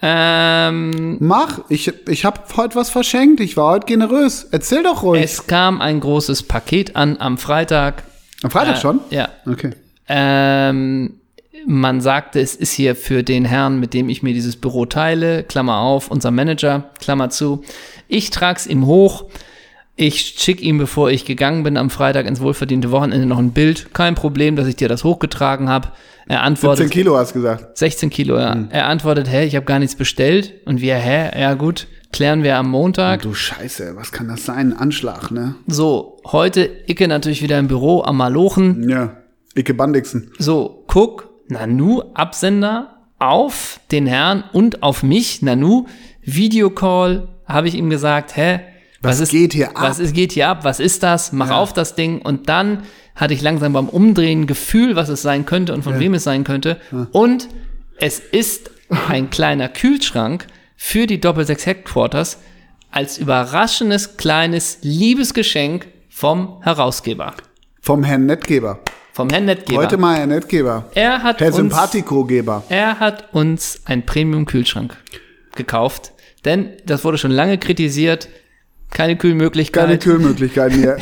Ähm, 0.00 1.16
Mach. 1.20 1.60
Ich, 1.68 1.92
ich 2.08 2.24
habe 2.24 2.40
heute 2.56 2.76
was 2.76 2.90
verschenkt. 2.90 3.40
Ich 3.40 3.56
war 3.56 3.72
heute 3.72 3.86
generös. 3.86 4.46
Erzähl 4.50 4.82
doch 4.82 5.02
ruhig. 5.02 5.22
es 5.24 5.46
kam 5.46 5.80
ein 5.80 6.00
großes 6.00 6.44
Paket 6.44 6.96
an 6.96 7.16
am 7.18 7.38
Freitag. 7.38 8.04
Am 8.42 8.50
Freitag 8.50 8.76
Äh, 8.76 8.80
schon? 8.80 9.00
Ja. 9.10 9.28
Okay. 9.46 9.70
Ähm, 10.08 11.14
man 11.66 12.00
sagte, 12.00 12.40
es 12.40 12.54
ist 12.54 12.72
hier 12.72 12.94
für 12.94 13.22
den 13.22 13.44
Herrn, 13.44 13.80
mit 13.80 13.92
dem 13.94 14.08
ich 14.08 14.22
mir 14.22 14.32
dieses 14.32 14.56
Büro 14.56 14.86
teile, 14.86 15.42
Klammer 15.42 15.78
auf, 15.78 16.10
unser 16.10 16.30
Manager, 16.30 16.90
Klammer 17.00 17.30
zu. 17.30 17.62
Ich 18.06 18.30
trag's 18.30 18.66
ihm 18.66 18.86
hoch. 18.86 19.24
Ich 20.00 20.36
schick 20.38 20.62
ihm, 20.62 20.78
bevor 20.78 21.10
ich 21.10 21.24
gegangen 21.24 21.64
bin, 21.64 21.76
am 21.76 21.90
Freitag 21.90 22.26
ins 22.26 22.40
wohlverdiente 22.40 22.92
Wochenende 22.92 23.26
noch 23.26 23.40
ein 23.40 23.50
Bild. 23.50 23.92
Kein 23.94 24.14
Problem, 24.14 24.54
dass 24.54 24.68
ich 24.68 24.76
dir 24.76 24.88
das 24.88 25.02
hochgetragen 25.02 25.68
habe. 25.68 25.88
Er 26.28 26.36
17 26.36 26.46
antwortet, 26.46 26.90
Kilo 26.92 27.16
hast 27.16 27.30
du 27.30 27.40
gesagt. 27.40 27.76
16 27.76 28.08
Kilo, 28.08 28.38
ja. 28.38 28.56
Er 28.70 28.86
antwortet, 28.86 29.28
hä, 29.28 29.44
ich 29.44 29.56
habe 29.56 29.66
gar 29.66 29.80
nichts 29.80 29.96
bestellt. 29.96 30.54
Und 30.66 30.80
wir, 30.80 30.94
hä, 30.94 31.36
ja 31.40 31.54
gut, 31.54 31.88
klären 32.12 32.44
wir 32.44 32.58
am 32.58 32.70
Montag. 32.70 33.22
Du 33.22 33.34
Scheiße, 33.34 33.96
was 33.96 34.12
kann 34.12 34.28
das 34.28 34.44
sein? 34.44 34.72
Anschlag, 34.72 35.32
ne? 35.32 35.56
So, 35.66 36.20
heute 36.24 36.70
Icke 36.86 37.08
natürlich 37.08 37.42
wieder 37.42 37.58
im 37.58 37.66
Büro 37.66 38.02
am 38.04 38.18
Malochen. 38.18 38.88
Ja. 38.88 39.16
Icke 39.56 39.74
Bandixen. 39.74 40.30
So, 40.38 40.84
guck, 40.86 41.28
Nanu, 41.48 42.02
Absender 42.14 43.00
auf 43.18 43.80
den 43.90 44.06
Herrn 44.06 44.44
und 44.52 44.84
auf 44.84 45.02
mich, 45.02 45.42
Nanu, 45.42 45.86
Videocall, 46.22 47.26
habe 47.46 47.66
ich 47.66 47.74
ihm 47.74 47.90
gesagt, 47.90 48.36
hä? 48.36 48.60
Was 49.00 49.28
geht 49.28 49.52
hier 49.52 49.70
ab? 49.70 49.82
Was 49.82 49.98
ist, 49.98 50.14
geht 50.14 50.32
hier 50.32 50.48
ab? 50.48 50.64
Was 50.64 50.80
ist 50.80 51.02
das? 51.02 51.32
Mach 51.32 51.50
auf 51.50 51.72
das 51.72 51.94
Ding. 51.94 52.20
Und 52.20 52.48
dann 52.48 52.82
hatte 53.14 53.34
ich 53.34 53.42
langsam 53.42 53.72
beim 53.72 53.88
Umdrehen 53.88 54.42
ein 54.42 54.46
Gefühl, 54.46 54.96
was 54.96 55.08
es 55.08 55.22
sein 55.22 55.46
könnte 55.46 55.72
und 55.74 55.82
von 55.82 55.98
wem 55.98 56.14
es 56.14 56.24
sein 56.24 56.44
könnte. 56.44 56.80
Und 57.12 57.48
es 57.98 58.18
ist 58.18 58.70
ein 59.08 59.30
kleiner 59.30 59.68
Kühlschrank 59.68 60.46
für 60.76 61.06
die 61.06 61.20
Doppel-6 61.20 61.66
Headquarters 61.66 62.38
als 62.90 63.18
überraschendes 63.18 64.16
kleines 64.16 64.78
Liebesgeschenk 64.82 65.86
vom 66.08 66.62
Herausgeber, 66.62 67.34
Vom 67.80 68.02
Herrn 68.02 68.26
Nettgeber. 68.26 68.80
vom 69.12 69.28
Herrn 69.30 69.44
Nettgeber. 69.44 69.82
Heute 69.82 69.96
mal 69.98 70.16
Herr 70.16 70.26
Nettgeber. 70.26 70.88
Er 70.94 71.22
hat 71.22 71.40
Herr 71.40 71.48
uns, 71.48 71.56
Sympathikogeber. 71.56 72.64
er 72.68 72.98
hat 72.98 73.32
uns 73.34 73.82
ein 73.84 74.06
Premium-Kühlschrank 74.06 74.96
gekauft, 75.54 76.12
denn 76.44 76.70
das 76.86 77.04
wurde 77.04 77.18
schon 77.18 77.30
lange 77.30 77.58
kritisiert. 77.58 78.28
Keine 78.90 79.16
Kühlmöglichkeit. 79.16 79.84
Keine 79.84 79.98
Kühlmöglichkeiten 79.98 80.78
hier. 80.80 80.96
Äh, 80.96 80.98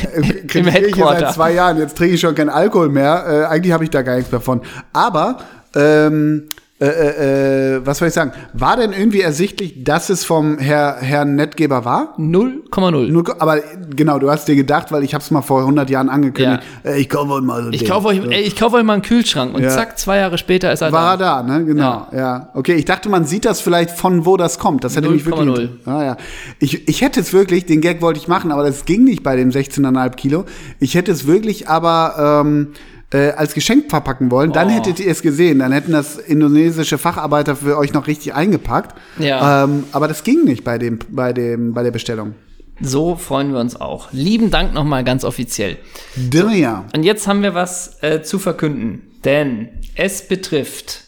Kritisiere 0.47 0.69
ich 0.69 0.73
hier 0.73 0.73
Headquarter. 0.73 1.21
seit 1.21 1.35
zwei 1.35 1.53
Jahren. 1.53 1.79
Jetzt 1.79 1.97
trinke 1.97 2.15
ich 2.15 2.21
schon 2.21 2.35
keinen 2.35 2.51
Alkohol 2.51 2.89
mehr. 2.89 3.25
Äh, 3.27 3.53
eigentlich 3.53 3.73
habe 3.73 3.85
ich 3.85 3.91
da 3.91 4.03
gar 4.03 4.17
nichts 4.17 4.31
davon. 4.31 4.61
Aber, 4.93 5.39
ähm, 5.75 6.45
äh, 6.79 6.85
äh, 6.87 7.77
äh, 7.77 7.87
was 7.87 7.99
soll 7.99 8.09
ich 8.09 8.15
sagen? 8.15 8.33
War 8.53 8.77
denn 8.77 8.93
irgendwie 8.93 9.23
ersichtlich, 9.23 9.83
dass 9.83 10.11
es 10.11 10.25
vom 10.27 10.59
Herr, 10.59 10.97
Herrn 11.01 11.35
Nettgeber 11.35 11.87
war? 11.87 12.15
0,0. 12.19 13.09
Nur, 13.11 13.41
aber 13.41 13.61
genau, 13.95 14.19
du 14.19 14.31
hast 14.31 14.47
dir 14.47 14.57
gedacht, 14.57 14.93
weil 14.93 15.03
ich 15.03 15.15
habe 15.15 15.23
es 15.23 15.31
mal 15.31 15.41
vor 15.41 15.61
100 15.61 15.89
Jahren 15.89 16.11
angekündigt. 16.11 16.63
Äh, 16.85 17.01
ich 17.01 17.09
kaufe 17.09 17.29
heute 17.31 17.47
mal 17.47 17.63
so 17.63 17.69
ein 17.69 17.73
Ich 17.73 17.87
kaufe 17.87 18.09
euch, 18.09 18.21
ey, 18.29 18.43
ich 18.43 18.57
kaufe 18.57 18.77
euch 18.77 18.85
mal 18.85 18.93
einen 18.93 19.03
Kühlschrank 19.03 19.55
und 19.55 19.63
Ja. 19.63 19.71
zack, 19.71 19.99
zwei 19.99 20.19
Jahre 20.19 20.37
später 20.37 20.71
ist 20.71 20.83
er 20.83 20.93
War 20.93 21.13
er 21.15 21.17
da. 21.17 21.43
da, 21.43 21.59
ne? 21.59 21.65
Genau, 21.65 22.09
ja. 22.13 22.51
Okay, 22.53 22.75
ich 22.75 22.85
dachte, 22.85 23.09
man 23.09 23.25
sieht 23.25 23.47
das 23.47 23.63
vielleicht 23.63 23.91
von 23.93 24.27
wo 24.27 24.37
das 24.37 24.59
kommt. 24.59 24.85
Das 24.85 24.97
hätte 24.97 25.09
mich 25.09 25.25
wirklich. 25.25 25.49
0,0. 25.49 25.69
Ah, 25.87 26.05
ja. 26.05 26.17
ich, 26.59 26.87
ich 26.89 27.01
hätte 27.01 27.21
es 27.21 27.33
wirklich, 27.33 27.65
den 27.65 27.81
Gag 27.81 28.03
wollte 28.03 28.21
ich 28.21 28.29
machen, 28.29 28.53
aber 28.53 28.65
das 28.65 28.85
ging 28.85 29.05
nicht 29.05 29.23
bei 29.23 29.35
dem 29.37 29.49
16,5 29.49 30.11
Kilo. 30.17 30.45
Ich 30.79 30.95
hätte 30.95 31.11
es 31.11 31.27
wirklich 31.27 31.69
aber 31.71 32.43
ähm, 32.45 32.69
äh, 33.13 33.31
als 33.31 33.55
Geschenk 33.55 33.89
verpacken 33.91 34.31
wollen. 34.31 34.53
Dann 34.53 34.69
Oh. 34.69 34.73
hättet 34.73 34.99
ihr 35.01 35.11
es 35.11 35.23
gesehen. 35.23 35.61
Dann 35.61 35.73
hätten 35.73 35.93
das 35.93 36.17
indonesische 36.17 36.99
Facharbeiter 36.99 37.55
für 37.57 37.77
euch 37.79 37.93
noch 37.93 38.07
richtig 38.07 38.35
eingepackt. 38.35 38.97
Ja. 39.19 39.65
Ähm, 39.65 39.85
aber 39.93 40.09
das 40.09 40.25
ging 40.25 40.45
nicht 40.45 40.65
bei 40.65 40.79
dem, 40.79 40.99
bei 41.09 41.33
dem, 41.33 41.73
bei 41.75 41.83
der 41.83 41.91
Bestellung. 41.93 42.35
So 42.81 43.17
freuen 43.17 43.53
wir 43.53 43.61
uns 43.61 43.81
auch. 43.81 44.09
Lieben 44.13 44.51
Dank 44.51 44.75
nochmal 44.75 45.03
ganz 45.03 45.25
offiziell. 45.25 45.79
Dirja. 46.17 46.85
Und 46.95 47.05
jetzt 47.05 47.27
haben 47.27 47.43
wir 47.43 47.55
was 47.55 48.03
äh, 48.03 48.23
zu 48.23 48.39
verkünden, 48.39 49.03
denn 49.25 49.69
es 49.95 50.29
betrifft 50.29 51.05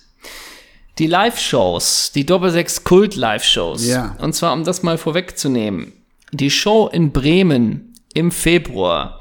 die 0.99 1.07
Live-Shows, 1.07 2.13
die 2.15 2.25
Doppelsechs 2.25 2.85
Kult-Live-Shows. 2.85 3.87
Ja. 3.87 4.17
Und 4.21 4.35
zwar, 4.35 4.53
um 4.55 4.65
das 4.65 4.83
mal 4.83 4.99
vorwegzunehmen, 4.99 5.93
die 6.33 6.51
Show 6.51 6.89
in 6.91 7.13
Bremen 7.13 7.93
im 8.15 8.31
Februar. 8.31 9.21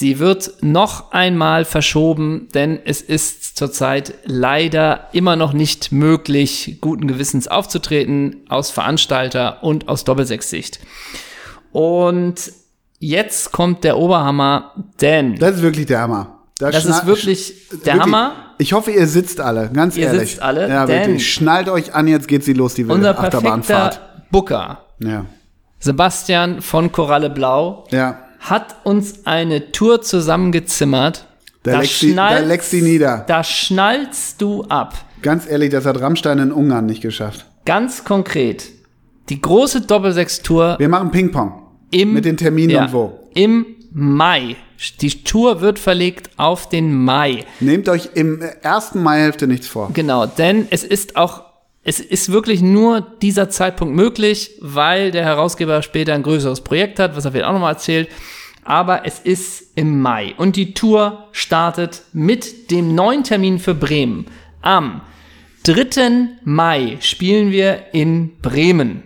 Sie 0.00 0.18
wird 0.18 0.54
noch 0.62 1.12
einmal 1.12 1.66
verschoben, 1.66 2.48
denn 2.54 2.80
es 2.86 3.02
ist 3.02 3.58
zurzeit 3.58 4.14
leider 4.24 5.08
immer 5.12 5.36
noch 5.36 5.52
nicht 5.52 5.92
möglich, 5.92 6.78
guten 6.80 7.06
Gewissens 7.06 7.48
aufzutreten 7.48 8.36
aus 8.48 8.70
Veranstalter 8.70 9.62
und 9.62 9.88
aus 9.88 10.04
Doppelsechs-Sicht. 10.04 10.80
Und 11.72 12.36
jetzt 12.98 13.52
kommt 13.52 13.84
der 13.84 13.98
Oberhammer, 13.98 14.72
denn 15.02 15.36
Das 15.36 15.56
ist 15.56 15.62
wirklich 15.62 15.84
der 15.84 16.00
Hammer. 16.00 16.38
Da 16.58 16.70
das 16.70 16.86
ist 16.86 17.04
wirklich 17.04 17.54
der 17.70 17.78
Wirklich, 17.96 18.00
Hammer. 18.02 18.32
Ich 18.56 18.72
hoffe, 18.72 18.92
ihr 18.92 19.06
sitzt 19.06 19.38
alle, 19.42 19.68
ganz 19.70 19.98
Ihr 19.98 20.06
ehrlich. 20.06 20.30
sitzt 20.30 20.42
alle, 20.42 20.66
ja, 20.66 20.86
denn- 20.86 21.08
wirklich. 21.08 21.30
Schnallt 21.30 21.68
euch 21.68 21.94
an, 21.94 22.08
jetzt 22.08 22.26
geht 22.26 22.42
sie 22.42 22.54
los, 22.54 22.72
die 22.72 22.84
wilde 22.88 22.94
Unser 22.94 23.18
Achterbahnfahrt. 23.20 24.00
Booker, 24.30 24.82
Ja. 24.98 25.26
Sebastian 25.78 26.62
von 26.62 26.90
Koralle 26.90 27.28
Blau, 27.28 27.84
Ja. 27.90 28.18
Hat 28.40 28.76
uns 28.84 29.26
eine 29.26 29.70
Tour 29.72 30.02
zusammengezimmert. 30.02 31.26
Da 31.62 31.80
legst 31.80 32.00
sie- 32.00 32.14
da 32.14 32.38
legst 32.38 32.70
sie 32.70 32.82
nieder. 32.82 33.24
Da 33.28 33.44
schnallst 33.44 34.40
du 34.40 34.64
ab. 34.64 34.94
Ganz 35.22 35.46
ehrlich, 35.48 35.70
das 35.70 35.84
hat 35.84 36.00
Rammstein 36.00 36.38
in 36.38 36.52
Ungarn 36.52 36.86
nicht 36.86 37.02
geschafft. 37.02 37.44
Ganz 37.66 38.04
konkret. 38.04 38.64
Die 39.28 39.40
große 39.40 39.82
Doppelsechs-Tour 39.82 40.76
Wir 40.78 40.88
machen 40.88 41.10
Ping-Pong. 41.10 41.62
Mit 41.92 42.24
den 42.24 42.36
Terminen 42.36 42.70
ja, 42.70 42.84
und 42.84 42.92
wo. 42.92 43.28
Im 43.34 43.66
Mai. 43.92 44.56
Die 45.00 45.22
Tour 45.24 45.60
wird 45.60 45.78
verlegt 45.78 46.30
auf 46.38 46.68
den 46.68 46.94
Mai. 47.04 47.44
Nehmt 47.60 47.88
euch 47.88 48.10
im 48.14 48.40
ersten 48.62 49.02
Maihälfte 49.02 49.46
nichts 49.46 49.66
vor. 49.68 49.90
Genau, 49.92 50.24
denn 50.26 50.66
es 50.70 50.84
ist 50.84 51.16
auch, 51.16 51.42
es 51.82 51.98
ist 52.00 52.30
wirklich 52.30 52.60
nur 52.60 53.00
dieser 53.00 53.48
Zeitpunkt 53.48 53.94
möglich, 53.94 54.52
weil 54.60 55.10
der 55.10 55.24
Herausgeber 55.24 55.82
später 55.82 56.14
ein 56.14 56.22
größeres 56.22 56.60
Projekt 56.62 56.98
hat, 56.98 57.16
was 57.16 57.24
er 57.24 57.32
vielleicht 57.32 57.46
auch 57.46 57.52
nochmal 57.54 57.72
erzählt. 57.72 58.08
Aber 58.64 59.06
es 59.06 59.18
ist 59.18 59.76
im 59.76 60.00
Mai 60.00 60.34
und 60.36 60.56
die 60.56 60.74
Tour 60.74 61.28
startet 61.32 62.02
mit 62.12 62.70
dem 62.70 62.94
neuen 62.94 63.24
Termin 63.24 63.58
für 63.58 63.74
Bremen. 63.74 64.26
Am 64.60 65.00
3. 65.64 66.28
Mai 66.44 66.98
spielen 67.00 67.50
wir 67.50 67.94
in 67.94 68.38
Bremen 68.40 69.02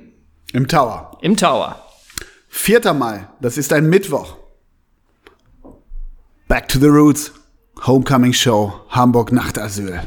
Im 0.52 0.66
Tower. 0.66 1.18
im 1.22 1.36
Tower. 1.36 1.80
4. 2.48 2.92
Mai, 2.92 3.28
das 3.40 3.56
ist 3.56 3.72
ein 3.72 3.88
Mittwoch. 3.88 4.36
Back 6.48 6.68
to 6.68 6.78
the 6.78 6.86
Roots. 6.86 7.32
Homecoming 7.86 8.32
Show. 8.32 8.72
Hamburg 8.90 9.32
Nachtasyl. 9.32 10.00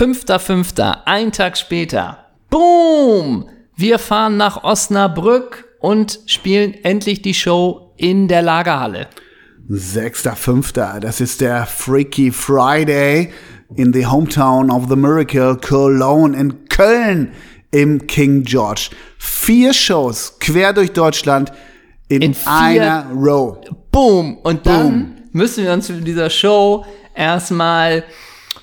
5.5., 0.00 1.02
ein 1.04 1.30
Tag 1.30 1.58
später. 1.58 2.24
Boom! 2.48 3.50
Wir 3.76 3.98
fahren 3.98 4.38
nach 4.38 4.64
Osnabrück 4.64 5.68
und 5.78 6.20
spielen 6.24 6.72
endlich 6.72 7.20
die 7.20 7.34
Show 7.34 7.92
in 7.98 8.26
der 8.26 8.40
Lagerhalle. 8.40 9.08
6.5. 9.68 11.00
Das 11.00 11.20
ist 11.20 11.42
der 11.42 11.66
Freaky 11.66 12.32
Friday 12.32 13.30
in 13.76 13.92
the 13.92 14.06
hometown 14.06 14.70
of 14.70 14.88
the 14.88 14.96
Miracle 14.96 15.58
Cologne 15.58 16.34
in 16.34 16.64
Köln 16.70 17.32
im 17.70 18.06
King 18.06 18.44
George. 18.44 18.88
Vier 19.18 19.74
Shows 19.74 20.38
quer 20.40 20.72
durch 20.72 20.94
Deutschland. 20.94 21.52
In, 22.08 22.22
In 22.22 22.36
einer 22.46 23.04
Row. 23.14 23.58
Boom. 23.92 24.38
Und 24.38 24.66
dann 24.66 25.24
müssen 25.32 25.62
wir 25.62 25.74
uns 25.74 25.88
für 25.88 25.92
dieser 25.92 26.30
Show 26.30 26.86
erstmal 27.14 28.02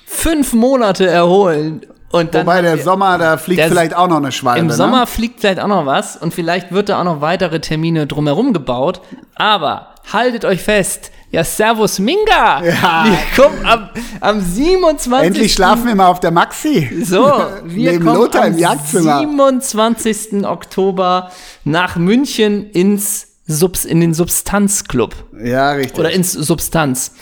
fünf 0.08 0.52
Monate 0.54 1.06
erholen. 1.06 1.82
Und 2.10 2.34
dann 2.34 2.46
Wobei 2.46 2.62
der 2.62 2.78
Sommer, 2.78 3.18
da 3.18 3.36
fliegt 3.36 3.60
Der- 3.60 3.68
vielleicht 3.68 3.94
auch 3.94 4.08
noch 4.08 4.16
eine 4.16 4.32
Schwalbe. 4.32 4.60
Im 4.60 4.66
ne? 4.68 4.72
Sommer 4.72 5.06
fliegt 5.06 5.40
vielleicht 5.40 5.60
auch 5.60 5.68
noch 5.68 5.84
was 5.84 6.16
und 6.16 6.32
vielleicht 6.32 6.72
wird 6.72 6.88
da 6.88 7.00
auch 7.00 7.04
noch 7.04 7.20
weitere 7.20 7.60
Termine 7.60 8.06
drumherum 8.06 8.54
gebaut. 8.54 9.02
Aber 9.34 9.94
haltet 10.10 10.46
euch 10.46 10.62
fest. 10.62 11.10
Ja, 11.30 11.44
Servus 11.44 11.98
Minga! 11.98 12.64
Ja. 12.64 13.04
Wir 13.04 13.18
kommen 13.44 13.66
am, 13.66 13.90
am 14.20 14.40
27. 14.40 15.26
Endlich 15.26 15.52
schlafen 15.52 15.86
wir 15.86 15.94
mal 15.94 16.06
auf 16.06 16.20
der 16.20 16.30
Maxi. 16.30 17.04
So, 17.04 17.26
wir 17.64 17.92
Neben 17.92 18.04
kommen 18.06 18.16
Lothar 18.16 18.44
am 18.46 18.52
im 18.54 18.58
Jagdzimmer. 18.58 19.18
27. 19.18 20.46
Oktober 20.46 21.30
nach 21.64 21.96
München 21.96 22.70
ins 22.70 23.26
Subs, 23.46 23.84
in 23.84 24.00
den 24.00 24.14
Substanzclub 24.14 25.14
Ja, 25.44 25.72
richtig. 25.72 25.98
oder 25.98 26.10
ins 26.10 26.32
Substanz. 26.32 27.12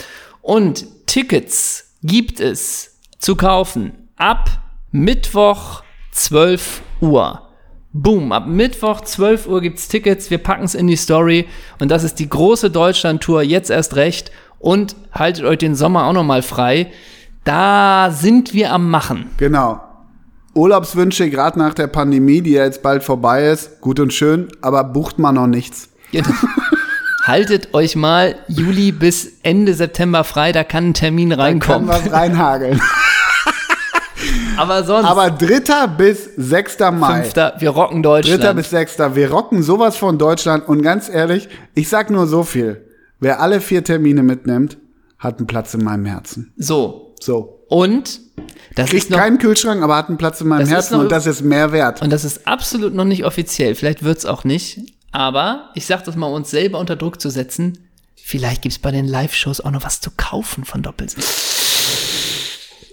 Und 0.43 0.87
Tickets 1.07 1.86
gibt 2.03 2.41
es 2.41 2.99
zu 3.19 3.37
kaufen 3.37 3.93
ab 4.17 4.51
Mittwoch 4.93 5.83
12 6.13 6.83
Uhr. 7.01 7.43
Boom, 7.93 8.33
ab 8.33 8.47
Mittwoch 8.47 9.01
12 9.01 9.47
Uhr 9.47 9.61
gibt's 9.61 9.89
Tickets, 9.89 10.31
wir 10.31 10.39
packen's 10.39 10.75
in 10.75 10.87
die 10.87 10.97
Story 10.97 11.47
und 11.79 11.91
das 11.91 12.05
ist 12.05 12.19
die 12.19 12.29
große 12.29 12.71
Deutschland-Tour, 12.71 13.43
jetzt 13.43 13.71
erst 13.71 13.97
recht 13.97 14.31
und 14.59 14.97
haltet 15.13 15.45
euch 15.45 15.59
den 15.59 15.75
Sommer 15.75 16.05
auch 16.05 16.13
noch 16.13 16.25
mal 16.25 16.43
frei. 16.43 16.93
Da 17.45 18.11
sind 18.11 18.53
wir 18.53 18.73
am 18.73 18.91
Machen. 18.91 19.31
Genau. 19.39 19.81
Urlaubswünsche, 20.55 21.31
gerade 21.31 21.59
nach 21.59 21.75
der 21.75 21.87
Pandemie, 21.87 22.41
die 22.41 22.53
ja 22.53 22.65
jetzt 22.65 22.83
bald 22.83 23.05
vorbei 23.05 23.47
ist, 23.47 23.81
gut 23.81 24.01
und 24.01 24.13
schön, 24.13 24.49
aber 24.63 24.85
bucht 24.85 25.19
man 25.19 25.35
noch 25.35 25.47
nichts. 25.47 25.91
Genau. 26.13 26.29
Haltet 27.27 27.75
euch 27.75 27.97
mal 27.97 28.37
Juli 28.47 28.93
bis 28.93 29.33
Ende 29.43 29.75
September 29.75 30.23
frei, 30.23 30.53
da 30.53 30.63
kann 30.63 30.91
ein 30.91 30.95
Termin 30.95 31.31
Kann 31.31 31.41
reinkommen. 31.41 31.89
was 31.89 32.11
reinhageln. 32.13 32.81
Aber 34.57 34.85
sonst, 34.85 35.07
aber 35.07 35.31
3. 35.31 35.87
bis 35.99 36.31
6. 36.37 36.79
Mai. 36.93 37.23
Fünfter, 37.23 37.55
wir 37.59 37.71
rocken 37.71 38.03
Deutschland. 38.03 38.43
3. 38.43 38.55
bis 38.55 38.71
6. 38.71 38.99
Wir 39.13 39.31
rocken 39.31 39.63
sowas 39.63 39.97
von 39.99 40.19
Deutschland 40.19 40.67
und 40.67 40.81
ganz 40.83 41.11
ehrlich, 41.11 41.49
ich 41.75 41.91
sag 41.91 42.09
nur 42.11 42.27
so 42.27 42.43
viel. 42.43 42.83
Wer 43.21 43.41
alle 43.41 43.61
vier 43.61 43.85
Termine 43.85 44.23
mitnimmt, 44.23 44.79
hat 45.19 45.39
einen 45.39 45.47
Platz 45.47 45.75
in 45.75 45.85
meinem 45.85 46.07
Herzen. 46.07 46.53
so, 46.57 47.15
So. 47.21 47.65
und 47.69 48.21
das 48.75 48.89
Kriegt 48.91 49.05
ist 49.05 49.11
noch, 49.11 49.19
keinen 49.19 49.39
Kühlschrank, 49.39 49.83
aber 49.83 49.97
hat 49.97 50.09
einen 50.09 50.17
Platz 50.19 50.41
in 50.41 50.49
meinem 50.49 50.67
Herzen 50.67 50.95
noch- 50.95 51.03
und 51.03 51.13
das 51.13 51.27
ist 51.27 51.43
mehr 51.43 51.73
wert. 51.73 52.01
und 52.01 52.11
das 52.11 52.25
ist 52.25 52.47
absolut 52.49 52.95
noch 52.95 53.05
nicht 53.05 53.25
offiziell, 53.27 53.75
vielleicht 53.75 54.05
wird's 54.05 54.25
auch 54.25 54.45
nicht, 54.45 54.81
aber 55.17 55.71
ich 55.75 55.87
sag 55.87 56.05
das 56.05 56.15
mal, 56.15 56.27
uns 56.27 56.51
selber 56.51 56.79
unter 56.79 56.95
Druck 56.95 57.23
zu 57.23 57.31
setzen, 57.31 57.89
vielleicht 58.17 58.61
gibt's 58.61 58.79
bei 58.79 58.91
den 58.91 59.09
Live-Shows 59.09 59.63
auch 59.63 59.71
noch 59.71 59.83
was 59.83 60.03
zu 60.03 60.11
kaufen 60.15 60.67
von 60.67 60.83
Doppelsitz. 60.83 62.93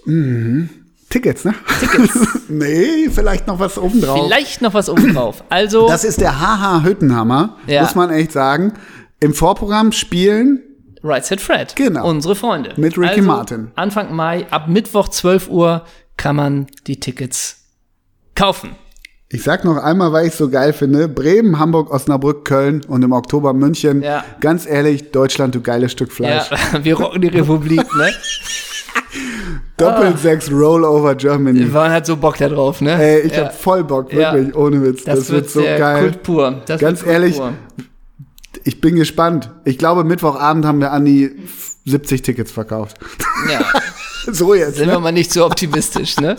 Tickets, 1.10 1.44
ne? 1.44 1.54
Tickets. 1.80 2.18
nee, 2.48 3.10
vielleicht 3.10 3.46
noch 3.46 3.58
was 3.58 3.76
obendrauf. 3.76 4.24
Vielleicht 4.24 4.62
noch 4.62 4.72
was 4.72 4.88
oben 4.88 5.14
drauf. 5.14 5.44
Also, 5.50 5.86
Das 5.86 6.02
ist 6.02 6.22
der 6.22 6.40
Haha 6.40 6.82
Hüttenhammer, 6.82 7.58
Ja. 7.66 7.82
muss 7.82 7.94
man 7.94 8.08
echt 8.08 8.32
sagen. 8.32 8.72
Im 9.20 9.34
Vorprogramm 9.34 9.92
spielen 9.92 10.62
Right 11.02 11.26
Set 11.26 11.42
Fred. 11.42 11.76
Genau. 11.76 12.08
Unsere 12.08 12.34
Freunde. 12.34 12.72
Mit 12.78 12.96
Ricky 12.96 13.16
also, 13.16 13.22
Martin. 13.22 13.70
Anfang 13.76 14.14
Mai, 14.14 14.46
ab 14.50 14.68
Mittwoch 14.68 15.10
12 15.10 15.50
Uhr 15.50 15.84
kann 16.16 16.36
man 16.36 16.68
die 16.86 16.98
Tickets 16.98 17.66
kaufen. 18.34 18.76
Ich 19.34 19.42
sag 19.42 19.64
noch 19.64 19.78
einmal, 19.78 20.12
weil 20.12 20.28
ich 20.28 20.34
so 20.34 20.48
geil 20.48 20.72
finde, 20.72 21.08
Bremen, 21.08 21.58
Hamburg, 21.58 21.90
Osnabrück, 21.90 22.44
Köln 22.44 22.82
und 22.86 23.02
im 23.02 23.10
Oktober 23.10 23.52
München. 23.52 24.00
Ja. 24.00 24.24
Ganz 24.38 24.64
ehrlich, 24.64 25.10
Deutschland, 25.10 25.56
du 25.56 25.60
geiles 25.60 25.90
Stück 25.90 26.12
Fleisch. 26.12 26.48
Ja, 26.52 26.84
wir 26.84 26.96
rocken 26.96 27.20
die 27.20 27.26
Republik, 27.26 27.82
ne? 27.96 28.12
Doppelt 29.76 30.20
sechs 30.20 30.52
Rollover 30.52 31.16
Germany. 31.16 31.58
Wir 31.58 31.74
waren 31.74 31.90
halt 31.90 32.06
so 32.06 32.16
Bock 32.16 32.38
da 32.38 32.48
drauf, 32.48 32.80
ne? 32.80 32.92
Ey, 32.92 33.22
ich 33.22 33.32
ja. 33.32 33.46
hab 33.46 33.60
voll 33.60 33.82
Bock, 33.82 34.12
Ja. 34.12 34.34
wirklich, 34.34 34.54
ohne 34.54 34.80
Witz. 34.84 35.02
Das, 35.02 35.28
wird 35.30 35.50
so 35.50 35.62
geil. 35.62 36.02
Kult 36.02 36.22
pur. 36.22 36.62
Das 36.66 36.80
Ganz 36.80 37.04
ehrlich, 37.04 37.36
pur. 37.36 37.54
Ich 38.62 38.80
bin 38.80 38.94
gespannt. 38.94 39.50
Ich 39.64 39.78
glaube, 39.78 40.04
Mittwochabend 40.04 40.64
haben 40.64 40.78
wir 40.78 40.92
an 40.92 41.04
die 41.04 41.32
70 41.86 42.22
Tickets 42.22 42.52
verkauft. 42.52 42.98
Ja, 43.50 43.64
so 44.32 44.54
jetzt. 44.54 44.76
sind 44.76 44.86
wir 44.88 44.94
Ne? 44.94 45.00
mal 45.00 45.12
nicht 45.12 45.32
so 45.32 45.44
optimistisch, 45.44 46.16
ne? 46.18 46.36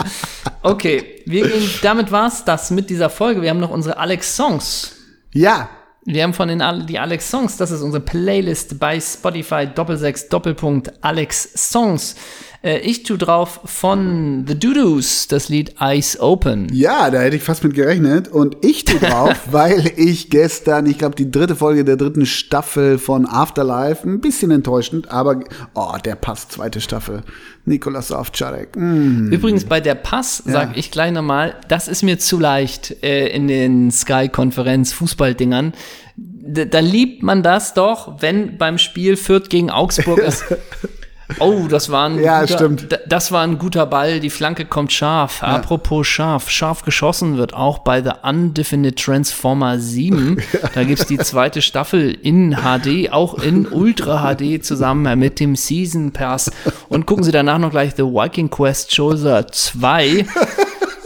Okay, 0.62 1.22
wir 1.26 1.48
gehen, 1.48 1.70
damit 1.82 2.12
war's 2.12 2.44
das 2.46 2.72
mit 2.72 2.90
dieser 2.90 3.10
Folge. 3.10 3.42
Wir 3.42 3.50
haben 3.50 3.60
noch 3.60 3.70
unsere 3.72 3.98
Alex-Songs. 3.98 4.92
Ja, 5.34 5.70
Wir 6.06 6.24
haben 6.24 6.34
von 6.34 6.48
den 6.48 6.62
die 6.88 7.00
Alex 7.00 7.30
Songs, 7.30 7.58
das 7.58 7.72
ist 7.72 7.82
unsere 7.82 8.04
Playlist 8.04 8.80
bei 8.80 9.00
Spotify 9.00 9.68
Doppelsechs 9.68 10.30
Doppelpunkt 10.30 10.92
Alex 11.02 11.50
Songs. 11.72 12.16
Äh, 12.66 12.80
ich 12.80 13.04
tu 13.04 13.16
drauf 13.16 13.62
von 13.64 14.46
The 14.48 14.60
Doodoo's 14.60 15.28
das 15.28 15.50
Lied 15.50 15.76
Eyes 15.80 16.20
Open. 16.20 16.68
Ja, 16.74 17.12
da 17.12 17.22
hätte 17.22 17.36
ich 17.36 17.44
fast 17.44 17.64
mit 17.64 17.76
gerechnet. 17.76 18.28
Und 18.28 18.58
ich 18.62 18.86
tu 18.86 18.98
drauf, 18.98 19.40
weil 19.52 19.92
ich 19.96 20.30
gestern, 20.32 20.88
ich 20.88 20.98
glaube, 20.98 21.16
die 21.16 21.30
dritte 21.30 21.56
Folge 21.56 21.86
der 21.86 21.96
dritten 21.96 22.26
Staffel 22.26 22.98
von 22.98 23.28
Afterlife, 23.28 24.08
ein 24.08 24.20
bisschen 24.20 24.50
enttäuschend, 24.50 25.12
aber, 25.12 25.42
oh, 25.76 25.94
der 26.04 26.16
passt, 26.16 26.54
zweite 26.54 26.82
Staffel. 26.82 27.22
Nikolas 27.66 28.12
Ovtcharek. 28.12 28.76
Mm. 28.76 29.32
Übrigens 29.32 29.66
bei 29.66 29.80
der 29.80 29.96
Pass 29.96 30.44
sag 30.46 30.78
ich 30.78 30.92
gleich 30.92 31.12
nochmal, 31.12 31.56
das 31.68 31.88
ist 31.88 32.04
mir 32.04 32.20
zu 32.20 32.40
leicht 32.40 33.04
äh, 33.04 33.28
in 33.28 33.48
den 33.48 33.92
Sky-Konferenz 33.92 34.94
Fußballdingern. 34.94 35.74
D 36.16 36.68
da 36.68 36.80
liebt 36.80 37.24
man 37.24 37.42
das 37.42 37.74
doch, 37.74 38.22
wenn 38.22 38.58
beim 38.60 38.78
Spiel 38.78 39.18
Fürth 39.18 39.50
gegen 39.50 39.72
Augsburg 39.72 40.20
ist. 40.20 40.46
Oh, 41.40 41.68
das 41.68 41.90
war 41.92 42.08
ein 42.10 42.22
Ja, 42.22 42.42
guter, 42.42 42.54
stimmt. 42.54 43.00
Das 43.08 43.32
war 43.32 43.42
ein 43.44 43.58
guter 43.58 43.86
Ball. 43.86 44.20
Die 44.20 44.30
Flanke 44.30 44.66
kommt 44.66 44.92
scharf. 44.94 45.42
Apropos 45.42 46.06
scharf. 46.08 46.50
Scharf 46.50 46.84
geschossen 46.84 47.38
wird 47.38 47.54
auch 47.54 47.80
bei 47.80 48.02
The 48.02 48.12
Undefinite 48.24 48.96
Transformer 48.96 49.80
7. 49.80 50.42
Da 50.74 50.84
gibt's 50.84 51.06
die 51.08 51.18
zweite 51.18 51.62
Staffel 51.62 52.12
in 52.12 52.56
HD, 52.56 53.12
auch 53.12 53.36
in 53.36 53.66
Ultra 53.68 54.36
HD 54.36 54.64
zusammen 54.64 55.18
mit 55.20 55.40
dem 55.40 55.56
Season 55.56 56.12
Pass. 56.12 56.52
Und 56.90 57.06
gucken 57.06 57.24
Sie 57.24 57.32
danach 57.32 57.58
noch 57.60 57.72
gleich 57.72 57.94
The 57.96 58.04
Viking 58.04 58.50
Quest 58.50 58.94
Shoulder 58.94 59.48
2. 59.48 60.26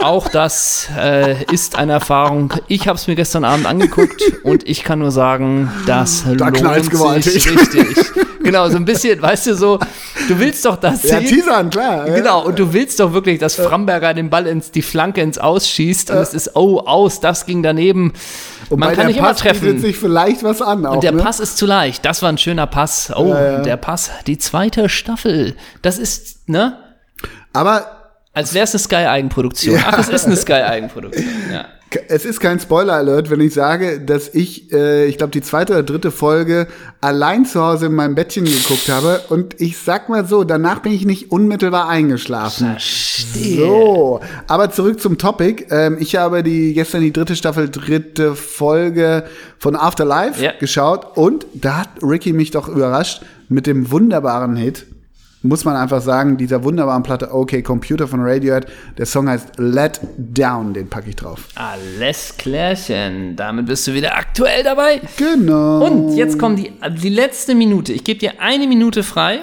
Auch 0.02 0.28
das 0.28 0.88
äh, 0.96 1.44
ist 1.52 1.76
eine 1.76 1.92
Erfahrung. 1.92 2.52
Ich 2.68 2.88
habe 2.88 2.96
es 2.96 3.06
mir 3.06 3.14
gestern 3.16 3.44
Abend 3.44 3.66
angeguckt 3.66 4.22
und 4.44 4.66
ich 4.68 4.82
kann 4.82 4.98
nur 4.98 5.10
sagen, 5.10 5.70
das 5.86 6.24
Da 6.36 6.48
lohnt 6.48 6.74
sich 6.84 6.90
gewaltig. 6.90 7.50
richtig. 7.50 7.86
Genau, 8.42 8.66
so 8.70 8.76
ein 8.76 8.86
bisschen, 8.86 9.20
weißt 9.20 9.48
du, 9.48 9.54
so, 9.54 9.78
du 10.26 10.38
willst 10.38 10.64
doch 10.64 10.76
das 10.76 11.02
Ja, 11.02 11.18
sehen. 11.18 11.26
teasern, 11.26 11.68
klar. 11.68 12.08
ja. 12.08 12.14
Genau, 12.14 12.42
und 12.46 12.58
du 12.58 12.72
willst 12.72 12.98
doch 12.98 13.12
wirklich, 13.12 13.38
dass 13.38 13.54
Framberger 13.56 14.14
den 14.14 14.30
Ball 14.30 14.46
ins, 14.46 14.70
die 14.70 14.80
Flanke 14.80 15.20
ins 15.20 15.36
Aus 15.36 15.68
schießt 15.68 16.10
und 16.10 16.16
es 16.16 16.32
ist, 16.32 16.56
oh, 16.56 16.78
aus, 16.78 17.20
das 17.20 17.44
ging 17.44 17.62
daneben. 17.62 18.14
Und 18.70 18.80
Man 18.80 18.94
kann 18.94 19.08
nicht 19.08 19.18
immer 19.18 19.28
Pass 19.28 19.42
bietet 19.42 19.58
treffen. 19.60 19.78
sich 19.80 19.98
vielleicht 19.98 20.42
was 20.42 20.62
an. 20.62 20.86
Auch, 20.86 20.94
Und 20.94 21.02
der 21.04 21.12
ne? 21.12 21.22
Pass 21.22 21.38
ist 21.38 21.58
zu 21.58 21.66
leicht. 21.66 22.02
Das 22.06 22.22
war 22.22 22.30
ein 22.30 22.38
schöner 22.38 22.66
Pass. 22.66 23.12
Oh, 23.14 23.28
Ja, 23.28 23.42
ja. 23.52 23.58
der 23.60 23.76
Pass, 23.76 24.10
die 24.26 24.38
zweite 24.38 24.88
Staffel. 24.88 25.54
Das 25.82 25.98
ist, 25.98 26.48
ne? 26.48 26.78
Aber 27.52 27.99
Als 28.32 28.54
wäre 28.54 28.64
es 28.64 28.72
eine 28.74 28.78
Sky-Eigenproduktion. 28.80 29.74
Ja. 29.76 29.82
Ach, 29.88 29.98
es 29.98 30.08
ist 30.08 30.26
eine 30.26 30.36
Sky-Eigenproduktion. 30.36 31.26
Ja. 31.52 31.66
Es 32.06 32.24
ist 32.24 32.38
kein 32.38 32.60
Spoiler-Alert, 32.60 33.30
wenn 33.30 33.40
ich 33.40 33.52
sage, 33.52 33.98
dass 34.00 34.32
ich, 34.32 34.72
äh, 34.72 35.06
ich 35.06 35.18
glaube, 35.18 35.32
die 35.32 35.40
zweite 35.40 35.72
oder 35.72 35.82
dritte 35.82 36.12
Folge 36.12 36.68
allein 37.00 37.44
zu 37.44 37.60
Hause 37.60 37.86
in 37.86 37.94
meinem 37.96 38.14
Bettchen 38.14 38.44
geguckt 38.44 38.88
habe. 38.88 39.22
Und 39.28 39.60
ich 39.60 39.76
sag 39.76 40.08
mal 40.08 40.24
so, 40.24 40.44
danach 40.44 40.82
bin 40.82 40.92
ich 40.92 41.04
nicht 41.04 41.32
unmittelbar 41.32 41.88
eingeschlafen. 41.88 42.68
Verstehe. 42.68 43.56
So, 43.56 44.20
aber 44.46 44.70
zurück 44.70 45.00
zum 45.00 45.18
Topic. 45.18 45.66
Ähm, 45.70 45.96
ich 45.98 46.14
habe 46.14 46.44
die 46.44 46.74
gestern 46.74 47.00
die 47.00 47.12
dritte 47.12 47.34
Staffel, 47.34 47.68
dritte 47.68 48.36
Folge 48.36 49.24
von 49.58 49.74
Afterlife 49.74 50.40
Ja. 50.40 50.52
geschaut 50.60 51.16
und 51.16 51.44
da 51.54 51.78
hat 51.78 51.88
Ricky 52.02 52.32
mich 52.32 52.52
doch 52.52 52.68
überrascht 52.68 53.22
mit 53.48 53.66
dem 53.66 53.90
wunderbaren 53.90 54.54
Hit. 54.54 54.86
Muss 55.42 55.64
man 55.64 55.74
einfach 55.74 56.02
sagen, 56.02 56.36
dieser 56.36 56.62
wunderbaren 56.64 57.02
Platte 57.02 57.32
OK 57.32 57.64
Computer 57.64 58.06
von 58.06 58.20
Radiohead. 58.22 58.66
Der 58.98 59.06
Song 59.06 59.26
heißt 59.28 59.52
Let 59.56 59.98
Down, 60.18 60.74
den 60.74 60.88
packe 60.90 61.08
ich 61.08 61.16
drauf. 61.16 61.48
Alles 61.54 62.34
klärchen. 62.36 63.36
Damit 63.36 63.64
bist 63.66 63.86
du 63.86 63.94
wieder 63.94 64.16
aktuell 64.16 64.62
dabei. 64.62 65.00
Genau. 65.16 65.86
Und 65.86 66.14
jetzt 66.16 66.38
kommt 66.38 66.58
die, 66.58 66.72
die 67.02 67.08
letzte 67.08 67.54
Minute. 67.54 67.94
Ich 67.94 68.04
gebe 68.04 68.20
dir 68.20 68.32
eine 68.38 68.66
Minute 68.66 69.02
frei, 69.02 69.40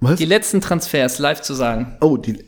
Was? 0.00 0.18
die 0.18 0.24
letzten 0.24 0.60
Transfers 0.60 1.20
live 1.20 1.42
zu 1.42 1.54
sagen. 1.54 1.96
oh, 2.00 2.16
die. 2.16 2.44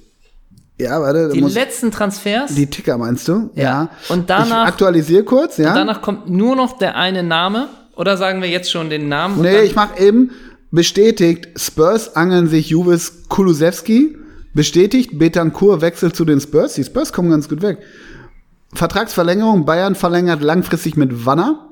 Ja, 0.79 1.01
warte, 1.01 1.29
Die 1.33 1.39
letzten 1.41 1.93
Transfers. 1.93 2.53
die 2.57 2.67
Ticker 2.67 2.99
meinst 2.99 3.29
du? 3.29 3.51
Ja. 3.55 3.91
Und 4.09 4.29
danach- 4.29 4.65
Ich 4.65 4.69
aktualisiere 4.73 5.23
kurz, 5.23 5.59
ja? 5.59 5.73
Danach 5.75 6.03
kommt 6.03 6.29
nur 6.29 6.57
noch 6.57 6.79
der 6.79 6.97
eine 6.97 7.23
Name. 7.23 7.69
Oder 7.95 8.17
sagen 8.17 8.43
wir 8.43 8.49
jetzt 8.49 8.71
schon 8.73 8.91
den 8.91 9.09
Namen? 9.09 9.37
und 9.37 9.43
Nee, 9.43 9.61
ich 9.61 9.77
mach 9.77 10.01
eben 10.01 10.31
bestätigt, 10.73 11.49
Spurs 11.57 12.17
angeln 12.17 12.49
sich 12.49 12.71
Juves 12.71 13.29
Kulusewski. 13.29 14.17
Bestätigt, 14.55 15.19
Betancourt 15.19 15.81
wechselt 15.81 16.17
zu 16.17 16.25
den 16.25 16.41
Spurs. 16.41 16.75
Die 16.75 16.85
Spurs 16.85 17.13
kommen 17.13 17.31
ganz 17.31 17.49
gut 17.49 17.63
weg. 17.63 17.79
Vertragsverlängerung, 18.75 19.65
Bayern 19.65 19.95
verlängert 19.95 20.43
langfristig 20.43 20.97
mit 20.97 21.25
Wanner. 21.25 21.69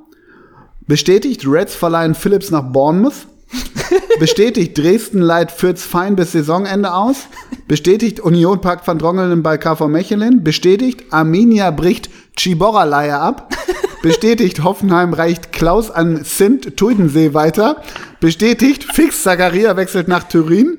Bestätigt, 0.87 1.47
Reds 1.47 1.75
verleihen 1.75 2.15
Phillips 2.15 2.51
nach 2.51 2.73
Bournemouth. 2.73 3.27
Bestätigt, 4.21 4.79
Dresden 4.79 5.21
leiht 5.21 5.51
Fürth 5.51 5.79
fein 5.81 6.15
bis 6.17 6.33
Saisonende 6.33 6.93
aus. 6.93 7.27
Bestätigt, 7.67 8.21
Union 8.21 8.61
packt 8.61 8.87
Van 8.87 8.99
Drongelen 8.99 9.43
bei 9.43 9.59
KV 9.59 9.89
Mechelen. 9.89 10.45
Bestätigt, 10.45 11.13
Arminia 11.13 11.71
bricht 11.71 12.11
Chiborra-Leihe 12.37 13.19
ab. 13.19 13.53
Bestätigt, 14.03 14.65
Hoffenheim 14.65 15.13
reicht 15.13 15.53
Klaus 15.53 15.91
an 15.91 16.25
Sint 16.25 16.77
Tuidensee 16.77 17.35
weiter. 17.35 17.83
Bestätigt, 18.19 18.85
Fix 18.95 19.23
Zagaria 19.23 19.77
wechselt 19.77 20.09
nach 20.09 20.25
Turin. 20.25 20.79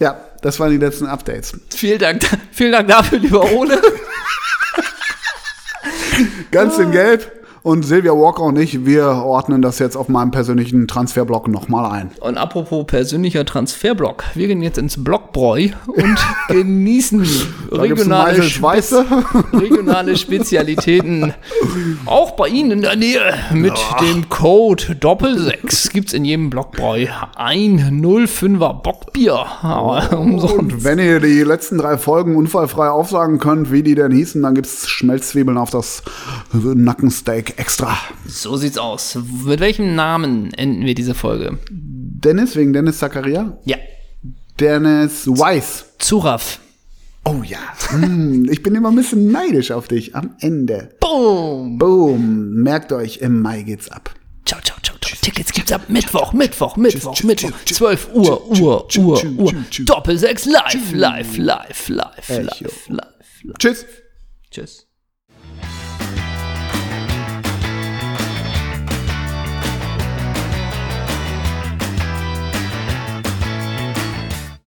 Ja, 0.00 0.20
das 0.42 0.58
waren 0.58 0.72
die 0.72 0.78
letzten 0.78 1.06
Updates. 1.06 1.52
Vielen 1.74 2.00
Dank, 2.00 2.22
vielen 2.50 2.72
Dank 2.72 2.88
dafür, 2.88 3.18
lieber 3.18 3.52
Ole. 3.52 3.80
Ganz 6.50 6.78
in 6.78 6.90
Gelb. 6.90 7.30
Und 7.62 7.84
Silvia 7.84 8.12
Walker 8.12 8.42
und 8.42 8.58
ich, 8.58 8.86
wir 8.86 9.06
ordnen 9.06 9.62
das 9.62 9.78
jetzt 9.78 9.96
auf 9.96 10.08
meinem 10.08 10.32
persönlichen 10.32 10.88
Transferblock 10.88 11.46
nochmal 11.46 11.92
ein. 11.92 12.10
Und 12.18 12.36
apropos 12.36 12.84
persönlicher 12.86 13.44
Transferblock, 13.44 14.24
wir 14.34 14.48
gehen 14.48 14.62
jetzt 14.62 14.78
ins 14.78 15.02
Blockbräu 15.02 15.68
und 15.86 16.18
genießen 16.48 17.24
regionale, 17.70 18.42
Schweiße. 18.42 19.04
regionale 19.52 20.16
Spezialitäten. 20.16 21.34
Auch 22.04 22.32
bei 22.32 22.48
Ihnen 22.48 22.72
in 22.72 22.82
der 22.82 22.96
Nähe 22.96 23.32
mit 23.52 23.74
dem 24.00 24.28
Code 24.28 24.96
Doppel6 25.00 25.92
gibt's 25.92 26.14
in 26.14 26.24
jedem 26.24 26.50
Blockbräu 26.50 27.06
ein 27.36 28.02
05er 28.02 28.82
Bockbier. 28.82 29.46
Aber 29.62 30.18
umsonst. 30.18 30.56
Und 30.56 30.84
wenn 30.84 30.98
ihr 30.98 31.20
die 31.20 31.42
letzten 31.42 31.78
drei 31.78 31.96
Folgen 31.96 32.34
unfallfrei 32.34 32.88
aufsagen 32.88 33.38
könnt, 33.38 33.70
wie 33.70 33.84
die 33.84 33.94
denn 33.94 34.10
hießen, 34.10 34.42
dann 34.42 34.56
gibt's 34.56 34.88
Schmelzzwiebeln 34.88 35.58
auf 35.58 35.70
das 35.70 36.02
Nackensteak 36.52 37.51
extra. 37.58 37.96
So 38.26 38.56
sieht's 38.56 38.78
aus. 38.78 39.18
Mit 39.44 39.60
welchem 39.60 39.94
Namen 39.94 40.52
enden 40.54 40.84
wir 40.84 40.94
diese 40.94 41.14
Folge? 41.14 41.58
Dennis, 41.70 42.56
wegen 42.56 42.72
Dennis 42.72 42.98
Zakaria. 42.98 43.58
Ja. 43.64 43.76
Dennis 44.58 45.26
Weiss. 45.26 45.86
Zuraf. 45.98 46.58
Oh 47.24 47.42
ja. 47.44 47.58
Hm, 47.90 48.48
ich 48.50 48.62
bin 48.62 48.74
immer 48.74 48.90
ein 48.90 48.96
bisschen 48.96 49.30
neidisch 49.30 49.70
auf 49.70 49.88
dich 49.88 50.14
am 50.14 50.34
Ende. 50.40 50.94
Boom. 51.00 51.78
Boom. 51.78 52.54
Merkt 52.62 52.92
euch, 52.92 53.18
im 53.18 53.40
Mai 53.40 53.62
geht's 53.62 53.90
ab. 53.90 54.14
Ciao, 54.44 54.60
ciao, 54.60 54.76
ciao, 54.82 54.96
ciao. 55.00 55.16
Tickets 55.20 55.52
gibt's 55.52 55.70
ab 55.70 55.82
Mittwoch, 55.88 56.32
Mittwoch, 56.32 56.76
Mittwoch, 56.76 57.22
Mittwoch. 57.22 57.52
tschüss, 57.64 57.76
12 57.78 58.08
Uhr, 58.14 58.50
Uhr, 58.50 58.88
Uhr, 58.98 59.24
Uhr. 59.38 59.54
Doppel 59.84 60.18
6 60.18 60.46
live, 60.46 60.92
live, 60.92 61.36
live, 61.36 61.88
live, 61.88 62.28
live, 62.28 62.88
live, 62.88 62.88
live. 62.88 63.58
Tschüss. 63.58 63.86
Tschüss. 64.50 64.91